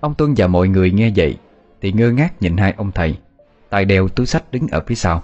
Ông 0.00 0.14
Tuân 0.14 0.34
và 0.36 0.46
mọi 0.46 0.68
người 0.68 0.90
nghe 0.90 1.12
vậy 1.16 1.38
Thì 1.80 1.92
ngơ 1.92 2.10
ngác 2.10 2.42
nhìn 2.42 2.56
hai 2.56 2.74
ông 2.76 2.92
thầy, 2.92 3.18
tay 3.70 3.84
đeo 3.84 4.08
túi 4.08 4.26
sách 4.26 4.44
đứng 4.50 4.66
ở 4.68 4.82
phía 4.86 4.94
sau. 4.94 5.22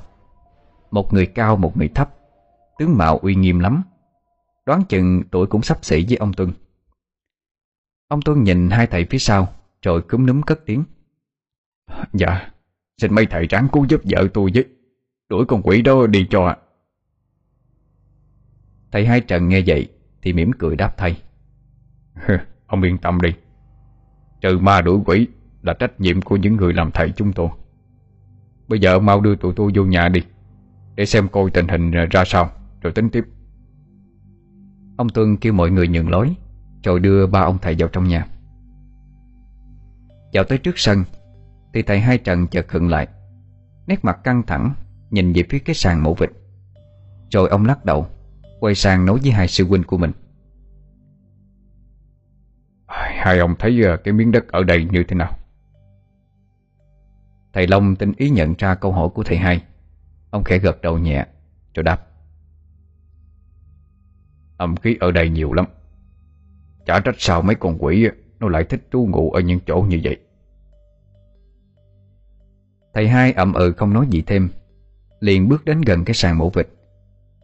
Một 0.91 1.13
người 1.13 1.27
cao, 1.27 1.57
một 1.57 1.77
người 1.77 1.89
thấp, 1.89 2.11
Tướng 2.79 2.99
mạo 2.99 3.19
uy 3.19 3.35
nghiêm 3.35 3.59
lắm. 3.59 3.83
Đoán 4.67 4.83
chừng 4.89 5.23
tuổi 5.31 5.47
cũng 5.47 5.63
sắp 5.63 5.79
xỉ 5.83 6.05
với 6.09 6.17
ông 6.17 6.33
Tuân 6.33 6.53
Ông 8.09 8.23
Tuân 8.23 8.43
nhìn 8.43 8.71
hai 8.71 8.87
thầy 8.87 9.07
phía 9.11 9.19
sau, 9.19 9.49
Rồi 9.83 10.03
cúm 10.03 10.27
núm 10.27 10.43
cất 10.43 10.61
tiếng. 10.67 10.85
Dạ 12.13 12.51
Xin 12.99 13.15
mấy 13.15 13.27
thầy 13.27 13.47
ráng 13.47 13.69
cứu 13.73 13.87
giúp 13.89 14.01
vợ 14.05 14.29
tôi 14.35 14.51
với. 14.55 14.65
Đuổi 15.33 15.45
con 15.47 15.63
quỷ 15.63 15.83
đó 15.83 16.07
đi 16.07 16.27
cho. 16.31 16.57
Thầy 18.91 19.07
hai 19.07 19.21
Trần 19.21 19.49
nghe 19.49 19.63
vậy 19.67 19.89
Thì 20.23 20.33
mỉm 20.33 20.53
cười 20.59 20.77
đáp 20.77 20.95
thay. 20.97 21.23
Ông 22.67 22.83
yên 22.83 22.99
tâm 22.99 23.21
đi. 23.21 23.35
Trừ 24.41 24.59
ma 24.59 24.81
đuổi 24.81 25.01
quỷ 25.07 25.27
Là 25.63 25.75
trách 25.75 26.01
nhiệm 26.01 26.23
của 26.23 26.37
những 26.37 26.57
người 26.57 26.73
làm 26.73 26.91
thầy 26.91 27.13
chúng 27.17 27.33
tôi. 27.33 27.49
Bây 28.69 28.81
giờ 28.81 28.99
mau 28.99 29.21
đưa 29.21 29.37
tụi 29.37 29.53
tôi 29.57 29.73
vô 29.75 29.85
nhà 29.85 30.09
đi 30.09 30.23
Để 30.95 31.07
xem 31.07 31.29
coi 31.29 31.51
tình 31.51 31.69
hình 31.69 31.91
ra 31.91 32.25
sao 32.27 32.51
Rồi 32.81 32.93
tính 32.93 33.11
tiếp. 33.11 33.25
Ông 34.97 35.09
Tuân 35.09 35.37
kêu 35.37 35.53
mọi 35.53 35.71
người 35.71 35.89
nhường 35.89 36.11
lối 36.11 36.35
Rồi 36.85 37.01
đưa 37.01 37.27
ba 37.27 37.41
ông 37.41 37.59
thầy 37.63 37.75
vào 37.79 37.89
trong 37.89 38.09
nhà. 38.09 38.27
Vào 40.33 40.45
tới 40.45 40.59
trước 40.59 40.79
sân 40.79 41.05
Thì 41.75 41.83
thầy 41.83 42.01
hai 42.01 42.19
Trần 42.19 42.47
chợt 42.47 42.69
khựng 42.69 42.89
lại 42.89 43.09
Nét 43.87 44.05
mặt 44.05 44.25
căng 44.25 44.43
thẳng 44.43 44.75
Nhìn 45.13 45.33
về 45.33 45.43
phía 45.51 45.59
cái 45.59 45.75
sàn 45.75 46.03
mổ 46.03 46.15
vịt. 46.15 46.31
Rồi 47.31 47.49
ông 47.49 47.65
lắc 47.65 47.85
đầu 47.85 48.07
Quay 48.63 48.75
sang 48.75 49.07
nói 49.07 49.19
với 49.23 49.33
hai 49.33 49.49
sư 49.49 49.67
huynh 49.67 49.83
của 49.83 49.97
mình. 49.97 50.13
Hai 52.87 53.39
ông 53.39 53.55
thấy 53.59 53.83
ờ, 53.83 53.97
cái 53.97 54.15
miếng 54.15 54.33
đất 54.33 54.49
ở 54.49 54.65
đây 54.65 54.85
như 54.85 55.05
thế 55.09 55.17
nào? 55.17 55.39
Thầy 57.53 57.67
Long 57.67 57.97
tinh 57.97 58.13
ý 58.17 58.31
nhận 58.31 58.55
ra 58.59 58.75
câu 58.75 58.93
hỏi 58.93 59.09
của 59.15 59.23
thầy 59.23 59.37
hai. 59.37 59.65
Ông 60.31 60.45
khẽ 60.45 60.59
gật 60.59 60.83
đầu 60.83 60.99
nhẹ 60.99 61.27
Rồi 61.75 61.85
đáp. 61.85 62.07
Âm 64.57 64.77
khí 64.77 64.97
ở 65.01 65.11
đây 65.11 65.29
nhiều 65.29 65.53
lắm. 65.53 65.67
Chả 66.87 67.01
trách 67.01 67.15
sao 67.19 67.43
mấy 67.43 67.55
con 67.55 67.77
quỷ 67.79 68.09
Nó 68.41 68.49
lại 68.49 68.65
thích 68.65 68.89
trú 68.93 69.07
ngụ 69.11 69.31
ở 69.31 69.41
những 69.41 69.61
chỗ 69.67 69.81
như 69.89 70.01
vậy. 70.05 70.17
Thầy 72.95 73.09
hai 73.09 73.33
ậm 73.33 73.53
ừ 73.53 73.73
không 73.77 73.93
nói 73.93 74.07
gì 74.11 74.23
thêm 74.27 74.49
Liền 75.23 75.49
bước 75.49 75.65
đến 75.65 75.81
gần 75.81 76.05
cái 76.05 76.15
sàn 76.15 76.39
mổ 76.39 76.51
vịt. 76.51 76.69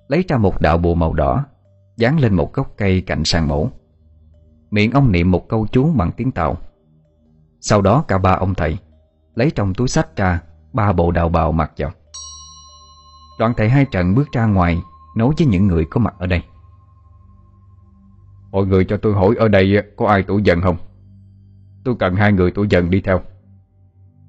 Lấy 0.08 0.24
ra 0.28 0.36
một 0.36 0.60
đạo 0.60 0.78
bùa 0.78 0.94
màu 0.94 1.12
đỏ, 1.12 1.44
Dán 1.96 2.20
lên 2.20 2.34
một 2.34 2.52
gốc 2.52 2.74
cây 2.76 3.00
cạnh 3.00 3.24
sàn 3.24 3.48
mổ. 3.48 3.68
Miệng 4.70 4.92
ông 4.92 5.12
niệm 5.12 5.30
một 5.30 5.48
câu 5.48 5.66
chú 5.72 5.92
bằng 5.92 6.12
tiếng 6.12 6.32
Tàu. 6.32 6.56
Sau 7.60 7.82
đó 7.82 8.04
cả 8.08 8.18
ba 8.18 8.32
ông 8.32 8.54
thầy 8.54 8.78
Lấy 9.34 9.50
trong 9.50 9.74
túi 9.74 9.88
sách 9.88 10.16
ra 10.16 10.42
Ba 10.72 10.92
bộ 10.92 11.10
đạo 11.10 11.28
bào 11.28 11.52
mặc 11.52 11.72
vào. 11.78 11.90
Đoạn 13.38 13.52
thầy 13.56 13.68
hai 13.68 13.84
trận 13.84 14.14
bước 14.14 14.32
ra 14.32 14.46
ngoài, 14.46 14.82
Nói 15.16 15.34
với 15.38 15.46
những 15.46 15.66
người 15.66 15.84
có 15.90 16.00
mặt 16.00 16.14
ở 16.18 16.26
đây. 16.26 16.42
Mọi 18.50 18.66
người 18.66 18.84
cho 18.84 18.96
tôi 18.96 19.14
hỏi 19.14 19.34
ở 19.38 19.48
đây 19.48 19.82
có 19.96 20.06
ai 20.06 20.22
tuổi 20.22 20.42
dần 20.42 20.60
không? 20.60 20.76
Tôi 21.84 21.94
cần 21.98 22.16
hai 22.16 22.32
người 22.32 22.50
tuổi 22.50 22.66
dần 22.70 22.90
đi 22.90 23.00
theo. 23.00 23.20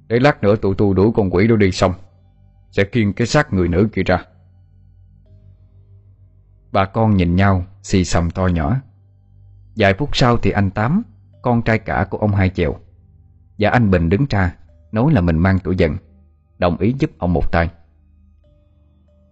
Để 0.07 0.19
lát 0.19 0.43
nữa 0.43 0.55
tụi 0.55 0.75
tôi 0.75 0.93
đuổi 0.95 1.11
con 1.15 1.29
quỷ 1.29 1.47
đó 1.47 1.55
đi 1.55 1.71
xong. 1.71 1.93
Sẽ 2.71 2.83
khiêng 2.91 3.13
cái 3.13 3.27
xác 3.27 3.53
người 3.53 3.67
nữ 3.67 3.89
kia 3.93 4.03
ra. 4.03 4.25
Bà 6.71 6.85
con 6.85 7.17
nhìn 7.17 7.35
nhau, 7.35 7.65
Xì 7.83 8.05
xầm 8.05 8.31
to 8.31 8.47
nhỏ. 8.47 8.75
Vài 9.75 9.93
phút 9.93 10.09
sau 10.13 10.37
thì 10.37 10.51
anh 10.51 10.71
Tám, 10.71 11.03
Con 11.41 11.61
trai 11.61 11.79
cả 11.79 12.07
của 12.09 12.17
ông 12.17 12.31
Hai 12.31 12.49
Chèo, 12.49 12.75
Và 13.59 13.69
anh 13.69 13.91
Bình 13.91 14.09
đứng 14.09 14.25
ra, 14.29 14.55
Nói 14.91 15.13
là 15.13 15.21
mình 15.21 15.37
mang 15.37 15.59
tuổi 15.63 15.75
dần 15.75 15.97
Đồng 16.57 16.77
ý 16.77 16.95
giúp 16.99 17.11
ông 17.17 17.33
một 17.33 17.51
tay. 17.51 17.69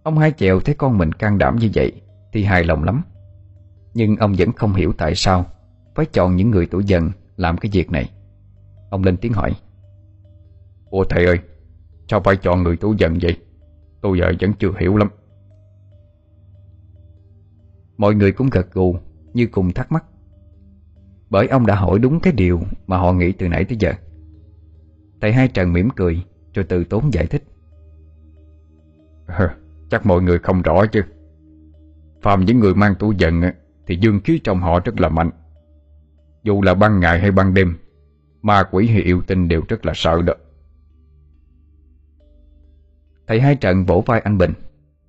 Ông 0.02 0.18
Hai 0.18 0.32
Chèo 0.32 0.60
thấy 0.60 0.74
con 0.74 0.98
mình 0.98 1.12
can 1.12 1.38
đảm 1.38 1.56
như 1.56 1.70
vậy 1.74 1.92
Thì 2.32 2.44
hài 2.44 2.64
lòng 2.64 2.84
lắm. 2.84 3.02
Nhưng 3.94 4.16
ông 4.16 4.34
vẫn 4.38 4.52
không 4.52 4.74
hiểu 4.74 4.92
tại 4.98 5.14
sao 5.14 5.46
Phải 5.94 6.06
chọn 6.06 6.36
những 6.36 6.50
người 6.50 6.66
tuổi 6.66 6.84
dần 6.84 7.10
Làm 7.36 7.56
cái 7.56 7.70
việc 7.72 7.90
này. 7.90 8.10
Ông 8.90 9.04
lên 9.04 9.16
tiếng 9.16 9.32
hỏi, 9.32 9.54
Ủa 10.90 11.04
thầy 11.04 11.26
ơi 11.26 11.38
Sao 12.08 12.20
phải 12.20 12.36
chọn 12.36 12.62
người 12.62 12.76
tủ 12.76 12.94
giận 12.98 13.18
vậy? 13.22 13.36
Tôi 14.00 14.18
giờ 14.18 14.32
vẫn 14.40 14.52
chưa 14.58 14.72
hiểu 14.78 14.96
lắm. 14.96 15.08
Mọi 17.96 18.14
người 18.14 18.32
cũng 18.32 18.48
gật 18.50 18.72
gù, 18.72 18.96
Như 19.34 19.46
cùng 19.46 19.72
thắc 19.72 19.92
mắc. 19.92 20.04
Bởi 21.30 21.48
ông 21.48 21.66
đã 21.66 21.74
hỏi 21.74 21.98
đúng 21.98 22.20
cái 22.20 22.32
điều 22.32 22.60
Mà 22.86 22.98
họ 22.98 23.12
nghĩ 23.12 23.32
từ 23.32 23.48
nãy 23.48 23.64
tới 23.64 23.76
giờ. 23.80 23.92
Thầy 25.20 25.32
hai 25.32 25.48
Trần 25.48 25.72
mỉm 25.72 25.90
cười, 25.90 26.24
Rồi 26.54 26.64
từ 26.68 26.84
tốn 26.84 27.12
giải 27.12 27.26
thích. 27.26 27.42
Chắc 29.90 30.06
mọi 30.06 30.22
người 30.22 30.38
không 30.38 30.62
rõ 30.62 30.86
chứ. 30.86 31.02
Phàm 32.22 32.44
những 32.44 32.58
người 32.60 32.74
mang 32.74 32.94
tủ 32.94 33.12
giận 33.12 33.42
Thì 33.86 33.96
dương 33.96 34.20
khí 34.24 34.40
trong 34.44 34.60
họ 34.60 34.80
rất 34.84 35.00
là 35.00 35.08
mạnh. 35.08 35.30
Dù 36.42 36.62
là 36.62 36.74
ban 36.74 37.00
ngày 37.00 37.20
hay 37.20 37.30
ban 37.30 37.54
đêm, 37.54 37.76
Ma 38.42 38.62
quỷ 38.70 38.86
hay 38.86 39.02
yêu 39.02 39.22
tinh 39.26 39.48
đều 39.48 39.62
rất 39.68 39.86
là 39.86 39.92
sợ 39.96 40.22
đó. 40.22 40.34
Thầy 43.28 43.40
hai 43.40 43.56
trận 43.56 43.84
vỗ 43.84 44.02
vai 44.06 44.20
anh 44.20 44.38
Bình, 44.38 44.52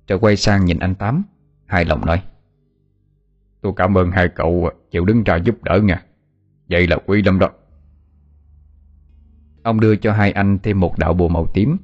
Rồi 0.08 0.18
quay 0.18 0.36
sang 0.36 0.64
nhìn 0.64 0.78
anh 0.78 0.94
Tám, 0.94 1.22
Hài 1.66 1.84
lòng 1.84 2.06
nói, 2.06 2.22
Tôi 3.60 3.72
cảm 3.76 3.98
ơn 3.98 4.10
hai 4.10 4.28
cậu 4.28 4.70
chịu 4.90 5.04
đứng 5.04 5.24
ra 5.24 5.36
giúp 5.36 5.62
đỡ 5.62 5.80
nha. 5.82 6.02
Vậy 6.70 6.86
là 6.86 6.96
quý 7.06 7.22
lắm 7.22 7.38
đó. 7.38 7.50
Ông 9.62 9.80
đưa 9.80 9.96
cho 9.96 10.12
hai 10.12 10.32
anh 10.32 10.58
thêm 10.62 10.80
một 10.80 10.98
đạo 10.98 11.14
bùa 11.14 11.28
màu 11.28 11.46
tím 11.54 11.76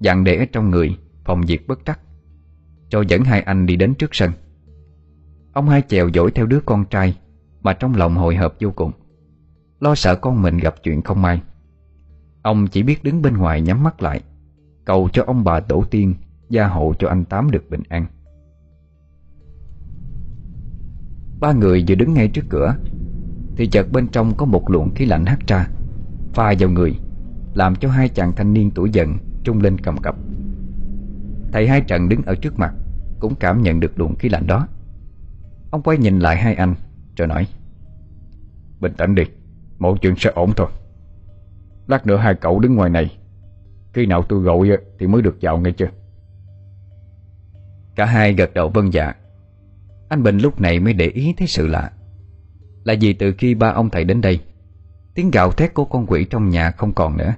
Dặn 0.00 0.24
để 0.24 0.46
trong 0.52 0.70
người, 0.70 0.98
Phòng 1.24 1.46
diệt 1.46 1.60
bất 1.66 1.78
trắc, 1.84 2.00
Cho 2.88 3.02
dẫn 3.08 3.24
hai 3.24 3.40
anh 3.40 3.66
đi 3.66 3.76
đến 3.76 3.94
trước 3.94 4.14
sân. 4.14 4.30
Ông 5.52 5.68
hai 5.68 5.82
chèo 5.82 6.10
dỗi 6.14 6.30
theo 6.30 6.46
đứa 6.46 6.60
con 6.60 6.84
trai, 6.84 7.16
Mà 7.62 7.72
trong 7.72 7.94
lòng 7.94 8.14
hồi 8.14 8.36
hộp 8.36 8.54
vô 8.60 8.70
cùng, 8.70 8.92
Lo 9.80 9.94
sợ 9.94 10.16
con 10.16 10.42
mình 10.42 10.58
gặp 10.58 10.74
chuyện 10.82 11.02
không 11.02 11.22
may. 11.22 11.42
Ông 12.42 12.66
chỉ 12.66 12.82
biết 12.82 13.04
đứng 13.04 13.22
bên 13.22 13.36
ngoài 13.36 13.60
nhắm 13.60 13.82
mắt 13.82 14.02
lại 14.02 14.20
Cầu 14.84 15.08
cho 15.12 15.24
ông 15.26 15.44
bà 15.44 15.60
tổ 15.60 15.84
tiên, 15.90 16.14
Gia 16.48 16.66
hộ 16.66 16.94
cho 16.98 17.08
anh 17.08 17.24
Tám 17.24 17.50
được 17.50 17.70
bình 17.70 17.82
an. 17.88 18.06
Ba 21.40 21.52
người 21.52 21.84
vừa 21.88 21.94
đứng 21.94 22.14
ngay 22.14 22.28
trước 22.28 22.44
cửa, 22.48 22.76
Thì 23.56 23.66
chợt 23.66 23.86
bên 23.92 24.08
trong 24.08 24.34
có 24.36 24.46
một 24.46 24.70
luồng 24.70 24.94
khí 24.94 25.04
lạnh 25.04 25.26
hắt 25.26 25.38
ra, 25.46 25.68
Pha 26.32 26.54
vào 26.58 26.70
người, 26.70 26.98
Làm 27.54 27.76
cho 27.76 27.90
hai 27.90 28.08
chàng 28.08 28.32
thanh 28.32 28.52
niên 28.52 28.70
tuổi 28.70 28.90
dần 28.90 29.18
Trung 29.44 29.60
lên 29.60 29.78
cầm 29.78 29.96
cập. 30.02 30.16
Thầy 31.52 31.68
hai 31.68 31.80
trận 31.80 32.08
đứng 32.08 32.22
ở 32.22 32.34
trước 32.34 32.58
mặt, 32.58 32.74
Cũng 33.20 33.34
cảm 33.34 33.62
nhận 33.62 33.80
được 33.80 33.98
luồng 33.98 34.16
khí 34.16 34.28
lạnh 34.28 34.46
đó. 34.46 34.68
Ông 35.70 35.82
quay 35.82 35.98
nhìn 35.98 36.18
lại 36.18 36.36
hai 36.36 36.54
anh, 36.54 36.74
Rồi 37.16 37.28
nói, 37.28 37.46
Bình 38.80 38.92
tĩnh 38.98 39.14
đi 39.14 39.22
Mọi 39.78 39.94
chuyện 40.02 40.14
sẽ 40.16 40.30
ổn 40.34 40.52
thôi. 40.56 40.68
Lát 41.86 42.06
nữa 42.06 42.16
hai 42.16 42.34
cậu 42.34 42.60
đứng 42.60 42.74
ngoài 42.74 42.90
này 42.90 43.10
khi 43.94 44.06
nào 44.06 44.22
tôi 44.22 44.40
gọi 44.40 44.68
ờ, 44.68 44.76
thì 44.98 45.06
mới 45.06 45.22
được 45.22 45.36
vào 45.40 45.58
nghe 45.58 45.70
chưa 45.70 45.88
Cả 47.94 48.04
hai 48.04 48.34
gật 48.34 48.54
đầu 48.54 48.68
vân 48.68 48.90
dạ. 48.90 49.14
Anh 50.08 50.22
Bình 50.22 50.38
lúc 50.38 50.60
này 50.60 50.80
mới 50.80 50.92
để 50.92 51.06
ý 51.06 51.34
thấy 51.36 51.46
sự 51.46 51.66
lạ. 51.66 51.92
Là 52.84 52.94
vì 53.00 53.12
từ 53.12 53.34
khi 53.38 53.54
ba 53.54 53.68
ông 53.68 53.90
thầy 53.90 54.04
đến 54.04 54.20
đây, 54.20 54.40
Tiếng 55.14 55.30
gào 55.30 55.50
thét 55.50 55.74
của 55.74 55.84
con 55.84 56.06
quỷ 56.06 56.26
trong 56.30 56.48
nhà 56.48 56.70
không 56.70 56.92
còn 56.92 57.16
nữa, 57.16 57.34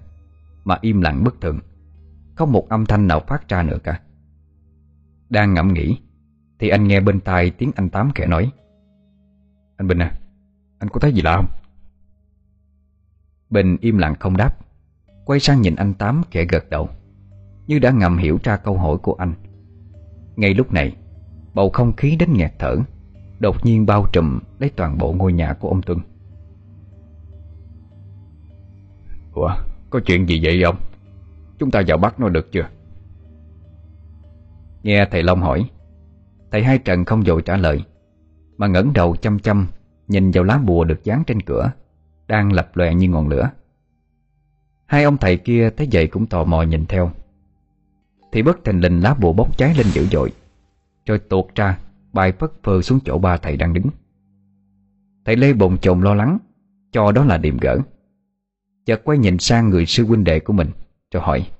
Mà 0.64 0.78
im 0.80 1.00
lặng 1.00 1.24
bất 1.24 1.40
thường. 1.40 1.60
Không 2.34 2.52
một 2.52 2.68
âm 2.68 2.86
thanh 2.86 3.08
nào 3.08 3.20
phát 3.26 3.48
ra 3.48 3.62
nữa 3.62 3.78
cả. 3.84 4.00
Đang 5.28 5.54
ngẫm 5.54 5.72
nghĩ, 5.72 5.96
Thì 6.58 6.68
anh 6.68 6.88
nghe 6.88 7.00
bên 7.00 7.20
tai 7.20 7.50
tiếng 7.50 7.72
anh 7.76 7.90
Tám 7.90 8.10
kẻ 8.14 8.26
nói. 8.26 8.50
Anh 9.76 9.88
Bình 9.88 9.98
à 9.98 10.12
Anh 10.78 10.88
có 10.88 11.00
thấy 11.00 11.12
gì 11.12 11.22
lạ 11.22 11.36
không? 11.36 11.46
Bình 13.50 13.76
im 13.80 13.98
lặng 13.98 14.14
không 14.20 14.36
đáp. 14.36 14.65
Quay 15.26 15.40
sang 15.40 15.60
nhìn 15.60 15.76
anh 15.76 15.94
Tám 15.94 16.22
kẻ 16.30 16.44
gật 16.44 16.70
đầu 16.70 16.88
Như 17.66 17.78
đã 17.78 17.90
ngầm 17.90 18.18
hiểu 18.18 18.38
ra 18.42 18.56
câu 18.56 18.78
hỏi 18.78 18.96
của 19.02 19.14
anh. 19.14 19.34
Ngay 20.36 20.54
lúc 20.54 20.72
này 20.72 20.96
Bầu 21.54 21.70
không 21.70 21.96
khí 21.96 22.16
đến 22.16 22.32
nghẹt 22.32 22.52
thở 22.58 22.76
Đột 23.38 23.64
nhiên 23.64 23.86
bao 23.86 24.06
trùm 24.12 24.38
lấy 24.58 24.70
toàn 24.76 24.98
bộ 24.98 25.12
ngôi 25.12 25.32
nhà 25.32 25.52
của 25.52 25.68
ông 25.68 25.82
Tuân. 25.82 25.98
Ủa 29.32 29.50
có 29.90 30.00
chuyện 30.06 30.28
gì 30.28 30.40
vậy 30.42 30.62
ông? 30.62 30.76
Chúng 31.58 31.70
ta 31.70 31.82
vào 31.86 31.98
bắt 31.98 32.20
nó 32.20 32.28
được 32.28 32.52
chưa? 32.52 32.68
Nghe 34.82 35.06
thầy 35.10 35.22
Long 35.22 35.40
hỏi 35.40 35.70
Thầy 36.52 36.64
Hai 36.64 36.78
Trần 36.78 37.04
không 37.04 37.22
vội 37.26 37.42
trả 37.42 37.56
lời 37.56 37.84
Mà 38.56 38.66
ngẩng 38.66 38.92
đầu 38.92 39.16
chăm 39.16 39.38
chăm 39.38 39.66
Nhìn 40.08 40.30
vào 40.30 40.44
lá 40.44 40.58
bùa 40.58 40.84
được 40.84 41.04
dán 41.04 41.22
trên 41.26 41.42
cửa 41.42 41.70
Đang 42.26 42.52
lập 42.52 42.70
lòe 42.74 42.94
như 42.94 43.08
ngọn 43.08 43.28
lửa 43.28 43.50
Hai 44.86 45.04
ông 45.04 45.16
thầy 45.18 45.36
kia 45.36 45.70
thấy 45.76 45.88
vậy 45.92 46.06
cũng 46.06 46.26
tò 46.26 46.44
mò 46.44 46.62
nhìn 46.62 46.86
theo. 46.86 47.12
Thì 48.32 48.42
bất 48.42 48.64
thình 48.64 48.80
lình 48.80 49.02
lá 49.02 49.14
bùa 49.14 49.32
bốc 49.32 49.58
cháy 49.58 49.74
lên 49.74 49.86
dữ 49.86 50.06
dội 50.12 50.32
Rồi 51.06 51.18
tuột 51.18 51.54
ra 51.54 51.78
Bài 52.12 52.32
phất 52.32 52.50
phơ 52.62 52.82
xuống 52.82 52.98
chỗ 53.04 53.18
ba 53.18 53.36
thầy 53.36 53.56
đang 53.56 53.74
đứng. 53.74 53.86
Thầy 55.24 55.36
Lê 55.36 55.52
bồn 55.52 55.78
chồn 55.78 56.00
lo 56.00 56.14
lắng 56.14 56.38
Cho 56.92 57.12
đó 57.12 57.24
là 57.24 57.38
điểm 57.38 57.58
gỡ. 57.60 57.78
Chợt 58.84 59.00
quay 59.04 59.18
nhìn 59.18 59.38
sang 59.38 59.70
người 59.70 59.86
sư 59.86 60.04
huynh 60.04 60.24
đệ 60.24 60.40
của 60.40 60.52
mình 60.52 60.70
Rồi 61.12 61.22
hỏi 61.22 61.50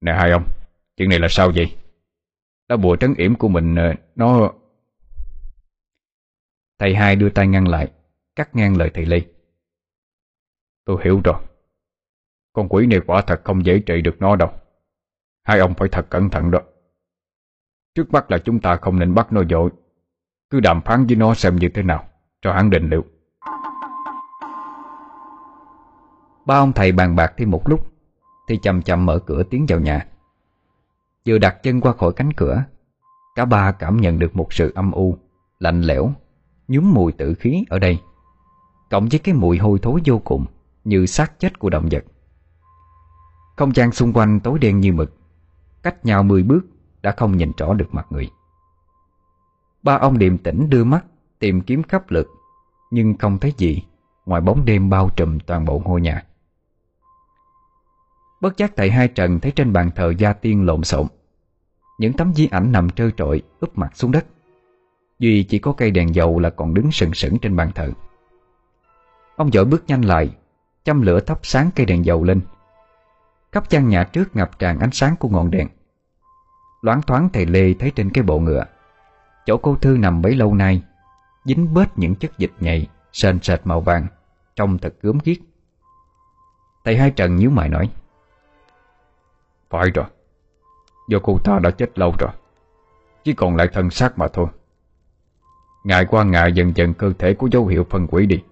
Nè 0.00 0.12
hai 0.12 0.30
ông 0.30 0.44
Chuyện 0.96 1.08
này 1.08 1.18
là 1.18 1.28
sao 1.30 1.52
vậy? 1.54 1.76
Lá 2.68 2.76
bùa 2.76 2.96
trấn 2.96 3.14
yểm 3.14 3.34
của 3.34 3.48
mình 3.48 3.74
ờ, 3.74 3.94
Nó 4.14 4.52
Thầy 6.78 6.94
hai 6.94 7.16
đưa 7.16 7.30
tay 7.30 7.46
ngăn 7.46 7.68
lại 7.68 7.88
Cắt 8.36 8.56
ngang 8.56 8.76
lời 8.76 8.90
thầy 8.94 9.06
Lê. 9.06 9.22
Tôi 10.84 11.00
hiểu 11.04 11.20
rồi 11.24 11.49
con 12.52 12.68
quỷ 12.68 12.86
này 12.86 13.00
quả 13.06 13.20
thật 13.20 13.40
không 13.44 13.64
dễ 13.64 13.78
trị 13.78 14.00
được 14.00 14.16
nó 14.20 14.36
đâu. 14.36 14.50
Hai 15.42 15.58
ông 15.58 15.74
phải 15.74 15.88
thật 15.88 16.10
cẩn 16.10 16.30
thận 16.30 16.50
đó. 16.50 16.60
Trước 17.94 18.12
mắt 18.12 18.30
là 18.30 18.38
chúng 18.38 18.60
ta 18.60 18.76
không 18.76 18.98
nên 18.98 19.14
bắt 19.14 19.32
nó 19.32 19.42
dội. 19.50 19.70
Cứ 20.50 20.60
đàm 20.60 20.80
phán 20.80 21.06
với 21.06 21.16
nó 21.16 21.34
xem 21.34 21.56
như 21.56 21.68
thế 21.68 21.82
nào, 21.82 22.04
Cho 22.42 22.52
hắn 22.52 22.70
định 22.70 22.90
liệu. 22.90 23.04
Ba 26.46 26.54
ông 26.56 26.72
thầy 26.72 26.92
bàn 26.92 27.16
bạc 27.16 27.32
thêm 27.36 27.50
một 27.50 27.68
lúc, 27.68 27.86
Thì 28.48 28.58
chậm 28.62 28.82
chậm 28.82 29.06
mở 29.06 29.18
cửa 29.18 29.42
tiến 29.42 29.66
vào 29.68 29.80
nhà. 29.80 30.06
Vừa 31.26 31.38
đặt 31.38 31.62
chân 31.62 31.80
qua 31.80 31.92
khỏi 31.92 32.12
cánh 32.12 32.32
cửa, 32.32 32.64
Cả 33.34 33.44
ba 33.44 33.72
cảm 33.72 33.96
nhận 33.96 34.18
được 34.18 34.36
một 34.36 34.52
sự 34.52 34.72
âm 34.74 34.92
u, 34.92 35.16
Lạnh 35.58 35.80
lẽo 35.80 36.12
Nhúm 36.68 36.94
mùi 36.94 37.12
tử 37.12 37.34
khí 37.34 37.64
ở 37.68 37.78
đây. 37.78 37.98
Cộng 38.90 39.08
với 39.08 39.18
cái 39.18 39.34
mùi 39.34 39.58
hôi 39.58 39.78
thối 39.82 40.00
vô 40.04 40.18
cùng, 40.24 40.44
Như 40.84 41.06
xác 41.06 41.38
chết 41.38 41.58
của 41.58 41.70
động 41.70 41.88
vật. 41.90 42.04
Không 43.60 43.76
gian 43.76 43.92
xung 43.92 44.12
quanh 44.12 44.40
tối 44.40 44.58
đen 44.58 44.80
như 44.80 44.92
mực. 44.92 45.12
Cách 45.82 46.04
nhau 46.06 46.22
10 46.22 46.42
bước 46.42 46.60
Đã 47.02 47.14
không 47.16 47.36
nhìn 47.36 47.52
rõ 47.56 47.74
được 47.74 47.94
mặt 47.94 48.06
người. 48.10 48.30
Ba 49.82 49.94
ông 49.94 50.18
điềm 50.18 50.38
tĩnh 50.38 50.70
đưa 50.70 50.84
mắt 50.84 51.04
Tìm 51.38 51.60
kiếm 51.60 51.82
khắp 51.82 52.10
lực, 52.10 52.28
Nhưng 52.90 53.16
không 53.18 53.38
thấy 53.38 53.52
gì 53.56 53.82
Ngoài 54.26 54.40
bóng 54.40 54.64
đêm 54.64 54.90
bao 54.90 55.10
trùm 55.16 55.38
toàn 55.38 55.64
bộ 55.64 55.82
ngôi 55.84 56.00
nhà. 56.00 56.24
Bất 58.40 58.56
giác 58.56 58.72
thầy 58.76 58.90
hai 58.90 59.08
trần 59.08 59.40
thấy 59.40 59.52
trên 59.52 59.72
bàn 59.72 59.90
thờ 59.96 60.12
gia 60.18 60.32
tiên 60.32 60.66
lộn 60.66 60.84
xộn. 60.84 61.06
Những 61.98 62.12
tấm 62.12 62.34
di 62.34 62.46
ảnh 62.46 62.72
nằm 62.72 62.90
trơ 62.90 63.10
trội 63.10 63.42
úp 63.60 63.78
mặt 63.78 63.96
xuống 63.96 64.12
đất. 64.12 64.26
Duy 65.18 65.42
chỉ 65.42 65.58
có 65.58 65.72
cây 65.72 65.90
đèn 65.90 66.14
dầu 66.14 66.38
là 66.38 66.50
còn 66.50 66.74
đứng 66.74 66.92
sừng 66.92 67.14
sững 67.14 67.38
trên 67.38 67.56
bàn 67.56 67.70
thờ. 67.74 67.92
Ông 69.36 69.50
dội 69.52 69.64
bước 69.64 69.84
nhanh 69.86 70.02
lại, 70.02 70.30
Châm 70.84 71.02
lửa 71.02 71.20
thắp 71.20 71.38
sáng 71.42 71.70
cây 71.74 71.86
đèn 71.86 72.04
dầu 72.04 72.24
lên. 72.24 72.40
Khắp 73.52 73.70
gian 73.70 73.88
nhà 73.88 74.04
trước 74.04 74.36
ngập 74.36 74.58
tràn 74.58 74.78
ánh 74.78 74.90
sáng 74.92 75.16
của 75.16 75.28
ngọn 75.28 75.50
đèn. 75.50 75.68
Loáng 76.82 77.02
thoáng 77.02 77.28
thầy 77.32 77.46
Lê 77.46 77.74
thấy 77.74 77.92
trên 77.96 78.10
cái 78.10 78.24
bộ 78.24 78.38
ngựa. 78.40 78.64
Chỗ 79.46 79.56
cô 79.56 79.76
Thư 79.76 79.96
nằm 79.96 80.22
bấy 80.22 80.34
lâu 80.34 80.54
nay, 80.54 80.82
Dính 81.44 81.74
bết 81.74 81.88
những 81.96 82.14
chất 82.14 82.38
dịch 82.38 82.52
nhầy, 82.60 82.88
Sền 83.12 83.42
sệt 83.42 83.60
màu 83.64 83.80
vàng, 83.80 84.06
Trông 84.56 84.78
thật 84.78 84.94
gớm 85.02 85.18
ghiếc. 85.24 85.38
Thầy 86.84 86.96
hai 86.96 87.10
trần 87.10 87.36
nhíu 87.36 87.50
mày 87.50 87.68
nói, 87.68 87.90
Phải 89.70 89.90
rồi, 89.94 90.06
Do 91.08 91.18
cô 91.22 91.38
ta 91.44 91.58
đã 91.58 91.70
chết 91.70 91.98
lâu 91.98 92.14
rồi, 92.18 92.30
Chỉ 93.24 93.32
còn 93.32 93.56
lại 93.56 93.68
thân 93.72 93.90
xác 93.90 94.18
mà 94.18 94.28
thôi. 94.28 94.46
Ngày 95.84 96.04
qua 96.04 96.24
ngày 96.24 96.52
dần 96.52 96.72
dần 96.76 96.94
cơ 96.94 97.12
thể 97.18 97.34
có 97.34 97.48
dấu 97.52 97.66
hiệu 97.66 97.86
phân 97.90 98.06
quỷ 98.06 98.26
đi. 98.26 98.42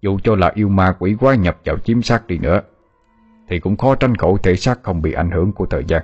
Dù 0.00 0.18
cho 0.24 0.36
là 0.36 0.52
yêu 0.54 0.68
ma 0.68 0.96
quỷ 0.98 1.16
quái 1.20 1.38
nhập 1.38 1.58
vào 1.64 1.78
chiếm 1.78 2.02
xác 2.02 2.26
đi 2.26 2.38
nữa 2.38 2.62
thì 3.50 3.60
cũng 3.60 3.76
khó 3.76 3.94
tránh 3.94 4.16
khẩu 4.16 4.38
thể 4.38 4.56
xác 4.56 4.82
không 4.82 5.02
bị 5.02 5.12
ảnh 5.12 5.30
hưởng 5.30 5.52
của 5.52 5.66
thời 5.66 5.84
gian. 5.88 6.02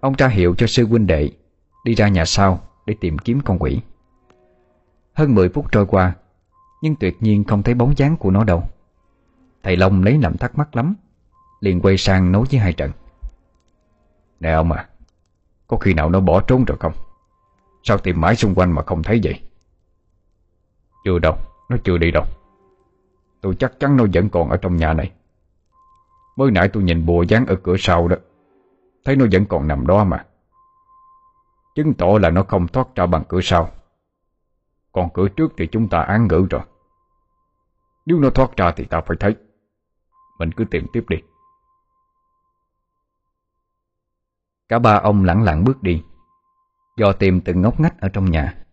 Ông 0.00 0.14
tra 0.14 0.28
hiệu 0.28 0.54
cho 0.58 0.66
sư 0.66 0.86
huynh 0.86 1.06
đệ 1.06 1.30
Đi 1.84 1.94
ra 1.94 2.08
nhà 2.08 2.24
sau 2.24 2.60
để 2.86 2.94
tìm 3.00 3.18
kiếm 3.18 3.40
con 3.44 3.58
quỷ. 3.58 3.80
Hơn 5.12 5.34
10 5.34 5.48
phút 5.48 5.72
trôi 5.72 5.86
qua, 5.86 6.14
Nhưng 6.82 6.96
tuyệt 6.96 7.16
nhiên 7.20 7.44
không 7.44 7.62
thấy 7.62 7.74
bóng 7.74 7.94
dáng 7.96 8.16
của 8.16 8.30
nó 8.30 8.44
đâu. 8.44 8.62
Thầy 9.62 9.76
Long 9.76 10.02
lấy 10.02 10.18
làm 10.18 10.36
thắc 10.36 10.58
mắc 10.58 10.76
lắm, 10.76 10.94
Liền 11.60 11.80
quay 11.80 11.96
sang 11.96 12.32
nói 12.32 12.44
với 12.50 12.60
hai 12.60 12.72
trận. 12.72 12.90
Nè 14.40 14.52
ông 14.52 14.72
à 14.72 14.88
Có 15.66 15.76
khi 15.76 15.94
nào 15.94 16.10
nó 16.10 16.20
bỏ 16.20 16.40
trốn 16.40 16.64
rồi 16.64 16.78
không? 16.80 16.92
Sao 17.82 17.98
tìm 17.98 18.20
mãi 18.20 18.36
xung 18.36 18.54
quanh 18.54 18.72
mà 18.72 18.82
không 18.82 19.02
thấy 19.02 19.20
vậy? 19.22 19.40
Chưa 21.04 21.18
đâu, 21.18 21.36
Nó 21.68 21.76
chưa 21.84 21.98
đi 21.98 22.10
đâu. 22.10 22.24
Tôi 23.40 23.54
chắc 23.58 23.80
chắn 23.80 23.96
nó 23.96 24.04
vẫn 24.14 24.28
còn 24.28 24.50
ở 24.50 24.56
trong 24.56 24.76
nhà 24.76 24.92
này. 24.92 25.12
Mới 26.36 26.50
nãy 26.50 26.68
tôi 26.68 26.82
nhìn 26.82 27.06
bùa 27.06 27.22
dán 27.22 27.46
ở 27.46 27.56
cửa 27.56 27.76
sau 27.78 28.08
đó, 28.08 28.16
Thấy 29.04 29.16
nó 29.16 29.26
vẫn 29.32 29.46
còn 29.46 29.68
nằm 29.68 29.86
đó 29.86 30.04
mà. 30.04 30.26
Chứng 31.74 31.94
tỏ 31.94 32.06
là 32.20 32.30
nó 32.30 32.42
không 32.42 32.68
thoát 32.68 32.94
ra 32.94 33.06
bằng 33.06 33.24
cửa 33.28 33.40
sau. 33.42 33.70
Còn 34.92 35.08
cửa 35.14 35.28
trước 35.28 35.52
thì 35.56 35.66
chúng 35.66 35.88
ta 35.88 36.00
án 36.00 36.28
ngữ 36.28 36.46
rồi. 36.50 36.62
Nếu 38.06 38.18
nó 38.18 38.30
thoát 38.30 38.56
ra 38.56 38.72
thì 38.76 38.84
ta 38.84 39.00
phải 39.00 39.16
thấy. 39.20 39.36
Mình 40.38 40.52
cứ 40.52 40.64
tìm 40.64 40.86
tiếp 40.92 41.04
đi. 41.08 41.16
Cả 44.68 44.78
ba 44.78 44.94
ông 44.94 45.24
lặng 45.24 45.42
lặng 45.42 45.64
bước 45.64 45.82
đi, 45.82 46.02
Do 46.96 47.12
tìm 47.12 47.40
từng 47.40 47.62
ngóc 47.62 47.80
ngách 47.80 48.00
ở 48.00 48.08
trong 48.08 48.30
nhà. 48.30 48.64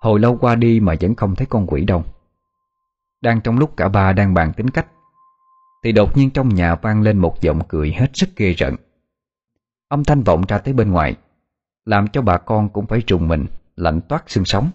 Hồi 0.00 0.20
lâu 0.20 0.38
qua 0.40 0.54
đi 0.54 0.80
mà 0.80 0.94
vẫn 1.00 1.14
không 1.14 1.34
thấy 1.34 1.46
con 1.46 1.66
quỷ 1.66 1.84
đâu. 1.84 2.04
Đang 3.20 3.40
trong 3.40 3.58
lúc 3.58 3.76
cả 3.76 3.88
ba 3.88 4.12
đang 4.12 4.34
bàn 4.34 4.52
tính 4.56 4.70
cách 4.70 4.86
Thì 5.84 5.92
đột 5.92 6.16
nhiên 6.16 6.30
trong 6.30 6.48
nhà 6.48 6.74
vang 6.74 7.02
lên 7.02 7.18
một 7.18 7.40
giọng 7.40 7.60
cười 7.68 7.92
hết 7.92 8.10
sức 8.14 8.28
ghê 8.36 8.52
rợn. 8.52 8.76
Âm 9.88 10.04
thanh 10.04 10.22
vọng 10.22 10.44
ra 10.48 10.58
tới 10.58 10.74
bên 10.74 10.90
ngoài 10.90 11.16
Làm 11.84 12.08
cho 12.08 12.22
bà 12.22 12.38
con 12.38 12.68
cũng 12.68 12.86
phải 12.86 13.02
trùng 13.02 13.28
mình 13.28 13.46
Lạnh 13.76 14.00
toát 14.08 14.30
xương 14.30 14.44
sống. 14.44 14.70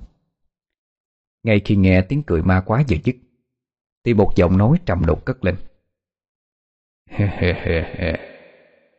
Ngay 1.44 1.62
khi 1.66 1.76
nghe 1.76 2.02
tiếng 2.02 2.24
cười 2.24 2.42
ma 2.42 2.62
quá 2.66 2.84
vừa 2.90 2.98
dứt 3.04 3.16
Thì 4.06 4.14
một 4.14 4.34
giọng 4.36 4.58
nói 4.58 4.78
trầm 4.86 5.06
đục 5.06 5.26
cất 5.26 5.46
lên. 5.46 5.56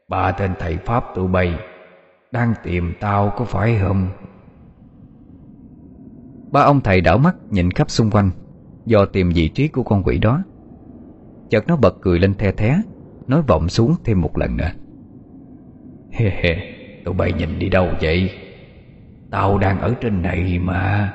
Ba 0.09 0.33
tên 0.33 0.55
thầy 0.59 0.77
Pháp 0.77 1.05
tụi 1.15 1.29
bay 1.29 1.59
Đang 2.33 2.55
tìm 2.63 2.95
tao 3.01 3.35
có 3.37 3.45
phải 3.45 3.79
không? 3.83 4.09
Ba 6.53 6.61
ông 6.61 6.81
thầy 6.81 7.01
đảo 7.01 7.19
mắt 7.19 7.37
nhìn 7.51 7.71
khắp 7.71 7.91
xung 7.91 8.11
quanh 8.11 8.31
Do 8.87 9.05
tìm 9.05 9.31
vị 9.35 9.49
trí 9.49 9.69
của 9.69 9.83
con 9.83 10.03
quỷ 10.03 10.19
đó. 10.19 10.43
Chợt 11.51 11.65
nó 11.67 11.77
bật 11.77 11.97
cười 12.01 12.19
lên 12.19 12.35
the 12.35 12.53
thé, 12.53 12.83
Nói 13.27 13.43
vọng 13.43 13.69
xuống 13.69 13.95
thêm 14.05 14.21
một 14.21 14.39
lần 14.39 14.57
nữa. 14.57 14.71
Hê 16.11 16.31
hê 16.31 16.57
Tụi 17.05 17.15
bay 17.15 17.33
nhìn 17.33 17.59
đi 17.59 17.69
đâu 17.69 17.89
vậy? 18.01 18.31
Tao 19.31 19.59
đang 19.59 19.81
ở 19.81 19.95
trên 20.01 20.23
này 20.23 20.59
mà. 20.59 21.15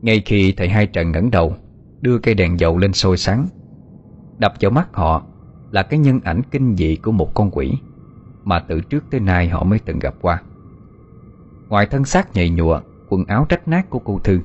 Ngay 0.00 0.22
khi 0.24 0.52
thầy 0.56 0.68
hai 0.68 0.86
trần 0.86 1.12
ngẩng 1.12 1.30
đầu, 1.30 1.56
Đưa 2.00 2.18
cây 2.18 2.34
đèn 2.34 2.60
dầu 2.60 2.78
lên 2.78 2.92
sôi 2.92 3.16
sáng, 3.16 3.46
Đập 4.38 4.54
vào 4.60 4.70
mắt 4.70 4.88
họ 4.92 5.26
Là 5.70 5.82
cái 5.82 5.98
nhân 5.98 6.20
ảnh 6.24 6.42
kinh 6.50 6.76
dị 6.76 6.96
của 6.96 7.12
một 7.12 7.34
con 7.34 7.50
quỷ 7.50 7.72
Mà 8.44 8.60
từ 8.60 8.80
trước 8.80 9.04
tới 9.10 9.20
nay 9.20 9.48
họ 9.48 9.64
mới 9.64 9.78
từng 9.78 9.98
gặp 9.98 10.14
qua. 10.20 10.42
Ngoài 11.68 11.86
thân 11.86 12.04
xác 12.04 12.34
nhầy 12.34 12.50
nhụa, 12.50 12.80
Quần 13.08 13.24
áo 13.24 13.46
rách 13.48 13.68
nát 13.68 13.90
của 13.90 13.98
cô 13.98 14.18
Thư 14.24 14.40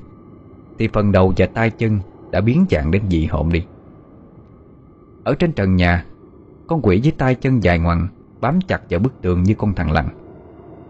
thì 0.78 0.88
phần 0.92 1.12
đầu 1.12 1.32
và 1.36 1.46
tay 1.46 1.70
chân 1.70 2.00
Đã 2.30 2.40
biến 2.40 2.66
dạng 2.70 2.90
đến 2.90 3.02
dị 3.10 3.26
hộn 3.26 3.48
đi. 3.52 3.64
Ở 5.24 5.34
trên 5.34 5.52
trần 5.52 5.76
nhà, 5.76 6.04
con 6.66 6.80
quỷ 6.82 7.00
với 7.02 7.12
tay 7.12 7.34
chân 7.34 7.62
dài 7.62 7.78
ngoằng 7.78 8.08
Bám 8.40 8.60
chặt 8.60 8.80
vào 8.90 9.00
bức 9.00 9.22
tường 9.22 9.42
như 9.42 9.54
con 9.54 9.74
thằng 9.74 9.92
lằn. 9.92 10.08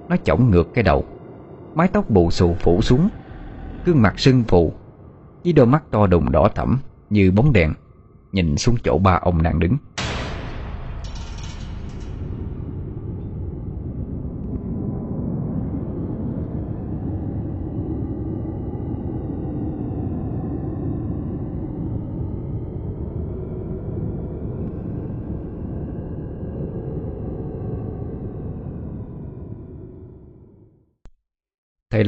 Nó 0.09 0.17
chổng 0.25 0.51
ngược 0.51 0.75
cái 0.75 0.85
đầu, 0.85 1.05
Mái 1.75 1.89
tóc 1.89 2.11
bù 2.11 2.31
xù 2.31 2.55
phủ 2.55 2.83
xuống, 2.83 3.09
Gương 3.85 4.03
mặt 4.03 4.19
sưng 4.19 4.45
phù, 4.45 4.73
Với 5.45 5.53
đôi 5.53 5.67
mắt 5.67 5.83
to 5.91 6.07
đùng 6.07 6.33
đỏ 6.33 6.49
thẫm 6.55 6.79
Như 7.11 7.31
bóng 7.31 7.53
đèn 7.53 7.73
Nhìn 8.33 8.57
xuống 8.57 8.77
chỗ 8.85 8.99
ba 8.99 9.15
ông 9.15 9.43
đang 9.43 9.59
đứng. 9.59 9.77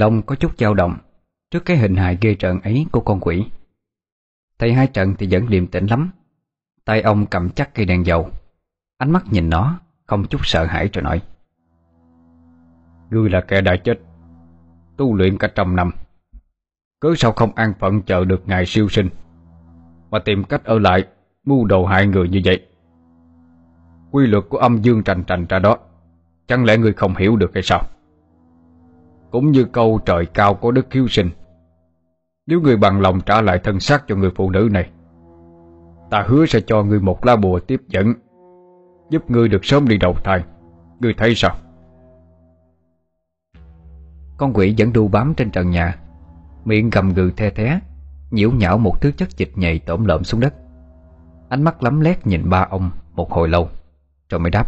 Long 0.00 0.22
có 0.22 0.34
chút 0.34 0.58
dao 0.58 0.74
động 0.74 0.96
Trước 1.50 1.64
cái 1.64 1.76
hình 1.76 1.96
hài 1.96 2.18
ghê 2.20 2.34
trợn 2.34 2.60
ấy 2.60 2.86
của 2.92 3.00
con 3.00 3.20
quỷ. 3.20 3.46
Thầy 4.58 4.72
hai 4.72 4.86
trận 4.86 5.14
thì 5.18 5.28
vẫn 5.30 5.48
điềm 5.48 5.66
tĩnh 5.66 5.86
lắm. 5.86 6.10
Tay 6.84 7.02
ông 7.02 7.26
cầm 7.26 7.50
chắc 7.50 7.74
cây 7.74 7.86
đèn 7.86 8.06
dầu. 8.06 8.30
Ánh 8.98 9.10
mắt 9.10 9.24
nhìn 9.30 9.50
nó, 9.50 9.80
Không 10.06 10.26
chút 10.26 10.46
sợ 10.46 10.64
hãi 10.64 10.88
rồi 10.92 11.02
nói. 11.02 11.22
Ngươi 13.10 13.30
là 13.30 13.40
kẻ 13.40 13.60
đã 13.60 13.76
chết. 13.76 14.00
Tu 14.96 15.14
luyện 15.14 15.38
cả 15.38 15.48
trăm 15.54 15.76
năm. 15.76 15.90
Cứ 17.00 17.14
sao 17.16 17.32
không 17.32 17.54
an 17.54 17.72
phận 17.78 18.02
chờ 18.02 18.24
được 18.24 18.42
ngày 18.46 18.66
siêu 18.66 18.88
sinh? 18.88 19.08
Mà 20.10 20.18
tìm 20.18 20.44
cách 20.44 20.64
ở 20.64 20.78
lại, 20.78 21.04
Mưu 21.44 21.64
đồ 21.64 21.86
hại 21.86 22.06
người 22.06 22.28
như 22.28 22.40
vậy. 22.44 22.66
Quy 24.10 24.26
luật 24.26 24.44
của 24.48 24.58
âm 24.58 24.82
dương 24.82 25.02
trành 25.02 25.24
trành 25.24 25.46
ra 25.48 25.58
đó, 25.58 25.78
Chẳng 26.46 26.64
lẽ 26.64 26.76
ngươi 26.76 26.92
không 26.92 27.16
hiểu 27.16 27.36
được 27.36 27.50
hay 27.54 27.62
sao? 27.62 27.82
Cũng 29.30 29.50
như 29.50 29.64
câu 29.64 30.00
trời 30.06 30.26
cao 30.26 30.54
có 30.54 30.70
đức 30.70 30.92
hiếu 30.92 31.08
sinh. 31.08 31.30
Nếu 32.46 32.60
người 32.60 32.76
bằng 32.76 33.00
lòng 33.00 33.20
trả 33.20 33.40
lại 33.40 33.60
thân 33.64 33.80
xác 33.80 34.04
cho 34.06 34.16
người 34.16 34.30
phụ 34.36 34.50
nữ 34.50 34.68
này 34.72 34.90
Ta 36.10 36.24
hứa 36.28 36.46
sẽ 36.46 36.60
cho 36.60 36.82
người 36.82 37.00
một 37.00 37.26
lá 37.26 37.36
bùa 37.36 37.60
tiếp 37.60 37.80
dẫn 37.88 38.14
Giúp 39.10 39.30
ngươi 39.30 39.48
được 39.48 39.64
sớm 39.64 39.88
đi 39.88 39.96
đầu 39.98 40.14
thai. 40.24 40.44
Ngươi 41.00 41.14
thấy 41.14 41.34
sao? 41.34 41.56
Con 44.36 44.52
quỷ 44.54 44.74
vẫn 44.78 44.92
đu 44.92 45.08
bám 45.08 45.34
trên 45.36 45.50
trần 45.50 45.70
nhà 45.70 45.96
Miệng 46.64 46.90
gầm 46.90 47.14
gừ 47.14 47.30
the 47.36 47.50
thé 47.50 47.80
Nhiễu 48.30 48.50
nhão 48.50 48.78
một 48.78 49.00
thứ 49.00 49.12
chất 49.12 49.28
dịch 49.36 49.50
nhầy 49.54 49.78
tổm 49.78 50.04
lợm 50.04 50.24
xuống 50.24 50.40
đất. 50.40 50.54
Ánh 51.48 51.62
mắt 51.62 51.82
lắm 51.82 52.00
lét 52.00 52.26
nhìn 52.26 52.50
ba 52.50 52.66
ông 52.70 52.90
Một 53.14 53.32
hồi 53.32 53.48
lâu 53.48 53.68
Rồi 54.28 54.40
mới 54.40 54.50
đáp. 54.50 54.66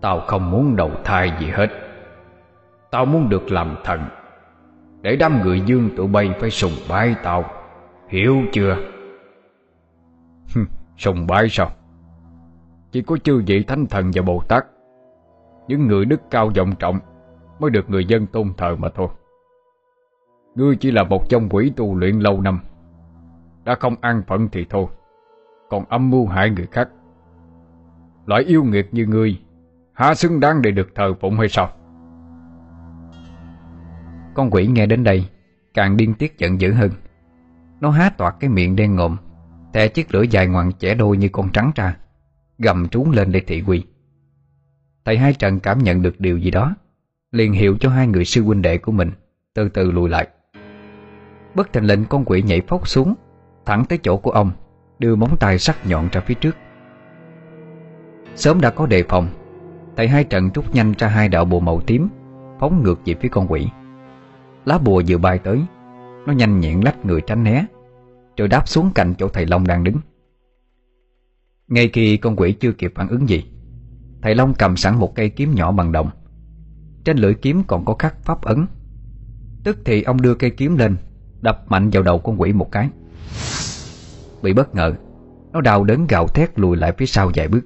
Tao 0.00 0.20
không 0.26 0.50
muốn 0.50 0.76
đầu 0.76 0.90
thai 1.04 1.32
gì 1.40 1.46
hết 1.46 1.87
Tao 2.90 3.06
muốn 3.06 3.28
được 3.28 3.50
làm 3.50 3.76
thần. 3.84 4.00
Để 5.00 5.16
đám 5.16 5.42
người 5.42 5.60
dương 5.60 5.90
tụi 5.96 6.06
bay 6.06 6.30
phải 6.40 6.50
sùng 6.50 6.72
bái 6.88 7.14
tao. 7.22 7.44
Hiểu 8.08 8.36
chưa? 8.52 8.76
Sùng 10.96 11.26
bái 11.26 11.48
sao? 11.48 11.70
Chỉ 12.92 13.02
có 13.02 13.16
chư 13.16 13.42
vị 13.46 13.62
thánh 13.62 13.86
thần 13.86 14.10
và 14.14 14.22
Bồ 14.22 14.42
Tát, 14.48 14.64
Những 15.68 15.86
người 15.86 16.04
đức 16.04 16.20
cao 16.30 16.50
vọng 16.56 16.74
trọng 16.78 16.98
Mới 17.58 17.70
được 17.70 17.90
người 17.90 18.04
dân 18.04 18.26
tôn 18.26 18.52
thờ 18.56 18.76
mà 18.78 18.88
thôi. 18.94 19.08
Ngươi 20.54 20.76
chỉ 20.76 20.90
là 20.90 21.04
một 21.04 21.28
trong 21.28 21.48
quỷ 21.50 21.72
tu 21.76 21.94
luyện 21.94 22.18
lâu 22.18 22.40
năm, 22.40 22.60
Đã 23.64 23.74
không 23.74 23.94
an 24.00 24.22
phận 24.26 24.48
thì 24.52 24.66
thôi, 24.70 24.86
Còn 25.68 25.84
âm 25.88 26.10
mưu 26.10 26.26
hại 26.26 26.50
người 26.50 26.66
khác. 26.66 26.88
Loại 28.26 28.42
yêu 28.42 28.64
nghiệt 28.64 28.94
như 28.94 29.06
ngươi, 29.06 29.40
Há 29.92 30.14
xứng 30.14 30.40
đáng 30.40 30.62
để 30.62 30.70
được 30.70 30.88
thờ 30.94 31.14
phụng 31.20 31.38
hay 31.38 31.48
sao? 31.48 31.68
Con 34.38 34.50
quỷ 34.50 34.66
nghe 34.66 34.86
đến 34.86 35.04
đây, 35.04 35.24
Càng 35.74 35.96
điên 35.96 36.14
tiết 36.14 36.38
giận 36.38 36.60
dữ 36.60 36.72
hơn. 36.72 36.90
Nó 37.80 37.90
há 37.90 38.10
toạc 38.10 38.36
cái 38.40 38.50
miệng 38.50 38.76
đen 38.76 38.96
ngộm 38.96 39.16
thè 39.72 39.88
chiếc 39.88 40.14
lưỡi 40.14 40.28
dài 40.28 40.46
ngoằn 40.46 40.72
chẻ 40.78 40.94
đôi 40.94 41.16
như 41.16 41.28
con 41.28 41.48
trắng 41.52 41.72
ra 41.74 41.96
Gầm 42.58 42.88
trúng 42.88 43.10
lên 43.10 43.32
để 43.32 43.40
thị 43.40 43.62
quỳ 43.66 43.84
Thầy 45.04 45.18
hai 45.18 45.32
trần 45.32 45.60
cảm 45.60 45.78
nhận 45.78 46.02
được 46.02 46.20
điều 46.20 46.38
gì 46.38 46.50
đó, 46.50 46.74
Liền 47.32 47.52
hiệu 47.52 47.76
cho 47.80 47.90
hai 47.90 48.06
người 48.06 48.24
sư 48.24 48.42
huynh 48.42 48.62
đệ 48.62 48.78
của 48.78 48.92
mình 48.92 49.10
Từ 49.54 49.68
từ 49.68 49.90
lùi 49.90 50.08
lại. 50.08 50.28
Bất 51.54 51.72
thành 51.72 51.84
lệnh 51.84 52.04
con 52.04 52.24
quỷ 52.24 52.42
nhảy 52.42 52.60
phốc 52.68 52.88
xuống, 52.88 53.14
Thẳng 53.66 53.84
tới 53.88 53.98
chỗ 54.02 54.16
của 54.16 54.30
ông, 54.30 54.50
Đưa 54.98 55.16
móng 55.16 55.36
tay 55.40 55.58
sắc 55.58 55.86
nhọn 55.86 56.08
ra 56.12 56.20
phía 56.20 56.34
trước. 56.34 56.56
Sớm 58.34 58.60
đã 58.60 58.70
có 58.70 58.86
đề 58.86 59.02
phòng, 59.08 59.28
Thầy 59.96 60.08
hai 60.08 60.24
trận 60.24 60.50
rút 60.54 60.74
nhanh 60.74 60.94
ra 60.98 61.08
hai 61.08 61.28
đạo 61.28 61.44
bùa 61.44 61.60
màu 61.60 61.80
tím, 61.80 62.08
Phóng 62.60 62.82
ngược 62.82 63.00
về 63.04 63.14
phía 63.20 63.28
con 63.28 63.52
quỷ. 63.52 63.68
Lá 64.68 64.78
bùa 64.78 65.02
vừa 65.08 65.18
bay 65.18 65.38
tới. 65.38 65.60
Nó 66.26 66.32
nhanh 66.32 66.60
nhẹn 66.60 66.84
lách 66.84 67.04
người 67.04 67.20
tránh 67.20 67.44
né, 67.44 67.66
Rồi 68.36 68.48
đáp 68.48 68.68
xuống 68.68 68.90
cạnh 68.94 69.14
chỗ 69.18 69.28
thầy 69.28 69.46
Long 69.46 69.66
đang 69.66 69.84
đứng. 69.84 69.96
Ngay 71.68 71.90
khi 71.92 72.16
con 72.16 72.36
quỷ 72.36 72.52
chưa 72.52 72.72
kịp 72.72 72.92
phản 72.94 73.08
ứng 73.08 73.28
gì, 73.28 73.44
Thầy 74.22 74.34
Long 74.34 74.54
cầm 74.58 74.76
sẵn 74.76 74.98
một 74.98 75.14
cây 75.14 75.30
kiếm 75.30 75.54
nhỏ 75.54 75.72
bằng 75.72 75.92
đồng. 75.92 76.10
Trên 77.04 77.18
lưỡi 77.18 77.34
kiếm 77.34 77.62
còn 77.66 77.84
có 77.84 77.94
khắc 77.98 78.24
pháp 78.24 78.42
ấn. 78.42 78.66
Tức 79.64 79.78
thì 79.84 80.02
ông 80.02 80.22
đưa 80.22 80.34
cây 80.34 80.50
kiếm 80.50 80.76
lên, 80.76 80.96
Đập 81.40 81.64
mạnh 81.68 81.90
vào 81.90 82.02
đầu 82.02 82.18
con 82.18 82.40
quỷ 82.40 82.52
một 82.52 82.72
cái. 82.72 82.90
Bị 84.42 84.52
bất 84.52 84.74
ngờ, 84.74 84.94
Nó 85.52 85.60
đau 85.60 85.84
đớn 85.84 86.06
gào 86.06 86.28
thét 86.28 86.58
lùi 86.58 86.76
lại 86.76 86.92
phía 86.98 87.06
sau 87.06 87.30
vài 87.34 87.48
bước. 87.48 87.62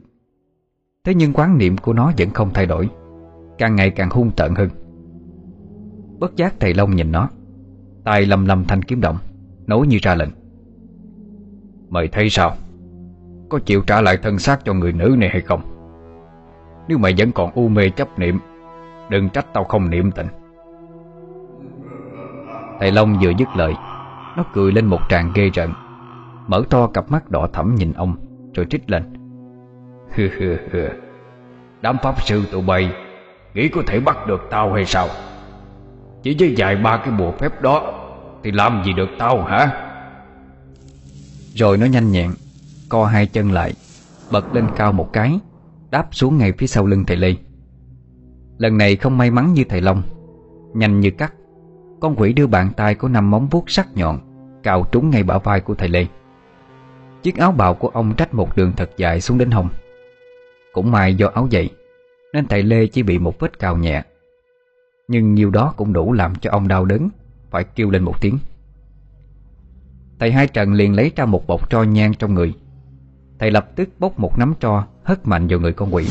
Thế 1.04 1.14
nhưng 1.14 1.32
quán 1.32 1.58
niệm 1.58 1.76
của 1.78 1.92
nó 1.92 2.12
vẫn 2.18 2.30
không 2.30 2.50
thay 2.54 2.66
đổi, 2.66 2.88
Càng 3.58 3.76
ngày 3.76 3.90
càng 3.90 4.10
hung 4.10 4.30
tợn 4.36 4.54
hơn. 4.54 4.68
Bất 6.22 6.36
giác 6.36 6.54
thầy 6.60 6.74
Long 6.74 6.96
nhìn 6.96 7.12
nó. 7.12 7.28
Tay 8.04 8.26
lầm 8.26 8.46
lầm 8.46 8.64
thanh 8.64 8.82
kiếm 8.82 9.00
động, 9.00 9.18
Nói 9.66 9.86
như 9.86 9.98
ra 10.02 10.14
lệnh. 10.14 10.28
Mày 11.88 12.08
thấy 12.08 12.30
sao? 12.30 12.54
Có 13.48 13.58
chịu 13.58 13.82
trả 13.86 14.00
lại 14.00 14.16
thân 14.16 14.38
xác 14.38 14.64
cho 14.64 14.74
người 14.74 14.92
nữ 14.92 15.14
này 15.18 15.28
hay 15.28 15.40
không? 15.40 15.62
Nếu 16.88 16.98
mày 16.98 17.14
vẫn 17.18 17.32
còn 17.32 17.50
u 17.54 17.68
mê 17.68 17.90
chấp 17.90 18.18
niệm, 18.18 18.38
Đừng 19.10 19.28
trách 19.28 19.46
tao 19.54 19.64
không 19.64 19.90
niệm 19.90 20.10
tình. 20.10 20.26
Thầy 22.80 22.92
Long 22.92 23.18
vừa 23.22 23.32
dứt 23.38 23.48
lời, 23.56 23.74
Nó 24.36 24.44
cười 24.54 24.72
lên 24.72 24.86
một 24.86 25.00
tràng 25.08 25.32
ghê 25.34 25.50
rợn, 25.54 25.70
Mở 26.46 26.62
to 26.70 26.86
cặp 26.86 27.10
mắt 27.10 27.30
đỏ 27.30 27.48
thẫm 27.52 27.74
nhìn 27.74 27.92
ông, 27.92 28.16
Rồi 28.54 28.66
trích 28.70 28.90
lên. 28.90 29.02
Hừ 30.14 30.28
hừ 30.38 30.56
hừ. 30.70 30.88
Đám 31.80 31.96
pháp 32.02 32.22
sư 32.22 32.42
tụi 32.52 32.62
bay, 32.62 32.92
Nghĩ 33.54 33.68
có 33.68 33.82
thể 33.86 34.00
bắt 34.00 34.26
được 34.26 34.40
tao 34.50 34.72
hay 34.72 34.84
sao? 34.84 35.08
Chỉ 36.22 36.36
với 36.38 36.54
vài 36.56 36.76
ba 36.76 37.02
cái 37.04 37.14
bùa 37.18 37.32
phép 37.32 37.62
đó 37.62 37.98
Thì 38.42 38.50
làm 38.52 38.82
gì 38.86 38.92
được 38.92 39.08
tao 39.18 39.42
hả? 39.42 39.88
Rồi 41.54 41.76
nó 41.78 41.86
nhanh 41.86 42.10
nhẹn, 42.10 42.30
Co 42.88 43.04
hai 43.04 43.26
chân 43.26 43.52
lại, 43.52 43.74
Bật 44.30 44.54
lên 44.54 44.66
cao 44.76 44.92
một 44.92 45.12
cái, 45.12 45.38
Đáp 45.90 46.08
xuống 46.10 46.38
ngay 46.38 46.52
phía 46.52 46.66
sau 46.66 46.86
lưng 46.86 47.04
thầy 47.06 47.16
Lê. 47.16 47.34
Lần 48.58 48.78
này 48.78 48.96
không 48.96 49.18
may 49.18 49.30
mắn 49.30 49.52
như 49.54 49.64
thầy 49.68 49.80
Long, 49.80 50.02
Nhanh 50.74 51.00
như 51.00 51.10
cắt, 51.10 51.34
Con 52.00 52.14
quỷ 52.16 52.32
đưa 52.32 52.46
bàn 52.46 52.70
tay 52.76 52.94
có 52.94 53.08
năm 53.08 53.30
móng 53.30 53.48
vuốt 53.50 53.70
sắc 53.70 53.88
nhọn, 53.94 54.18
Cào 54.62 54.86
trúng 54.92 55.10
ngay 55.10 55.22
bả 55.22 55.38
vai 55.38 55.60
của 55.60 55.74
thầy 55.74 55.88
Lê. 55.88 56.06
Chiếc 57.22 57.36
áo 57.36 57.52
bào 57.52 57.74
của 57.74 57.88
ông 57.88 58.14
trách 58.14 58.34
một 58.34 58.56
đường 58.56 58.72
thật 58.76 58.90
dài 58.96 59.20
xuống 59.20 59.38
đến 59.38 59.50
hông. 59.50 59.68
Cũng 60.72 60.90
may 60.90 61.14
do 61.14 61.28
áo 61.34 61.48
dày, 61.52 61.68
Nên 62.32 62.46
thầy 62.46 62.62
Lê 62.62 62.86
chỉ 62.86 63.02
bị 63.02 63.18
một 63.18 63.40
vết 63.40 63.58
cào 63.58 63.76
nhẹ. 63.76 64.02
Nhưng 65.12 65.34
nhiều 65.34 65.50
đó 65.50 65.74
cũng 65.76 65.92
đủ 65.92 66.12
làm 66.12 66.34
cho 66.34 66.50
ông 66.50 66.68
đau 66.68 66.84
đớn, 66.84 67.08
Phải 67.50 67.64
kêu 67.64 67.90
lên 67.90 68.02
một 68.02 68.20
tiếng. 68.20 68.38
Thầy 70.18 70.32
Hai 70.32 70.46
Trần 70.46 70.72
liền 70.72 70.94
lấy 70.94 71.12
ra 71.16 71.24
một 71.24 71.46
bọc 71.46 71.70
tro 71.70 71.82
nhang 71.82 72.14
trong 72.14 72.34
người. 72.34 72.54
Thầy 73.38 73.50
lập 73.50 73.68
tức 73.76 73.88
bốc 73.98 74.18
một 74.18 74.38
nắm 74.38 74.54
tro, 74.60 74.86
Hất 75.04 75.26
mạnh 75.26 75.46
vào 75.48 75.60
người 75.60 75.72
con 75.72 75.94
quỷ. 75.94 76.06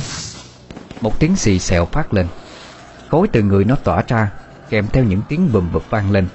Một 1.01 1.19
tiếng 1.19 1.35
xì 1.35 1.59
xèo 1.59 1.85
phát 1.85 2.13
lên. 2.13 2.27
Khối 3.09 3.27
từ 3.27 3.43
người 3.43 3.63
nó 3.63 3.75
tỏa 3.75 4.03
ra, 4.07 4.31
Kèm 4.69 4.85
theo 4.87 5.03
những 5.03 5.21
tiếng 5.29 5.49
bùm 5.53 5.73
bụp 5.73 5.89
vang 5.89 6.11
lên, 6.11 6.27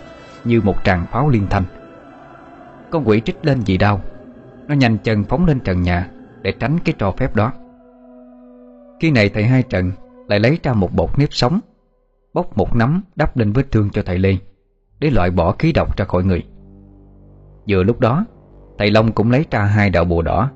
Như 0.44 0.60
một 0.60 0.84
tràng 0.84 1.06
pháo 1.12 1.28
liên 1.28 1.46
thanh. 1.50 1.64
Con 2.90 3.08
quỷ 3.08 3.20
trích 3.24 3.44
lên 3.44 3.60
vì 3.66 3.76
đau. 3.76 4.00
Nó 4.68 4.74
nhanh 4.74 4.98
chân 4.98 5.24
phóng 5.24 5.46
lên 5.46 5.60
trần 5.60 5.82
nhà 5.82 6.10
Để 6.42 6.52
tránh 6.60 6.78
cái 6.84 6.94
trò 6.98 7.10
phép 7.10 7.36
đó. 7.36 7.52
Khi 9.00 9.10
này 9.10 9.28
thầy 9.28 9.44
hai 9.44 9.62
trần 9.62 9.92
Lại 10.28 10.40
lấy 10.40 10.58
ra 10.62 10.72
một 10.72 10.92
bột 10.92 11.18
nếp 11.18 11.28
sống 11.32 11.60
Bốc 12.36 12.58
một 12.58 12.76
nắm 12.76 13.02
đắp 13.16 13.36
lên 13.36 13.52
vết 13.52 13.72
thương 13.72 13.90
cho 13.90 14.02
thầy 14.02 14.18
Lê, 14.18 14.36
Để 14.98 15.10
loại 15.10 15.30
bỏ 15.30 15.52
khí 15.52 15.72
độc 15.72 15.96
ra 15.96 16.04
khỏi 16.04 16.24
người. 16.24 16.44
Vừa 17.68 17.82
lúc 17.82 18.00
đó, 18.00 18.26
Thầy 18.78 18.90
Long 18.90 19.12
cũng 19.12 19.30
lấy 19.30 19.44
ra 19.50 19.64
hai 19.64 19.90
đạo 19.90 20.04
bùa 20.04 20.22
đỏ, 20.22 20.50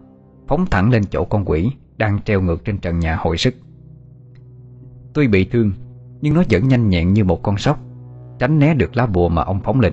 Phóng 0.48 0.66
thẳng 0.66 0.90
lên 0.90 1.02
chỗ 1.10 1.24
con 1.24 1.44
quỷ 1.44 1.70
Đang 1.96 2.22
treo 2.22 2.40
ngược 2.40 2.64
trên 2.64 2.78
trần 2.78 2.98
nhà 2.98 3.16
hồi 3.16 3.38
sức. 3.38 3.54
Tuy 5.14 5.28
bị 5.28 5.44
thương, 5.44 5.72
Nhưng 6.20 6.34
nó 6.34 6.42
vẫn 6.50 6.68
nhanh 6.68 6.88
nhẹn 6.88 7.12
như 7.12 7.24
một 7.24 7.42
con 7.42 7.56
sóc, 7.56 7.80
Tránh 8.38 8.58
né 8.58 8.74
được 8.74 8.96
lá 8.96 9.06
bùa 9.06 9.28
mà 9.28 9.42
ông 9.42 9.60
phóng 9.60 9.80
lên. 9.80 9.92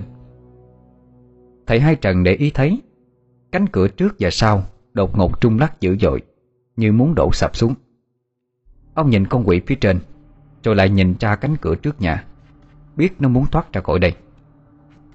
Thầy 1.66 1.80
hai 1.80 1.96
trần 1.96 2.22
để 2.24 2.32
ý 2.34 2.50
thấy, 2.54 2.82
Cánh 3.52 3.66
cửa 3.66 3.88
trước 3.88 4.16
và 4.18 4.30
sau 4.30 4.62
Đột 4.92 5.18
ngột 5.18 5.40
trung 5.40 5.58
lắc 5.58 5.80
dữ 5.80 5.96
dội, 6.00 6.22
Như 6.76 6.92
muốn 6.92 7.14
đổ 7.14 7.32
sập 7.32 7.56
xuống. 7.56 7.74
Ông 8.94 9.10
nhìn 9.10 9.26
con 9.26 9.48
quỷ 9.48 9.60
phía 9.66 9.74
trên 9.74 9.98
rồi 10.68 10.76
lại 10.76 10.88
nhìn 10.88 11.14
ra 11.20 11.36
cánh 11.36 11.56
cửa 11.56 11.74
trước 11.74 12.00
nhà. 12.00 12.24
Biết 12.96 13.20
nó 13.20 13.28
muốn 13.28 13.46
thoát 13.46 13.72
ra 13.72 13.80
khỏi 13.80 13.98
đây. 13.98 14.14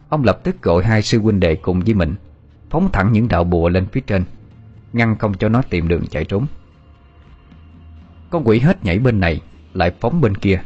Ông 0.09 0.23
lập 0.23 0.39
tức 0.43 0.61
gọi 0.61 0.84
hai 0.84 1.01
sư 1.01 1.19
huynh 1.19 1.39
đệ 1.39 1.55
cùng 1.55 1.80
với 1.80 1.93
mình, 1.93 2.15
Phóng 2.69 2.89
thẳng 2.91 3.11
những 3.11 3.27
đạo 3.27 3.43
bùa 3.43 3.69
lên 3.69 3.85
phía 3.85 4.01
trên, 4.01 4.23
Ngăn 4.93 5.17
không 5.17 5.34
cho 5.34 5.49
nó 5.49 5.61
tìm 5.61 5.88
đường 5.88 6.05
chạy 6.07 6.25
trốn. 6.25 6.45
Con 8.30 8.47
quỷ 8.47 8.59
hết 8.59 8.85
nhảy 8.85 8.99
bên 8.99 9.19
này, 9.19 9.41
Lại 9.73 9.91
phóng 9.99 10.21
bên 10.21 10.38
kia. 10.38 10.61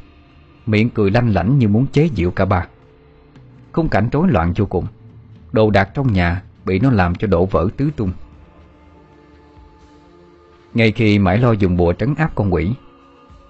Miệng 0.66 0.90
cười 0.90 1.12
lanh 1.12 1.34
lảnh 1.34 1.60
như 1.60 1.68
muốn 1.68 1.88
chế 1.88 2.10
giễu 2.16 2.32
cả 2.32 2.46
ba. 2.46 2.68
Khung 3.72 3.90
cảnh 3.90 4.10
rối 4.12 4.28
loạn 4.28 4.54
vô 4.56 4.66
cùng. 4.66 4.86
Đồ 5.52 5.70
đạc 5.70 5.90
trong 5.94 6.14
nhà 6.14 6.44
Bị 6.66 6.80
nó 6.80 6.92
làm 6.92 7.16
cho 7.16 7.28
đổ 7.28 7.46
vỡ 7.46 7.68
tứ 7.78 7.90
tung. 7.96 8.12
Ngay 10.74 10.92
khi 10.92 11.20
mãi 11.20 11.38
lo 11.38 11.52
dùng 11.52 11.78
bùa 11.78 11.94
trấn 11.94 12.16
áp 12.16 12.32
con 12.36 12.54
quỷ 12.54 12.74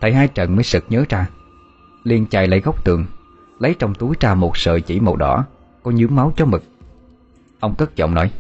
Thầy 0.02 0.14
hai 0.14 0.28
trận 0.28 0.56
mới 0.56 0.64
sực 0.64 0.86
nhớ 0.90 1.06
ra. 1.10 1.28
Liền 2.04 2.26
chạy 2.26 2.48
lại 2.48 2.60
góc 2.60 2.86
tường 2.86 3.06
Lấy 3.60 3.76
trong 3.80 3.96
túi 3.96 4.16
ra 4.20 4.36
một 4.36 4.58
sợi 4.58 4.82
chỉ 4.82 5.00
màu 5.00 5.16
đỏ 5.16 5.46
Có 5.84 5.92
nhúm 5.92 6.16
máu 6.16 6.34
cho 6.38 6.46
mực. 6.46 6.64
Ông 7.60 7.76
cất 7.76 7.96
giọng 7.96 8.14
nói 8.14 8.32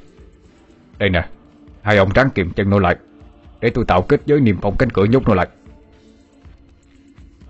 Đây 0.97 1.09
nè 1.09 1.29
Hai 1.81 1.97
ông 1.97 2.09
ráng 2.15 2.29
kiềm 2.29 2.51
chân 2.51 2.69
nó 2.69 2.79
lại 2.79 2.95
Để 3.59 3.69
tôi 3.69 3.85
tạo 3.85 4.01
kết 4.01 4.21
giới 4.25 4.39
niềm 4.39 4.57
phong 4.61 4.77
cánh 4.77 4.89
cửa 4.89 5.05
nhốt 5.05 5.27
nó 5.27 5.33
lại. 5.33 5.47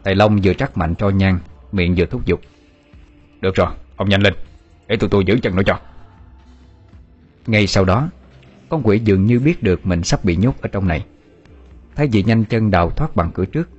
Thầy 0.04 0.16
Long 0.16 0.40
vừa 0.44 0.54
trắc 0.54 0.78
mạnh 0.78 0.96
cho 0.96 1.10
nhang 1.10 1.40
Miệng 1.72 1.96
vừa 1.98 2.06
thúc 2.06 2.26
giục. 2.26 2.42
Được 3.42 3.56
rồi, 3.56 3.70
ông 3.96 4.10
nhanh 4.10 4.22
lên 4.22 4.34
Để 4.88 4.96
tụi 4.96 5.10
tôi 5.10 5.26
giữ 5.26 5.40
chân 5.42 5.56
nó 5.56 5.64
cho. 5.64 5.80
Ngay 7.48 7.68
sau 7.68 7.86
đó 7.86 8.10
Con 8.70 8.82
quỷ 8.84 9.00
dường 9.00 9.26
như 9.26 9.40
biết 9.40 9.64
được 9.64 9.86
mình 9.86 10.04
sắp 10.04 10.26
bị 10.26 10.36
nhốt 10.36 10.62
ở 10.62 10.70
trong 10.72 10.88
này. 10.88 11.06
Thay 11.96 12.08
vì 12.12 12.24
nhanh 12.24 12.44
chân 12.44 12.72
đào 12.72 12.90
thoát 12.90 13.16
bằng 13.16 13.32
cửa 13.34 13.46
trước 13.46 13.70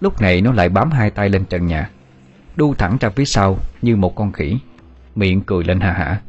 Lúc 0.00 0.20
này 0.20 0.40
nó 0.40 0.52
lại 0.52 0.68
bám 0.68 0.90
hai 0.90 1.10
tay 1.10 1.28
lên 1.28 1.44
trần 1.44 1.66
nhà, 1.66 1.90
Đu 2.56 2.74
thẳng 2.74 2.96
ra 3.00 3.10
phía 3.10 3.24
sau 3.24 3.58
Như 3.82 3.96
một 3.96 4.14
con 4.14 4.32
khỉ, 4.32 4.58
Miệng 5.14 5.40
cười 5.40 5.64
lên 5.64 5.80
hà 5.80 5.92
hả. 5.92 6.20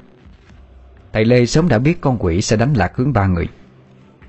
Thầy 1.14 1.26
Lê 1.26 1.46
sớm 1.46 1.68
đã 1.68 1.80
biết 1.80 2.02
con 2.02 2.18
quỷ 2.20 2.42
sẽ 2.42 2.58
đánh 2.58 2.74
lạc 2.74 2.96
hướng 2.96 3.14
ba 3.14 3.28
người. 3.28 3.48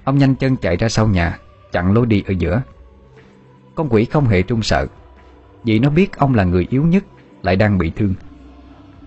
Ông 0.05 0.19
nhanh 0.19 0.35
chân 0.35 0.57
chạy 0.57 0.77
ra 0.77 0.89
sau 0.89 1.09
nhà, 1.09 1.39
Chặn 1.73 1.93
lối 1.93 2.07
đi 2.07 2.23
ở 2.27 2.33
giữa. 2.39 2.63
Con 3.75 3.89
quỷ 3.91 4.05
không 4.05 4.27
hề 4.27 4.43
trung 4.43 4.63
sợ, 4.63 4.87
Vì 5.65 5.79
nó 5.79 5.91
biết 5.91 6.17
ông 6.17 6.35
là 6.35 6.45
người 6.45 6.67
yếu 6.71 6.85
nhất, 6.85 7.05
Lại 7.43 7.57
đang 7.57 7.79
bị 7.79 7.93
thương. 7.97 8.15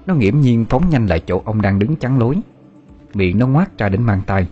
Nó 0.05 0.15
nghiễm 0.15 0.39
nhiên 0.39 0.65
phóng 0.69 0.89
nhanh 0.89 1.07
lại 1.07 1.19
chỗ 1.27 1.41
ông 1.45 1.61
đang 1.61 1.79
đứng 1.79 1.95
chắn 1.95 2.19
lối, 2.19 2.35
Miệng 3.13 3.39
nó 3.39 3.47
ngoác 3.47 3.77
ra 3.77 3.89
đến 3.89 4.03
mang 4.03 4.21
tay, 4.25 4.47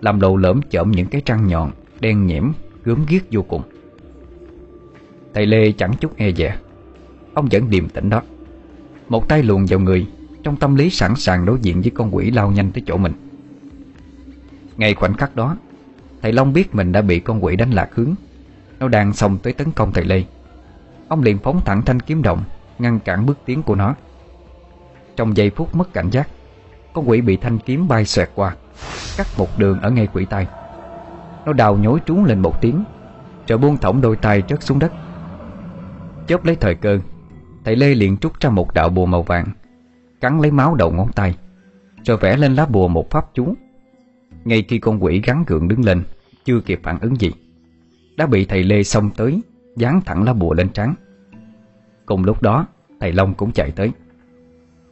Làm 0.00 0.20
lộ 0.20 0.36
lỡm 0.36 0.60
chởm 0.70 0.90
những 0.90 1.06
cái 1.06 1.22
răng 1.26 1.46
nhọn, 1.46 1.70
Đen 2.00 2.26
nhiễm 2.26 2.52
gớm 2.84 3.04
ghiếc 3.08 3.22
vô 3.30 3.42
cùng. 3.42 3.62
Thầy 5.34 5.46
Lê 5.46 5.72
chẳng 5.72 5.92
chút 6.00 6.16
e 6.16 6.32
dè. 6.32 6.56
Ông 7.34 7.48
vẫn 7.50 7.70
điềm 7.70 7.88
tĩnh 7.88 8.10
đó. 8.10 8.22
Một 9.08 9.28
tay 9.28 9.42
luồn 9.42 9.64
vào 9.64 9.80
người, 9.80 10.06
Trong 10.42 10.56
tâm 10.56 10.74
lý 10.74 10.90
sẵn 10.90 11.16
sàng 11.16 11.46
đối 11.46 11.58
diện 11.62 11.80
với 11.80 11.90
con 11.94 12.14
quỷ 12.14 12.30
lao 12.30 12.50
nhanh 12.50 12.72
tới 12.72 12.82
chỗ 12.86 12.96
mình. 12.96 13.12
Ngay 14.76 14.94
khoảnh 14.94 15.14
khắc 15.14 15.36
đó, 15.36 15.56
Thầy 16.22 16.32
Long 16.32 16.52
biết 16.52 16.74
mình 16.74 16.92
đã 16.92 17.02
bị 17.02 17.20
con 17.20 17.44
quỷ 17.44 17.56
đánh 17.56 17.70
lạc 17.70 17.94
hướng. 17.94 18.14
Nó 18.78 18.88
đang 18.88 19.12
xông 19.12 19.38
tới 19.38 19.52
tấn 19.52 19.72
công 19.72 19.92
thầy 19.92 20.04
Lê. 20.04 20.24
Ông 21.08 21.22
liền 21.22 21.38
phóng 21.38 21.60
thẳng 21.64 21.82
thanh 21.82 22.00
kiếm 22.00 22.22
động 22.22 22.44
Ngăn 22.78 23.00
cản 23.00 23.26
bước 23.26 23.38
tiến 23.44 23.62
của 23.62 23.74
nó. 23.74 23.94
Trong 25.16 25.36
giây 25.36 25.50
phút 25.50 25.74
mất 25.74 25.92
cảnh 25.92 26.10
giác, 26.10 26.28
Con 26.92 27.08
quỷ 27.08 27.20
bị 27.20 27.36
thanh 27.36 27.58
kiếm 27.58 27.88
bay 27.88 28.04
xoẹt 28.04 28.30
qua, 28.34 28.56
Cắt 29.16 29.26
một 29.38 29.58
đường 29.58 29.80
ở 29.80 29.90
ngay 29.90 30.08
quỷ 30.12 30.24
tay 30.24 30.46
Nó 31.46 31.52
đào 31.52 31.76
nhối 31.76 32.00
trúng 32.06 32.24
lên 32.24 32.40
một 32.40 32.60
tiếng, 32.60 32.84
Rồi 33.48 33.58
buông 33.58 33.78
thõng 33.78 34.00
đôi 34.00 34.16
tay 34.16 34.42
rớt 34.48 34.62
xuống 34.62 34.78
đất. 34.78 34.92
Chớp 36.26 36.44
lấy 36.44 36.56
thời 36.56 36.74
cơ, 36.74 36.98
Thầy 37.64 37.76
Lê 37.76 37.94
liền 37.94 38.16
trút 38.16 38.40
ra 38.40 38.50
một 38.50 38.74
đạo 38.74 38.88
bùa 38.88 39.06
màu 39.06 39.22
vàng, 39.22 39.46
Cắn 40.20 40.40
lấy 40.40 40.50
máu 40.50 40.74
đầu 40.74 40.92
ngón 40.92 41.12
tay 41.12 41.36
Rồi 42.04 42.16
vẽ 42.16 42.36
lên 42.36 42.54
lá 42.54 42.66
bùa 42.66 42.88
một 42.88 43.10
pháp 43.10 43.24
chú. 43.34 43.54
Ngay 44.44 44.64
khi 44.68 44.78
con 44.78 45.04
quỷ 45.04 45.22
gắn 45.24 45.44
gượng 45.46 45.68
đứng 45.68 45.84
lên, 45.84 46.02
Chưa 46.44 46.60
kịp 46.60 46.80
phản 46.82 46.98
ứng 47.00 47.20
gì, 47.20 47.30
Đã 48.16 48.26
bị 48.26 48.44
thầy 48.44 48.64
Lê 48.64 48.82
xông 48.82 49.10
tới 49.16 49.40
Dán 49.76 50.00
thẳng 50.00 50.22
lá 50.22 50.32
bùa 50.32 50.54
lên 50.54 50.68
trán. 50.68 50.94
Cùng 52.06 52.24
lúc 52.24 52.42
đó, 52.42 52.66
Thầy 53.00 53.12
Long 53.12 53.34
cũng 53.34 53.52
chạy 53.52 53.70
tới. 53.70 53.90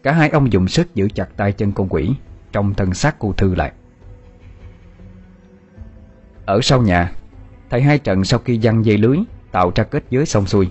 Cả 0.02 0.12
hai 0.12 0.28
ông 0.28 0.52
dùng 0.52 0.68
sức 0.68 0.94
giữ 0.94 1.08
chặt 1.14 1.36
tay 1.36 1.52
chân 1.52 1.72
con 1.72 1.88
quỷ, 1.90 2.10
Trong 2.52 2.74
thân 2.74 2.94
xác 2.94 3.18
cô 3.18 3.32
Thư 3.32 3.54
lại. 3.54 3.72
Ở 6.46 6.60
sau 6.62 6.82
nhà, 6.82 7.12
Thầy 7.70 7.82
hai 7.82 7.98
trận 7.98 8.24
sau 8.24 8.40
khi 8.40 8.58
giăng 8.58 8.84
dây 8.84 8.98
lưới, 8.98 9.18
Tạo 9.52 9.72
ra 9.74 9.84
kết 9.84 10.04
giới 10.10 10.26
xong 10.26 10.46
xuôi 10.46 10.68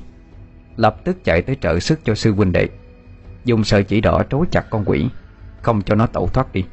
Lập 0.77 0.97
tức 1.03 1.23
chạy 1.23 1.41
tới 1.41 1.57
trợ 1.61 1.79
sức 1.79 1.99
cho 2.03 2.15
sư 2.15 2.33
huynh 2.33 2.51
đệ. 2.51 2.67
Dùng 3.45 3.63
sợi 3.63 3.83
chỉ 3.83 4.01
đỏ 4.01 4.23
trối 4.29 4.45
chặt 4.51 4.69
con 4.69 4.83
quỷ 4.85 5.09
Không 5.61 5.81
cho 5.81 5.95
nó 5.95 6.07
tẩu 6.07 6.27
thoát 6.27 6.53
đi. 6.53 6.65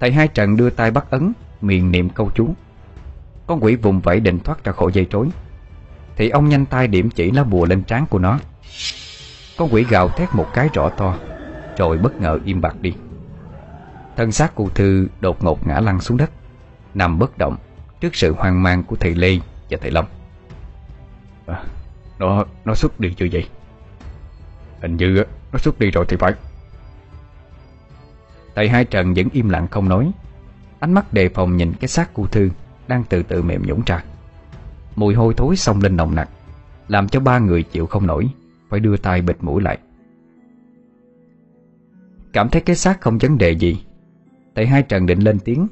Thầy 0.00 0.12
hai 0.12 0.28
trận 0.28 0.56
đưa 0.56 0.70
tay 0.70 0.90
bắt 0.90 1.10
ấn 1.10 1.32
Miệng 1.60 1.92
niệm 1.92 2.08
câu 2.08 2.30
chú. 2.34 2.54
Con 3.46 3.64
quỷ 3.64 3.76
vùng 3.76 4.00
vẫy 4.00 4.20
định 4.20 4.38
thoát 4.38 4.64
ra 4.64 4.72
khỏi 4.72 4.92
dây 4.92 5.06
trối. 5.10 5.28
Thì 6.16 6.28
ông 6.28 6.48
nhanh 6.48 6.66
tay 6.66 6.88
điểm 6.88 7.10
chỉ 7.10 7.30
lá 7.30 7.44
bùa 7.44 7.66
lên 7.66 7.82
trán 7.82 8.06
của 8.06 8.18
nó. 8.18 8.38
Con 9.58 9.68
quỷ 9.72 9.84
gào 9.90 10.08
thét 10.08 10.28
một 10.34 10.46
cái 10.54 10.68
rõ 10.74 10.88
to 10.88 11.18
Rồi 11.76 11.98
bất 11.98 12.20
ngờ 12.20 12.38
im 12.44 12.60
bặt 12.60 12.76
đi. 12.80 12.92
Thân 14.16 14.32
xác 14.32 14.54
cụ 14.54 14.68
thư 14.68 15.08
đột 15.20 15.44
ngột 15.44 15.66
ngã 15.66 15.80
lăn 15.80 16.00
xuống 16.00 16.16
đất 16.16 16.30
Nằm 16.94 17.18
bất 17.18 17.38
động 17.38 17.56
Trước 18.00 18.14
sự 18.14 18.34
hoang 18.38 18.62
mang 18.62 18.82
của 18.84 18.96
thầy 18.96 19.14
Lê 19.14 19.38
và 19.70 19.78
thầy 19.80 19.90
Long 19.90 20.06
à, 21.46 21.64
nó 22.18 22.44
nó 22.64 22.74
xuất 22.74 23.00
đi 23.00 23.14
chưa 23.16 23.26
vậy 23.32 23.48
Hình 24.82 24.96
như 24.96 25.24
nó 25.52 25.58
xuất 25.58 25.78
đi 25.78 25.90
rồi 25.90 26.04
thì 26.08 26.16
phải. 26.16 26.34
Thầy 28.54 28.68
hai 28.68 28.84
Trần 28.84 29.14
vẫn 29.14 29.26
im 29.32 29.48
lặng 29.48 29.68
không 29.70 29.88
nói. 29.88 30.12
Ánh 30.80 30.92
mắt 30.92 31.12
đề 31.12 31.28
phòng 31.28 31.56
nhìn 31.56 31.72
cái 31.80 31.88
xác 31.88 32.10
cô 32.14 32.26
Thư 32.26 32.50
Đang 32.88 33.04
từ 33.08 33.22
từ 33.22 33.42
mềm 33.42 33.62
nhũng 33.62 33.82
ra. 33.86 34.04
Mùi 34.96 35.14
hôi 35.14 35.34
thối 35.34 35.56
xông 35.56 35.80
lên 35.80 35.96
nồng 35.96 36.14
nặc, 36.14 36.28
Làm 36.88 37.08
cho 37.08 37.20
ba 37.20 37.38
người 37.38 37.62
chịu 37.62 37.86
không 37.86 38.06
nổi, 38.06 38.28
Phải 38.68 38.80
đưa 38.80 38.96
tay 38.96 39.22
bịt 39.22 39.36
mũi 39.40 39.62
lại. 39.62 39.78
Cảm 42.32 42.48
thấy 42.48 42.62
cái 42.62 42.76
xác 42.76 43.00
không 43.00 43.18
vấn 43.18 43.38
đề 43.38 43.50
gì. 43.50 43.84
Thầy 44.54 44.66
hai 44.66 44.82
Trần 44.82 45.06
định 45.06 45.20
lên 45.20 45.38
tiếng, 45.38 45.66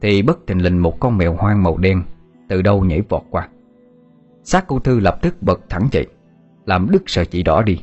Thì 0.00 0.22
bất 0.22 0.46
tình 0.46 0.58
lình 0.58 0.82
một 0.82 1.00
con 1.00 1.18
mèo 1.18 1.34
hoang 1.34 1.62
màu 1.62 1.76
đen 1.76 2.02
Từ 2.48 2.62
đâu 2.62 2.84
nhảy 2.84 3.02
vọt 3.08 3.22
qua. 3.30 3.48
Xác 4.44 4.64
cô 4.66 4.78
Thư 4.78 5.00
lập 5.00 5.18
tức 5.22 5.42
bật 5.42 5.60
thẳng 5.68 5.88
dậy. 5.92 6.06
Làm 6.66 6.90
đứt 6.90 7.02
sợi 7.06 7.26
chỉ 7.26 7.42
đỏ 7.42 7.62
đi. 7.62 7.78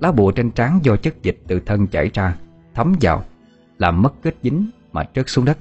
Lá 0.00 0.12
bùa 0.12 0.32
trên 0.32 0.50
trán 0.50 0.78
do 0.82 0.96
chất 0.96 1.22
dịch 1.22 1.38
từ 1.46 1.60
thân 1.66 1.86
chảy 1.86 2.10
ra, 2.14 2.36
Thấm 2.74 2.94
vào, 3.00 3.24
Làm 3.78 4.02
mất 4.02 4.12
kết 4.22 4.34
dính 4.42 4.70
mà 4.92 5.04
trớt 5.14 5.28
xuống 5.28 5.44
đất. 5.44 5.58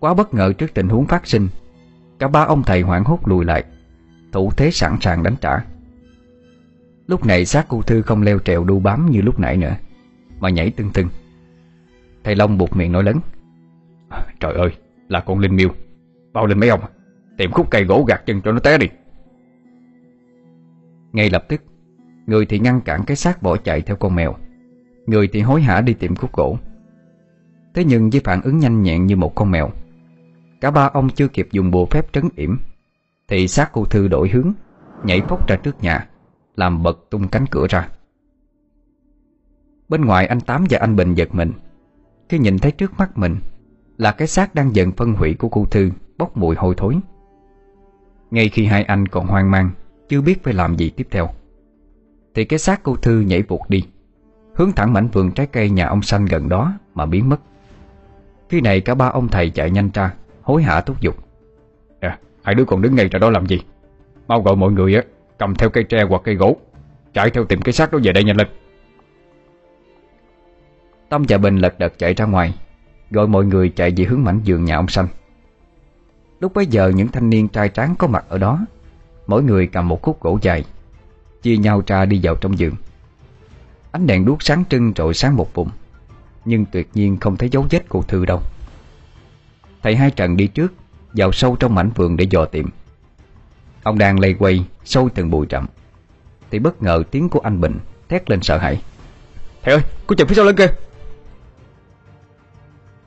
Quá 0.00 0.14
bất 0.14 0.34
ngờ 0.34 0.52
trước 0.52 0.74
tình 0.74 0.88
huống 0.88 1.06
phát 1.06 1.26
sinh, 1.26 1.48
Cả 2.18 2.28
ba 2.28 2.40
ông 2.40 2.62
thầy 2.62 2.80
hoảng 2.80 3.04
hốt 3.04 3.28
lùi 3.28 3.44
lại, 3.44 3.64
Thủ 4.32 4.50
thế 4.56 4.70
sẵn 4.70 4.96
sàng 5.00 5.22
đánh 5.22 5.36
trả. 5.40 5.64
Lúc 7.06 7.26
này 7.26 7.44
xác 7.44 7.66
cô 7.68 7.82
Thư 7.82 8.02
không 8.02 8.22
leo 8.22 8.38
trèo 8.38 8.64
đu 8.64 8.80
bám 8.80 9.10
như 9.10 9.20
lúc 9.20 9.40
nãy 9.40 9.56
nữa, 9.56 9.76
Mà 10.40 10.50
nhảy 10.50 10.70
tưng 10.70 10.90
tưng. 10.90 11.08
Thầy 12.24 12.36
Long 12.36 12.58
buộc 12.58 12.76
miệng 12.76 12.92
nói 12.92 13.02
lớn, 13.02 13.16
Trời 14.40 14.54
ơi, 14.54 14.70
là 15.08 15.20
con 15.20 15.38
Linh 15.38 15.56
Miêu, 15.56 15.68
Bao 16.32 16.46
lên 16.46 16.60
mấy 16.60 16.68
ông 16.68 16.80
à? 16.80 16.88
Tìm 17.36 17.50
khúc 17.52 17.70
cây 17.70 17.84
gỗ 17.84 18.04
gạt 18.08 18.22
chân 18.26 18.40
cho 18.44 18.52
nó 18.52 18.58
té 18.58 18.78
đi. 18.78 18.86
Ngay 21.12 21.30
lập 21.30 21.44
tức, 21.48 21.62
Người 22.26 22.46
thì 22.46 22.58
ngăn 22.58 22.80
cản 22.80 23.04
cái 23.04 23.16
xác 23.16 23.42
bỏ 23.42 23.56
chạy 23.56 23.80
theo 23.80 23.96
con 23.96 24.14
mèo. 24.14 24.34
Người 25.06 25.28
thì 25.32 25.40
hối 25.40 25.62
hả 25.62 25.80
đi 25.80 25.94
tìm 25.94 26.16
khúc 26.16 26.32
gỗ. 26.32 26.58
Thế 27.74 27.84
nhưng 27.84 28.10
với 28.10 28.20
phản 28.24 28.42
ứng 28.42 28.58
nhanh 28.58 28.82
nhẹn 28.82 29.06
như 29.06 29.16
một 29.16 29.34
con 29.34 29.50
mèo, 29.50 29.70
Cả 30.60 30.70
ba 30.70 30.90
ông 30.92 31.08
chưa 31.08 31.28
kịp 31.28 31.48
dùng 31.52 31.70
bùa 31.70 31.86
phép 31.86 32.12
trấn 32.12 32.28
yểm, 32.36 32.56
Thì 33.28 33.48
xác 33.48 33.70
cô 33.72 33.84
Thư 33.84 34.08
đổi 34.08 34.28
hướng, 34.28 34.52
Nhảy 35.04 35.20
phốc 35.20 35.48
ra 35.48 35.56
trước 35.56 35.82
nhà, 35.82 36.08
Làm 36.56 36.82
bật 36.82 37.10
tung 37.10 37.28
cánh 37.28 37.44
cửa 37.50 37.66
ra. 37.70 37.88
Bên 39.88 40.04
ngoài 40.04 40.26
anh 40.26 40.40
Tám 40.40 40.64
và 40.70 40.78
anh 40.78 40.96
Bình 40.96 41.14
giật 41.14 41.34
mình, 41.34 41.52
Khi 42.28 42.38
nhìn 42.38 42.58
thấy 42.58 42.72
trước 42.72 42.98
mắt 42.98 43.18
mình 43.18 43.36
Là 43.98 44.12
cái 44.12 44.28
xác 44.28 44.54
đang 44.54 44.74
dần 44.74 44.92
phân 44.92 45.12
hủy 45.12 45.34
của 45.34 45.48
cô 45.48 45.66
Thư, 45.70 45.90
Bốc 46.18 46.36
mùi 46.36 46.56
hôi 46.56 46.74
thối. 46.76 47.00
Ngay 48.32 48.48
khi 48.48 48.66
hai 48.66 48.82
anh 48.82 49.06
còn 49.06 49.26
hoang 49.26 49.50
mang 49.50 49.70
Chưa 50.08 50.20
biết 50.20 50.44
phải 50.44 50.54
làm 50.54 50.76
gì 50.76 50.90
tiếp 50.90 51.06
theo. 51.10 51.28
Thì 52.34 52.44
cái 52.44 52.58
xác 52.58 52.82
cô 52.82 52.96
Thư 52.96 53.20
nhảy 53.20 53.42
vụt 53.42 53.60
đi 53.68 53.84
Hướng 54.54 54.72
thẳng 54.72 54.92
mảnh 54.92 55.08
vườn 55.08 55.32
trái 55.32 55.46
cây 55.46 55.70
nhà 55.70 55.86
ông 55.86 56.02
Xanh 56.02 56.26
gần 56.26 56.48
đó 56.48 56.72
Mà 56.94 57.06
biến 57.06 57.28
mất. 57.28 57.40
Khi 58.48 58.60
này 58.60 58.80
cả 58.80 58.94
ba 58.94 59.08
ông 59.08 59.28
thầy 59.28 59.50
chạy 59.50 59.70
nhanh 59.70 59.90
ra 59.94 60.14
Hối 60.42 60.62
hả 60.62 60.80
thúc 60.80 61.00
giục. 61.00 61.16
À, 62.00 62.18
Hai 62.42 62.54
đứa 62.54 62.64
còn 62.64 62.82
đứng 62.82 62.94
ngay 62.94 63.08
ra 63.08 63.18
đó 63.18 63.30
làm 63.30 63.46
gì? 63.46 63.60
Mau 64.28 64.42
gọi 64.42 64.56
mọi 64.56 64.72
người 64.72 64.94
á 64.94 65.02
cầm 65.38 65.54
theo 65.54 65.70
cây 65.70 65.84
tre 65.84 66.02
hoặc 66.02 66.22
cây 66.24 66.34
gỗ 66.34 66.56
Chạy 67.14 67.30
theo 67.30 67.44
tìm 67.44 67.60
cái 67.62 67.72
xác 67.72 67.92
đó 67.92 67.98
về 68.02 68.12
đây 68.12 68.24
nhanh 68.24 68.36
lên. 68.36 68.46
Tâm 71.08 71.24
và 71.28 71.38
Bình 71.38 71.58
lật 71.58 71.78
đật 71.78 71.98
chạy 71.98 72.14
ra 72.14 72.24
ngoài 72.24 72.54
Gọi 73.10 73.26
mọi 73.26 73.44
người 73.44 73.68
chạy 73.68 73.92
về 73.96 74.04
hướng 74.04 74.24
mảnh 74.24 74.40
vườn 74.46 74.64
nhà 74.64 74.76
ông 74.76 74.88
Xanh. 74.88 75.06
Lúc 76.42 76.54
bấy 76.54 76.66
giờ 76.66 76.88
những 76.88 77.08
thanh 77.08 77.30
niên 77.30 77.48
trai 77.48 77.68
tráng 77.68 77.94
có 77.98 78.06
mặt 78.06 78.24
ở 78.28 78.38
đó. 78.38 78.66
Mỗi 79.26 79.42
người 79.42 79.66
cầm 79.66 79.88
một 79.88 80.02
khúc 80.02 80.20
gỗ 80.20 80.38
dài 80.42 80.64
Chia 81.42 81.56
nhau 81.56 81.82
ra 81.86 82.04
đi 82.04 82.20
vào 82.22 82.34
trong 82.34 82.54
vườn 82.58 82.72
Ánh 83.90 84.06
đèn 84.06 84.24
đuốc 84.24 84.42
sáng 84.42 84.64
trưng 84.70 84.94
trội 84.94 85.14
sáng 85.14 85.36
một 85.36 85.54
vùng 85.54 85.70
Nhưng 86.44 86.64
tuyệt 86.64 86.88
nhiên 86.94 87.16
không 87.20 87.36
thấy 87.36 87.48
dấu 87.48 87.66
vết 87.70 87.88
của 87.88 88.02
Thư 88.02 88.24
đâu. 88.24 88.40
Thầy 89.82 89.96
hai 89.96 90.10
Trần 90.10 90.36
đi 90.36 90.46
trước 90.46 90.72
Vào 91.12 91.32
sâu 91.32 91.56
trong 91.56 91.74
mảnh 91.74 91.90
vườn 91.94 92.16
để 92.16 92.26
dò 92.30 92.44
tìm. 92.44 92.68
Ông 93.82 93.98
đang 93.98 94.20
lây 94.20 94.34
quay 94.34 94.64
Sâu 94.84 95.08
từng 95.14 95.30
bụi 95.30 95.46
rậm. 95.50 95.66
Thì 96.50 96.58
bất 96.58 96.82
ngờ 96.82 97.02
tiếng 97.10 97.28
của 97.28 97.40
anh 97.40 97.60
Bình 97.60 97.78
Thét 98.08 98.30
lên 98.30 98.42
sợ 98.42 98.58
hãi. 98.58 98.82
Thầy 99.62 99.74
ơi, 99.74 99.82
cô 100.06 100.16
chạy 100.16 100.26
phía 100.26 100.34
sau 100.34 100.44
lên 100.44 100.56
kìa. 100.56 100.74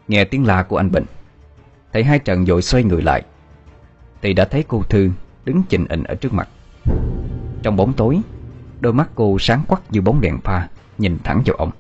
Nghe 0.07 0.23
tiếng 0.23 0.45
la 0.45 0.63
của 0.63 0.77
anh 0.77 0.91
Bình 0.91 1.05
Thầy 1.95 2.03
hai 2.03 2.19
Trần 2.19 2.45
dội 2.45 2.61
xoay 2.61 2.83
người 2.83 3.01
lại, 3.01 3.23
Thì 4.21 4.33
đã 4.33 4.45
thấy 4.45 4.63
cô 4.67 4.83
Thư 4.89 5.09
Đứng 5.45 5.63
chình 5.69 5.85
ình 5.87 6.03
ở 6.03 6.15
trước 6.15 6.33
mặt. 6.33 6.49
Trong 7.63 7.75
bóng 7.75 7.93
tối, 7.93 8.19
Đôi 8.79 8.93
mắt 8.93 9.09
cô 9.15 9.37
sáng 9.39 9.63
quắc 9.67 9.81
như 9.89 10.01
bóng 10.01 10.21
đèn 10.21 10.41
pha, 10.41 10.67
Nhìn 10.97 11.17
thẳng 11.23 11.41
vào 11.45 11.55
ông. 11.55 11.71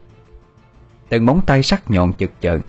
Từng 1.09 1.25
móng 1.25 1.41
tay 1.45 1.63
sắc 1.63 1.91
nhọn 1.91 2.13
chực 2.13 2.31
chờn 2.41 2.61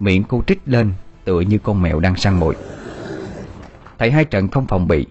Miệng 0.00 0.24
cô 0.28 0.42
trích 0.46 0.60
lên 0.66 0.92
Tựa 1.24 1.40
như 1.40 1.58
con 1.58 1.82
mèo 1.82 2.00
đang 2.00 2.16
săn 2.16 2.34
mồi. 2.34 2.56
Thầy 3.98 4.10
hai 4.10 4.24
trận 4.24 4.48
không 4.48 4.66
phòng 4.66 4.88
bị, 4.88 5.06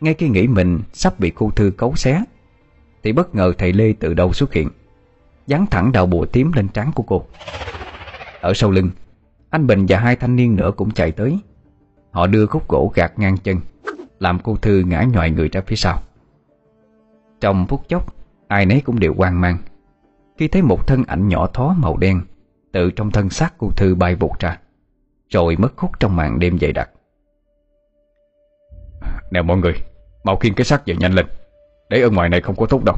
Ngay 0.00 0.14
khi 0.14 0.28
nghĩ 0.28 0.46
mình 0.46 0.80
sắp 0.92 1.20
bị 1.20 1.32
cô 1.34 1.50
Thư 1.50 1.70
cấu 1.70 1.96
xé, 1.96 2.24
Thì 3.02 3.12
bất 3.12 3.34
ngờ 3.34 3.52
thầy 3.58 3.72
Lê 3.72 3.92
từ 3.92 4.14
đâu 4.14 4.32
xuất 4.32 4.52
hiện, 4.52 4.68
Dán 5.46 5.66
thẳng 5.66 5.92
đầu 5.92 6.06
bùa 6.06 6.26
tím 6.26 6.52
lên 6.52 6.68
trán 6.68 6.92
của 6.92 7.02
cô. 7.02 7.24
Ở 8.40 8.54
sau 8.54 8.70
lưng 8.70 8.90
anh 9.50 9.66
Bình 9.66 9.86
và 9.88 9.98
hai 9.98 10.16
thanh 10.16 10.36
niên 10.36 10.56
nữa 10.56 10.70
cũng 10.76 10.90
chạy 10.90 11.12
tới. 11.12 11.38
Họ 12.10 12.26
đưa 12.26 12.46
khúc 12.46 12.68
gỗ 12.68 12.92
gạt 12.94 13.18
ngang 13.18 13.36
chân 13.36 13.60
Làm 14.18 14.38
cô 14.42 14.56
Thư 14.56 14.82
ngã 14.86 15.02
nhòi 15.02 15.30
người 15.30 15.48
ra 15.48 15.60
phía 15.66 15.76
sau. 15.76 16.02
Trong 17.40 17.66
phút 17.66 17.88
chốc 17.88 18.14
Ai 18.48 18.66
nấy 18.66 18.82
cũng 18.84 19.00
đều 19.00 19.14
hoang 19.14 19.40
mang. 19.40 19.58
Khi 20.38 20.48
thấy 20.48 20.62
một 20.62 20.86
thân 20.86 21.04
ảnh 21.06 21.28
nhỏ 21.28 21.46
thó 21.46 21.74
màu 21.78 21.96
đen 21.96 22.20
Từ 22.72 22.90
trong 22.90 23.10
thân 23.10 23.30
xác 23.30 23.54
cô 23.58 23.70
Thư 23.76 23.94
bay 23.94 24.14
vụt 24.14 24.38
ra 24.38 24.58
Rồi 25.28 25.56
mất 25.56 25.76
khúc 25.76 26.00
trong 26.00 26.16
màn 26.16 26.38
đêm 26.38 26.58
dày 26.58 26.72
đặc. 26.72 26.90
Nè 29.30 29.42
mọi 29.42 29.56
người 29.56 29.74
Mau 30.24 30.36
khiêng 30.36 30.54
cái 30.54 30.64
xác 30.64 30.86
về 30.86 30.96
nhanh 30.96 31.12
lên 31.12 31.26
Để 31.90 32.02
ở 32.02 32.10
ngoài 32.10 32.28
này 32.28 32.40
không 32.40 32.56
có 32.56 32.66
tốt 32.66 32.84
đâu. 32.84 32.96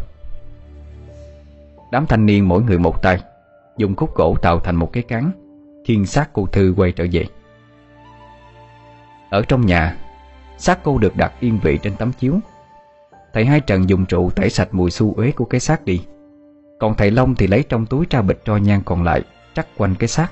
Đám 1.93 2.07
thanh 2.07 2.27
niên 2.27 2.49
mỗi 2.49 2.63
người 2.63 2.79
một 2.79 3.03
tay 3.03 3.21
Dùng 3.77 3.97
khúc 3.97 4.15
gỗ 4.15 4.37
tạo 4.43 4.61
thành 4.61 4.77
một 4.77 4.93
cái 4.93 5.03
cán 5.03 5.42
Khiên 5.85 6.07
xác 6.07 6.31
cô 6.33 6.47
Thư 6.47 6.75
quay 6.77 6.93
trở 6.93 7.07
về. 7.13 7.25
Ở 9.31 9.43
trong 9.49 9.67
nhà, 9.67 9.97
xác 10.59 10.79
cô 10.83 10.99
được 10.99 11.17
đặt 11.17 11.33
yên 11.41 11.59
vị 11.63 11.79
trên 11.83 11.97
tấm 11.97 12.13
chiếu. 12.13 12.35
Thầy 13.33 13.45
Hai 13.45 13.61
Trần 13.61 13.89
dùng 13.89 14.07
trụ 14.07 14.31
tẩy 14.31 14.51
sạch 14.51 14.69
mùi 14.73 14.91
su 14.91 15.15
uế 15.15 15.33
của 15.33 15.45
cái 15.45 15.61
xác 15.61 15.85
đi. 15.85 16.05
Còn 16.81 16.95
thầy 16.95 17.11
Long 17.11 17.35
thì 17.35 17.47
lấy 17.47 17.63
trong 17.69 17.87
túi 17.87 18.07
tra 18.07 18.23
bịch 18.23 18.45
tro 18.45 18.57
nhang 18.57 18.83
còn 18.85 19.03
lại, 19.03 19.23
Trắc 19.55 19.67
quanh 19.77 19.95
cái 19.99 20.09
xác. 20.09 20.29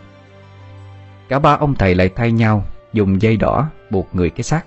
Cả 1.28 1.38
ba 1.38 1.56
ông 1.56 1.74
thầy 1.74 1.94
lại 1.94 2.08
thay 2.16 2.32
nhau 2.32 2.64
Dùng 2.92 3.22
dây 3.22 3.36
đỏ 3.36 3.70
buộc 3.90 4.08
người 4.12 4.30
cái 4.30 4.42
xác. 4.42 4.64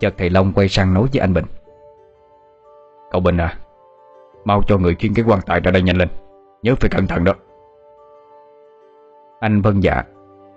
Chợt 0.00 0.14
thầy 0.18 0.30
Long 0.30 0.52
quay 0.52 0.68
sang 0.68 0.94
nói 0.94 1.08
với 1.12 1.20
anh 1.20 1.34
Bình. 1.34 1.44
Cậu 3.10 3.20
Bình 3.20 3.36
à 3.36 3.58
Mau 4.44 4.62
cho 4.68 4.78
người 4.78 4.94
khiêng 4.94 5.14
cái 5.14 5.24
quan 5.28 5.40
tài 5.46 5.60
ra 5.60 5.70
đây 5.70 5.82
nhanh 5.82 5.96
lên, 5.96 6.08
Nhớ 6.62 6.74
phải 6.80 6.90
cẩn 6.90 7.06
thận 7.06 7.24
đó. 7.24 7.34
Anh 9.42 9.62
vâng 9.62 9.82
dạ 9.82 10.02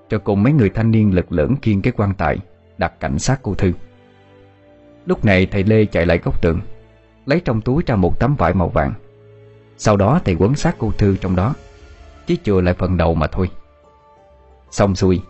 Rồi 0.10 0.20
cùng 0.20 0.44
mấy 0.44 0.53
người 0.53 0.70
thanh 0.70 0.91
niên 0.91 1.16
lực 1.16 1.32
lưỡng 1.32 1.56
khiêng 1.62 1.82
cái 1.82 1.94
quan 1.98 2.14
tài, 2.14 2.38
Đặt 2.78 2.99
cảnh 2.99 3.20
sát 3.20 3.40
cô 3.41 3.56
Thư. 3.56 3.74
Lúc 5.06 5.26
này 5.26 5.45
thầy 5.45 5.64
Lê 5.64 5.86
chạy 5.86 6.06
lại 6.06 6.20
góc 6.24 6.41
tường, 6.41 6.60
Lấy 7.26 7.41
trong 7.45 7.62
túi 7.62 7.84
ra 7.88 7.95
một 7.95 8.20
tấm 8.20 8.36
vải 8.36 8.53
màu 8.53 8.70
vàng. 8.70 8.94
Sau 9.78 9.98
đó 9.98 10.20
thầy 10.26 10.36
quấn 10.36 10.56
sát 10.56 10.76
cô 10.80 10.91
Thư 10.98 11.18
trong 11.18 11.36
đó 11.36 11.53
Chỉ 12.28 12.38
chừa 12.44 12.62
lại 12.62 12.74
phần 12.74 12.98
đầu 12.98 13.16
mà 13.16 13.28
thôi. 13.28 13.49
Xong 14.72 14.95
xuôi, 14.95 15.22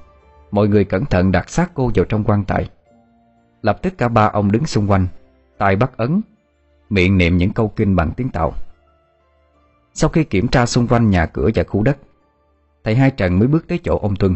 Mọi 0.52 0.68
người 0.68 0.86
cẩn 0.86 1.06
thận 1.06 1.32
đặt 1.32 1.50
xác 1.50 1.72
cô 1.74 1.92
vào 1.96 2.06
trong 2.06 2.24
quan 2.24 2.44
tài. 2.44 2.70
Lập 3.62 3.82
tức 3.82 3.94
cả 3.98 4.08
ba 4.08 4.26
ông 4.26 4.52
đứng 4.52 4.66
xung 4.66 4.92
quanh, 4.92 5.08
tay 5.58 5.76
bắt 5.76 5.98
ấn, 5.98 6.22
Miệng 6.90 7.18
niệm 7.18 7.38
những 7.38 7.54
câu 7.54 7.68
kinh 7.68 7.96
bằng 7.96 8.12
tiếng 8.18 8.30
Tàu. 8.30 8.54
Sau 9.94 10.10
khi 10.10 10.24
kiểm 10.24 10.48
tra 10.48 10.66
xung 10.66 10.88
quanh 10.88 11.10
nhà 11.10 11.26
cửa 11.26 11.50
và 11.56 11.64
khu 11.64 11.84
đất 11.84 11.98
Thầy 12.86 12.96
Hai 12.96 13.12
Trần 13.12 13.40
mới 13.40 13.48
bước 13.48 13.68
tới 13.68 13.80
chỗ 13.84 13.98
ông 13.98 14.16
Tuân. 14.16 14.36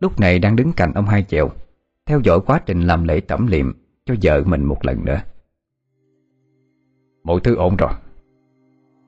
Lúc 0.00 0.20
này 0.20 0.38
đang 0.38 0.56
đứng 0.56 0.72
cạnh 0.72 0.92
ông 0.94 1.06
Hai 1.06 1.22
Chèo, 1.22 1.50
Theo 2.06 2.20
dõi 2.24 2.40
quá 2.46 2.60
trình 2.66 2.80
làm 2.80 3.04
lễ 3.04 3.20
tẩm 3.20 3.46
liệm 3.46 3.72
Cho 4.06 4.14
vợ 4.22 4.42
mình 4.46 4.64
một 4.64 4.84
lần 4.84 5.04
nữa. 5.04 5.20
Mọi 7.24 7.40
thứ 7.44 7.54
ổn 7.54 7.76
rồi. 7.76 7.90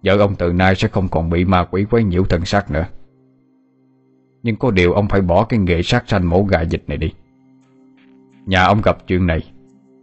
Vợ 0.05 0.19
ông 0.19 0.35
từ 0.39 0.53
nay 0.53 0.75
sẽ 0.75 0.89
không 0.89 1.09
còn 1.09 1.31
bị 1.31 1.45
ma 1.45 1.65
quỷ 1.71 1.87
quấy 1.91 2.05
nhiễu 2.05 2.25
thân 2.25 2.45
xác 2.45 2.71
nữa. 2.71 2.87
Nhưng 4.43 4.57
có 4.57 4.71
điều 4.71 4.93
ông 4.93 5.09
phải 5.09 5.21
bỏ 5.21 5.45
cái 5.45 5.61
nghề 5.61 5.83
sát 5.83 6.05
sanh 6.09 6.29
mổ 6.29 6.45
gà 6.45 6.61
dịch 6.61 6.83
này 6.87 6.97
đi. 6.97 7.13
Nhà 8.47 8.65
ông 8.65 8.83
gặp 8.85 9.07
chuyện 9.07 9.27
này, 9.27 9.53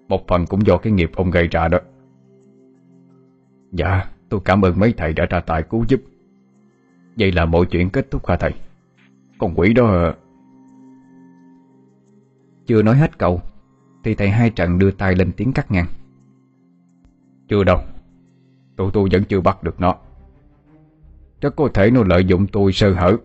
Một 0.07 0.27
phần 0.27 0.45
cũng 0.45 0.67
do 0.67 0.77
cái 0.77 0.93
nghiệp 0.93 1.11
ông 1.15 1.31
gây 1.31 1.47
ra 1.47 1.67
đó. 1.67 1.79
Dạ 3.71 4.05
tôi 4.29 4.39
cảm 4.45 4.65
ơn 4.65 4.79
mấy 4.79 4.93
thầy 4.97 5.13
đã 5.13 5.25
ra 5.25 5.39
tài 5.39 5.63
cứu 5.63 5.85
giúp. 5.87 6.01
Vậy 7.19 7.31
là 7.31 7.45
mọi 7.45 7.65
chuyện 7.65 7.89
kết 7.89 8.11
thúc 8.11 8.27
hả 8.27 8.37
thầy? 8.37 8.53
Con 9.37 9.53
quỷ 9.55 9.73
đó 9.73 10.13
Chưa 12.65 12.83
nói 12.83 12.95
hết 12.95 13.17
câu 13.17 13.41
Thì 14.03 14.15
thầy 14.15 14.29
hai 14.29 14.49
trận 14.49 14.79
đưa 14.79 14.91
tay 14.91 15.15
lên 15.15 15.31
tiếng 15.31 15.53
cắt 15.53 15.71
ngang. 15.71 15.85
Chưa 17.49 17.63
đâu 17.63 17.79
Tụi 18.75 18.91
tôi 18.93 19.09
vẫn 19.11 19.23
chưa 19.23 19.41
bắt 19.41 19.63
được 19.63 19.81
nó. 19.81 19.95
Chắc 21.41 21.55
có 21.55 21.69
thể 21.73 21.91
nó 21.91 22.03
lợi 22.03 22.25
dụng 22.25 22.47
tôi 22.47 22.71
sơ 22.71 22.93
hở 22.93 23.17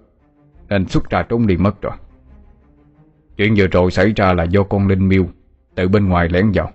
Nên 0.69 0.87
xuất 0.87 1.11
ra 1.11 1.23
trốn 1.23 1.47
đi 1.47 1.57
mất 1.57 1.83
rồi. 1.83 1.93
Chuyện 3.37 3.55
vừa 3.57 3.67
rồi 3.67 3.91
xảy 3.91 4.13
ra 4.17 4.33
là 4.33 4.45
do 4.45 4.63
con 4.63 4.89
Linh 4.89 5.09
Miêu 5.09 5.27
Từ 5.75 5.89
bên 5.89 6.09
ngoài 6.09 6.29
lén 6.29 6.51
vào 6.55 6.71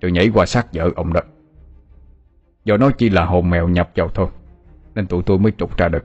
Rồi 0.00 0.12
nhảy 0.12 0.30
qua 0.34 0.46
sát 0.46 0.66
vợ 0.72 0.90
ông 0.96 1.12
đó. 1.12 1.20
Do 2.64 2.76
nó 2.76 2.90
chỉ 2.90 3.10
là 3.10 3.24
hồn 3.24 3.50
mèo 3.50 3.68
nhập 3.68 3.90
vào 3.96 4.08
thôi 4.08 4.28
Nên 4.94 5.06
tụi 5.06 5.22
tôi 5.22 5.38
mới 5.38 5.52
trục 5.58 5.78
ra 5.78 5.88
được 5.88 6.04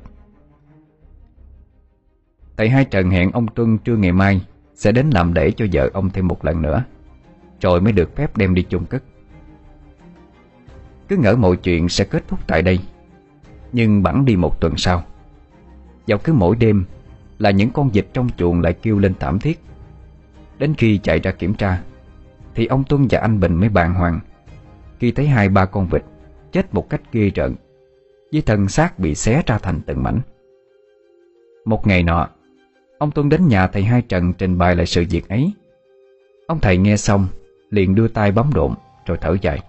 Thầy 2.57 2.69
hai 2.69 2.85
Trần 2.85 3.09
hẹn 3.09 3.31
ông 3.31 3.47
Tuân 3.47 3.77
trưa 3.77 3.95
ngày 3.95 4.11
mai, 4.11 4.41
Sẽ 4.75 4.91
đến 4.91 5.09
làm 5.09 5.33
để 5.33 5.51
cho 5.51 5.65
vợ 5.73 5.89
ông 5.93 6.09
thêm 6.09 6.27
một 6.27 6.45
lần 6.45 6.61
nữa. 6.61 6.83
Rồi 7.61 7.81
mới 7.81 7.93
được 7.93 8.15
phép 8.15 8.37
đem 8.37 8.53
đi 8.53 8.61
chung 8.69 8.85
cất. 8.85 9.03
Cứ 11.07 11.17
ngỡ 11.17 11.35
mọi 11.35 11.57
chuyện 11.57 11.89
sẽ 11.89 12.05
kết 12.05 12.23
thúc 12.27 12.39
tại 12.47 12.61
đây, 12.61 12.79
Nhưng 13.71 14.03
bẵng 14.03 14.25
đi 14.25 14.35
một 14.35 14.61
tuần 14.61 14.77
sau. 14.77 15.03
Vào 16.07 16.17
cứ 16.17 16.33
mỗi 16.33 16.55
đêm, 16.55 16.85
Là 17.39 17.51
những 17.51 17.69
con 17.69 17.89
vịt 17.89 18.07
trong 18.13 18.29
chuồng 18.37 18.61
lại 18.61 18.73
kêu 18.73 18.99
lên 18.99 19.13
thảm 19.19 19.39
thiết. 19.39 19.59
Đến 20.57 20.73
khi 20.77 20.97
chạy 20.97 21.19
ra 21.19 21.31
kiểm 21.31 21.53
tra, 21.53 21.81
Thì 22.55 22.65
ông 22.65 22.83
Tuân 22.83 23.07
và 23.09 23.19
anh 23.19 23.39
Bình 23.39 23.55
mới 23.55 23.69
bàng 23.69 23.93
hoàng. 23.93 24.19
Khi 24.99 25.11
thấy 25.11 25.27
hai 25.27 25.49
ba 25.49 25.65
con 25.65 25.87
vịt 25.87 26.03
Chết 26.51 26.73
một 26.73 26.89
cách 26.89 27.01
ghê 27.11 27.31
rợn, 27.35 27.55
Với 28.31 28.41
thân 28.41 28.67
xác 28.67 28.99
bị 28.99 29.15
xé 29.15 29.43
ra 29.45 29.57
thành 29.57 29.81
từng 29.85 30.03
mảnh. 30.03 30.21
Một 31.65 31.87
ngày 31.87 32.03
nọ 32.03 32.29
Ông 33.03 33.11
Tuân 33.11 33.29
đến 33.29 33.47
nhà 33.47 33.67
thầy 33.67 33.83
Hai 33.83 34.01
Trần 34.01 34.33
trình 34.33 34.57
bày 34.57 34.75
lại 34.75 34.85
sự 34.85 35.05
việc 35.09 35.29
ấy. 35.29 35.53
Ông 36.47 36.59
thầy 36.59 36.77
nghe 36.77 36.97
xong 36.97 37.27
Liền 37.69 37.95
đưa 37.95 38.07
tay 38.07 38.31
bấm 38.31 38.53
độn 38.53 38.73
Rồi 39.05 39.17
thở 39.21 39.37
dài. 39.41 39.59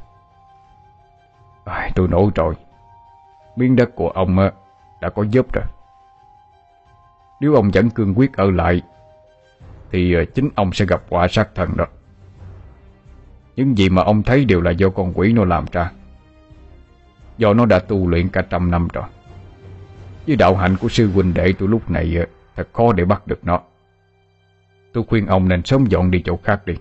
À, 1.64 1.90
Tôi 1.94 2.08
nổ 2.08 2.30
rồi. 2.34 2.54
Miếng 3.56 3.76
đất 3.76 3.94
của 3.94 4.08
ông 4.08 4.36
đã 5.00 5.10
có 5.10 5.22
giúp 5.22 5.52
rồi. 5.52 5.64
Nếu 7.40 7.54
ông 7.54 7.70
vẫn 7.70 7.90
cương 7.90 8.14
quyết 8.18 8.32
ở 8.32 8.50
lại 8.50 8.82
Thì 9.92 10.14
ờ, 10.14 10.24
chính 10.24 10.50
ông 10.54 10.72
sẽ 10.72 10.84
gặp 10.84 11.02
quả 11.08 11.28
sát 11.28 11.54
thần 11.54 11.76
đó. 11.76 11.86
Những 13.56 13.78
gì 13.78 13.88
mà 13.88 14.02
ông 14.02 14.22
thấy 14.22 14.44
đều 14.44 14.60
là 14.60 14.70
do 14.70 14.90
con 14.90 15.12
quỷ 15.14 15.32
nó 15.32 15.44
làm 15.44 15.64
ra. 15.72 15.92
Do 17.38 17.54
nó 17.54 17.66
đã 17.66 17.78
tu 17.78 18.08
luyện 18.08 18.28
cả 18.28 18.42
trăm 18.50 18.70
năm 18.70 18.88
rồi. 18.92 19.04
Với 20.26 20.36
đạo 20.36 20.56
hạnh 20.56 20.76
của 20.80 20.88
sư 20.88 21.10
huynh 21.10 21.34
đệ 21.34 21.52
tôi 21.58 21.68
lúc 21.68 21.90
này 21.90 22.26
Thật 22.56 22.68
khó 22.72 22.92
để 22.92 23.04
bắt 23.04 23.26
được 23.26 23.44
nó. 23.44 23.62
Tôi 24.92 25.04
khuyên 25.04 25.26
ông 25.26 25.48
nên 25.48 25.64
sớm 25.64 25.86
dọn 25.86 26.10
đi 26.10 26.22
chỗ 26.24 26.38
khác 26.44 26.66
đi. 26.66 26.74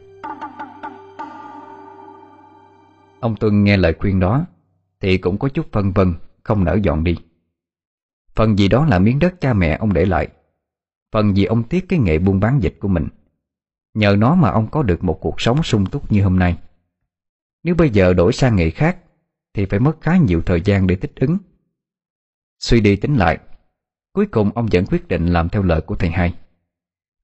Ông 3.20 3.36
Tuân 3.36 3.64
nghe 3.64 3.78
lời 3.78 3.94
khuyên 4.00 4.20
đó, 4.20 4.46
Thì 5.00 5.18
cũng 5.18 5.38
có 5.38 5.50
chút 5.50 5.72
phân 5.72 5.92
vân, 5.92 6.14
Không 6.44 6.64
nỡ 6.64 6.78
dọn 6.84 7.04
đi. 7.04 7.18
Phần 8.36 8.58
gì 8.58 8.68
đó 8.68 8.86
là 8.86 9.00
miếng 9.00 9.20
đất 9.20 9.42
cha 9.42 9.54
mẹ 9.54 9.78
ông 9.78 9.94
để 9.94 10.06
lại, 10.06 10.28
Phần 11.12 11.36
gì 11.38 11.46
ông 11.46 11.64
tiếc 11.64 11.90
cái 11.90 12.00
nghệ 12.00 12.20
buôn 12.20 12.40
bán 12.40 12.64
dịch 12.64 12.76
của 12.80 12.88
mình. 12.88 13.08
Nhờ 13.94 14.16
nó 14.20 14.36
mà 14.36 14.50
ông 14.50 14.68
có 14.72 14.84
được 14.84 15.04
một 15.04 15.18
cuộc 15.22 15.42
sống 15.42 15.64
sung 15.64 15.86
túc 15.86 16.12
như 16.12 16.24
hôm 16.24 16.40
nay. 16.40 16.58
Nếu 17.64 17.76
bây 17.76 17.90
giờ 17.90 18.14
đổi 18.14 18.34
sang 18.34 18.56
nghề 18.56 18.70
khác, 18.70 18.98
Thì 19.54 19.66
phải 19.66 19.80
mất 19.80 20.02
khá 20.02 20.18
nhiều 20.18 20.42
thời 20.46 20.62
gian 20.62 20.88
để 20.88 20.96
thích 20.96 21.12
ứng. 21.16 21.38
Suy 22.60 22.82
đi 22.82 22.96
tính 22.96 23.16
lại 23.16 23.40
Cuối 24.14 24.26
cùng 24.26 24.52
ông 24.56 24.68
vẫn 24.72 24.86
quyết 24.86 25.08
định 25.08 25.26
làm 25.26 25.50
theo 25.50 25.64
lời 25.64 25.82
của 25.82 25.96
thầy 25.96 26.10
hai. 26.10 26.34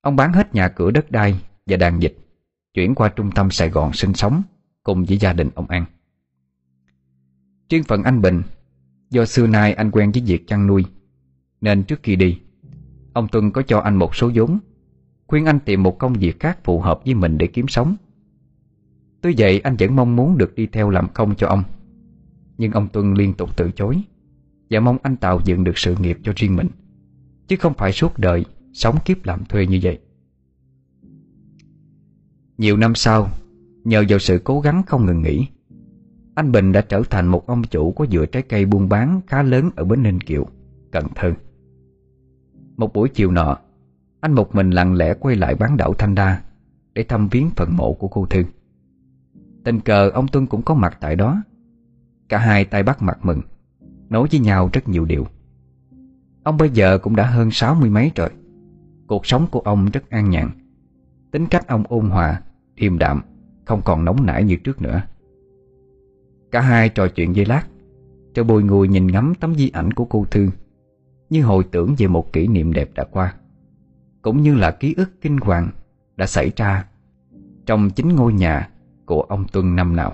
Ông 0.02 0.16
bán 0.16 0.34
hết 0.34 0.56
nhà 0.56 0.68
cửa 0.68 0.92
đất 0.92 1.12
đai 1.12 1.36
và 1.66 1.78
đàn 1.78 2.02
dịch 2.02 2.18
Chuyển 2.74 2.96
qua 2.96 3.10
trung 3.10 3.32
tâm 3.36 3.52
Sài 3.52 3.70
Gòn 3.70 3.94
sinh 3.94 4.14
sống 4.14 4.42
Cùng 4.84 5.06
với 5.06 5.18
gia 5.18 5.34
đình 5.34 5.50
ông 5.56 5.68
An. 5.68 5.86
Riêng 7.70 7.84
phần 7.84 8.04
anh 8.04 8.22
Bình, 8.22 8.42
Do 9.10 9.26
xưa 9.26 9.48
nay 9.48 9.74
anh 9.74 9.92
quen 9.92 10.12
với 10.12 10.24
việc 10.26 10.48
chăn 10.48 10.68
nuôi, 10.68 10.86
Nên 11.62 11.84
trước 11.84 12.00
khi 12.04 12.16
đi, 12.16 12.40
Ông 13.14 13.28
Tuân 13.28 13.52
có 13.52 13.62
cho 13.62 13.80
anh 13.80 13.96
một 13.96 14.16
số 14.16 14.32
vốn, 14.36 14.60
Khuyên 15.28 15.46
anh 15.46 15.60
tìm 15.60 15.84
một 15.84 16.00
công 16.00 16.14
việc 16.14 16.40
khác 16.40 16.64
phù 16.64 16.80
hợp 16.80 17.00
với 17.06 17.14
mình 17.14 17.38
để 17.38 17.48
kiếm 17.48 17.68
sống. 17.68 17.96
Tuy 19.22 19.36
vậy, 19.38 19.60
anh 19.60 19.76
vẫn 19.80 19.96
mong 19.96 20.16
muốn 20.16 20.38
được 20.38 20.56
đi 20.56 20.68
theo 20.68 20.90
làm 20.90 21.08
công 21.14 21.36
cho 21.36 21.48
ông, 21.48 21.64
Nhưng 22.58 22.72
ông 22.72 22.88
Tuân 22.88 23.14
liên 23.14 23.34
tục 23.34 23.58
từ 23.58 23.72
chối. 23.72 24.04
Và 24.70 24.80
mong 24.80 24.98
anh 25.04 25.16
tạo 25.16 25.40
dựng 25.46 25.64
được 25.64 25.78
sự 25.78 25.96
nghiệp 26.00 26.18
cho 26.24 26.34
riêng 26.36 26.56
mình 26.56 26.68
Chứ 27.48 27.56
không 27.56 27.74
phải 27.74 27.92
suốt 27.92 28.20
đời 28.20 28.46
Sống 28.74 28.98
kiếp 29.06 29.26
làm 29.26 29.46
thuê 29.46 29.66
như 29.68 29.80
vậy. 29.84 30.00
Nhiều 32.58 32.78
năm 32.78 32.96
sau 32.96 33.30
Nhờ 33.84 34.04
vào 34.10 34.20
sự 34.20 34.42
cố 34.44 34.62
gắng 34.62 34.84
không 34.88 35.06
ngừng 35.06 35.22
nghỉ 35.22 35.48
Anh 36.36 36.52
Bình 36.52 36.72
đã 36.72 36.82
trở 36.82 37.02
thành 37.10 37.28
một 37.28 37.48
ông 37.48 37.64
chủ 37.64 37.92
Có 37.92 38.06
dựa 38.06 38.26
trái 38.26 38.44
cây 38.44 38.66
buôn 38.66 38.90
bán 38.90 39.22
khá 39.28 39.44
lớn 39.44 39.70
Ở 39.76 39.86
Bến 39.86 40.04
Ninh 40.04 40.22
Kiều, 40.22 40.46
Cần 40.92 41.06
Thơ. 41.16 41.34
Một 42.78 42.94
buổi 42.94 43.10
chiều 43.10 43.32
nọ 43.32 43.58
Anh 44.20 44.34
một 44.34 44.56
mình 44.56 44.70
lặng 44.70 44.96
lẽ 44.96 45.14
quay 45.20 45.36
lại 45.36 45.56
bán 45.56 45.78
đảo 45.78 45.94
Thanh 45.94 46.16
Đa 46.16 46.42
Để 46.94 47.04
thăm 47.04 47.28
viếng 47.28 47.50
phần 47.56 47.78
mộ 47.78 47.94
của 47.94 48.08
cô 48.08 48.26
Thư. 48.26 48.44
Tình 49.64 49.80
cờ 49.80 50.10
ông 50.10 50.28
Tuân 50.28 50.48
cũng 50.48 50.62
có 50.62 50.74
mặt 50.74 50.98
tại 51.02 51.16
đó 51.16 51.44
Cả 52.30 52.38
hai 52.38 52.66
tay 52.66 52.84
bắt 52.84 53.02
mặt 53.02 53.20
mừng. 53.26 53.42
Nói 54.10 54.28
với 54.32 54.40
nhau 54.40 54.70
rất 54.74 54.90
nhiều 54.90 55.06
điều. 55.06 55.26
Ông 56.44 56.58
bây 56.58 56.70
giờ 56.70 56.98
cũng 56.98 57.16
đã 57.16 57.26
hơn 57.26 57.52
sáu 57.52 57.76
mươi 57.76 57.90
mấy 57.90 58.12
rồi. 58.16 58.30
Cuộc 59.08 59.26
sống 59.26 59.48
của 59.52 59.60
ông 59.60 59.90
rất 59.94 60.10
an 60.10 60.30
nhàn. 60.30 60.50
Tính 61.32 61.46
cách 61.46 61.68
ông 61.68 61.84
ôn 61.90 62.10
hòa, 62.10 62.42
điềm 62.76 62.98
đạm 62.98 63.22
Không 63.66 63.82
còn 63.86 64.06
nóng 64.06 64.26
nảy 64.26 64.44
như 64.44 64.56
trước 64.56 64.82
nữa. 64.82 65.02
Cả 66.52 66.62
hai 66.62 66.90
trò 66.90 67.08
chuyện 67.08 67.36
dây 67.36 67.46
lát 67.46 67.64
Rồi 68.36 68.44
bồi 68.44 68.64
ngồi 68.64 68.88
nhìn 68.88 69.08
ngắm 69.08 69.34
tấm 69.40 69.56
di 69.56 69.70
ảnh 69.70 69.94
của 69.94 70.06
cô 70.06 70.26
Thư 70.32 70.50
Như 71.30 71.44
hồi 71.44 71.64
tưởng 71.72 71.96
về 71.98 72.08
một 72.08 72.34
kỷ 72.34 72.48
niệm 72.48 72.74
đẹp 72.74 72.90
đã 72.96 73.04
qua 73.04 73.34
Cũng 74.22 74.42
như 74.42 74.56
là 74.56 74.72
ký 74.72 74.94
ức 74.98 75.22
kinh 75.22 75.38
hoàng 75.38 75.70
Đã 76.16 76.26
xảy 76.26 76.52
ra 76.56 76.86
Trong 77.66 77.90
chính 77.90 78.16
ngôi 78.16 78.34
nhà 78.34 78.70
của 79.10 79.22
ông 79.22 79.46
Tuân 79.52 79.76
năm 79.76 79.96
nào. 79.96 80.14